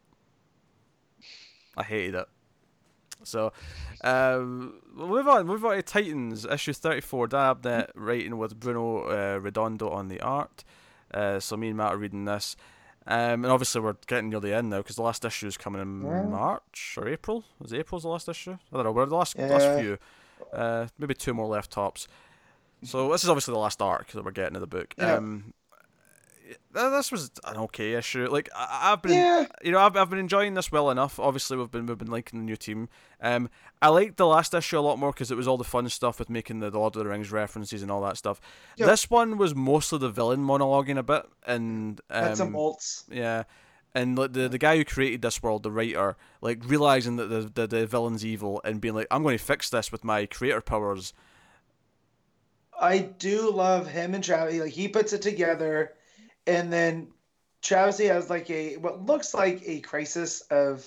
I 1.77 1.83
hated 1.83 2.15
it. 2.15 2.25
So, 3.23 3.53
um, 4.03 4.81
we'll 4.95 5.07
move 5.07 5.27
on. 5.27 5.45
Move 5.45 5.63
on 5.65 5.75
to 5.75 5.81
Titans 5.81 6.45
issue 6.45 6.73
thirty 6.73 7.01
four. 7.01 7.27
Dan 7.27 7.55
Abnett 7.55 7.89
writing 7.95 8.37
with 8.37 8.59
Bruno 8.59 9.03
uh, 9.03 9.39
Redondo 9.39 9.89
on 9.89 10.07
the 10.07 10.19
art. 10.21 10.63
Uh, 11.13 11.39
so 11.39 11.55
me 11.57 11.67
and 11.69 11.77
Matt 11.77 11.93
are 11.93 11.97
reading 11.97 12.25
this. 12.25 12.55
Um, 13.07 13.43
and 13.43 13.47
obviously 13.47 13.81
we're 13.81 13.95
getting 14.07 14.29
near 14.29 14.39
the 14.39 14.55
end 14.55 14.69
now 14.69 14.77
because 14.77 14.95
the 14.95 15.01
last 15.01 15.25
issue 15.25 15.47
is 15.47 15.57
coming 15.57 15.81
in 15.81 16.03
Yeah. 16.05 16.21
March 16.23 16.95
or 16.97 17.07
April. 17.07 17.43
Is 17.63 17.73
it 17.73 17.79
April's 17.79 18.03
the 18.03 18.09
last 18.09 18.29
issue? 18.29 18.57
I 18.71 18.75
don't 18.75 18.83
know. 18.85 18.91
We're 18.91 19.05
the 19.07 19.15
last 19.15 19.35
Yeah. 19.37 19.47
last 19.47 19.79
few. 19.79 19.97
Uh, 20.53 20.87
maybe 20.99 21.13
two 21.15 21.33
more 21.33 21.47
left 21.47 21.71
tops. 21.71 22.07
So 22.83 23.11
this 23.11 23.23
is 23.23 23.29
obviously 23.29 23.53
the 23.53 23.59
last 23.59 23.81
arc 23.81 24.07
that 24.11 24.25
we're 24.25 24.31
getting 24.31 24.55
of 24.55 24.61
the 24.61 24.67
book. 24.67 24.93
Yeah. 24.97 25.15
Um, 25.15 25.53
this 26.73 27.11
was 27.11 27.31
an 27.45 27.57
okay 27.57 27.93
issue. 27.93 28.27
Like 28.29 28.49
I- 28.55 28.91
I've 28.91 29.01
been, 29.01 29.13
Yeah. 29.13 29.45
you 29.63 29.71
know, 29.71 29.79
I've, 29.79 29.95
I've 29.95 30.09
been 30.09 30.19
enjoying 30.19 30.53
this 30.53 30.71
well 30.71 30.89
enough. 30.89 31.19
Obviously, 31.19 31.57
we've 31.57 31.71
been 31.71 31.85
we've 31.85 31.97
been 31.97 32.09
liking 32.11 32.39
the 32.39 32.45
new 32.45 32.55
team. 32.57 32.89
Um, 33.21 33.49
I 33.81 33.89
liked 33.89 34.17
the 34.17 34.25
last 34.27 34.53
issue 34.53 34.77
a 34.77 34.81
lot 34.81 34.99
more 34.99 35.11
because 35.11 35.31
it 35.31 35.37
was 35.37 35.47
all 35.47 35.57
the 35.57 35.63
fun 35.63 35.87
stuff 35.89 36.19
with 36.19 36.29
making 36.29 36.59
the, 36.59 36.69
the 36.69 36.77
Lord 36.79 36.95
of 36.95 37.03
the 37.03 37.09
Rings 37.09 37.31
references 37.31 37.81
and 37.81 37.91
all 37.91 38.01
that 38.01 38.17
stuff. 38.17 38.41
Yeah. 38.77 38.87
This 38.87 39.09
one 39.09 39.37
was 39.37 39.55
mostly 39.55 39.99
the 39.99 40.09
villain 40.09 40.39
monologuing 40.45 40.97
a 40.97 41.03
bit, 41.03 41.25
and 41.45 42.01
um, 42.09 42.35
some 42.35 42.55
yeah. 43.09 43.43
And 43.93 44.17
like 44.17 44.33
the 44.33 44.47
the 44.49 44.57
guy 44.57 44.77
who 44.77 44.85
created 44.85 45.21
this 45.21 45.43
world, 45.43 45.63
the 45.63 45.71
writer, 45.71 46.15
like 46.41 46.59
realizing 46.65 47.17
that 47.17 47.27
the, 47.27 47.41
the 47.53 47.67
the 47.67 47.85
villain's 47.85 48.25
evil 48.25 48.61
and 48.63 48.79
being 48.81 48.95
like, 48.95 49.07
I'm 49.11 49.23
going 49.23 49.37
to 49.37 49.43
fix 49.43 49.69
this 49.69 49.91
with 49.91 50.03
my 50.03 50.25
creator 50.25 50.61
powers. 50.61 51.13
I 52.81 52.97
do 52.99 53.51
love 53.51 53.87
him 53.87 54.13
and 54.15 54.23
Travis. 54.23 54.59
Like 54.59 54.71
he 54.73 54.87
puts 54.87 55.13
it 55.13 55.21
together, 55.21 55.93
and 56.47 56.73
then 56.73 57.09
Travis 57.61 57.99
has 57.99 58.29
like 58.29 58.49
a 58.49 58.77
what 58.77 59.05
looks 59.05 59.33
like 59.33 59.61
a 59.65 59.79
crisis 59.81 60.41
of 60.49 60.85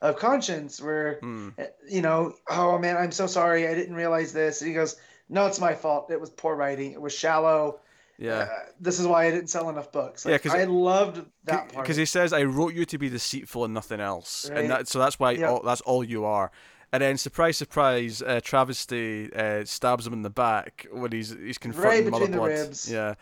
of 0.00 0.16
conscience, 0.16 0.80
where 0.82 1.18
Hmm. 1.20 1.50
you 1.88 2.02
know, 2.02 2.34
oh 2.50 2.78
man, 2.78 2.96
I'm 2.96 3.12
so 3.12 3.26
sorry, 3.26 3.66
I 3.68 3.74
didn't 3.74 3.94
realize 3.94 4.32
this. 4.32 4.60
And 4.60 4.68
he 4.68 4.74
goes, 4.74 4.96
No, 5.28 5.46
it's 5.46 5.60
my 5.60 5.74
fault. 5.74 6.10
It 6.10 6.20
was 6.20 6.30
poor 6.30 6.54
writing. 6.56 6.92
It 6.92 7.00
was 7.00 7.14
shallow. 7.14 7.80
Yeah. 8.18 8.38
Uh, 8.38 8.48
this 8.80 8.98
is 8.98 9.06
why 9.06 9.26
I 9.26 9.30
didn't 9.30 9.48
sell 9.50 9.68
enough 9.70 9.92
books. 9.92 10.26
Yeah, 10.26 10.38
cause 10.38 10.52
I 10.54 10.64
loved 10.64 11.24
that 11.44 11.72
part. 11.72 11.84
Because 11.84 11.96
he 11.96 12.04
says, 12.04 12.32
"I 12.32 12.42
wrote 12.44 12.74
you 12.74 12.84
to 12.86 12.98
be 12.98 13.08
deceitful 13.08 13.64
and 13.64 13.72
nothing 13.74 14.00
else," 14.00 14.50
Right. 14.50 14.58
and 14.60 14.70
that 14.70 14.88
so 14.88 14.98
that's 14.98 15.20
why 15.20 15.32
Yeah. 15.32 15.50
all, 15.50 15.62
that's 15.62 15.82
all 15.82 16.02
you 16.02 16.24
are. 16.24 16.50
And 16.92 17.02
then, 17.02 17.18
surprise, 17.18 17.58
surprise, 17.58 18.22
uh, 18.22 18.40
Travesty 18.42 19.30
uh, 19.34 19.64
stabs 19.66 20.06
him 20.06 20.14
in 20.14 20.22
the 20.22 20.30
back 20.30 20.86
when 20.90 21.12
he's 21.12 21.30
he's 21.38 21.58
confronting 21.58 22.04
Right 22.04 22.10
Mother 22.10 22.26
the 22.28 22.40
ribs. 22.40 22.90
Yeah. 22.90 23.14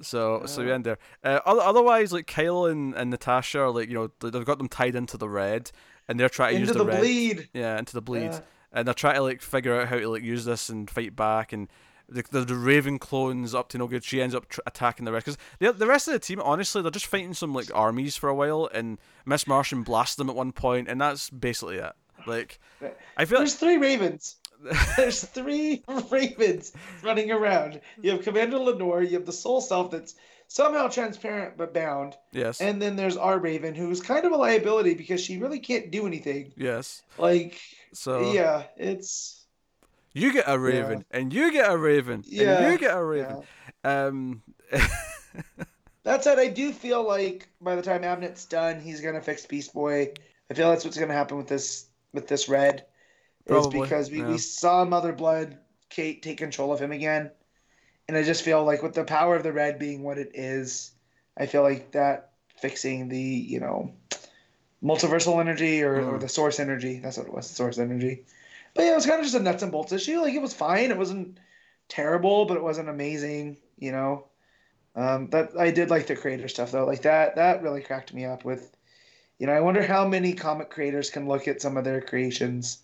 So 0.00 0.42
so 0.46 0.64
we 0.64 0.70
end 0.72 0.84
there. 0.84 0.98
Uh, 1.24 1.40
otherwise, 1.44 2.12
like 2.12 2.26
Kyle 2.26 2.66
and, 2.66 2.94
and 2.94 3.10
Natasha 3.10 3.60
are 3.60 3.70
like 3.70 3.88
you 3.88 3.94
know 3.94 4.10
they- 4.20 4.30
they've 4.30 4.44
got 4.44 4.58
them 4.58 4.68
tied 4.68 4.94
into 4.94 5.16
the 5.16 5.28
red, 5.28 5.70
and 6.08 6.18
they're 6.18 6.28
trying 6.28 6.54
to 6.54 6.60
use 6.60 6.72
the 6.72 6.84
red. 6.84 7.00
bleed. 7.00 7.48
Yeah, 7.52 7.78
into 7.78 7.94
the 7.94 8.02
bleed, 8.02 8.32
Yeah. 8.32 8.40
and 8.72 8.86
they're 8.86 8.94
trying 8.94 9.16
to 9.16 9.22
like 9.22 9.42
figure 9.42 9.80
out 9.80 9.88
how 9.88 9.98
to 9.98 10.08
like 10.08 10.22
use 10.22 10.44
this 10.44 10.68
and 10.68 10.88
fight 10.90 11.14
back 11.16 11.52
and. 11.52 11.68
The, 12.10 12.24
the, 12.30 12.40
the 12.40 12.54
Raven 12.54 12.98
clones 12.98 13.54
up 13.54 13.68
to 13.68 13.76
no 13.76 13.86
good. 13.86 14.02
She 14.02 14.22
ends 14.22 14.34
up 14.34 14.48
tr- 14.48 14.60
attacking 14.66 15.04
the 15.04 15.12
rest 15.12 15.26
because 15.26 15.38
the 15.58 15.72
the 15.74 15.86
rest 15.86 16.08
of 16.08 16.14
the 16.14 16.18
team, 16.18 16.40
honestly, 16.40 16.80
they're 16.80 16.90
just 16.90 17.04
fighting 17.04 17.34
some 17.34 17.52
like 17.52 17.68
armies 17.74 18.16
for 18.16 18.30
a 18.30 18.34
while, 18.34 18.66
and 18.72 18.96
Miss 19.26 19.46
Martian 19.46 19.82
blasts 19.82 20.16
them 20.16 20.30
at 20.30 20.34
one 20.34 20.52
point, 20.52 20.88
and 20.88 20.98
that's 21.02 21.28
basically 21.28 21.76
it. 21.76 21.92
Like, 22.26 22.58
I 23.16 23.24
feel 23.24 23.38
like 23.38 23.46
There's 23.48 23.54
three 23.54 23.76
ravens. 23.78 24.36
There's 24.96 25.24
three 25.24 25.82
ravens 26.10 26.72
running 27.02 27.30
around. 27.30 27.80
You 28.02 28.10
have 28.12 28.22
Commander 28.22 28.58
Lenore, 28.58 29.02
you 29.02 29.16
have 29.16 29.26
the 29.26 29.32
soul 29.32 29.60
self 29.60 29.90
that's 29.90 30.14
somehow 30.48 30.88
transparent 30.88 31.56
but 31.56 31.72
bound, 31.74 32.16
yes, 32.32 32.60
and 32.60 32.80
then 32.80 32.96
there's 32.96 33.16
our 33.18 33.38
Raven, 33.38 33.74
who's 33.74 34.00
kind 34.00 34.24
of 34.24 34.32
a 34.32 34.36
liability 34.36 34.94
because 34.94 35.20
she 35.22 35.36
really 35.38 35.58
can't 35.60 35.90
do 35.90 36.06
anything. 36.06 36.52
yes. 36.56 37.02
Like, 37.18 37.60
So 37.92 38.32
yeah, 38.32 38.64
it's 38.76 39.44
you 40.14 40.32
get 40.32 40.44
a 40.48 40.58
Raven, 40.58 41.04
and 41.10 41.32
you 41.32 41.52
get 41.52 41.70
a 41.70 41.76
Raven, 41.76 42.24
Yeah, 42.26 42.58
and 42.62 42.72
you 42.72 42.78
get 42.78 42.96
a 42.96 43.04
Raven. 43.04 43.42
yeah. 43.84 44.06
Um, 44.06 44.42
That 46.04 46.24
said, 46.24 46.38
I 46.38 46.48
do 46.48 46.72
feel 46.72 47.06
like 47.06 47.48
by 47.60 47.76
the 47.76 47.82
time 47.82 48.02
Abnett's 48.02 48.46
done, 48.46 48.80
he's 48.80 49.00
gonna 49.02 49.20
fix 49.20 49.44
Beast 49.44 49.74
Boy. 49.74 50.12
I 50.50 50.54
feel 50.54 50.70
that's 50.70 50.84
what's 50.84 50.98
gonna 50.98 51.12
happen 51.12 51.36
with 51.36 51.48
this 51.48 51.84
with 52.12 52.28
this 52.28 52.48
red. 52.48 52.84
Is 53.46 53.66
because 53.68 54.10
we, 54.10 54.18
yeah. 54.18 54.28
we 54.28 54.38
saw 54.38 54.84
Mother 54.84 55.12
Blood 55.12 55.56
Kate 55.88 56.22
take 56.22 56.38
control 56.38 56.72
of 56.72 56.80
him 56.80 56.92
again. 56.92 57.30
And 58.06 58.16
I 58.16 58.22
just 58.22 58.42
feel 58.42 58.64
like 58.64 58.82
with 58.82 58.94
the 58.94 59.04
power 59.04 59.36
of 59.36 59.42
the 59.42 59.52
red 59.52 59.78
being 59.78 60.02
what 60.02 60.18
it 60.18 60.32
is, 60.34 60.90
I 61.36 61.46
feel 61.46 61.62
like 61.62 61.92
that 61.92 62.32
fixing 62.60 63.08
the, 63.08 63.18
you 63.18 63.60
know, 63.60 63.92
multiversal 64.82 65.40
energy 65.40 65.82
or, 65.82 65.96
or 65.96 66.18
Mm. 66.18 66.20
the 66.20 66.28
source 66.28 66.60
energy. 66.60 66.98
That's 66.98 67.16
what 67.16 67.26
it 67.26 67.32
was, 67.32 67.48
the 67.48 67.54
source 67.54 67.78
energy. 67.78 68.24
But 68.74 68.84
yeah, 68.84 68.92
it 68.92 68.96
was 68.96 69.06
kind 69.06 69.18
of 69.18 69.24
just 69.24 69.36
a 69.36 69.40
nuts 69.40 69.62
and 69.62 69.72
bolts 69.72 69.92
issue. 69.92 70.20
Like 70.20 70.34
it 70.34 70.42
was 70.42 70.54
fine. 70.54 70.90
It 70.90 70.98
wasn't 70.98 71.38
terrible, 71.88 72.44
but 72.44 72.56
it 72.56 72.62
wasn't 72.62 72.88
amazing, 72.88 73.56
you 73.78 73.92
know. 73.92 74.26
Um, 74.94 75.30
that 75.30 75.50
I 75.58 75.70
did 75.70 75.90
like 75.90 76.06
the 76.06 76.16
creator 76.16 76.48
stuff 76.48 76.72
though. 76.72 76.84
Like 76.84 77.02
that 77.02 77.36
that 77.36 77.62
really 77.62 77.82
cracked 77.82 78.12
me 78.12 78.24
up 78.24 78.44
with 78.44 78.70
you 79.38 79.46
know, 79.46 79.52
I 79.52 79.60
wonder 79.60 79.82
how 79.82 80.06
many 80.06 80.32
comic 80.32 80.70
creators 80.70 81.10
can 81.10 81.26
look 81.28 81.46
at 81.48 81.62
some 81.62 81.76
of 81.76 81.84
their 81.84 82.00
creations 82.00 82.78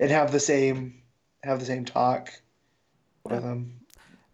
and 0.00 0.10
have 0.10 0.32
the 0.32 0.40
same 0.40 1.02
have 1.44 1.60
the 1.60 1.66
same 1.66 1.84
talk 1.84 2.30
with 3.24 3.42
them. 3.42 3.80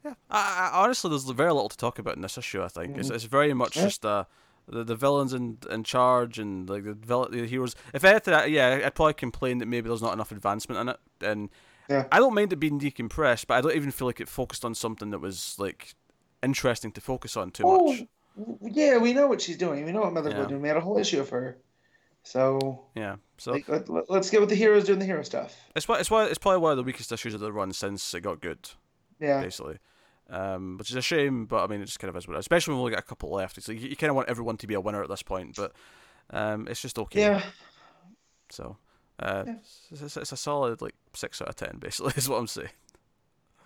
Yeah, 0.05 0.15
I, 0.31 0.71
I, 0.73 0.83
honestly, 0.83 1.11
there's 1.11 1.25
very 1.25 1.53
little 1.53 1.69
to 1.69 1.77
talk 1.77 1.99
about 1.99 2.17
in 2.17 2.23
this 2.23 2.37
issue. 2.39 2.63
I 2.63 2.69
think 2.69 2.97
it's, 2.97 3.11
it's 3.11 3.25
very 3.25 3.55
much 3.55 3.77
Yeah. 3.77 3.85
just 3.85 4.05
uh, 4.05 4.25
the 4.67 4.83
the 4.83 4.97
villains 4.97 5.33
in 5.33 5.59
in 5.71 5.85
charge 5.85 6.39
and 6.39 6.69
like 6.69 6.85
the, 6.85 6.95
vil- 6.95 7.29
the 7.31 7.47
heroes. 7.47 7.75
If 7.95 8.03
anything, 8.05 8.35
I- 8.35 8.47
yeah, 8.47 8.81
I'd 8.85 8.95
probably 8.95 9.15
complain 9.15 9.59
that 9.59 9.67
maybe 9.67 9.89
there's 9.89 10.03
not 10.03 10.13
enough 10.15 10.33
advancement 10.33 10.81
in 10.81 10.89
it. 10.89 11.01
And 11.21 11.51
Yeah. 11.89 12.07
I 12.11 12.19
don't 12.19 12.35
mind 12.35 12.53
it 12.53 12.57
being 12.57 12.81
decompressed, 12.81 13.47
but 13.47 13.55
I 13.55 13.61
don't 13.61 13.77
even 13.77 13.91
feel 13.91 14.07
like 14.09 14.21
it 14.21 14.29
focused 14.29 14.65
on 14.65 14.75
something 14.75 15.11
that 15.11 15.21
was 15.21 15.57
like 15.59 15.95
interesting 16.43 16.91
to 16.93 17.01
focus 17.01 17.37
on 17.37 17.51
too 17.51 17.65
Oh, 17.67 17.93
much. 17.93 18.07
Yeah, 18.63 18.99
we 18.99 19.13
know 19.13 19.27
what 19.27 19.41
she's 19.41 19.57
doing. 19.57 19.85
We 19.85 19.93
know 19.93 20.01
what 20.01 20.13
Mother 20.13 20.31
Yeah. 20.31 20.45
Doing. 20.47 20.63
We 20.63 20.69
had 20.69 20.77
a 20.77 20.81
whole 20.81 20.99
issue 20.99 21.21
of 21.21 21.29
her. 21.31 21.59
So 22.25 22.85
Yeah, 22.95 23.17
so 23.37 23.53
like, 23.53 23.69
let, 23.69 23.89
us 24.11 24.31
get 24.31 24.39
with 24.41 24.49
the 24.49 24.55
heroes 24.55 24.85
doing 24.85 25.01
the 25.01 25.05
hero 25.05 25.23
stuff. 25.23 25.57
it's 25.75 25.89
why 25.89 25.99
it's 25.99 26.09
why 26.11 26.27
it's 26.27 26.39
probably 26.39 26.61
one 26.61 26.71
of 26.71 26.77
the 26.77 26.85
weakest 26.85 27.11
issues 27.11 27.35
of 27.35 27.41
the 27.41 27.53
run 27.53 27.73
since 27.73 28.15
it 28.15 28.21
got 28.21 28.41
good. 28.41 28.71
Yeah. 29.19 29.41
basically. 29.41 29.79
Um, 30.31 30.77
which 30.79 30.91
is 30.91 30.97
a 30.97 31.03
shame, 31.03 31.47
but 31.47 31.65
I 31.65 31.67
mean, 31.67 31.83
it 31.83 31.87
just 31.87 31.99
kind 31.99 32.09
of 32.09 32.17
is 32.17 32.27
what 32.29 32.35
it 32.35 32.39
is. 32.39 32.45
Especially 32.45 32.73
when 32.73 32.79
we 32.79 32.83
only 32.85 32.93
got 32.93 33.01
a 33.01 33.07
couple 33.07 33.31
left. 33.31 33.59
It's 33.59 33.67
like 33.69 33.81
you, 33.81 33.89
you 33.89 33.97
kind 33.97 34.09
of 34.11 34.17
want 34.17 34.29
everyone 34.29 34.57
to 34.59 34.67
be 34.69 34.75
a 34.75 34.81
winner 34.81 35.03
at 35.03 35.09
this 35.09 35.23
point, 35.23 35.57
but 35.57 35.73
um, 36.31 36.69
it's 36.69 36.81
just 36.81 36.97
okay. 36.99 37.21
Yeah. 37.21 37.43
So 38.51 38.77
uh, 39.19 39.43
Yeah. 39.47 39.55
it's, 39.91 40.03
it's, 40.03 40.17
it's 40.17 40.33
a 40.33 40.37
solid 40.37 40.81
like 40.81 40.95
six 41.13 41.43
out 41.43 41.49
of 41.49 41.57
ten, 41.57 41.79
basically, 41.81 42.13
is 42.17 42.29
what 42.29 42.37
I'm 42.39 42.47
saying. 42.47 42.69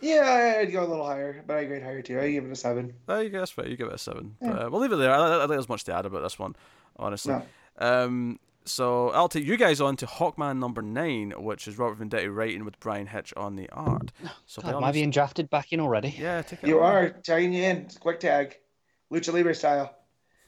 Yeah, 0.01 0.56
I'd 0.60 0.73
go 0.73 0.85
a 0.85 0.86
little 0.89 1.06
higher, 1.06 1.43
but 1.47 1.56
I 1.56 1.64
grade 1.64 1.82
higher 1.82 2.02
too. 2.02 2.20
I 2.20 2.31
give 2.31 2.44
it 2.44 2.51
a 2.52 2.56
seven. 2.56 2.93
Uh, 3.09 3.18
you 3.18 3.31
guess 3.31 3.56
right, 3.56 3.66
you 3.66 3.77
give 3.77 3.89
it 3.89 3.94
a 3.94 3.98
seven. 3.98 4.36
Yeah. 4.43 4.51
Uh, 4.51 4.70
we'll 4.70 4.81
leave 4.81 4.93
it 4.93 4.97
there. 4.97 5.12
I, 5.14 5.24
I 5.24 5.28
don't 5.28 5.39
think 5.40 5.51
there's 5.52 5.68
much 5.68 5.85
to 5.85 5.94
add 5.94 6.06
about 6.06 6.23
this 6.23 6.39
one, 6.39 6.55
honestly. 6.97 7.35
No. 7.35 7.43
Um, 8.05 8.39
so 8.64 9.10
I'll 9.10 9.28
take 9.28 9.44
you 9.44 9.56
guys 9.56 9.81
on 9.81 9.97
to 9.97 10.06
Hawkman 10.06 10.59
number 10.59 10.82
nine, 10.82 11.32
which 11.36 11.68
is 11.68 11.78
Robert 11.78 12.01
Venditti 12.06 12.35
writing 12.35 12.64
with 12.64 12.78
Bryan 12.81 13.06
Hitch 13.06 13.32
on 13.36 13.55
the 13.56 13.68
art. 13.70 14.10
So 14.44 14.60
God, 14.60 14.74
am 14.74 14.85
I 14.85 14.93
being 14.93 15.10
drafted 15.10 15.48
back 15.51 15.73
in 15.73 15.81
already? 15.81 16.14
yeah, 16.18 16.43
take 16.43 16.62
it. 16.64 16.68
You 16.68 16.81
away. 16.81 16.86
are 16.89 17.09
tagging 17.10 17.52
you 17.52 17.62
in. 17.62 17.89
Quick 18.01 18.20
tag, 18.20 18.59
lucha 19.12 19.32
libre 19.32 19.55
style. 19.55 19.94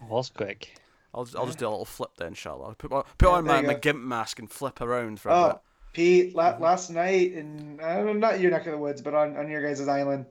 Was 0.09 0.31
quick. 0.31 0.75
I'll 1.15 1.25
just, 1.25 1.37
I'll 1.37 1.47
just 1.47 1.59
do 1.59 1.67
a 1.67 1.71
little 1.71 1.85
flip 1.85 2.11
then, 2.19 2.35
shall 2.35 2.65
I? 2.65 2.75
Put, 2.75 2.91
my- 2.91 3.03
put 3.17 3.29
Yeah, 3.29 3.35
on 3.37 3.45
my, 3.47 3.63
my 3.63 3.75
gimp 3.75 4.01
mask 4.01 4.39
and 4.39 4.51
flip 4.51 4.81
around 4.81 5.21
for 5.21 5.31
a 5.31 5.49
bit. 5.49 5.59
Pete, 5.99 6.37
la- 6.37 6.57
last 6.59 6.91
night 6.91 7.33
in 7.33 7.81
I 7.83 7.97
don't 7.97 8.07
know, 8.07 8.13
not 8.13 8.39
your 8.39 8.53
neck 8.53 8.67
of 8.67 8.73
the 8.73 8.79
woods, 8.79 9.03
but 9.03 9.15
on, 9.15 9.37
on 9.37 9.51
your 9.51 9.61
guys' 9.61 9.87
island 9.89 10.27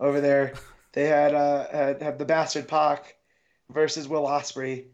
over 0.00 0.20
there, 0.20 0.54
they 0.92 1.06
had 1.06 1.32
uh 1.32 1.68
had, 1.70 2.02
had 2.02 2.18
the 2.18 2.24
bastard 2.24 2.66
Pac 2.66 3.14
versus 3.70 4.08
Will 4.08 4.24
Ospreay. 4.24 4.86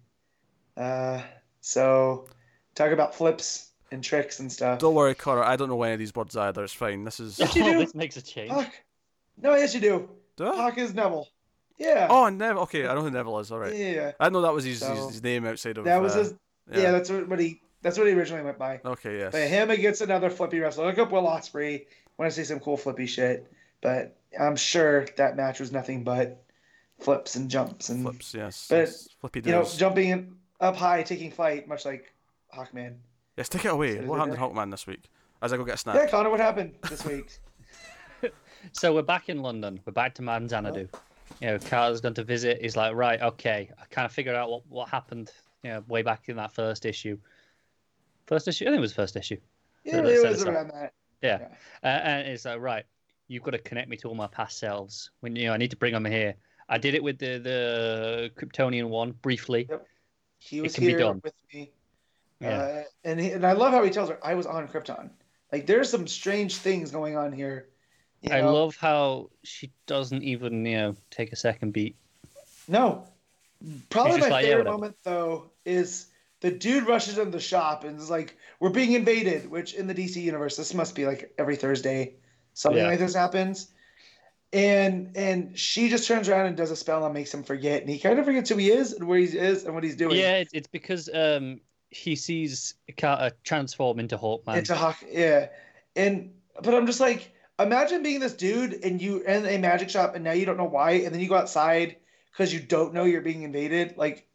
Uh, 0.77 1.23
so 1.63 2.29
talk 2.75 2.93
about 2.93 3.15
flips 3.15 3.71
and 3.91 4.05
tricks 4.05 4.39
and 4.41 4.53
stuff. 4.53 4.81
Don't 4.81 4.95
worry, 4.95 5.15
Connor. 5.15 5.43
I 5.43 5.57
don't 5.57 5.71
know 5.71 5.83
any 5.83 5.95
of 5.95 5.99
these 5.99 6.15
words 6.15 6.37
either. 6.37 6.63
It's 6.63 6.75
fine. 6.75 7.05
This 7.05 7.21
is. 7.21 7.39
Yes, 7.39 7.57
you 7.57 7.65
oh, 7.65 7.73
do. 7.73 7.79
this 7.79 7.95
makes 7.95 8.19
a 8.19 8.23
change. 8.23 8.51
Pac. 8.51 8.85
No, 9.41 9.55
yes 9.55 9.75
you 9.75 9.81
do. 9.81 10.11
Do 10.37 10.49
I? 10.49 10.57
Pac 10.57 10.77
is 10.77 10.93
Neville. 10.93 11.27
Yeah. 11.79 12.07
Oh, 12.11 12.29
Neville. 12.29 12.65
Okay, 12.65 12.87
I 12.87 12.95
know 12.95 13.01
who 13.01 13.11
Neville 13.11 13.39
is. 13.39 13.51
All 13.51 13.61
right. 13.61 13.75
Yeah. 13.75 14.13
I 14.21 14.29
know 14.29 14.43
that 14.43 14.53
was 14.53 14.65
his, 14.65 14.81
So- 14.81 14.95
his, 14.95 15.09
his 15.09 15.23
name 15.23 15.47
outside 15.47 15.79
of. 15.79 15.85
That 15.85 16.03
was 16.03 16.15
uh, 16.15 16.19
his. 16.19 16.35
Yeah. 16.71 16.91
that's 16.91 17.09
what, 17.09 17.29
what 17.29 17.39
he. 17.39 17.63
That's 17.83 17.97
what 17.99 18.07
he 18.07 18.13
originally 18.13 18.43
went 18.45 18.59
by. 18.59 18.81
Okay, 18.85 19.19
yes. 19.19 19.33
But 19.33 19.43
him 19.49 19.71
against 19.71 20.01
another 20.01 20.31
flippy 20.31 20.59
wrestler. 20.59 20.87
Look 20.87 20.99
up 20.99 21.13
Will 21.13 21.23
Ospreay. 21.23 21.87
Want 22.19 22.31
to 22.31 22.37
see 22.37 22.45
some 22.45 22.59
cool 22.61 22.77
flippy 22.77 23.07
shit. 23.07 23.51
But 23.81 24.17
I'm 24.39 24.57
sure 24.57 25.07
that 25.17 25.37
match 25.37 25.61
was 25.61 25.71
nothing 25.71 26.03
but 26.03 26.43
flips 26.99 27.37
and 27.37 27.49
jumps 27.49 27.89
and 27.91 28.03
Flips, 28.03 28.35
yes. 28.35 28.67
But, 28.69 28.77
yes. 28.77 29.09
Flippy 29.21 29.43
you 29.45 29.53
know 29.53 29.65
jumping 29.65 30.35
up 30.61 30.77
high, 30.77 31.03
taking 31.05 31.31
flight, 31.31 31.69
much 31.69 31.85
like 31.85 32.13
Hawkman. 32.53 32.97
Yes, 33.37 33.49
take 33.49 33.65
it 33.65 33.73
away. 33.73 34.01
What 34.01 34.17
happened 34.19 34.35
in 34.35 34.41
they- 34.41 34.47
Hawkman 34.47 34.71
this 34.73 34.87
week? 34.87 35.05
As 35.41 35.53
I 35.53 35.57
go 35.57 35.65
get 35.65 35.77
a 35.77 35.79
snack. 35.79 35.95
Yeah, 35.95 36.07
Connor, 36.09 36.31
what 36.31 36.41
happened 36.41 36.75
this 36.89 37.05
week? 37.05 37.39
So 38.73 38.93
we're 38.93 39.03
back 39.03 39.29
in 39.29 39.41
London. 39.41 39.81
We're 39.87 39.93
back 39.93 40.15
to 40.17 40.23
Madame 40.23 40.49
Xanadu. 40.49 40.89
Oh. 40.93 40.99
You 41.41 41.47
know, 41.47 41.59
Carter's 41.59 42.01
gone 42.01 42.15
to 42.15 42.25
visit. 42.25 42.61
He's 42.61 42.77
like, 42.77 42.95
right, 42.95 43.21
okay. 43.23 43.71
I 43.81 43.85
kind 43.87 44.05
of 44.05 44.13
figured 44.13 44.35
out 44.35 44.51
what, 44.51 44.67
what 44.69 44.89
happened. 44.89 45.31
You 45.63 45.71
know, 45.71 45.85
way 45.89 46.03
back 46.03 46.29
in 46.29 46.37
that 46.37 46.53
first 46.53 46.85
issue. 46.85 47.19
First 48.29 48.47
issue. 48.47 48.67
I 48.67 48.69
think 48.69 48.79
it 48.79 48.83
was 48.83 48.93
first 48.93 49.17
issue. 49.17 49.39
Yeah, 49.85 50.05
it 50.05 50.29
was 50.29 50.45
around 50.45 50.69
that. 50.69 50.93
Yeah. 51.23 51.39
Yeah. 51.41 51.49
Uh, 51.83 51.87
and 51.87 52.29
it's 52.29 52.45
like, 52.45 52.61
right, 52.61 52.85
you've 53.27 53.43
got 53.43 53.53
to 53.53 53.59
connect 53.59 53.89
me 53.89 53.97
to 53.97 54.09
all 54.09 54.15
my 54.15 54.27
past 54.27 54.59
selves. 54.59 55.11
When 55.21 55.35
you 55.35 55.47
know, 55.47 55.55
I 55.55 55.57
need 55.57 55.71
to 55.71 55.79
bring 55.79 55.95
them 55.95 56.05
here. 56.05 56.35
I 56.69 56.77
did 56.77 56.95
it 56.95 57.03
with 57.03 57.19
the 57.19 57.39
the 57.39 58.31
Kryptonian 58.37 58.91
one 58.91 59.13
briefly. 59.23 59.67
Yep. 59.71 59.87
He 60.41 60.61
was 60.61 60.77
here 60.77 61.15
with 61.15 61.33
me. 61.53 61.73
Yeah. 62.39 62.59
Uh, 62.59 62.83
and 63.03 63.19
he, 63.19 63.31
and 63.31 63.47
I 63.47 63.53
love 63.53 63.73
how 63.73 63.83
he 63.83 63.91
tells 63.91 64.11
her 64.11 64.19
I 64.23 64.35
was 64.35 64.45
on 64.45 64.69
Krypton. 64.69 65.09
Like 65.51 65.67
there's 65.67 65.89
some 65.89 66.07
strange 66.07 66.57
things 66.57 66.91
going 66.91 67.17
on 67.17 67.33
here. 67.33 67.71
You 68.21 68.35
I 68.35 68.43
love 68.43 68.77
how 68.77 69.31
she 69.43 69.73
doesn't 69.87 70.23
even 70.23 70.67
you 70.67 70.77
know 70.77 70.97
take 71.11 71.33
a 71.33 71.37
second 71.37 71.73
beat. 71.73 71.97
No. 72.69 73.09
Probably 73.89 74.21
my 74.21 74.29
like, 74.29 74.45
favorite 74.45 74.67
whatever. 74.67 74.77
moment 74.77 74.97
though 75.03 75.51
is 75.65 76.08
the 76.41 76.51
dude 76.51 76.87
rushes 76.87 77.19
into 77.19 77.31
the 77.31 77.41
shop 77.41 77.85
and 77.85 77.99
is 77.99 78.11
like, 78.11 78.37
"We're 78.61 78.71
being 78.71 78.93
invaded." 78.93 79.51
Which 79.51 79.75
in 79.75 79.87
the 79.87 79.95
DC 79.95 80.23
universe, 80.23 80.57
this 80.57 80.75
must 80.75 80.95
be 80.95 81.07
like 81.07 81.33
every 81.39 81.57
Thursday, 81.57 82.15
something 82.55 82.83
Yeah. 82.83 82.89
like 82.89 82.99
this 82.99 83.15
happens. 83.15 83.73
And 84.53 85.15
and 85.17 85.59
she 85.59 85.89
just 85.89 86.07
turns 86.09 86.29
around 86.29 86.47
and 86.47 86.57
does 86.57 86.71
a 86.71 86.77
spell 86.77 87.05
and 87.05 87.13
makes 87.13 87.35
him 87.35 87.43
forget, 87.43 87.83
and 87.83 87.91
he 87.91 87.99
kind 87.99 88.19
of 88.19 88.25
forgets 88.25 88.49
who 88.49 88.57
he 88.57 88.71
is 88.71 88.93
and 88.93 89.07
where 89.07 89.19
he 89.19 89.27
is 89.27 89.65
and 89.65 89.75
what 89.75 89.85
he's 89.85 89.97
doing. 89.97 90.17
Yeah, 90.19 90.37
it's, 90.37 90.53
it's 90.55 90.69
because 90.69 91.11
um 91.13 91.61
he 91.91 92.17
sees 92.17 92.75
Carter 92.97 93.35
transform 93.45 93.99
into 93.99 94.17
Hawkman. 94.17 94.59
Into 94.59 94.75
Hawk, 94.75 94.97
yeah. 95.11 95.49
And 95.97 96.33
but 96.63 96.75
I'm 96.75 96.87
just 96.87 97.01
like, 97.01 97.35
imagine 97.59 98.03
being 98.03 98.21
this 98.21 98.35
dude 98.35 98.85
and 98.85 99.03
you 99.03 99.21
in 99.23 99.45
a 99.45 99.59
magic 99.59 99.91
shop 99.91 100.15
and 100.15 100.25
now 100.25 100.33
you 100.33 100.47
don't 100.47 100.57
know 100.57 100.65
why, 100.65 100.93
and 100.93 101.13
then 101.13 101.21
you 101.21 101.29
go 101.29 101.37
outside 101.37 101.97
because 102.31 102.53
you 102.55 102.61
don't 102.61 102.95
know 102.95 103.05
you're 103.05 103.21
being 103.21 103.43
invaded. 103.43 103.97
Like, 103.97 104.28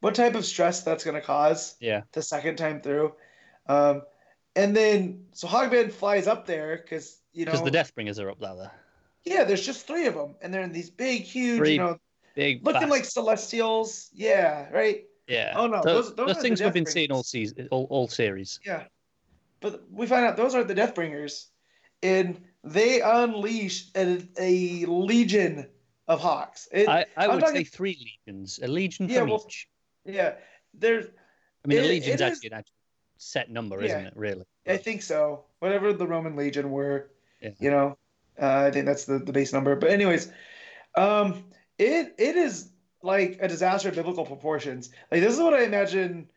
what 0.00 0.14
type 0.14 0.34
of 0.34 0.44
stress 0.44 0.82
that's 0.82 1.04
gonna 1.04 1.20
cause 1.20 1.76
Yeah. 1.80 2.02
the 2.12 2.22
second 2.22 2.56
time 2.56 2.80
through? 2.80 3.14
Um, 3.66 4.02
and 4.56 4.76
then 4.76 5.26
so 5.32 5.46
Hawkman 5.46 5.92
flies 5.92 6.26
up 6.26 6.46
there 6.46 6.76
because 6.76 7.20
you 7.32 7.44
know, 7.44 7.52
Because 7.52 7.64
the 7.64 7.70
Deathbringers 7.70 8.18
are 8.18 8.30
up 8.30 8.40
there. 8.40 8.72
yeah, 9.24 9.44
there's 9.44 9.64
just 9.64 9.86
three 9.86 10.06
of 10.06 10.14
them, 10.14 10.34
and 10.42 10.52
they're 10.52 10.62
in 10.62 10.72
these 10.72 10.90
big, 10.90 11.22
huge, 11.22 11.58
Three 11.58 11.72
you 11.74 11.78
know, 11.78 11.98
Big 12.34 12.64
looking 12.66 12.88
like 12.88 13.04
celestials. 13.04 14.10
Yeah, 14.12 14.68
right. 14.70 15.04
yeah. 15.28 15.52
Oh, 15.54 15.66
no, 15.68 15.82
those, 15.82 16.06
those- 16.06 16.14
those 16.16 16.30
are 16.30 16.34
the 16.34 16.40
things 16.40 16.60
we've 16.62 16.72
been 16.72 16.86
seeing 16.86 17.12
all 17.12 17.22
season, 17.22 17.68
all, 17.70 17.86
all 17.90 18.08
series. 18.08 18.58
Yeah. 18.66 18.84
But 19.60 19.82
we 19.92 20.06
find 20.06 20.24
out 20.24 20.36
those 20.36 20.54
are 20.54 20.64
the 20.64 20.74
Deathbringers. 20.74 21.46
And 22.02 22.40
they 22.64 23.00
unleash 23.02 23.90
a, 23.94 24.22
a 24.38 24.86
legion 24.86 25.68
of 26.08 26.20
hawks. 26.20 26.66
It, 26.72 26.88
I, 26.88 27.04
I 27.16 27.28
would 27.28 27.40
talking- 27.40 27.56
say 27.56 27.64
three 27.64 28.16
legions, 28.26 28.58
a 28.62 28.66
legion 28.68 29.08
Yeah, 29.08 29.20
from 29.20 29.30
well, 29.30 29.44
each. 29.46 29.68
Yeah. 30.04 30.34
There's 30.74 31.06
I 31.64 31.68
mean, 31.68 31.78
it- 31.78 31.84
a 31.84 31.88
legion's 31.88 32.20
it 32.20 32.24
is- 32.24 32.32
actually 32.32 32.48
an 32.48 32.54
actual 32.54 32.74
set 33.18 33.50
number, 33.50 33.78
Yeah. 33.80 33.86
isn't 33.86 34.06
it? 34.06 34.12
Really? 34.16 34.44
I 34.66 34.76
think 34.76 35.02
so. 35.02 35.44
Whatever 35.58 35.92
the 35.92 36.06
Roman 36.06 36.36
legion 36.36 36.70
were, 36.70 37.10
Yeah. 37.42 37.50
you 37.58 37.70
know, 37.70 37.98
uh, 38.40 38.64
I 38.66 38.70
think 38.70 38.86
that's 38.86 39.04
the, 39.04 39.18
the 39.18 39.32
base 39.32 39.52
number. 39.52 39.76
But 39.76 39.90
anyways, 39.90 40.32
um, 40.94 41.44
it 41.78 42.14
it 42.18 42.36
is 42.36 42.70
like 43.02 43.38
a 43.40 43.48
disaster 43.48 43.88
of 43.88 43.94
biblical 43.94 44.24
proportions. 44.24 44.90
Like 45.10 45.20
this 45.20 45.34
is 45.34 45.40
what 45.40 45.54
I 45.54 45.64
imagine 45.64 46.30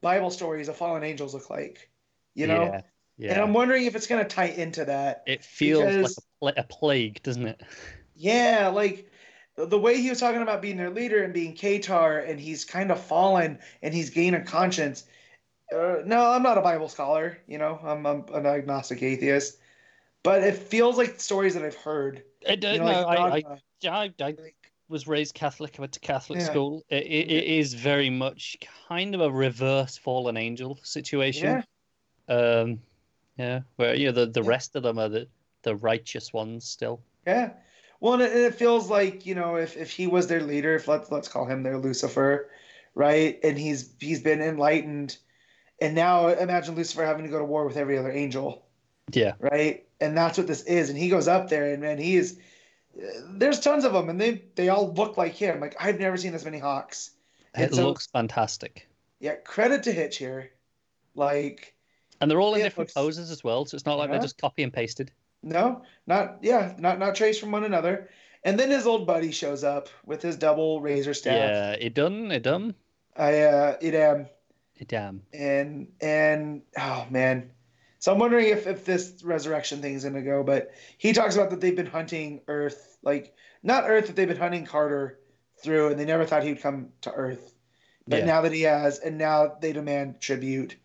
Bible 0.00 0.30
stories 0.30 0.68
of 0.68 0.76
fallen 0.76 1.02
angels 1.04 1.34
look 1.34 1.50
like. 1.50 1.90
You 2.34 2.46
know, 2.48 2.64
Yeah. 2.64 2.80
yeah. 3.18 3.32
and 3.32 3.40
I'm 3.40 3.52
wondering 3.54 3.86
if 3.86 3.94
it's 3.96 4.06
gonna 4.06 4.24
tie 4.24 4.46
into 4.48 4.84
that. 4.84 5.22
It 5.26 5.44
feels 5.44 5.84
because- 5.84 6.18
like 6.40 6.54
a, 6.56 6.60
pla- 6.60 6.62
a 6.62 6.66
plague, 6.66 7.22
doesn't 7.22 7.46
it? 7.46 7.60
Yeah, 8.14 8.68
like 8.68 9.10
the- 9.56 9.78
way 9.78 10.00
he 10.00 10.10
was 10.10 10.20
talking 10.20 10.42
about 10.42 10.62
being 10.62 10.76
their 10.76 10.90
leader 10.90 11.22
and 11.22 11.32
being 11.32 11.54
Katar, 11.54 12.28
and 12.28 12.38
he's 12.38 12.64
kind 12.64 12.90
of 12.90 13.00
fallen 13.00 13.58
and 13.82 13.94
he's 13.94 14.10
gained 14.10 14.36
a 14.36 14.42
conscience. 14.42 15.06
Uh, 15.72 16.02
no, 16.04 16.30
I'm 16.30 16.42
not 16.42 16.58
a 16.58 16.62
Bible 16.62 16.88
scholar. 16.88 17.38
You 17.48 17.58
know, 17.58 17.78
I'm, 17.82 18.06
I'm 18.06 18.24
an 18.32 18.46
agnostic 18.46 19.02
atheist, 19.02 19.58
but 20.22 20.42
it 20.42 20.56
feels 20.56 20.96
like 20.96 21.18
stories 21.20 21.54
that 21.54 21.64
I've 21.64 21.76
heard. 21.76 22.22
I 22.46 22.52
You 22.52 22.78
know, 22.78 22.84
know. 22.84 23.06
like 23.06 23.18
I, 23.18 23.44
I. 23.48 23.60
I, 23.88 24.14
I 24.20 24.36
was 24.88 25.06
raised 25.06 25.34
Catholic. 25.34 25.74
I 25.78 25.82
went 25.82 25.92
to 25.92 26.00
Catholic 26.00 26.38
Yeah. 26.38 26.46
school. 26.46 26.84
It, 26.88 27.04
it, 27.04 27.30
it 27.30 27.44
is 27.44 27.74
very 27.74 28.10
much 28.10 28.56
kind 28.88 29.14
of 29.14 29.20
a 29.20 29.30
reverse 29.30 29.96
fallen 29.96 30.36
angel 30.36 30.78
situation. 30.82 31.62
Yeah. 32.28 32.60
Um, 32.60 32.80
yeah, 33.36 33.60
where 33.76 33.94
you 33.94 34.06
know 34.06 34.12
the, 34.12 34.26
the 34.26 34.42
Yeah. 34.42 34.48
rest 34.48 34.76
of 34.76 34.82
them 34.82 34.98
are 34.98 35.08
the, 35.08 35.28
the 35.62 35.76
righteous 35.76 36.32
ones 36.32 36.64
still. 36.64 37.00
Yeah. 37.26 37.50
Well, 38.00 38.14
and 38.14 38.22
it, 38.22 38.32
and 38.32 38.40
it 38.40 38.54
feels 38.54 38.90
like 38.90 39.26
you 39.26 39.34
know, 39.34 39.56
if, 39.56 39.76
if 39.76 39.90
he 39.90 40.06
was 40.06 40.26
their 40.26 40.42
leader, 40.42 40.74
if 40.74 40.88
let's 40.88 41.10
let's 41.10 41.28
call 41.28 41.46
him 41.46 41.62
their 41.62 41.78
Lucifer, 41.78 42.50
right? 42.94 43.38
And 43.42 43.58
he's 43.58 43.94
he's 44.00 44.22
been 44.22 44.42
enlightened, 44.42 45.16
and 45.80 45.94
now 45.94 46.28
imagine 46.28 46.74
Lucifer 46.74 47.04
having 47.04 47.24
to 47.24 47.30
go 47.30 47.38
to 47.38 47.44
war 47.44 47.66
with 47.66 47.76
every 47.76 47.98
other 47.98 48.10
angel. 48.10 48.66
Yeah, 49.12 49.32
right? 49.38 49.86
And 50.00 50.16
that's 50.16 50.36
what 50.36 50.46
this 50.46 50.62
is. 50.64 50.90
And 50.90 50.98
he 50.98 51.08
goes 51.08 51.28
up 51.28 51.48
there, 51.48 51.72
and 51.72 51.82
man, 51.82 51.98
he 51.98 52.16
is. 52.16 52.38
There's 53.28 53.60
tons 53.60 53.84
of 53.84 53.92
them, 53.92 54.08
and 54.08 54.20
they 54.20 54.44
they 54.54 54.68
all 54.68 54.92
look 54.92 55.16
like 55.16 55.34
him. 55.34 55.60
Like 55.60 55.76
I've 55.80 55.98
never 55.98 56.16
seen 56.16 56.32
this 56.32 56.44
many 56.44 56.58
hawks. 56.58 57.12
it 57.54 57.74
so- 57.74 57.86
looks 57.86 58.06
fantastic, 58.06 58.88
Yeah, 59.20 59.34
credit 59.36 59.82
to 59.84 59.92
Hitch 59.92 60.18
here. 60.18 60.50
Like 61.14 61.74
and 62.20 62.30
they're 62.30 62.40
all 62.40 62.54
in 62.54 62.62
different 62.62 62.88
looks- 62.88 62.94
poses 62.94 63.30
as 63.30 63.44
well. 63.44 63.64
So 63.64 63.74
it's 63.74 63.86
not 63.86 63.94
like 63.94 64.08
they're 64.08 64.16
uh-huh. 64.16 64.24
just 64.24 64.38
copy 64.38 64.62
and 64.62 64.72
pasted. 64.72 65.10
No, 65.46 65.82
not 66.06 66.38
yeah, 66.42 66.74
not 66.78 66.98
not 66.98 67.14
traced 67.14 67.40
from 67.40 67.52
one 67.52 67.64
another. 67.64 68.10
And 68.44 68.58
then 68.58 68.70
his 68.70 68.86
old 68.86 69.06
buddy 69.06 69.32
shows 69.32 69.64
up 69.64 69.88
with 70.04 70.22
his 70.22 70.36
double 70.36 70.80
razor 70.80 71.14
staff. 71.14 71.34
Yeah, 71.34 71.72
it 71.72 71.94
done, 71.94 72.30
it 72.30 72.42
done, 72.42 72.74
I 73.16 73.40
uh, 73.40 73.76
it 73.80 73.94
um 73.94 74.26
it 74.76 74.88
damn. 74.88 75.22
and 75.32 75.88
and 76.00 76.62
oh 76.78 77.06
man. 77.10 77.50
So 77.98 78.12
I'm 78.12 78.18
wondering 78.18 78.48
if, 78.48 78.66
if 78.66 78.84
this 78.84 79.22
resurrection 79.24 79.80
thing 79.80 79.94
is 79.94 80.04
gonna 80.04 80.22
go, 80.22 80.42
but 80.42 80.70
he 80.98 81.12
talks 81.12 81.34
about 81.34 81.50
that 81.50 81.60
they've 81.60 81.74
been 81.74 81.86
hunting 81.86 82.42
Earth, 82.46 82.98
like 83.02 83.34
not 83.62 83.84
Earth, 83.88 84.08
that 84.08 84.16
they've 84.16 84.28
been 84.28 84.36
hunting 84.36 84.66
Carter 84.66 85.18
through, 85.62 85.88
and 85.88 85.98
they 85.98 86.04
never 86.04 86.26
thought 86.26 86.44
he'd 86.44 86.60
come 86.60 86.90
to 87.00 87.10
Earth. 87.12 87.54
But 88.06 88.20
Yeah. 88.20 88.26
now 88.26 88.40
that 88.42 88.52
he 88.52 88.62
has, 88.62 88.98
and 88.98 89.18
now 89.18 89.56
they 89.60 89.72
demand 89.72 90.20
tribute, 90.20 90.76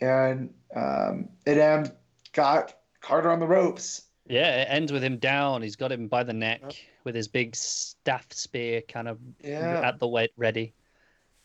and 0.00 0.54
um, 0.74 1.28
it 1.44 1.60
um, 1.60 1.90
got 2.32 2.74
Carter 3.02 3.30
on 3.30 3.40
the 3.40 3.46
ropes. 3.46 4.02
Yeah, 4.26 4.62
it 4.62 4.68
ends 4.70 4.92
with 4.92 5.02
him 5.02 5.18
down. 5.18 5.62
He's 5.62 5.76
got 5.76 5.90
him 5.92 6.06
by 6.08 6.22
the 6.22 6.32
neck 6.32 6.62
with 7.04 7.14
his 7.14 7.28
big 7.28 7.54
staff 7.56 8.26
spear 8.32 8.80
kind 8.82 9.08
of 9.08 9.18
Yeah. 9.42 9.80
at 9.86 9.98
the 9.98 10.06
weight 10.08 10.32
ready. 10.36 10.72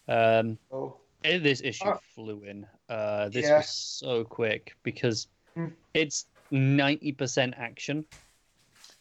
Um, 0.07 0.57
Oh, 0.71 0.97
eh, 1.23 1.39
this 1.39 1.61
issue 1.61 1.89
Uh, 1.89 1.97
flew 2.15 2.43
in. 2.43 2.67
Uh, 2.87 3.29
this 3.29 3.45
Yeah. 3.47 3.57
was 3.57 3.69
so 3.69 4.23
quick 4.23 4.75
because 4.83 5.27
Mm. 5.55 5.73
it's 5.95 6.27
ninety 6.51 7.11
percent 7.11 7.55
action, 7.57 8.05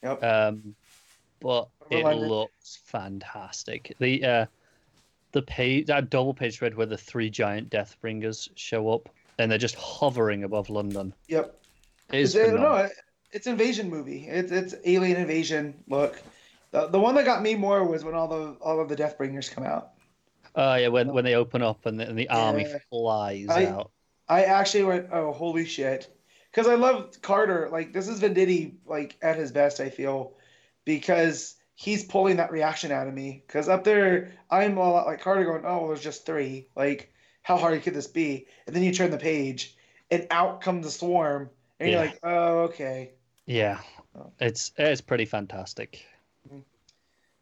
Yep. 0.03 0.23
um, 0.24 0.74
but 1.41 1.69
it 1.91 2.03
looks 2.05 2.77
fantastic. 2.87 3.95
The 4.01 4.24
uh, 4.24 4.47
the 5.33 5.43
page 5.43 5.87
that 5.87 6.09
double 6.09 6.33
page 6.33 6.55
spread 6.55 6.74
where 6.74 6.87
the 6.87 6.97
three 6.97 7.28
giant 7.28 7.69
Deathbringers 7.69 8.49
show 8.55 8.89
up 8.89 9.11
and 9.39 9.51
they're 9.51 9.59
just 9.59 9.74
hovering 9.74 10.45
above 10.45 10.70
London 10.70 11.12
Yep. 11.28 11.61
Is 12.12 12.35
It's, 12.35 12.53
uh, 12.53 12.57
no, 12.57 12.89
it's 13.33 13.47
invasion 13.47 13.91
movie. 13.91 14.27
It's 14.28 14.53
it's 14.53 14.74
alien 14.85 15.19
invasion 15.19 15.83
look. 15.89 16.20
The, 16.70 16.89
the 16.89 17.01
one 17.01 17.15
that 17.15 17.24
got 17.24 17.43
me 17.43 17.55
more 17.55 17.87
was 17.87 18.05
when 18.05 18.15
all 18.15 18.28
the 18.28 18.57
all 18.61 18.81
of 18.81 18.89
the 18.89 18.97
Deathbringers 18.97 19.49
come 19.49 19.65
out. 19.65 19.91
Oh 20.55 20.74
yeah, 20.74 20.89
when 20.89 21.12
when 21.12 21.24
they 21.24 21.35
open 21.35 21.62
up 21.62 21.87
and 21.87 22.01
the, 22.01 22.09
and 22.09 22.19
the 22.19 22.28
army 22.28 22.62
Yeah. 22.69 22.78
flies 22.91 23.49
I- 23.51 23.66
out. 23.66 23.91
I 24.28 24.43
actually 24.45 24.83
went, 24.83 25.09
oh 25.12 25.33
holy 25.33 25.65
shit, 25.66 26.09
because 26.51 26.66
I 26.66 26.74
love 26.74 27.20
Carter. 27.23 27.69
Like 27.70 27.93
this 27.93 28.09
is 28.09 28.20
Venditti 28.20 28.74
like 28.85 29.16
at 29.23 29.37
his 29.37 29.53
best. 29.53 29.78
I 29.78 29.89
feel 29.89 30.35
because 30.85 31.55
he's 31.74 32.05
pulling 32.05 32.39
that 32.39 32.51
reaction 32.51 32.91
out 32.91 33.07
of 33.07 33.15
me. 33.15 33.45
Because 33.47 33.69
up 33.69 33.85
there, 33.85 34.33
I'm 34.51 34.78
a 34.78 34.81
lot 34.81 35.07
like 35.07 35.20
Carter 35.20 35.45
going, 35.45 35.65
oh 35.65 35.78
well, 35.78 35.89
there's 35.89 36.03
just 36.03 36.27
three. 36.27 36.69
Like 36.74 37.12
how 37.43 37.57
hard 37.57 37.81
could 37.83 37.95
this 37.95 38.09
be? 38.09 38.49
And 38.66 38.74
then 38.74 38.83
you 38.83 38.93
turn 38.93 39.12
the 39.12 39.19
page, 39.19 39.77
and 40.11 40.27
out 40.33 40.61
comes 40.61 40.85
the 40.85 40.91
swarm, 40.91 41.51
and 41.81 41.90
you're 41.90 42.01
like, 42.01 42.19
oh 42.23 42.59
okay. 42.65 43.12
Yeah, 43.47 43.78
Oh. 44.19 44.31
it's 44.40 44.73
it's 44.77 45.01
pretty 45.01 45.24
fantastic. 45.24 46.05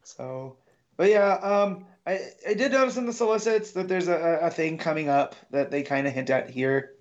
So, 0.03 0.57
but 0.97 1.09
yeah, 1.11 1.35
um, 1.37 1.87
I 2.07 2.21
I 2.49 2.55
did 2.55 2.73
notice 2.73 2.97
in 2.97 3.07
the 3.07 3.13
solicits 3.13 3.73
that 3.73 3.89
there's 3.89 4.09
a, 4.09 4.39
a 4.43 4.51
thing 4.51 4.77
coming 4.77 5.09
up 5.09 5.35
that 5.51 5.71
they 5.71 5.83
kind 5.83 6.07
of 6.07 6.13
hint 6.13 6.31
at 6.31 6.51
here, 6.51 6.95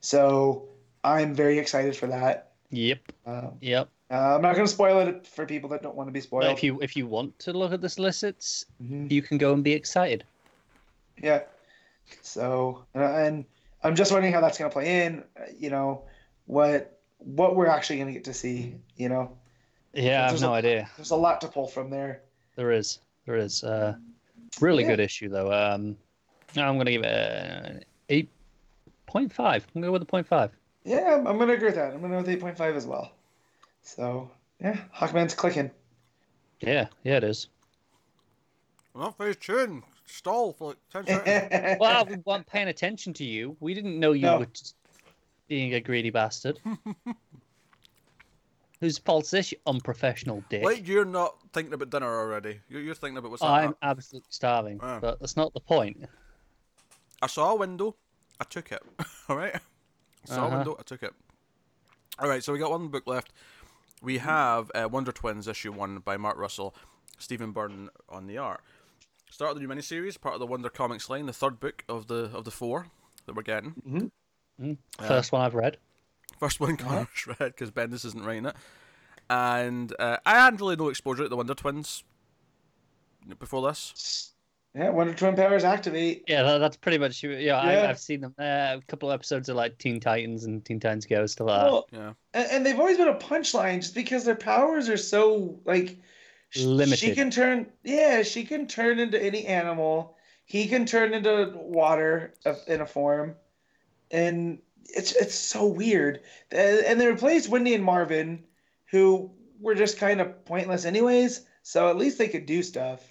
so 0.00 0.68
I'm 1.04 1.34
very 1.34 1.58
excited 1.58 1.96
for 1.96 2.06
that. 2.08 2.52
Yep, 2.70 2.98
Um, 3.26 3.52
yep. 3.60 3.88
uh, 4.10 4.34
I'm 4.36 4.42
not 4.42 4.54
going 4.54 4.66
to 4.66 4.72
spoil 4.72 4.98
it 5.06 5.26
for 5.26 5.46
people 5.46 5.70
that 5.70 5.82
don't 5.82 5.94
want 5.94 6.08
to 6.08 6.12
be 6.12 6.18
But 6.20 6.24
spoiled. 6.24 6.58
if 6.58 6.62
you 6.64 6.80
if 6.82 6.96
you 6.96 7.06
want 7.06 7.38
to 7.40 7.52
look 7.52 7.72
at 7.72 7.80
the 7.80 7.88
solicits, 7.88 8.66
Mhm. 8.82 9.10
you 9.10 9.22
can 9.22 9.38
go 9.38 9.52
and 9.54 9.62
be 9.62 9.72
excited. 9.72 10.24
Yeah. 11.22 11.42
So, 12.22 12.84
and 12.94 13.44
I'm 13.84 13.94
just 13.94 14.10
wondering 14.12 14.32
how 14.34 14.40
that's 14.40 14.58
going 14.58 14.70
to 14.70 14.72
play 14.72 15.04
in. 15.06 15.22
uh, 15.38 15.44
You 15.56 15.70
know, 15.70 16.02
what 16.48 16.98
what 17.18 17.54
we're 17.56 17.66
actually 17.66 17.96
going 17.96 18.08
to 18.08 18.12
get 18.14 18.24
to 18.24 18.34
see. 18.34 18.74
You 18.96 19.08
know, 19.08 19.36
Yeah, 19.92 20.20
I 20.20 20.22
have 20.22 20.30
There's 20.30 20.42
no 20.42 20.54
a- 20.54 20.58
idea. 20.58 20.88
there's 20.96 21.10
a 21.12 21.16
lot 21.16 21.40
to 21.42 21.48
pull 21.48 21.66
from 21.68 21.90
there. 21.90 22.22
There 22.56 22.72
is, 22.72 22.98
there 23.26 23.36
is. 23.36 23.62
Uh, 23.62 23.94
really 24.60 24.82
Yeah. 24.82 24.90
good 24.90 25.00
issue 25.00 25.28
though. 25.28 25.52
Um, 25.52 25.96
I'm 26.56 26.76
gonna 26.78 26.90
give 26.90 27.02
it 27.04 27.06
an 27.14 27.84
eight 28.08 28.28
point 29.06 29.32
five. 29.32 29.64
I'm 29.66 29.80
gonna 29.80 29.88
go 29.88 29.92
with 29.92 30.02
a 30.02 30.06
point 30.06 30.26
five. 30.26 30.50
Yeah, 30.84 31.14
I'm, 31.16 31.26
I'm 31.26 31.36
going 31.36 31.48
to 31.48 31.54
agree 31.54 31.68
with 31.68 31.74
that. 31.74 31.92
I'm 31.92 32.00
going 32.00 32.12
to 32.12 32.22
go 32.22 32.46
with 32.46 32.56
8.5 32.56 32.74
as 32.74 32.86
well. 32.86 33.12
So, 33.82 34.30
yeah, 34.58 34.78
Hawkman's 34.94 35.34
clicking. 35.34 35.70
Yeah, 36.60 36.86
yeah, 37.04 37.18
it 37.18 37.24
is. 37.24 37.48
Not 38.94 39.18
very 39.18 39.34
tune. 39.34 39.82
Stall 40.06 40.54
for 40.54 40.68
like 40.68 40.78
10 41.04 41.06
seconds. 41.06 41.76
Well, 41.80 42.06
we 42.06 42.16
weren't 42.24 42.46
paying 42.46 42.68
attention 42.68 43.12
to 43.14 43.24
you. 43.24 43.54
We 43.60 43.74
didn't 43.74 43.98
know 44.00 44.12
you 44.12 44.22
No. 44.22 44.38
were 44.38 44.46
just 44.46 44.76
being 45.48 45.74
a 45.74 45.80
greedy 45.80 46.10
bastard. 46.10 46.60
Who's 48.80 48.96
fault's 48.98 49.30
this, 49.32 49.50
you 49.50 49.58
unprofessional 49.66 50.44
dick? 50.48 50.62
like 50.62 50.86
you're 50.86 51.04
not 51.04 51.34
thinking 51.52 51.74
about 51.74 51.90
dinner 51.90 52.06
already. 52.06 52.60
You're, 52.68 52.80
you're 52.80 52.94
thinking 52.94 53.18
about 53.18 53.32
what's 53.32 53.42
I'm 53.42 53.70
that. 53.70 53.76
absolutely 53.82 54.28
starving, 54.30 54.78
Ah. 54.80 55.00
but 55.00 55.18
that's 55.18 55.36
not 55.36 55.52
the 55.52 55.58
point. 55.60 56.04
I 57.20 57.26
saw 57.26 57.50
a 57.52 57.56
window. 57.56 57.96
I 58.40 58.44
took 58.44 58.70
it. 58.70 58.80
All 59.28 59.36
right. 59.36 59.56
I 59.56 59.60
saw 60.32 60.44
a 60.44 60.46
Uh-huh. 60.46 60.56
window. 60.58 60.76
I 60.78 60.82
took 60.84 61.02
it. 61.02 61.12
All 62.20 62.28
right. 62.28 62.44
So 62.44 62.52
we 62.52 62.60
got 62.60 62.70
one 62.70 62.86
book 62.86 63.08
left. 63.08 63.32
We 64.00 64.18
have 64.18 64.70
uh, 64.76 64.88
Wonder 64.88 65.10
Twins 65.10 65.48
issue 65.48 65.72
one 65.72 65.98
by 65.98 66.16
Mark 66.16 66.36
Russell, 66.38 66.72
Stephen 67.18 67.50
Byrne 67.50 67.90
on 68.08 68.28
the 68.28 68.38
art. 68.38 68.60
Start 69.28 69.50
of 69.50 69.56
the 69.60 69.66
new 69.66 69.74
miniseries, 69.74 70.20
part 70.20 70.34
of 70.34 70.40
the 70.40 70.46
Wonder 70.46 70.68
Comics 70.68 71.10
line, 71.10 71.26
the 71.26 71.32
third 71.32 71.58
book 71.58 71.82
of 71.88 72.06
the 72.06 72.30
of 72.32 72.44
the 72.44 72.52
four 72.52 72.86
that 73.26 73.34
we're 73.34 73.42
getting. 73.42 74.12
First 75.00 75.32
one 75.32 75.42
I've 75.42 75.54
read. 75.54 75.76
First 76.38 76.60
one 76.60 76.76
Connor's 76.76 77.26
read 77.26 77.38
because 77.52 77.70
Bendis 77.70 78.04
isn't 78.04 78.24
writing 78.24 78.46
it, 78.46 78.56
and 79.28 79.92
uh, 79.98 80.18
I 80.24 80.34
had 80.44 80.60
really 80.60 80.76
no 80.76 80.88
exposure 80.88 81.24
to 81.24 81.28
the 81.28 81.36
Wonder 81.36 81.54
Twins 81.54 82.04
before 83.38 83.62
this. 83.68 84.32
Yeah, 84.74 84.90
Wonder 84.90 85.14
Twin 85.14 85.34
powers 85.34 85.64
activate. 85.64 86.24
Yeah, 86.28 86.42
that, 86.42 86.58
that's 86.58 86.76
pretty 86.76 86.98
much. 86.98 87.22
Yeah, 87.24 87.30
Yeah. 87.38 87.56
I, 87.58 87.88
I've 87.90 87.98
seen 87.98 88.20
them. 88.20 88.34
Uh, 88.38 88.76
a 88.78 88.82
couple 88.86 89.10
of 89.10 89.14
episodes 89.14 89.48
of 89.48 89.56
like 89.56 89.78
Teen 89.78 89.98
Titans 89.98 90.44
and 90.44 90.64
Teen 90.64 90.78
Titans 90.78 91.06
Go 91.06 91.26
stuff 91.26 91.48
like 91.48 91.60
that. 91.60 91.72
Well, 91.72 91.86
Yeah. 91.92 92.12
and, 92.34 92.48
and 92.52 92.66
they've 92.66 92.78
always 92.78 92.98
been 92.98 93.08
a 93.08 93.14
punchline 93.14 93.76
just 93.80 93.94
because 93.94 94.24
their 94.24 94.36
powers 94.36 94.88
are 94.88 94.96
so 94.98 95.58
like 95.64 95.98
sh- 96.50 96.66
She 96.96 97.14
can 97.14 97.30
turn, 97.30 97.66
yeah, 97.82 98.22
she 98.22 98.44
can 98.44 98.66
turn 98.68 98.98
into 99.00 99.20
any 99.20 99.46
animal. 99.46 100.16
He 100.44 100.68
can 100.68 100.86
turn 100.86 101.12
into 101.14 101.52
water 101.56 102.34
in 102.68 102.80
a 102.82 102.86
form, 102.86 103.34
and 104.10 104.58
it's 104.84 105.12
it's 105.12 105.34
so 105.34 105.66
weird. 105.66 106.20
And 106.50 106.80
and 106.80 107.00
they 107.00 107.06
replaced 107.06 107.48
Wendy 107.48 107.74
and 107.74 107.84
Marvin, 107.84 108.44
who 108.90 109.30
were 109.60 109.74
just 109.74 109.98
kind 109.98 110.20
of 110.20 110.44
pointless 110.44 110.84
anyways. 110.84 111.42
So 111.62 111.88
at 111.88 111.96
least 111.96 112.18
they 112.18 112.28
could 112.28 112.46
do 112.46 112.62
stuff. 112.62 113.02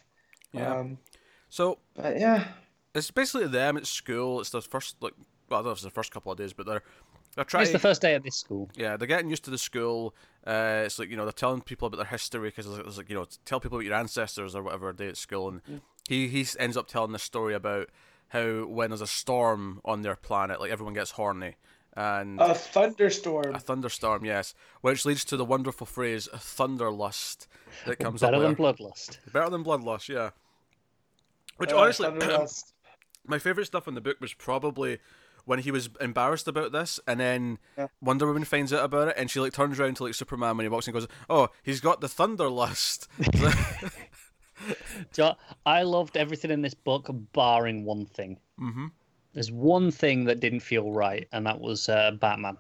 Yeah. 0.52 0.76
Um, 0.78 0.98
So 1.50 1.80
but 1.96 2.20
yeah, 2.20 2.48
it's 2.96 3.12
basically 3.12 3.48
them 3.48 3.78
at 3.78 3.86
school. 3.86 4.42
It's 4.42 4.50
the 4.50 4.62
first 4.62 4.96
like 5.02 5.14
well, 5.50 5.60
I 5.60 5.62
don't 5.62 5.66
know 5.66 5.72
if 5.72 5.78
it's 5.78 5.84
the 5.84 5.90
first 5.90 6.12
couple 6.12 6.32
of 6.32 6.38
days, 6.38 6.54
but 6.54 6.66
they're 6.66 6.84
they're 7.36 7.46
trying. 7.46 7.64
It's 7.64 7.72
the 7.72 7.80
first 7.80 8.02
day 8.02 8.16
at 8.16 8.24
this 8.24 8.36
school. 8.36 8.70
Yeah, 8.76 8.98
they're 8.98 9.08
getting 9.08 9.30
used 9.30 9.44
to 9.46 9.52
the 9.52 9.58
school. 9.58 10.16
Uh, 10.46 10.84
it's 10.86 10.98
like 10.98 11.10
you 11.10 11.18
know 11.18 11.24
they're 11.24 11.32
telling 11.32 11.62
people 11.62 11.88
about 11.88 11.98
their 11.98 12.06
history 12.06 12.50
because 12.50 12.66
it's, 12.66 12.88
it's 12.88 12.98
like 12.98 13.10
you 13.10 13.16
know 13.16 13.26
tell 13.46 13.60
people 13.60 13.78
about 13.78 13.86
your 13.86 13.96
ancestors 13.96 14.56
or 14.56 14.64
whatever 14.64 14.92
day 14.94 15.08
at 15.10 15.18
school, 15.18 15.48
and 15.50 15.62
he 16.10 16.28
he 16.28 16.46
ends 16.60 16.76
up 16.76 16.88
telling 16.88 17.12
the 17.12 17.20
story 17.20 17.54
about 17.54 17.90
how 18.30 18.66
when 18.66 18.90
there's 18.90 19.02
a 19.02 19.08
storm 19.08 19.82
on 19.86 20.02
their 20.02 20.16
planet, 20.16 20.60
like 20.60 20.72
everyone 20.72 20.94
gets 20.94 21.12
horny, 21.12 21.56
and 21.96 22.40
a 22.40 22.54
thunderstorm. 22.54 23.56
a 23.56 23.60
thunderstorm, 23.60 24.26
yes, 24.26 24.54
which 24.82 25.06
leads 25.06 25.24
to 25.26 25.38
the 25.38 25.46
wonderful 25.46 25.88
phrase 25.88 26.28
"thunderlust" 26.34 27.48
that 27.86 27.98
comes 28.00 28.22
Better 28.22 28.36
up 28.36 28.42
than 28.42 28.56
there. 28.56 28.74
Bloodlust. 28.74 29.18
Better 29.32 29.50
than 29.50 29.64
bloodlust, 29.64 30.10
yeah. 30.10 30.32
Which 31.58 31.72
Uh, 31.72 31.78
honestly, 31.80 32.08
my 33.26 33.40
favorite 33.40 33.66
stuff 33.66 33.88
in 33.88 33.96
the 33.96 34.02
book 34.02 34.18
was 34.22 34.34
probably 34.34 35.00
when 35.46 35.60
he 35.60 35.72
was 35.72 35.90
embarrassed 36.02 36.48
about 36.48 36.74
this, 36.74 37.00
and 37.08 37.20
then 37.20 37.58
Yeah. 37.78 37.88
Wonder 38.02 38.28
Woman 38.28 38.44
finds 38.44 38.74
out 38.74 38.84
about 38.84 39.08
it, 39.08 39.16
and 39.18 39.32
she 39.32 39.40
like 39.40 39.54
turns 39.54 39.80
around 39.80 39.96
to 39.98 40.04
like 40.04 40.14
Superman 40.14 40.58
when 40.58 40.66
he 40.66 40.70
walks 40.70 40.88
in 40.88 40.94
and 40.96 41.02
goes, 41.02 41.10
"Oh, 41.30 41.50
he's 41.64 41.80
got 41.82 42.02
the 42.02 42.08
thunderlust." 42.08 43.08
So 45.12 45.36
I 45.66 45.84
loved 45.84 46.18
everything 46.18 46.52
in 46.52 46.62
this 46.62 46.74
book, 46.74 47.08
barring 47.34 47.86
one 47.86 48.06
thing. 48.06 48.38
mm-hmm. 48.60 48.88
There's 49.34 49.52
one 49.52 49.92
thing 49.92 50.26
that 50.26 50.40
didn't 50.40 50.62
feel 50.62 50.92
right, 50.92 51.28
and 51.32 51.46
that 51.46 51.60
was 51.60 51.90
uh, 51.90 52.12
Batman. 52.20 52.58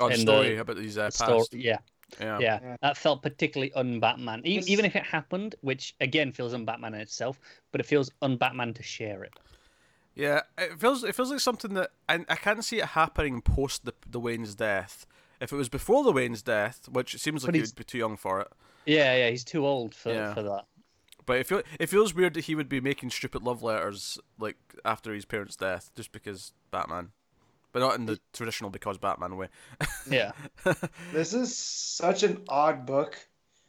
Oh, 0.00 0.08
the 0.10 0.16
story 0.18 0.54
the- 0.56 0.60
about 0.60 0.76
these 0.76 0.98
uh, 0.98 1.06
The 1.06 1.10
story, 1.12 1.38
past. 1.38 1.54
yeah, 1.54 1.78
Yeah. 2.20 2.38
yeah, 2.40 2.58
Yeah. 2.62 2.76
that 2.82 2.96
felt 2.98 3.22
particularly 3.22 3.72
un-Batman. 3.74 4.42
E- 4.44 4.62
Even 4.66 4.84
if 4.84 4.96
it 4.96 5.02
happened, 5.04 5.54
which 5.62 5.94
again 6.00 6.30
feels 6.32 6.52
un-Batman 6.52 6.94
in 6.94 7.00
itself, 7.00 7.40
but 7.72 7.80
it 7.80 7.86
feels 7.86 8.10
un-Batman 8.20 8.74
to 8.74 8.82
share 8.82 9.24
it. 9.24 9.32
Yeah, 10.14 10.42
it 10.58 10.78
feels 10.78 11.02
it 11.04 11.14
feels 11.14 11.30
like 11.30 11.40
something 11.40 11.74
that 11.74 11.90
I, 12.08 12.24
I 12.28 12.36
can't 12.36 12.64
see 12.64 12.78
it 12.78 12.84
happening 12.86 13.40
post 13.40 13.84
the 13.84 13.94
the 14.08 14.20
Wayne's 14.20 14.54
death. 14.54 15.06
If 15.40 15.52
it 15.52 15.56
was 15.56 15.68
before 15.68 16.04
the 16.04 16.12
Wayne's 16.12 16.42
death, 16.42 16.88
which 16.88 17.14
it 17.14 17.20
seems 17.20 17.44
like 17.44 17.54
he 17.54 17.60
would 17.60 17.74
be 17.74 17.82
too 17.84 17.98
young 17.98 18.16
for 18.16 18.40
it, 18.40 18.48
Yeah, 18.86 19.16
yeah, 19.16 19.30
he's 19.30 19.42
too 19.44 19.66
old 19.66 19.94
for 19.94 20.12
Yeah. 20.12 20.32
for 20.34 20.42
that. 20.42 20.66
But 21.26 21.38
it 21.38 21.46
feel, 21.46 21.62
it 21.78 21.88
feels 21.88 22.14
weird 22.14 22.34
that 22.34 22.44
he 22.44 22.54
would 22.54 22.68
be 22.68 22.80
making 22.80 23.10
stupid 23.10 23.42
love 23.42 23.62
letters 23.62 24.18
like 24.38 24.56
after 24.84 25.12
his 25.14 25.24
parents' 25.24 25.56
death 25.56 25.90
just 25.94 26.12
because 26.12 26.52
Batman, 26.70 27.10
but 27.72 27.80
not 27.80 27.96
in 27.96 28.06
the 28.06 28.18
traditional 28.32 28.70
because 28.70 28.98
Batman 28.98 29.36
way. 29.36 29.48
Yeah, 30.10 30.32
This 31.12 31.32
is 31.32 31.56
such 31.56 32.22
an 32.22 32.42
odd 32.48 32.84
book. 32.86 33.16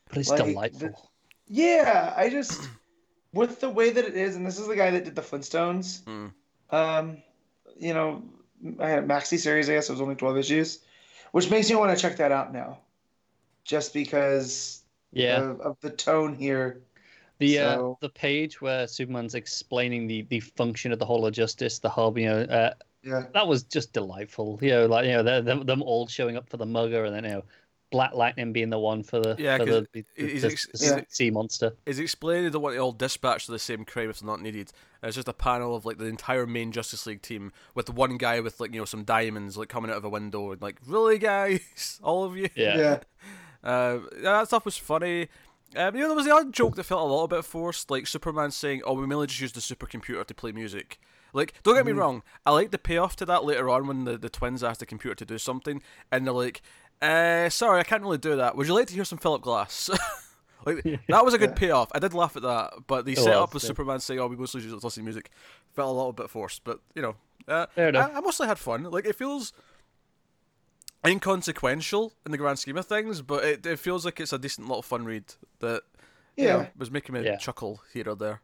but 0.09 0.17
it's 0.17 0.29
Like, 0.29 0.43
the- 0.43 0.51
delightful. 0.51 1.11
Yeah, 1.47 2.13
I 2.17 2.29
just 2.29 2.67
with 3.33 3.59
the 3.61 3.69
way 3.69 3.89
that 3.91 4.03
it 4.05 4.15
is, 4.15 4.35
and 4.35 4.45
this 4.45 4.59
is 4.59 4.67
the 4.67 4.75
guy 4.75 4.91
that 4.91 5.05
did 5.05 5.15
the 5.15 5.21
Flintstones. 5.21 6.01
Mm. 6.03 6.31
Um, 6.71 7.17
you 7.77 7.93
know, 7.93 8.23
I 8.79 8.89
had 8.89 9.03
a 9.03 9.07
maxi 9.07 9.37
series. 9.37 9.69
I 9.69 9.73
guess 9.73 9.89
it 9.89 9.93
was 9.93 10.01
only 10.01 10.15
twelve 10.15 10.37
issues, 10.37 10.79
which 11.31 11.49
makes 11.51 11.69
me 11.69 11.75
want 11.75 11.95
to 11.95 12.01
check 12.01 12.17
that 12.17 12.31
out 12.31 12.51
now, 12.51 12.79
just 13.63 13.93
because 13.93 14.81
Yeah, 15.11 15.41
of, 15.41 15.61
of 15.61 15.77
the 15.81 15.89
tone 15.91 16.33
here. 16.35 16.81
The 17.39 17.59
uh, 17.59 17.93
the 18.01 18.09
page 18.09 18.61
where 18.61 18.87
Superman's 18.87 19.35
explaining 19.35 20.07
the 20.07 20.23
the 20.23 20.39
function 20.39 20.91
of 20.91 20.99
the 20.99 21.05
Hall 21.05 21.25
of 21.25 21.33
Justice, 21.33 21.79
the 21.79 21.89
hub, 21.89 22.17
you 22.17 22.27
know, 22.27 22.41
uh, 22.43 22.73
Yeah, 23.03 23.23
that 23.33 23.47
was 23.47 23.63
just 23.63 23.93
delightful. 23.93 24.59
You 24.61 24.69
know, 24.71 24.85
like 24.87 25.05
you 25.05 25.11
know, 25.13 25.23
they're, 25.23 25.41
they're, 25.41 25.63
them 25.63 25.81
all 25.81 26.07
showing 26.07 26.37
up 26.37 26.49
for 26.49 26.57
the 26.57 26.65
mugger, 26.65 27.05
and 27.05 27.13
then 27.15 27.23
you 27.25 27.29
know, 27.31 27.43
Black 27.91 28.13
Lightning 28.13 28.51
being 28.51 28.69
the 28.69 28.79
one 28.79 29.03
for 29.03 29.19
the 29.19 29.35
Yeah, 29.37 29.57
for 29.57 29.65
'cause 29.65 29.85
the, 29.93 30.05
the, 30.17 30.27
he's 30.31 30.41
the- 30.41 30.47
ex- 30.51 30.67
the 30.73 30.85
Yeah. 30.85 31.01
sea 31.09 31.29
monster. 31.29 31.73
Is 31.85 31.99
explaining 31.99 32.45
they 32.45 32.49
don't 32.49 32.61
want 32.61 32.75
to 32.75 32.79
all 32.79 32.91
dispatch 32.91 33.45
to 33.45 33.51
the 33.51 33.59
same 33.59 33.85
crime 33.85 34.09
if 34.09 34.19
they're 34.19 34.27
not 34.27 34.41
needed. 34.41 34.71
And 35.01 35.09
it's 35.09 35.15
just 35.15 35.27
a 35.27 35.33
panel 35.33 35.75
of 35.75 35.85
like 35.85 35.97
the 35.99 36.05
entire 36.05 36.47
main 36.47 36.71
Justice 36.71 37.05
League 37.05 37.21
team 37.21 37.51
with 37.75 37.89
one 37.89 38.17
guy 38.17 38.39
with 38.39 38.59
like 38.59 38.73
you 38.73 38.79
know 38.81 38.85
some 38.85 39.03
diamonds 39.03 39.55
like 39.57 39.69
coming 39.69 39.91
out 39.91 39.97
of 39.97 40.03
a 40.05 40.09
window 40.09 40.51
and 40.51 40.61
like 40.61 40.79
really 40.87 41.19
guys, 41.19 41.99
all 42.03 42.23
of 42.23 42.35
you. 42.35 42.49
Yeah. 42.55 42.77
Yeah. 42.77 42.99
Uh, 43.63 44.01
yeah, 44.17 44.21
that 44.33 44.45
stuff 44.47 44.63
was 44.63 44.77
funny. 44.77 45.27
Um, 45.75 45.95
you 45.95 46.01
know, 46.01 46.07
there 46.07 46.15
was 46.15 46.25
the 46.25 46.33
odd 46.33 46.53
joke 46.53 46.75
that 46.75 46.83
felt 46.83 47.01
a 47.01 47.11
little 47.11 47.27
bit 47.27 47.43
forced, 47.43 47.91
like 47.91 48.07
Superman 48.07 48.51
saying, 48.51 48.81
"Oh, 48.85 48.93
we 48.93 49.05
mainly 49.05 49.27
just 49.27 49.41
used 49.41 49.55
the 49.55 49.61
supercomputer 49.61 50.25
to 50.25 50.33
play 50.33 50.51
music." 50.51 50.99
Like, 51.33 51.53
don't 51.63 51.75
get 51.75 51.85
me 51.85 51.91
wrong, 51.91 52.23
I 52.45 52.51
like 52.51 52.71
the 52.71 52.77
payoff 52.77 53.17
to 53.17 53.25
that 53.25 53.43
later 53.43 53.69
on 53.69 53.87
when 53.87 54.05
the, 54.05 54.17
the 54.17 54.29
twins 54.29 54.63
asked 54.63 54.79
the 54.79 54.85
computer 54.85 55.15
to 55.15 55.25
do 55.25 55.37
something, 55.37 55.81
and 56.09 56.25
they're 56.25 56.33
like, 56.33 56.61
uh, 57.01 57.49
"Sorry, 57.49 57.79
I 57.79 57.83
can't 57.83 58.03
really 58.03 58.17
do 58.17 58.37
that. 58.37 58.55
Would 58.55 58.67
you 58.67 58.73
like 58.73 58.87
to 58.87 58.93
hear 58.93 59.03
some 59.03 59.17
Philip 59.17 59.41
Glass?" 59.41 59.89
like 60.65 60.81
that 61.09 61.25
was 61.25 61.33
a 61.33 61.37
good 61.37 61.55
payoff. 61.55 61.89
I 61.93 61.99
did 61.99 62.13
laugh 62.13 62.37
at 62.37 62.43
that, 62.43 62.73
but 62.87 63.05
the 63.05 63.13
It 63.13 63.17
setup 63.17 63.49
was, 63.49 63.55
with 63.55 63.63
yeah. 63.63 63.67
Superman 63.67 63.99
saying, 63.99 64.19
"Oh, 64.19 64.27
we 64.27 64.37
mostly 64.37 64.61
just 64.61 64.83
listen 64.83 65.01
to 65.01 65.03
music," 65.03 65.29
felt 65.73 65.89
a 65.89 65.97
little 65.97 66.13
bit 66.13 66.29
forced. 66.29 66.63
But 66.63 66.79
you 66.95 67.01
know, 67.01 67.15
uh. 67.49 67.65
I, 67.75 67.91
I 67.91 68.21
mostly 68.21 68.47
had 68.47 68.57
fun. 68.57 68.83
Like, 68.83 69.05
it 69.05 69.15
feels 69.15 69.51
inconsequential 71.07 72.13
in 72.25 72.31
the 72.31 72.37
grand 72.37 72.59
scheme 72.59 72.77
of 72.77 72.85
things, 72.85 73.21
but 73.21 73.43
it, 73.43 73.65
it 73.65 73.79
feels 73.79 74.05
like 74.05 74.19
it's 74.19 74.33
a 74.33 74.37
decent 74.39 74.67
little 74.67 74.81
fun 74.81 75.05
read 75.05 75.25
that 75.59 75.83
you 76.37 76.45
Yeah. 76.45 76.57
know, 76.57 76.67
was 76.77 76.91
making 76.91 77.13
me 77.13 77.23
Yeah. 77.23 77.37
chuckle 77.37 77.81
here 77.93 78.09
or 78.09 78.15
there. 78.15 78.41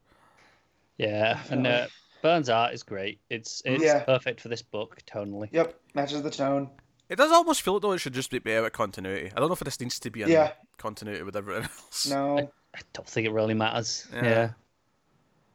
Yeah, 0.97 1.39
and 1.49 1.65
uh, 1.65 1.87
Byrne's 2.21 2.49
art 2.49 2.73
is 2.73 2.83
great. 2.83 3.19
It's 3.29 3.61
it's 3.65 3.83
Yeah. 3.83 4.03
perfect 4.03 4.41
for 4.41 4.49
this 4.49 4.61
book 4.61 4.97
tonally. 5.05 5.49
Yep. 5.51 5.79
Matches 5.95 6.21
the 6.21 6.29
tone. 6.29 6.69
It 7.09 7.15
does 7.17 7.31
almost 7.31 7.61
feel 7.61 7.79
though 7.79 7.91
it 7.93 7.97
should 7.99 8.13
just 8.13 8.29
be 8.31 8.37
out 8.55 8.65
of 8.65 8.71
continuity. 8.71 9.31
I 9.35 9.39
don't 9.39 9.49
know 9.49 9.53
if 9.53 9.59
this 9.59 9.79
needs 9.79 9.99
to 9.99 10.09
be 10.11 10.21
in 10.21 10.29
Yeah. 10.29 10.51
continuity 10.77 11.23
with 11.23 11.35
everything 11.35 11.63
else. 11.87 12.07
No. 12.09 12.51
I 12.73 12.79
don't 12.93 13.07
think 13.07 13.27
it 13.27 13.31
really 13.33 13.53
matters. 13.53 14.07
Yeah. 14.13 14.23
Yeah, 14.23 14.49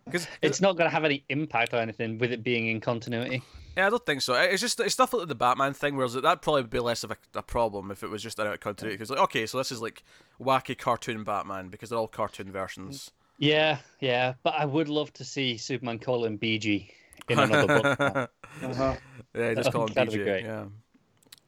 Because 0.07 0.27
it's 0.41 0.61
not 0.61 0.77
going 0.77 0.89
to 0.89 0.95
have 0.95 1.05
any 1.05 1.25
impact 1.29 1.75
or 1.75 1.77
anything 1.79 2.19
with 2.19 2.33
it 2.33 2.43
being 2.43 2.69
in 2.69 2.81
continuity. 2.81 3.43
yeah, 3.77 3.89
I 3.89 3.91
don't 3.91 4.07
think 4.07 4.23
so. 4.23 4.35
It's 4.35 4.61
just 4.61 4.79
it's 4.81 4.95
stuff 4.95 5.13
like 5.13 5.27
the 5.29 5.35
Batman 5.35 5.75
thing, 5.75 5.97
whereas 5.97 6.15
that'd 6.15 6.43
probably 6.43 6.63
would 6.63 6.71
be 6.71 6.79
less 6.79 7.03
of 7.05 7.11
a, 7.11 7.17
a 7.35 7.43
problem 7.43 7.91
if 7.91 8.03
it 8.05 8.09
was 8.09 8.23
just 8.23 8.39
out 8.39 8.47
of 8.47 8.61
continuity. 8.61 8.95
Because 8.97 9.11
like, 9.11 9.19
okay, 9.21 9.47
so 9.47 9.59
this 9.59 9.73
is 9.73 9.83
like 9.83 10.05
wacky 10.41 10.79
cartoon 10.79 11.25
Batman 11.25 11.69
because 11.69 11.91
they're 11.91 11.99
all 11.99 12.09
cartoon 12.09 12.53
versions. 12.53 13.11
Yeah, 13.39 13.79
yeah, 14.01 14.35
but 14.45 14.55
I 14.57 14.65
would 14.65 14.89
love 14.89 15.13
to 15.15 15.25
see 15.25 15.57
Superman 15.59 15.99
call 15.99 16.25
him 16.25 16.39
BG 16.39 16.89
in 17.29 17.39
another 17.39 17.81
book. 17.81 18.31
Uh-huh. 18.63 18.97
Yeah, 19.35 19.53
just 19.53 19.71
call 19.71 19.83
him 19.83 19.89
BG. 19.91 19.95
That'd 19.95 20.15
be 20.15 20.25
great. 20.25 20.45
Yeah. 20.45 20.65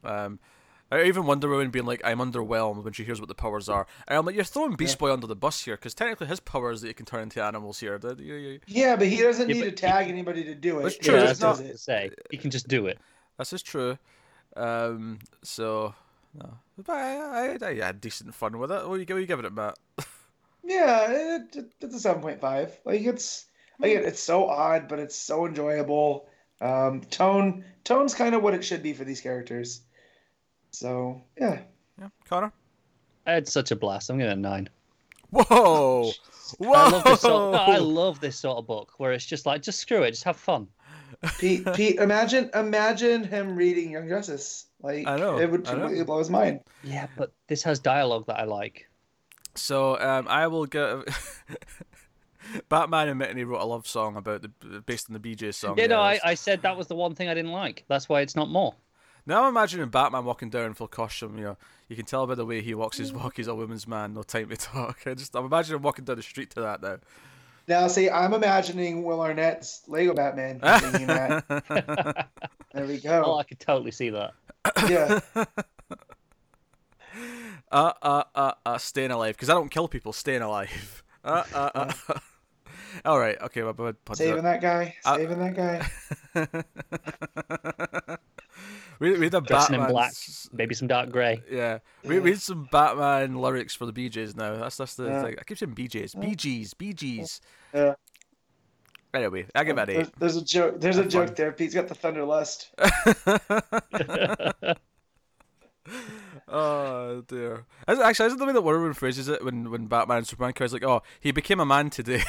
Um, 0.03 0.37
I 0.91 1.03
even 1.03 1.25
Wonder 1.25 1.47
Woman 1.49 1.69
being 1.69 1.85
like, 1.85 2.01
"I'm 2.03 2.17
underwhelmed" 2.19 2.83
when 2.83 2.93
she 2.93 3.03
hears 3.03 3.19
what 3.21 3.27
the 3.27 3.35
powers 3.35 3.69
are. 3.69 3.85
And 4.07 4.17
I'm 4.17 4.25
like, 4.25 4.35
"You're 4.35 4.43
throwing 4.43 4.75
Beast 4.75 4.97
Boy 4.97 5.11
under 5.13 5.27
the 5.27 5.35
bus 5.35 5.63
here, 5.63 5.75
because 5.75 5.93
technically 5.93 6.27
his 6.27 6.39
power 6.39 6.71
is 6.71 6.81
that 6.81 6.87
he 6.87 6.93
can 6.93 7.05
turn 7.05 7.21
into 7.23 7.43
animals 7.43 7.79
here." 7.79 7.97
The- 7.99 8.15
you- 8.21 8.35
you- 8.35 8.59
Yeah, 8.67 8.95
but 8.95 9.07
he 9.07 9.17
doesn't 9.21 9.47
Yeah, 9.49 9.53
need 9.55 9.61
but 9.61 9.69
to 9.77 9.87
tag 9.87 10.07
anybody 10.07 10.43
to 10.45 10.55
do 10.55 10.79
it. 10.79 10.83
That's 10.83 10.95
He 10.95 11.01
true, 11.01 11.15
yeah, 11.15 11.25
that's 11.25 11.39
not- 11.39 11.47
what 11.57 11.65
I 11.65 11.67
does 11.67 11.71
was 11.73 11.85
gonna 11.85 12.09
say. 12.09 12.15
You 12.31 12.39
can 12.39 12.49
just 12.51 12.67
do 12.67 12.87
it. 12.87 12.97
That's 13.37 13.49
just 13.51 13.65
true. 13.65 13.97
Um, 14.57 15.19
so, 15.43 15.93
no. 16.33 16.57
but 16.77 16.89
I, 16.93 17.17
I, 17.17 17.57
I, 17.61 17.69
I 17.69 17.75
had 17.85 18.01
decent 18.01 18.33
fun 18.33 18.57
with 18.57 18.71
it. 18.71 18.87
What 18.87 18.95
are 18.95 18.97
you, 18.97 19.05
what 19.05 19.11
are 19.11 19.19
you 19.19 19.27
giving 19.27 19.45
it, 19.45 19.53
Matt? 19.53 19.77
Yeah, 20.61 21.11
it, 21.11 21.55
it, 21.55 21.71
it's 21.81 21.95
a 21.95 21.99
seven 21.99 22.21
point 22.21 22.41
five. 22.41 22.77
Like 22.85 23.01
it's 23.01 23.45
again, 23.81 24.03
it's 24.05 24.19
so 24.21 24.47
odd, 24.47 24.87
but 24.87 24.99
it's 24.99 25.15
so 25.15 25.45
enjoyable. 25.47 26.27
Um, 26.61 27.01
tone 27.01 27.63
tone's 27.85 28.13
kind 28.13 28.35
of 28.35 28.43
what 28.43 28.53
it 28.53 28.63
should 28.63 28.83
be 28.83 28.93
for 28.93 29.03
these 29.05 29.21
characters. 29.21 29.81
So 30.71 31.21
yeah, 31.39 31.59
Yeah, 31.99 32.09
Connor. 32.27 32.51
I 33.25 33.33
had 33.33 33.47
such 33.47 33.71
a 33.71 33.75
blast. 33.75 34.09
I'm 34.09 34.17
giving 34.17 34.31
it 34.31 34.37
a 34.37 34.41
nine. 34.41 34.69
Whoa! 35.31 36.11
Whoa! 36.57 36.73
I 36.73 36.89
love 36.89 37.03
this 37.03 37.21
sort. 37.21 37.53
no, 37.53 37.59
I 37.59 37.77
love 37.77 38.19
this 38.19 38.39
sort 38.39 38.57
of 38.57 38.67
book 38.67 38.93
where 38.97 39.11
it's 39.11 39.25
just 39.25 39.45
like, 39.45 39.61
just 39.61 39.79
screw 39.79 40.03
it, 40.03 40.11
just 40.11 40.23
have 40.23 40.37
fun. 40.37 40.67
Pete, 41.37 41.67
Pete, 41.75 41.97
imagine 41.97 42.49
imagine 42.53 43.23
him 43.23 43.55
reading 43.55 43.91
Young 43.91 44.07
Justice. 44.07 44.65
Like 44.81 45.05
I 45.07 45.17
know, 45.17 45.37
it 45.37 45.51
would 45.51 45.65
completely 45.65 46.03
blow 46.03 46.19
his 46.19 46.29
mind. 46.29 46.61
Yeah, 46.83 47.07
but 47.17 47.33
this 47.47 47.61
has 47.63 47.79
dialogue 47.79 48.25
that 48.27 48.39
I 48.39 48.45
like. 48.45 48.87
So, 49.55 49.99
um, 49.99 50.27
I 50.27 50.47
will 50.47 50.65
give. 50.65 51.03
Batman 52.69 53.09
admitting 53.09 53.37
he 53.37 53.43
wrote 53.43 53.61
a 53.61 53.65
love 53.65 53.85
song 53.85 54.15
about 54.15 54.41
the 54.41 54.81
based 54.85 55.09
on 55.09 55.13
the 55.13 55.19
BJ 55.19 55.53
song. 55.53 55.77
Yeah, 55.77 55.87
no, 55.87 55.99
I. 55.99 56.19
I 56.23 56.33
said 56.35 56.61
that 56.63 56.77
was 56.77 56.87
the 56.87 56.95
one 56.95 57.13
thing 57.13 57.27
I 57.27 57.33
didn't 57.33 57.51
like. 57.51 57.83
That's 57.87 58.07
why 58.09 58.21
it's 58.21 58.35
not 58.35 58.49
more. 58.49 58.75
Now 59.29 59.43
I'm 59.43 59.49
imagining 59.49 59.87
Batman 59.89 60.25
walking 60.25 60.49
down 60.49 60.65
in 60.65 60.73
full 60.73 60.87
costume. 60.87 61.37
You 61.37 61.43
know, 61.43 61.57
you 61.87 61.95
can 61.95 62.05
tell 62.05 62.25
by 62.25 62.33
the 62.33 62.47
way 62.47 62.63
he 62.63 62.73
walks 62.73 62.97
his 62.97 63.13
walk. 63.13 63.37
He's 63.37 63.45
a 63.45 63.53
woman's 63.53 63.87
man. 63.87 64.15
No 64.15 64.23
time 64.23 64.49
to 64.49 64.57
talk. 64.57 65.01
I 65.05 65.13
just 65.13 65.35
I'm 65.35 65.45
imagining 65.45 65.77
him 65.77 65.83
walking 65.83 66.03
down 66.03 66.15
the 66.15 66.23
street 66.23 66.49
to 66.51 66.61
that 66.61 66.81
now. 66.81 66.97
Now, 67.67 67.87
see, 67.89 68.09
I'm 68.09 68.33
imagining 68.33 69.03
Will 69.03 69.21
Arnett's 69.21 69.83
Lego 69.87 70.15
Batman 70.15 70.59
singing 70.79 71.05
that. 71.05 72.27
There 72.73 72.85
we 72.87 72.97
go. 72.99 73.21
Oh, 73.21 73.25
go. 73.25 73.37
I 73.37 73.43
could 73.43 73.59
totally 73.59 73.91
see 73.91 74.09
that. 74.09 74.33
Yeah, 74.89 75.19
uh, 77.71 77.93
uh, 78.01 78.23
uh, 78.33 78.53
uh, 78.65 78.77
staying 78.79 79.11
alive 79.11 79.35
because 79.35 79.51
I 79.51 79.53
don't 79.53 79.69
kill 79.69 79.87
people. 79.87 80.11
Staying 80.11 80.41
alive. 80.41 81.03
Uh, 81.23 81.43
uh, 81.53 81.69
uh. 81.75 81.93
All 83.05 83.19
right. 83.19 83.39
Okay. 83.39 83.61
Well, 83.61 83.73
but, 83.73 83.97
but, 84.05 84.17
saving 84.17 84.41
that 84.43 84.59
guy, 84.59 84.95
Uh, 85.05 85.17
saving 85.17 85.37
that 85.37 85.55
guy. 87.95 88.17
Read, 88.99 89.17
read 89.17 89.31
the 89.31 89.41
Dressing 89.41 89.75
in 89.75 89.81
Batman. 89.81 89.93
black, 89.93 90.13
maybe 90.53 90.75
some 90.75 90.87
dark 90.87 91.09
grey. 91.11 91.41
Yeah. 91.49 91.79
Read, 92.03 92.19
read 92.23 92.39
some 92.41 92.67
Batman 92.71 93.35
lyrics 93.35 93.73
for 93.75 93.85
the 93.85 93.93
BJs 93.93 94.35
now. 94.35 94.55
That's 94.55 94.77
that's 94.77 94.95
the 94.95 95.05
Yeah. 95.05 95.21
thing. 95.23 95.35
I 95.39 95.43
keep 95.43 95.57
saying 95.57 95.73
BJs. 95.75 96.15
BGs. 96.15 96.73
BGs. 96.75 97.39
Yeah. 97.73 97.93
Anyway, 99.13 99.47
I 99.55 99.63
give 99.63 99.77
uh, 99.77 99.81
it 99.81 99.89
an 99.89 99.95
There's, 99.95 100.07
eight. 100.07 100.13
there's 100.19 100.35
a 100.35 100.43
joke. 100.45 100.79
There's 100.81 100.97
a 100.97 101.01
fun. 101.01 101.09
joke 101.09 101.35
there. 101.35 101.51
Pete's 101.51 101.73
got 101.73 101.87
the 101.87 101.95
thunder 101.95 102.23
lust. 102.25 102.69
Oh 106.47 107.23
dear. 107.27 107.65
Is- 107.87 107.99
Actually, 107.99 108.27
isn't 108.27 108.39
the 108.39 108.45
way 108.45 108.53
that 108.53 108.61
Wonder 108.61 108.79
Woman 108.79 108.93
phrases 108.93 109.27
it 109.27 109.43
when, 109.43 109.69
when 109.71 109.87
Batman 109.87 110.17
and 110.17 110.27
Superman 110.27 110.53
cries 110.53 110.73
like, 110.73 110.83
"Oh, 110.83 111.01
he 111.19 111.31
became 111.31 111.59
a 111.59 111.65
man 111.65 111.89
today," 111.89 112.21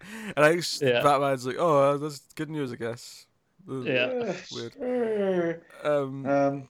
and 0.36 0.44
I 0.44 0.52
think 0.52 0.64
Yeah. 0.80 1.02
Batman's 1.02 1.46
like, 1.46 1.56
"Oh, 1.58 1.96
that's 1.98 2.20
good 2.34 2.50
news, 2.50 2.72
I 2.72 2.76
guess." 2.76 3.25
Ugh. 3.70 3.84
Yeah. 3.86 4.32
Weird. 4.52 5.62
Um. 5.84 6.26
Um, 6.26 6.68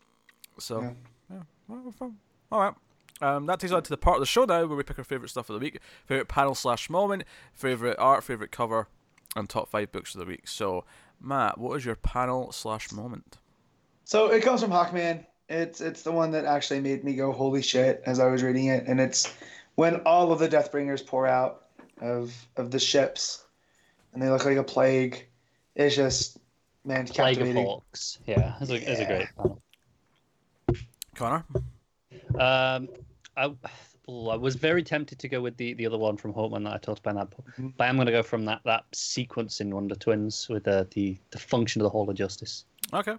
So, 0.58 0.80
yeah. 0.80 0.90
yeah, 1.30 1.42
well, 1.68 1.94
we're. 2.00 2.10
All 2.52 2.60
right. 2.60 2.74
Um, 3.20 3.46
that 3.46 3.60
takes 3.60 3.72
us 3.72 3.76
on 3.76 3.82
to 3.82 3.90
the 3.90 3.96
part 3.96 4.16
of 4.16 4.20
the 4.20 4.26
show 4.26 4.44
now 4.44 4.66
where 4.66 4.76
we 4.76 4.82
pick 4.82 4.98
our 4.98 5.04
favorite 5.04 5.30
stuff 5.30 5.48
of 5.48 5.54
the 5.54 5.60
week, 5.64 5.80
favorite 6.04 6.28
panel 6.28 6.54
slash 6.54 6.90
moment, 6.90 7.24
favorite 7.54 7.96
art, 7.98 8.22
favorite 8.24 8.50
cover, 8.52 8.88
and 9.34 9.48
top 9.48 9.70
five 9.70 9.90
books 9.90 10.14
of 10.14 10.18
the 10.20 10.26
week. 10.26 10.46
So, 10.46 10.84
Matt, 11.20 11.56
what 11.58 11.76
is 11.76 11.84
your 11.84 11.96
panel 11.96 12.52
slash 12.52 12.92
moment? 12.92 13.38
so 14.04 14.28
it 14.30 14.42
comes 14.42 14.60
from 14.62 14.70
Hawkman. 14.70 15.24
It's 15.48 15.80
it's 15.80 16.02
the 16.02 16.12
one 16.12 16.30
that 16.32 16.44
actually 16.44 16.80
made 16.80 17.04
me 17.04 17.14
go 17.14 17.32
holy 17.32 17.62
shit 17.62 18.02
as 18.06 18.20
I 18.20 18.26
was 18.26 18.42
reading 18.42 18.66
it, 18.66 18.84
and 18.86 19.00
it's 19.00 19.32
when 19.76 19.96
all 20.00 20.30
of 20.32 20.38
the 20.38 20.48
Deathbringers 20.48 21.02
pour 21.02 21.26
out 21.26 21.66
of 22.00 22.34
of 22.56 22.70
the 22.70 22.78
ships, 22.78 23.44
and 24.12 24.22
they 24.22 24.28
look 24.28 24.44
like 24.44 24.56
a 24.58 24.64
plague. 24.64 25.26
It's 25.74 25.96
just 25.96 26.38
man 26.86 27.06
Plague 27.06 27.36
of 27.36 27.38
captivating. 27.38 27.64
Hawks. 27.66 28.18
Yeah, 28.26 28.54
it's 28.60 28.70
a, 28.70 28.90
it's 28.92 29.00
a 29.00 29.04
great 29.06 29.28
panel. 29.36 29.62
Connor? 31.14 31.44
Um, 32.38 32.88
I, 33.36 33.52
oh, 34.08 34.28
I 34.28 34.36
was 34.36 34.54
very 34.56 34.82
tempted 34.82 35.18
to 35.18 35.28
go 35.28 35.40
with 35.40 35.56
the, 35.56 35.74
the 35.74 35.86
other 35.86 35.98
one 35.98 36.16
from 36.16 36.32
Hawkman 36.34 36.64
that 36.64 36.74
I 36.74 36.78
talked 36.78 37.00
about 37.00 37.10
in 37.12 37.16
that 37.16 37.30
book, 37.30 37.46
Mhm. 37.58 37.72
but 37.76 37.88
I'm 37.88 37.96
going 37.96 38.06
to 38.06 38.12
go 38.12 38.22
from 38.22 38.44
that, 38.46 38.60
that 38.64 38.84
sequence 38.92 39.60
in 39.60 39.74
Wonder 39.74 39.94
Twins 39.94 40.48
with 40.48 40.64
the, 40.64 40.86
the, 40.92 41.16
the 41.30 41.38
function 41.38 41.80
of 41.80 41.84
the 41.84 41.90
Hall 41.90 42.08
of 42.08 42.16
Justice. 42.16 42.64
Okay. 42.92 43.16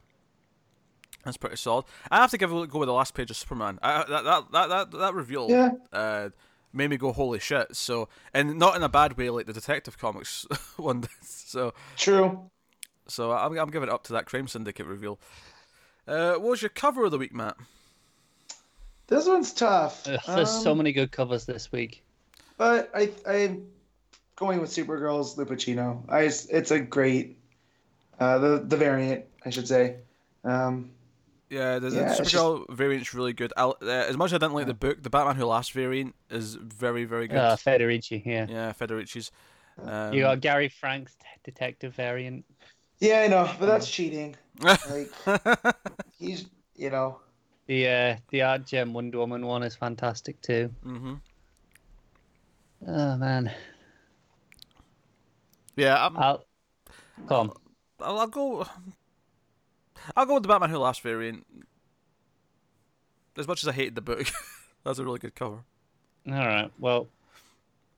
That's 1.26 1.38
pretty 1.38 1.58
solid. 1.58 1.86
I 2.10 2.18
have 2.18 2.32
to 2.32 2.38
give 2.38 2.54
a 2.54 2.68
go 2.68 2.80
with 2.80 2.88
the 2.88 2.94
last 2.94 3.14
page 3.14 3.30
of 3.32 3.36
Superman. 3.36 3.80
I, 3.82 4.06
that, 4.08 4.24
that, 4.24 4.52
that, 4.52 4.70
that, 4.70 4.92
that 4.92 5.14
reveal 5.14 5.48
Yeah. 5.50 5.72
uh, 5.92 6.30
made 6.72 6.90
me 6.90 6.98
go, 6.98 7.12
holy 7.12 7.40
shit. 7.40 7.76
So, 7.76 8.08
and 8.34 8.58
not 8.58 8.76
in 8.76 8.84
a 8.84 8.88
bad 8.90 9.18
way 9.18 9.30
like 9.30 9.46
the 9.48 9.54
Detective 9.54 9.98
Comics 9.98 10.46
one 10.78 11.02
did. 11.02 11.10
So, 11.24 11.74
True. 11.98 12.50
So 13.10 13.32
I'm, 13.32 13.58
I'm 13.58 13.70
giving 13.70 13.90
it 13.90 13.94
up 13.94 14.04
to 14.06 14.14
that 14.14 14.26
Crime 14.26 14.48
Syndicate 14.48 14.86
reveal. 14.86 15.20
Uh, 16.08 16.34
what 16.34 16.52
was 16.52 16.62
your 16.62 16.70
cover 16.70 17.06
of 17.06 17.12
the 17.12 17.18
week, 17.18 17.34
Matt? 17.34 17.56
This 19.08 19.26
one's 19.28 19.54
tough. 19.54 20.08
Ugh, 20.08 20.20
there's 20.28 20.50
so 20.50 20.72
Um, 20.72 20.78
many 20.80 20.92
good 20.92 21.12
covers 21.12 21.46
this 21.46 21.72
week. 21.72 22.04
But 22.58 22.90
I 22.94 23.12
I'm 23.28 23.68
going 24.36 24.60
with 24.60 24.70
Supergirl's 24.70 25.36
Lupacchino. 25.36 26.04
I 26.10 26.24
it's 26.24 26.72
a 26.72 26.80
great 26.80 27.38
uh 28.20 28.38
the 28.40 28.60
the 28.60 28.78
variant 28.78 29.26
I 29.46 29.50
should 29.50 29.68
say. 29.68 29.98
Um 30.44 30.92
Yeah, 31.50 31.80
the, 31.80 31.90
the 31.90 31.96
Yeah, 31.98 32.12
it's 32.12 32.20
Supergirl 32.20 32.70
variant's 32.70 33.14
really 33.14 33.34
good. 33.34 33.54
I'll, 33.56 33.78
uh, 33.82 33.86
as 33.86 34.18
much 34.18 34.32
as 34.32 34.34
I 34.34 34.38
didn't 34.40 34.54
like 34.56 34.68
the 34.68 34.74
book, 34.74 35.02
the 35.02 35.10
Batman 35.10 35.36
Who 35.38 35.46
Laughs 35.46 35.70
variant 35.70 36.16
is 36.30 36.56
very, 36.56 37.06
very 37.06 37.28
good. 37.30 37.38
Uh, 37.38 37.56
Federici, 37.56 38.26
yeah. 38.26 38.48
yeah, 38.50 38.74
Federici's. 38.74 39.32
Um, 39.82 40.12
You 40.12 40.22
got 40.22 40.42
Gary 40.42 40.68
Frank's 40.68 41.16
detective 41.46 41.96
variant. 41.96 42.44
Yeah, 43.00 43.22
I 43.22 43.28
know, 43.28 43.50
but 43.60 43.68
that's 43.68 43.90
cheating. 43.90 44.36
Like 44.62 45.12
he's 46.20 46.46
you 46.76 46.90
know 46.90 47.20
The 47.68 47.88
uh, 47.88 48.16
the 48.30 48.42
Artgerm 48.42 48.94
Wonder 48.94 49.20
Woman 49.20 49.46
one 49.46 49.64
is 49.64 49.76
fantastic 49.76 50.42
too. 50.42 50.74
Mm-hmm. 50.86 51.14
Oh 52.88 53.18
man, 53.18 53.52
Yeah, 55.76 56.06
I'm, 56.06 56.18
I'll 56.18 56.46
come. 57.28 57.52
I'll, 58.00 58.20
I'll 58.20 58.28
go. 58.28 58.66
I'll 60.16 60.26
go 60.26 60.36
with 60.36 60.44
the 60.44 60.50
Batman 60.50 60.70
Who 60.70 60.78
Laughs 60.78 61.00
variant. 61.00 61.46
As 63.38 63.48
much 63.48 63.64
as 63.64 63.68
I 63.68 63.74
hated 63.74 63.96
the 63.96 64.02
book, 64.02 64.28
that's 64.84 65.00
a 65.00 65.06
really 65.06 65.20
good 65.20 65.36
cover. 65.36 65.60
All 66.28 66.34
right, 66.34 66.72
well, 66.80 67.08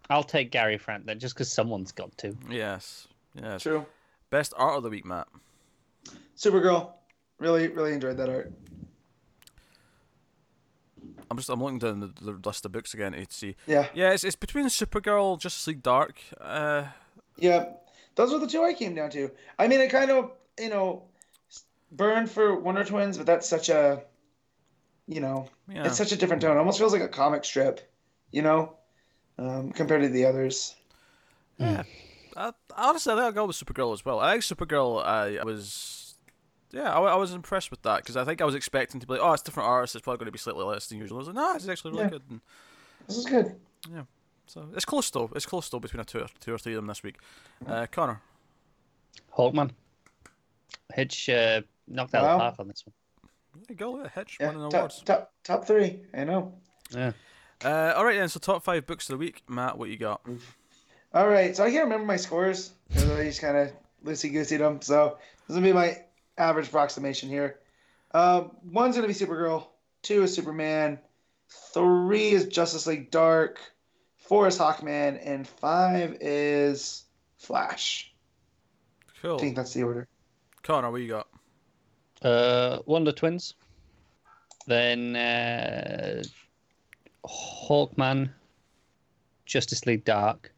I'll 0.10 0.24
take 0.24 0.52
Gary 0.52 0.78
Frank 0.78 1.06
then, 1.06 1.20
just 1.20 1.36
because 1.36 1.52
someone's 1.52 1.92
got 1.92 2.18
to. 2.20 2.36
Yes, 2.50 3.08
yes. 3.34 3.64
True. 3.64 3.86
Best 4.30 4.54
art 4.58 4.78
of 4.78 4.84
the 4.84 4.90
week, 4.90 5.06
Matt. 5.06 5.28
Supergirl. 6.38 6.92
Really, 7.40 7.68
really 7.68 7.94
enjoyed 7.94 8.18
that 8.18 8.30
art. 8.30 8.52
I'm 11.32 11.38
just 11.38 11.50
I'm 11.50 11.62
looking 11.62 11.80
down 11.80 12.00
the, 12.00 12.12
the 12.22 12.40
list 12.44 12.66
of 12.66 12.72
books 12.72 12.94
again 12.94 13.14
to 13.14 13.26
see. 13.30 13.56
Yeah. 13.68 13.88
Yeah, 13.94 14.12
it's, 14.12 14.24
it's 14.24 14.36
between 14.36 14.66
Supergirl, 14.66 15.40
Justice 15.40 15.68
League 15.68 15.84
Dark. 15.84 16.20
Uh, 16.40 16.86
Yeah. 17.38 17.66
Those 18.16 18.32
were 18.34 18.40
the 18.40 18.48
two 18.48 18.64
I 18.64 18.74
came 18.74 18.96
down 18.96 19.12
to. 19.12 19.32
I 19.58 19.68
mean, 19.68 19.80
it 19.80 19.90
kind 19.92 20.12
of, 20.12 20.32
you 20.60 20.70
know, 20.70 21.04
burned 21.92 22.30
for 22.30 22.60
Wonder 22.60 22.84
Twins, 22.84 23.18
but 23.18 23.26
that's 23.26 23.48
such 23.48 23.70
a, 23.70 24.04
you 25.08 25.22
know, 25.22 25.48
yeah. 25.72 25.86
it's 25.86 25.98
such 25.98 26.12
a 26.12 26.18
different 26.18 26.42
tone. 26.42 26.58
It 26.58 26.60
almost 26.60 26.80
feels 26.80 26.92
like 26.92 27.02
a 27.02 27.08
comic 27.08 27.46
strip, 27.46 27.80
you 28.32 28.42
know, 28.42 28.76
um, 29.38 29.72
compared 29.72 30.02
to 30.02 30.10
the 30.10 30.26
others. 30.26 30.76
Yeah. 31.58 31.82
I, 31.82 32.09
honestly, 32.82 33.14
I 33.14 33.16
think 33.16 33.26
I'll 33.26 33.32
go 33.32 33.46
with 33.46 33.56
Supergirl 33.56 33.94
as 33.94 34.04
well. 34.06 34.20
I 34.20 34.32
think 34.32 34.44
Supergirl, 34.44 35.04
I 35.06 35.44
was. 35.44 36.16
Yeah, 36.72 36.94
I, 36.94 37.00
I 37.02 37.16
was 37.16 37.34
impressed 37.34 37.72
with 37.72 37.82
that 37.82 37.98
because 38.04 38.16
I 38.16 38.24
think 38.26 38.42
I 38.42 38.46
was 38.46 38.54
expecting 38.54 39.00
to 39.02 39.08
be 39.08 39.14
like, 39.14 39.22
oh, 39.24 39.34
it's 39.34 39.42
different 39.42 39.68
artists, 39.68 39.96
it's 39.96 40.04
probably 40.04 40.18
going 40.20 40.26
to 40.28 40.32
be 40.32 40.38
slightly 40.38 40.64
less 40.64 40.86
than 40.88 41.00
usual. 41.00 41.18
I 41.18 41.20
was 41.20 41.28
like, 41.28 41.36
no, 41.36 41.56
it's 41.56 41.68
actually 41.68 41.92
really 41.92 42.04
Yeah. 42.04 42.10
good. 42.10 42.22
And 42.30 42.42
This 43.08 43.18
is 43.18 43.26
good. 43.26 43.56
Yeah, 43.92 44.04
so 44.46 44.68
it's 44.76 44.86
close 44.86 45.10
though. 45.10 45.32
It's 45.36 45.48
close 45.48 45.68
though 45.68 45.80
between 45.80 46.02
a 46.02 46.06
two, 46.06 46.20
or, 46.20 46.28
two 46.40 46.54
or 46.54 46.60
three 46.60 46.74
of 46.74 46.78
them 46.78 46.86
this 46.86 47.02
week. 47.02 47.16
Uh, 47.66 47.88
Connor. 47.92 48.22
Hawkman. 49.36 49.72
Hitch 50.94 51.28
uh, 51.30 51.62
knocked 51.88 52.14
out 52.14 52.24
Wow. 52.24 52.34
the 52.34 52.40
park 52.40 52.56
on 52.60 52.68
this 52.68 52.84
one. 52.86 52.94
There 53.56 53.64
you 53.70 53.76
go, 53.76 54.02
yeah, 54.04 54.10
Hitch, 54.14 54.38
Yeah. 54.40 54.48
winning 54.50 54.70
Top, 54.70 54.74
awards. 54.80 55.02
top, 55.04 55.32
top 55.44 55.66
three. 55.66 56.02
I 56.14 56.24
know. 56.24 56.54
Yeah. 56.92 57.14
Uh, 57.66 57.94
all 57.98 58.06
right 58.06 58.18
then, 58.18 58.30
so 58.30 58.40
top 58.40 58.64
five 58.64 58.86
books 58.86 59.10
of 59.10 59.14
the 59.14 59.18
week. 59.18 59.42
Matt, 59.50 59.78
what 59.78 59.90
you 59.90 59.98
got? 59.98 60.22
All 61.14 61.27
right. 61.27 61.56
So 61.56 61.64
I 61.64 61.72
can't 61.72 61.86
remember 61.86 62.06
my 62.06 62.18
scores 62.18 62.72
because 62.88 63.10
I 63.10 63.23
just 63.26 63.41
kind 63.41 63.57
of 63.57 63.72
loosey 64.06 64.31
goosey 64.31 64.57
them. 64.57 64.81
So 64.81 65.18
this 65.48 65.56
will 65.56 65.64
be 65.64 65.73
my 65.73 66.02
average 66.38 66.68
approximation 66.68 67.30
here. 67.30 67.60
Um, 68.11 68.52
one's 68.72 68.95
going 68.95 69.11
to 69.11 69.14
be 69.14 69.26
Supergirl. 69.26 69.68
Two 70.02 70.23
is 70.23 70.34
Superman. 70.34 70.99
Three 71.73 72.30
is 72.30 72.45
Justice 72.48 72.88
League 72.88 73.11
Dark. 73.11 73.60
Four 74.18 74.48
is 74.48 74.57
Hawkman. 74.57 75.19
And 75.23 75.48
five 75.48 76.18
is 76.22 77.06
Flash. 77.38 78.14
Cool. 79.22 79.36
I 79.36 79.40
think 79.40 79.56
that's 79.56 79.73
the 79.73 79.84
order. 79.84 80.07
Connor, 80.64 80.91
what 80.91 81.02
you 81.02 81.07
got? 81.07 81.27
Uh, 82.22 82.80
Wonder 82.86 83.11
Twins. 83.11 83.56
Then 84.68 85.15
uh, 85.15 86.23
Hawkman. 87.26 88.30
Justice 89.45 89.86
League 89.88 90.06
Dark. 90.06 90.53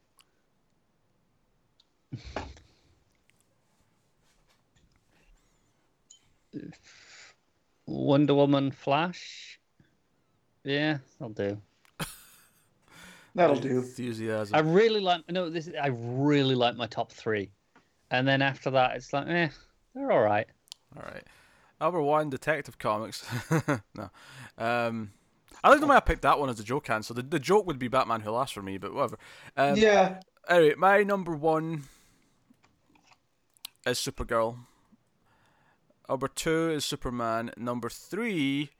Wonder 7.86 8.34
Woman 8.34 8.72
Flash. 8.72 9.60
Yeah, 10.64 11.00
I'll 11.20 11.30
do. 11.30 11.60
That'll 13.36 13.56
do. 13.56 13.80
Enthusiasm. 13.80 14.56
I 14.56 14.60
really 14.60 15.00
like 15.00 15.30
no 15.30 15.50
this 15.50 15.70
I 15.82 15.88
really 15.88 16.56
like 16.56 16.76
my 16.76 16.88
top 16.88 17.12
three. 17.12 17.50
And 18.10 18.28
then 18.28 18.42
after 18.42 18.70
that 18.72 18.96
it's 18.96 19.14
like 19.14 19.28
eh, 19.28 19.50
they're 19.96 20.12
alright. 20.12 20.48
All 20.96 21.04
right. 21.04 21.24
Number 21.80 22.02
one, 22.02 22.30
Detective 22.30 22.78
Comics. 22.78 23.26
no. 23.96 24.10
Um, 24.58 25.12
I 25.64 25.70
don't 25.70 25.82
know 25.82 25.88
why 25.88 25.98
I 25.98 26.02
picked 26.02 26.22
that 26.22 26.40
one 26.40 26.50
as 26.50 26.60
a 26.60 26.64
joke 26.64 26.90
answer. 26.92 27.14
The, 27.16 27.24
the 27.24 27.40
joke 27.40 27.66
would 27.66 27.80
be 27.80 27.88
Batman 27.88 28.22
Who 28.22 28.32
Laughs 28.32 28.52
for 28.52 28.62
me, 28.62 28.78
but 28.78 28.94
whatever. 28.94 29.18
Um, 29.58 29.78
yeah. 29.78 30.20
Anyway, 30.48 30.76
my 30.78 31.02
number 31.02 31.36
one 31.36 31.84
is 33.86 33.98
Supergirl. 33.98 34.58
Number 36.10 36.28
two 36.28 36.70
is 36.72 36.86
Superman. 36.86 37.52
Number 37.58 37.90
three 37.90 38.72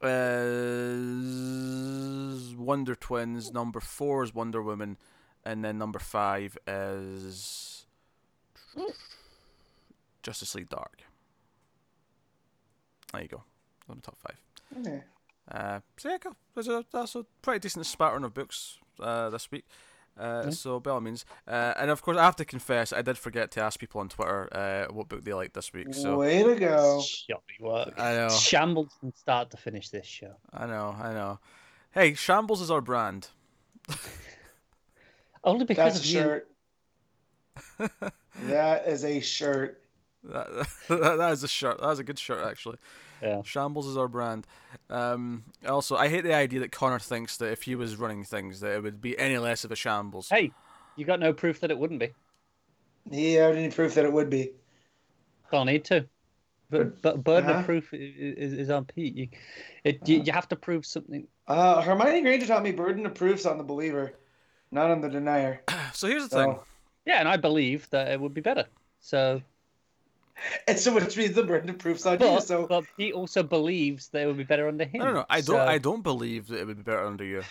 is 0.00 1.04
Wonder 2.56 2.94
Twins. 2.94 3.52
Number 3.52 3.80
four 3.80 4.22
is 4.24 4.34
Wonder 4.34 4.62
Woman. 4.62 4.96
And 5.44 5.64
then 5.64 5.76
number 5.78 5.98
five 5.98 6.56
is 6.66 7.86
Justice 10.22 10.54
League 10.54 10.68
Dark. 10.68 11.02
There 13.12 13.22
you 13.22 13.28
go. 13.28 13.42
On 13.88 13.96
the 13.96 14.02
top 14.02 14.18
five. 14.20 14.40
Okay. 14.78 15.02
Uh, 15.50 15.80
so 15.96 16.08
yeah, 16.10 16.18
cool. 16.18 16.36
There's 16.54 16.68
a, 16.68 16.84
that's 16.92 17.16
a 17.16 17.26
pretty 17.42 17.58
decent 17.58 17.86
spattering 17.86 18.22
of 18.24 18.32
books 18.32 18.78
uh, 19.00 19.30
this 19.30 19.50
week. 19.50 19.64
Uh, 20.18 20.50
So 20.50 20.78
by 20.80 20.90
all 20.90 21.00
means, 21.00 21.24
uh, 21.48 21.74
and 21.76 21.90
of 21.90 22.02
course, 22.02 22.16
I 22.18 22.24
have 22.24 22.36
to 22.36 22.44
confess, 22.44 22.92
I 22.92 23.02
did 23.02 23.16
forget 23.18 23.50
to 23.52 23.60
ask 23.62 23.80
people 23.80 24.00
on 24.00 24.08
Twitter 24.08 24.48
uh, 24.54 24.92
what 24.92 25.08
book 25.08 25.24
they 25.24 25.32
liked 25.34 25.54
this 25.54 25.72
week. 25.72 25.94
So 25.94 26.18
Way 26.18 26.42
to 26.42 26.54
go. 26.54 27.00
Shoddy 27.00 27.40
work. 27.60 27.94
I 27.98 28.12
know, 28.14 28.28
Shambles 28.28 28.92
from 29.00 29.12
start 29.14 29.50
to 29.50 29.56
finish 29.56 29.88
this 29.88 30.06
show. 30.06 30.34
I 30.52 30.66
know, 30.66 30.94
I 31.00 31.12
know. 31.12 31.38
Hey, 31.92 32.14
Shambles 32.14 32.60
is 32.60 32.70
our 32.70 32.80
brand. 32.80 33.28
Only 35.44 35.64
because 35.64 35.94
That's 35.94 35.96
a 35.96 36.00
of 36.00 36.06
you. 36.06 36.20
shirt. 36.20 36.48
that 38.44 38.86
is 38.86 39.04
a 39.04 39.20
shirt. 39.20 39.78
That, 40.24 40.68
that 40.88 41.32
is 41.32 41.42
a 41.42 41.48
shirt. 41.48 41.80
That 41.80 41.90
is 41.90 41.98
a 41.98 42.04
good 42.04 42.18
shirt, 42.18 42.46
actually. 42.46 42.78
Yeah. 43.22 43.42
Shambles 43.44 43.86
is 43.86 43.96
our 43.96 44.08
brand. 44.08 44.46
Um, 44.90 45.44
also, 45.66 45.96
I 45.96 46.08
hate 46.08 46.24
the 46.24 46.34
idea 46.34 46.60
that 46.60 46.72
Connor 46.72 46.98
thinks 46.98 47.36
that 47.36 47.52
if 47.52 47.62
he 47.62 47.74
was 47.76 47.96
running 47.96 48.24
things, 48.24 48.60
that 48.60 48.72
it 48.72 48.82
would 48.82 49.00
be 49.00 49.16
any 49.18 49.38
less 49.38 49.64
of 49.64 49.70
a 49.70 49.76
shambles. 49.76 50.28
Hey, 50.28 50.50
you 50.96 51.04
got 51.04 51.20
no 51.20 51.32
proof 51.32 51.60
that 51.60 51.70
it 51.70 51.78
wouldn't 51.78 52.00
be. 52.00 52.12
He 53.10 53.34
had 53.34 53.56
any 53.56 53.70
proof 53.70 53.94
that 53.94 54.04
it 54.04 54.12
would 54.12 54.28
be. 54.30 54.52
Don't 55.50 55.66
need 55.66 55.84
to. 55.86 56.06
But 56.70 57.02
but 57.02 57.22
burden 57.22 57.50
Uh-huh. 57.50 57.60
of 57.60 57.66
proof 57.66 57.90
i- 57.92 57.96
i- 57.96 58.00
is, 58.00 58.54
is 58.54 58.70
on 58.70 58.86
Pete. 58.86 59.14
You, 59.14 59.28
it, 59.84 60.08
you, 60.08 60.22
you 60.22 60.32
have 60.32 60.48
to 60.48 60.56
prove 60.56 60.86
something. 60.86 61.26
Uh, 61.46 61.82
Hermione 61.82 62.22
Granger 62.22 62.46
taught 62.46 62.62
me 62.62 62.72
burden 62.72 63.04
of 63.04 63.14
proof's 63.14 63.44
on 63.44 63.58
the 63.58 63.64
believer, 63.64 64.14
not 64.70 64.90
on 64.90 65.00
the 65.00 65.08
denier. 65.08 65.62
So 65.92 66.08
here's 66.08 66.28
the 66.28 66.36
thing. 66.36 66.58
Yeah, 67.04 67.18
and 67.20 67.28
I 67.28 67.36
believe 67.36 67.90
that 67.90 68.10
it 68.10 68.18
would 68.20 68.32
be 68.32 68.40
better. 68.40 68.64
So, 69.00 69.42
and 70.66 70.78
so 70.78 70.94
which 70.94 71.16
means 71.16 71.34
the 71.34 71.42
burden 71.42 71.70
of 71.70 71.78
proof's 71.78 72.04
on 72.06 72.14
you. 72.14 72.18
but, 72.18 72.40
So 72.40 72.66
but 72.66 72.84
Pete 72.96 73.14
also 73.14 73.42
believes 73.42 74.08
that 74.08 74.22
it 74.22 74.26
would 74.26 74.36
be 74.38 74.44
better 74.44 74.68
under 74.68 74.84
him. 74.84 75.00
No, 75.00 75.04
no, 75.06 75.12
no. 75.14 75.26
I 75.30 75.36
don't. 75.40 75.56
So- 75.56 75.66
I 75.66 75.78
don't 75.78 76.02
believe 76.02 76.48
that 76.48 76.60
it 76.60 76.66
would 76.66 76.76
be 76.78 76.82
better 76.82 77.04
under 77.06 77.24
you. 77.24 77.42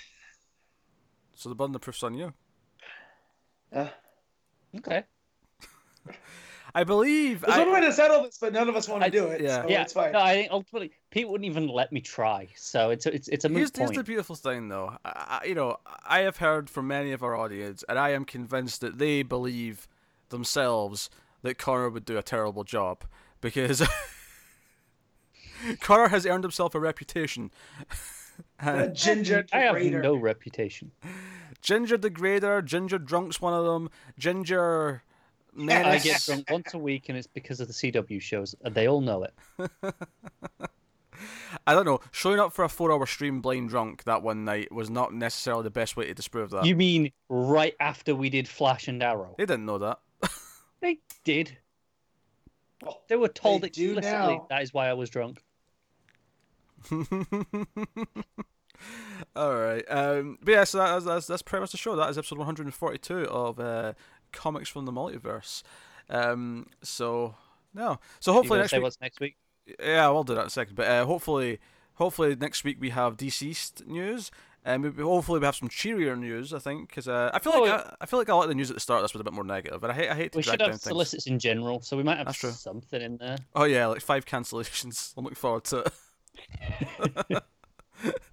So 1.35 1.49
the 1.49 1.55
burden 1.55 1.73
of 1.75 1.81
proof's 1.81 2.03
on 2.03 2.13
you. 2.15 2.33
uh, 3.73 3.87
Okay. 4.77 5.03
I 6.73 6.85
believe. 6.85 7.41
there's 7.41 7.53
I, 7.53 7.59
one 7.59 7.73
way 7.73 7.81
to 7.81 7.91
settle 7.91 8.23
this, 8.23 8.37
but 8.39 8.53
none 8.53 8.69
of 8.69 8.75
us 8.77 8.87
want 8.87 9.01
to 9.01 9.07
I- 9.07 9.09
do 9.09 9.25
it. 9.27 9.41
yeah. 9.41 9.63
so 9.63 9.67
yeah. 9.69 9.81
it's 9.81 9.93
fine. 9.93 10.13
No, 10.13 10.19
I 10.19 10.33
think 10.35 10.51
ultimately 10.51 10.91
Pete 11.09 11.27
wouldn't 11.27 11.45
even 11.49 11.67
let 11.67 11.91
me 11.91 11.99
try. 11.99 12.47
So 12.55 12.91
it's 12.91 13.05
a, 13.05 13.13
it's 13.13 13.27
it's 13.27 13.43
a 13.45 13.49
moot 13.49 13.57
here's, 13.57 13.71
here's 13.77 13.91
the 13.91 14.03
beautiful 14.03 14.35
thing, 14.35 14.69
though. 14.69 14.95
I, 15.03 15.39
I- 15.41 15.45
you 15.47 15.55
know, 15.55 15.77
I 16.05 16.19
have 16.21 16.37
heard 16.37 16.69
from 16.69 16.87
many 16.87 17.11
of 17.11 17.23
our 17.23 17.35
audience, 17.35 17.83
and 17.89 17.99
I 17.99 18.09
am 18.11 18.23
convinced 18.23 18.79
that 18.81 18.97
they 18.99 19.21
believe 19.23 19.87
themselves 20.29 21.09
that 21.43 21.57
Connor 21.57 21.89
would 21.89 22.05
do 22.05 22.18
a 22.18 22.23
terrible 22.23 22.63
job 22.63 23.03
because 23.41 23.88
Connor 25.80 26.09
has 26.09 26.26
earned 26.26 26.43
himself 26.43 26.76
a 26.76 26.80
reputation. 26.80 27.51
Uh, 28.59 28.88
Ginger 28.88 29.45
I 29.53 29.59
have 29.59 29.76
Degrader. 29.76 30.01
no 30.01 30.15
reputation. 30.15 30.91
Ginger 31.61 31.97
Degrader, 31.97 32.65
Ginger 32.65 32.97
Drunk's 32.97 33.39
one 33.39 33.53
of 33.53 33.65
them, 33.65 33.89
Ginger 34.18 35.03
I 35.59 35.99
get 35.99 36.23
drunk 36.23 36.49
once 36.49 36.73
a 36.73 36.77
week, 36.77 37.09
and 37.09 37.18
it's 37.18 37.27
because 37.27 37.59
of 37.59 37.68
the 37.68 37.73
CW 37.73 38.22
shows, 38.22 38.55
and 38.63 38.73
they 38.73 38.88
all 38.88 39.01
know 39.01 39.23
it. 39.23 39.34
I 41.68 41.73
don't 41.73 41.85
know. 41.85 41.99
Showing 42.11 42.39
up 42.39 42.53
for 42.53 42.63
a 42.63 42.69
four-hour 42.69 43.05
stream 43.05 43.41
blind 43.41 43.69
drunk 43.69 44.05
that 44.05 44.23
one 44.23 44.45
night 44.45 44.72
was 44.72 44.89
not 44.89 45.13
necessarily 45.13 45.63
the 45.63 45.69
best 45.69 45.97
way 45.97 46.05
to 46.05 46.13
disprove 46.13 46.49
that. 46.51 46.65
You 46.65 46.76
mean 46.76 47.11
right 47.30 47.76
after 47.80 48.15
we 48.15 48.30
did 48.30 48.47
Flash 48.47 48.88
and 48.88 49.03
Arrow? 49.03 49.35
They 49.38 49.45
didn't 49.45 49.65
know 49.65 49.77
that. 49.80 49.99
They 50.81 50.99
did. 51.23 51.57
Well, 52.83 53.01
They 53.07 53.15
were 53.15 53.27
told 53.27 53.61
they 53.61 53.67
explicitly 53.67 54.39
that 54.49 54.61
is 54.63 54.73
why 54.73 54.89
I 54.89 54.93
was 54.93 55.09
drunk. 55.09 55.43
All 59.35 59.55
right. 59.55 59.83
Um, 59.87 60.39
but 60.43 60.51
yeah, 60.51 60.63
so 60.63 60.79
that, 60.79 60.87
that's, 60.93 61.05
that's 61.05 61.27
that's 61.27 61.41
pretty 61.43 61.61
much 61.61 61.71
the 61.71 61.77
show. 61.77 61.95
That 61.95 62.09
is 62.09 62.17
episode 62.17 62.39
142 62.39 63.27
of 63.27 63.59
uh, 63.59 63.93
Comics 64.31 64.69
from 64.69 64.85
the 64.85 64.91
Multiverse. 64.91 65.61
Um, 66.09 66.67
so 66.81 67.35
No. 67.73 67.99
So 68.19 68.33
hopefully 68.33 68.57
gonna 68.57 68.63
next 68.63 68.71
say 68.71 68.77
week. 68.77 68.83
what's 68.83 69.01
next 69.01 69.19
week? 69.19 69.37
Yeah, 69.79 70.09
we'll 70.09 70.23
do 70.23 70.33
that 70.33 70.41
in 70.41 70.47
a 70.47 70.49
second. 70.49 70.75
But 70.75 70.87
uh, 70.87 71.05
hopefully, 71.05 71.59
hopefully 71.95 72.35
next 72.35 72.63
week 72.63 72.77
we 72.79 72.89
have 72.89 73.15
DCeased 73.17 73.85
news. 73.85 74.31
And 74.63 74.83
maybe 74.83 75.01
hopefully 75.01 75.39
we 75.39 75.45
have 75.45 75.55
some 75.55 75.69
cheerier 75.69 76.15
news. 76.15 76.53
I 76.53 76.59
think 76.59 76.89
because 76.89 77.07
uh, 77.07 77.31
I 77.33 77.39
feel 77.39 77.53
Oh, 77.55 77.61
like. 77.61 77.71
I, 77.71 77.95
I 78.01 78.05
feel 78.05 78.19
like 78.19 78.29
a 78.29 78.35
lot 78.35 78.43
of 78.43 78.49
the 78.49 78.55
news 78.55 78.69
at 78.69 78.75
the 78.75 78.79
start 78.79 78.99
of 78.99 79.03
this 79.03 79.13
was 79.13 79.21
a 79.21 79.23
bit 79.23 79.33
more 79.33 79.43
negative, 79.43 79.81
but 79.81 79.89
I 79.89 79.93
hate 79.93 80.09
I 80.09 80.15
hate 80.15 80.31
to 80.33 80.38
We 80.38 80.43
drag 80.43 80.59
should 80.59 80.67
have 80.69 80.79
solicits 80.79 81.25
in 81.27 81.39
general, 81.39 81.81
so 81.81 81.97
we 81.97 82.03
might 82.03 82.17
have 82.17 82.35
something 82.35 83.01
in 83.01 83.17
there. 83.17 83.38
Oh 83.55 83.63
yeah, 83.63 83.88
like 83.88 84.01
five 84.01 84.25
cancellations. 84.25 85.13
I'm 85.17 85.23
looking 85.23 85.35
forward 85.35 85.63
to 85.65 85.79
it. 87.29 87.43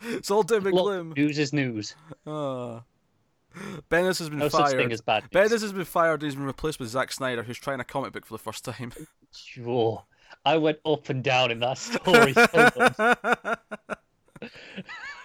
it's 0.02 0.30
all 0.30 0.42
doom 0.42 0.66
and 0.66 0.76
gloom. 0.76 1.12
news 1.16 1.38
is 1.38 1.52
news. 1.54 1.94
Bendis 2.26 4.18
has 4.18 4.28
been 4.28 4.38
No 4.38 4.48
such 4.48 4.68
thing 4.68 4.78
fired. 4.80 4.92
as 4.92 5.00
bad 5.00 5.24
news. 5.24 5.30
Bendis 5.50 5.62
has 5.62 5.72
been 5.72 5.84
fired. 5.86 6.22
and 6.22 6.24
He's 6.24 6.34
been 6.36 6.44
replaced 6.44 6.78
with 6.78 6.90
Zack 6.90 7.10
Snyder, 7.10 7.42
who's 7.42 7.58
trying 7.58 7.80
a 7.80 7.84
comic 7.84 8.12
book 8.12 8.26
for 8.26 8.34
the 8.34 8.38
first 8.38 8.64
time. 8.64 8.92
Sure. 9.30 10.04
I 10.46 10.56
went 10.56 10.78
up 10.86 11.10
and 11.10 11.22
down 11.22 11.50
in 11.50 11.60
that 11.60 11.76
story. 11.76 12.32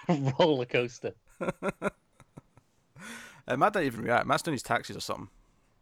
Roller 0.38 0.66
coaster. 0.66 1.12
Uh, 3.46 3.58
Matt 3.58 3.74
didn't 3.74 3.86
even 3.86 4.02
react. 4.04 4.26
Matt's 4.26 4.42
doing 4.42 4.54
his 4.54 4.62
taxis 4.62 4.96
or 4.96 5.00
something. 5.00 5.28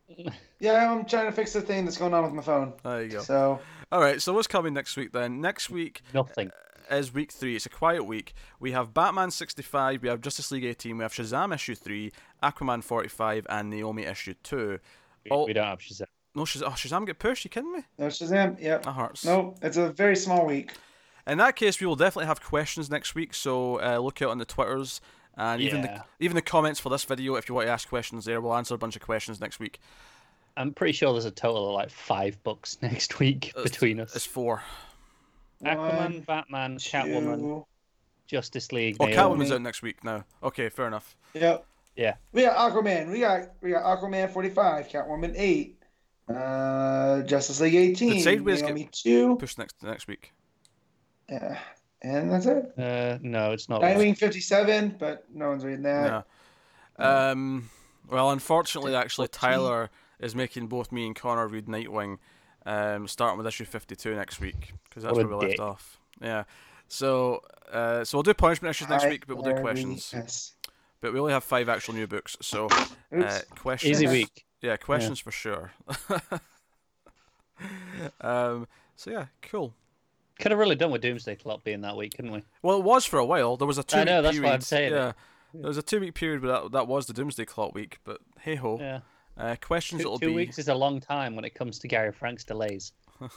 Yeah, 0.58 0.92
I'm 0.92 1.04
trying 1.06 1.26
to 1.26 1.32
fix 1.32 1.52
the 1.54 1.60
thing 1.60 1.84
that's 1.84 1.96
going 1.96 2.14
on 2.14 2.22
with 2.22 2.32
my 2.32 2.42
phone. 2.42 2.72
There 2.84 3.02
you 3.02 3.08
go. 3.08 3.20
So 3.20 3.58
All 3.90 4.00
right. 4.00 4.20
So 4.22 4.32
what's 4.32 4.46
coming 4.46 4.72
next 4.74 4.96
week 4.96 5.10
then? 5.12 5.40
Next 5.40 5.70
week 5.70 6.02
Nothing. 6.14 6.50
is 6.90 7.12
week 7.12 7.32
three. 7.32 7.56
It's 7.56 7.66
a 7.66 7.68
quiet 7.70 8.04
week. 8.04 8.34
We 8.60 8.70
have 8.72 8.92
Batman 8.94 9.30
65, 9.32 10.02
we 10.02 10.08
have 10.08 10.20
Justice 10.20 10.52
League 10.52 10.64
18, 10.64 10.98
we 10.98 11.02
have 11.02 11.12
Shazam 11.12 11.52
issue 11.54 11.74
3, 11.74 12.12
Aquaman 12.44 12.84
45, 12.84 13.46
and 13.48 13.70
Naomi 13.70 14.04
issue 14.04 14.34
2. 14.42 14.78
We, 15.24 15.30
Oh. 15.32 15.46
we 15.46 15.52
don't 15.52 15.66
have 15.66 15.78
Shazam. 15.80 16.06
No, 16.36 16.42
Shazam, 16.42 16.62
oh, 16.66 16.70
Shazam 16.70 17.06
get 17.06 17.18
pushed? 17.18 17.44
You 17.44 17.50
kidding 17.50 17.72
me? 17.72 17.80
no 17.98 18.06
Shazam. 18.06 18.60
Yep. 18.60 18.84
That 18.84 18.92
hurts. 18.92 19.24
No, 19.24 19.54
it's 19.62 19.76
a 19.78 19.90
very 19.90 20.14
small 20.16 20.46
week. 20.46 20.72
In 21.26 21.38
that 21.38 21.56
case, 21.56 21.80
we 21.80 21.86
will 21.86 21.96
definitely 21.96 22.26
have 22.26 22.42
questions 22.42 22.90
next 22.90 23.14
week, 23.14 23.32
so 23.34 23.80
uh, 23.80 23.98
look 23.98 24.20
out 24.22 24.30
on 24.30 24.38
the 24.38 24.44
Twitters. 24.44 25.00
And 25.36 25.62
even 25.62 25.80
the 25.82 26.04
even 26.20 26.34
the 26.34 26.42
comments 26.42 26.78
for 26.78 26.90
this 26.90 27.04
video, 27.04 27.36
if 27.36 27.48
you 27.48 27.54
want 27.54 27.66
to 27.66 27.72
ask 27.72 27.88
questions 27.88 28.26
there, 28.26 28.40
we'll 28.40 28.54
answer 28.54 28.74
a 28.74 28.78
bunch 28.78 28.96
of 28.96 29.02
questions 29.02 29.40
next 29.40 29.58
week. 29.60 29.78
I'm 30.58 30.74
pretty 30.74 30.92
sure 30.92 31.12
there's 31.12 31.24
a 31.24 31.30
total 31.30 31.68
of 31.70 31.74
like 31.74 31.88
five 31.90 32.42
books 32.42 32.76
next 32.82 33.18
week 33.18 33.48
It's- 33.48 33.64
between 33.64 34.00
us. 34.00 34.14
It's 34.14 34.26
four. 34.26 34.62
Aquaman, 35.64 35.96
One, 35.96 36.20
Batman, 36.20 36.76
Catwoman, 36.76 37.38
two- 37.38 37.66
Justice 38.26 38.72
League. 38.72 38.96
Oh, 39.00 39.06
Naomi. 39.06 39.16
Catwoman's 39.44 39.52
out 39.52 39.62
next 39.62 39.80
week 39.80 40.02
now. 40.04 40.24
Okay, 40.42 40.68
fair 40.68 40.86
enough. 40.88 41.16
Yep. 41.34 41.64
Yeah. 41.96 42.14
We 42.32 42.42
got 42.42 42.56
Aquaman. 42.72 43.10
We 43.10 43.20
got 43.20 43.52
we 43.62 43.70
got 43.70 43.84
Aquaman 43.84 44.30
45, 44.30 44.88
Catwoman 44.88 45.34
8, 45.36 45.78
uh, 46.28 47.22
Justice 47.22 47.60
League 47.60 47.74
18, 47.74 48.10
Did 48.14 48.22
Sideways 48.22 48.60
get- 48.60 48.66
Naomi 48.66 48.88
2, 48.92 49.36
Pushed 49.36 49.58
next 49.58 49.82
next 49.82 50.06
week. 50.08 50.32
Uh, 51.32 51.54
and 52.02 52.30
that's 52.30 52.46
it. 52.46 52.72
Uh, 52.76 53.18
no, 53.22 53.52
it's 53.52 53.68
not. 53.68 53.80
Nightwing 53.80 54.16
57, 54.16 54.96
but 54.98 55.24
no 55.32 55.48
one's 55.48 55.64
reading 55.64 55.82
that. 55.82 56.26
Yeah. 56.98 57.30
Um. 57.30 57.70
Well, 58.10 58.30
unfortunately, 58.30 58.94
actually, 58.94 59.28
Tyler 59.28 59.90
is 60.20 60.34
making 60.34 60.66
both 60.66 60.92
me 60.92 61.06
and 61.06 61.16
Connor 61.16 61.48
read 61.48 61.66
Nightwing, 61.66 62.18
um, 62.66 63.06
starting 63.08 63.38
with 63.38 63.46
issue 63.46 63.64
fifty-two 63.64 64.14
next 64.14 64.40
week 64.40 64.74
because 64.88 65.04
that's 65.04 65.16
What 65.16 65.28
where 65.28 65.38
we 65.38 65.46
left 65.46 65.60
off. 65.60 65.98
Yeah. 66.20 66.44
So, 66.88 67.42
uh, 67.72 68.04
so 68.04 68.18
we'll 68.18 68.22
do 68.22 68.34
punishment 68.34 68.70
issues 68.70 68.88
next 68.88 69.04
I 69.04 69.08
week, 69.08 69.26
but 69.26 69.36
we'll 69.36 69.54
do 69.54 69.60
questions. 69.60 70.12
Yes. 70.14 70.52
But 71.00 71.12
we 71.12 71.20
only 71.20 71.32
have 71.32 71.42
five 71.42 71.68
actual 71.68 71.94
new 71.94 72.06
books, 72.06 72.36
so 72.42 72.68
uh, 73.16 73.38
questions. 73.58 74.02
Easy 74.02 74.06
week. 74.06 74.44
Yeah, 74.60 74.76
questions 74.76 75.18
for 75.18 75.30
sure. 75.30 75.72
um. 78.20 78.68
So 78.94 79.10
yeah, 79.10 79.26
cool. 79.40 79.74
Could 80.38 80.50
have 80.50 80.58
really 80.58 80.76
done 80.76 80.90
with 80.90 81.02
Doomsday 81.02 81.36
Clock 81.36 81.64
being 81.64 81.82
that 81.82 81.96
week, 81.96 82.14
couldn't 82.16 82.32
we? 82.32 82.42
Well, 82.62 82.78
it 82.78 82.84
was 82.84 83.04
for 83.04 83.18
a 83.18 83.24
while. 83.24 83.56
There 83.56 83.66
was 83.66 83.78
a 83.78 83.82
two. 83.82 83.98
I 83.98 84.04
know, 84.04 84.22
that's 84.22 84.34
period. 84.34 84.48
what 84.48 84.54
I'm 84.54 84.60
saying. 84.60 84.92
Yeah, 84.92 85.12
there 85.54 85.68
was 85.68 85.76
a 85.76 85.82
two-week 85.82 86.14
period 86.14 86.42
where 86.42 86.52
that 86.52 86.72
that 86.72 86.86
was 86.88 87.06
the 87.06 87.12
Doomsday 87.12 87.44
Clock 87.44 87.74
week. 87.74 87.98
But 88.04 88.20
hey 88.40 88.56
ho. 88.56 88.78
Yeah. 88.80 89.00
Uh, 89.36 89.56
questions 89.60 90.02
Two, 90.02 90.18
two 90.20 90.26
be. 90.28 90.34
weeks 90.34 90.58
is 90.58 90.68
a 90.68 90.74
long 90.74 91.00
time 91.00 91.34
when 91.34 91.44
it 91.44 91.54
comes 91.54 91.78
to 91.78 91.88
Gary 91.88 92.12
Frank's 92.12 92.44
delays. 92.44 92.92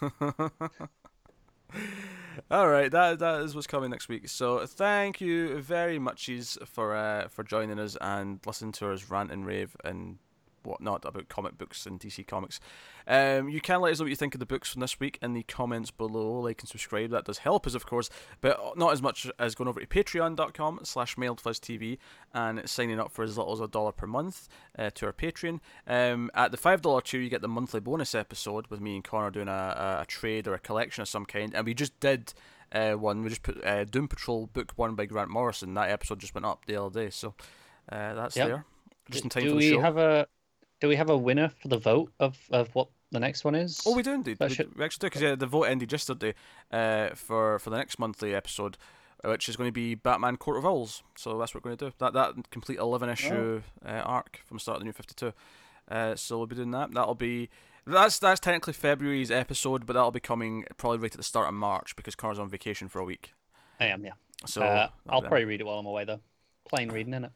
All 2.52 2.68
right, 2.68 2.92
that 2.92 3.20
that 3.20 3.42
is 3.42 3.56
what's 3.56 3.68
coming 3.68 3.92
next 3.92 4.10
week. 4.10 4.28
So 4.28 4.66
thank 4.66 5.22
you 5.22 5.60
very 5.62 5.98
muches 6.00 6.58
for 6.66 6.96
uh, 6.96 7.28
for 7.30 7.44
joining 7.44 7.80
us 7.80 7.96
and 8.02 8.40
listening 8.46 8.74
to 8.74 8.92
us 8.92 9.10
rant 9.10 9.32
and 9.32 9.46
rave 9.46 9.76
and 9.86 10.18
whatnot 10.66 11.06
about 11.06 11.30
comic 11.30 11.58
books 11.58 11.86
and 11.86 12.00
DC 12.00 12.26
Comics. 12.28 12.60
Um, 13.08 13.50
you 13.50 13.62
can 13.62 13.82
let 13.82 13.92
us 13.92 14.00
know 14.00 14.06
what 14.06 14.10
you 14.10 14.16
think 14.16 14.34
of 14.34 14.40
the 14.40 14.46
books 14.46 14.72
from 14.72 14.82
this 14.82 15.00
week 15.00 15.20
in 15.22 15.34
the 15.34 15.44
comments 15.44 15.92
below. 15.92 16.40
Like 16.40 16.62
and 16.62 16.70
subscribe. 16.70 17.12
That 17.12 17.26
does 17.26 17.40
help 17.40 17.68
us, 17.68 17.76
of 17.76 17.86
course, 17.86 18.10
but 18.42 18.78
not 18.78 18.94
as 18.94 19.02
much 19.02 19.30
as 19.38 19.56
going 19.56 19.68
over 19.68 19.80
to 19.80 19.86
patreon.com 19.88 20.80
slash 20.84 21.16
mailedfuzztv 21.16 21.98
and 22.34 22.70
signing 22.70 23.00
up 23.00 23.12
for 23.12 23.24
as 23.24 23.38
little 23.38 23.54
as 23.54 23.60
a 23.60 23.68
dollar 23.68 23.92
per 23.92 24.08
month 24.08 24.48
uh, 24.78 24.90
to 24.96 25.06
our 25.06 25.14
Patreon. 25.14 25.60
Um, 25.88 26.32
at 26.34 26.52
the 26.52 26.58
$5 26.58 27.04
tier, 27.04 27.22
you 27.22 27.30
get 27.30 27.42
the 27.42 27.48
monthly 27.48 27.80
bonus 27.80 28.16
episode 28.16 28.68
with 28.68 28.82
me 28.82 28.96
and 28.96 29.04
Connor 29.04 29.32
doing 29.32 29.48
a, 29.48 30.00
a, 30.02 30.06
trade 30.06 30.48
or 30.48 30.54
a 30.54 30.60
collection 30.60 31.02
of 31.02 31.08
some 31.08 31.26
kind. 31.26 31.54
And 31.54 31.66
we 31.66 31.74
just 31.74 32.00
did 32.00 32.34
uh, 32.72 32.94
one. 32.94 33.24
We 33.24 33.30
just 33.30 33.44
put 33.44 33.64
uh, 33.64 33.86
Doom 33.86 34.08
Patrol 34.08 34.48
Book 34.48 34.74
1 34.76 34.96
by 34.96 35.06
Grant 35.06 35.30
Morrison. 35.30 35.74
That 35.74 35.90
episode 35.90 36.20
just 36.20 36.34
went 36.34 36.46
up 36.46 36.66
the 36.66 36.76
other 36.76 37.06
day. 37.06 37.10
So 37.10 37.36
uh, 37.92 38.14
that's 38.14 38.36
Yep. 38.36 38.48
there. 38.48 38.66
Just 39.12 39.24
in 39.24 39.30
time 39.30 39.44
do 39.44 39.50
for 39.50 39.56
the 39.56 39.62
show. 39.62 39.70
Do 39.70 39.78
we 39.78 39.84
have 39.84 39.98
a 39.98 40.28
do 40.82 40.88
we 40.88 40.96
have 40.96 41.10
a 41.10 41.18
winner 41.18 41.50
for 41.62 41.68
the 41.68 41.78
vote 41.78 42.12
of, 42.20 42.38
of 42.52 42.74
what 42.76 42.90
the 43.12 43.20
next 43.20 43.44
one 43.44 43.56
is? 43.56 43.82
Oh, 43.86 43.96
we 43.96 44.04
do 44.04 44.14
indeed. 44.14 44.38
We, 44.40 44.50
should- 44.50 44.76
we 44.78 44.84
actually 44.84 45.08
do 45.08 45.08
because 45.08 45.22
yeah, 45.22 45.36
the 45.36 45.48
vote 45.48 45.64
ended 45.64 45.92
yesterday 45.92 46.34
uh, 46.72 47.10
for 47.16 47.60
for 47.60 47.70
the 47.70 47.78
next 47.78 47.98
monthly 48.00 48.34
episode, 48.36 48.78
uh, 49.24 49.30
which 49.30 49.48
is 49.50 49.56
going 49.56 49.68
to 49.70 49.74
be 49.74 49.96
Batman 49.96 50.38
Court 50.38 50.58
of 50.58 50.66
Owls. 50.66 51.04
So 51.16 51.38
that's 51.38 51.54
what 51.54 51.64
we're 51.64 51.70
going 51.70 51.78
to 51.78 51.86
do. 51.90 51.94
That 52.00 52.14
that 52.14 52.50
complete 52.52 52.80
eleven 52.80 53.10
issue 53.10 53.62
uh, 53.86 53.90
arc 53.90 54.42
from 54.46 54.58
the 54.58 54.62
start 54.62 54.78
of 54.78 54.80
the 54.82 54.86
new 54.86 54.92
Fifty 54.94 55.14
Two. 55.16 55.34
Uh, 55.90 56.16
so 56.16 56.38
we'll 56.38 56.48
be 56.48 56.56
doing 56.56 56.72
that. 56.72 56.92
That'll 56.94 57.16
be 57.16 57.50
that's 57.88 58.18
that's 58.20 58.40
technically 58.40 58.74
February's 58.74 59.30
episode, 59.32 59.86
but 59.86 59.94
that'll 59.94 60.12
be 60.12 60.20
coming 60.20 60.66
probably 60.78 60.98
right 60.98 61.12
at 61.14 61.18
the 61.18 61.24
start 61.24 61.48
of 61.48 61.54
March 61.54 61.96
because 61.96 62.16
Connor's 62.16 62.40
on 62.40 62.50
vacation 62.50 62.88
for 62.88 63.00
a 63.00 63.06
week. 63.06 63.34
I 63.80 63.86
am, 63.88 64.04
yeah. 64.04 64.14
So 64.48 64.62
uh, 64.64 64.90
I'll 65.08 65.22
probably 65.22 65.46
read 65.46 65.62
it 65.62 65.64
while 65.66 65.78
I'm 65.80 65.86
away 65.86 66.04
though. 66.06 66.20
Plain 66.68 66.92
reading, 66.92 67.14
innit? 67.14 67.30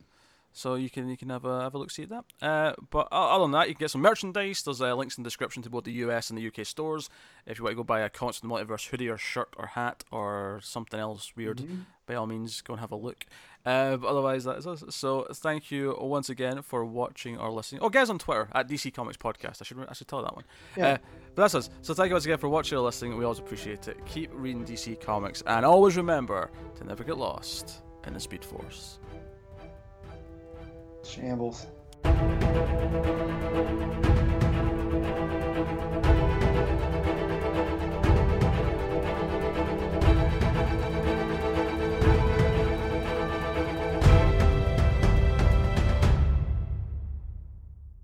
So 0.52 0.76
you 0.76 0.90
can 0.90 1.08
you 1.08 1.18
can 1.18 1.30
have 1.30 1.46
a 1.46 1.62
have 1.62 1.74
a 1.74 1.78
look 1.78 1.92
see 1.92 2.04
at 2.04 2.10
that. 2.10 2.26
Uh, 2.42 2.74
but 2.90 3.08
other 3.12 3.44
than 3.44 3.52
that, 3.52 3.70
you 3.70 3.76
can 3.76 3.80
get 3.80 3.92
some 3.92 4.02
merchandise. 4.02 4.64
There's 4.64 4.82
uh, 4.82 4.96
links 4.96 5.18
in 5.18 5.24
the 5.24 5.28
description 5.28 5.64
to 5.64 5.70
both 5.70 5.84
the 5.84 5.92
US 5.94 6.30
and 6.30 6.38
the 6.38 6.48
UK 6.48 6.66
stores. 6.66 7.10
If 7.46 7.58
you 7.58 7.64
want 7.64 7.74
to 7.74 7.78
go 7.78 7.84
buy 7.84 8.02
a 8.02 8.10
Constant 8.10 8.52
Multiverse 8.52 8.88
hoodie 8.90 9.10
or 9.10 9.18
shirt 9.18 9.54
or 9.58 9.68
hat 9.68 10.04
or 10.12 10.60
something 10.64 11.00
else 11.00 11.34
weird, 11.36 11.62
by 12.06 12.16
all 12.16 12.28
means 12.28 12.62
go 12.62 12.74
and 12.74 12.82
have 12.82 12.92
a 12.92 12.96
look. 12.96 13.26
Uh, 13.66 13.98
but 13.98 14.08
otherwise, 14.08 14.44
that 14.46 14.58
is 14.58 14.68
us. 14.68 14.84
So 14.90 15.28
thank 15.34 15.70
you 15.72 15.96
once 16.00 16.30
again 16.30 16.62
for 16.62 16.84
watching 16.86 17.38
or 17.38 17.52
listening. 17.52 17.82
Oh, 17.82 17.90
guys 17.90 18.10
on 18.10 18.18
Twitter 18.20 18.50
at 18.54 18.68
DC 18.68 18.94
Comics 18.94 19.18
Podcast. 19.18 19.62
I 19.62 19.66
should 19.66 19.78
I 19.88 19.94
should 19.94 20.08
tell 20.08 20.24
that 20.24 20.36
one. 20.36 20.46
Yeah. 20.76 20.88
Uh, 20.88 20.98
but 21.36 21.42
that's 21.44 21.56
us. 21.56 21.70
So 21.82 21.94
thank 21.94 22.10
you 22.10 22.16
once 22.16 22.26
again 22.26 22.38
for 22.38 22.50
watching 22.50 22.78
or 22.78 22.82
listening. 22.82 23.18
We 23.18 23.24
always 23.24 23.40
appreciate 23.40 23.88
it. 23.88 24.04
Keep 24.06 24.32
reading 24.34 24.66
DC 24.66 25.00
Comics 25.02 25.42
and 25.46 25.66
always 25.66 25.98
remember 25.98 26.52
to 26.78 26.84
never 26.84 27.04
get 27.04 27.18
lost 27.18 27.84
in 28.08 28.14
the 28.14 28.20
Speed 28.20 28.44
Force. 28.44 28.99
Shambles. 31.04 31.68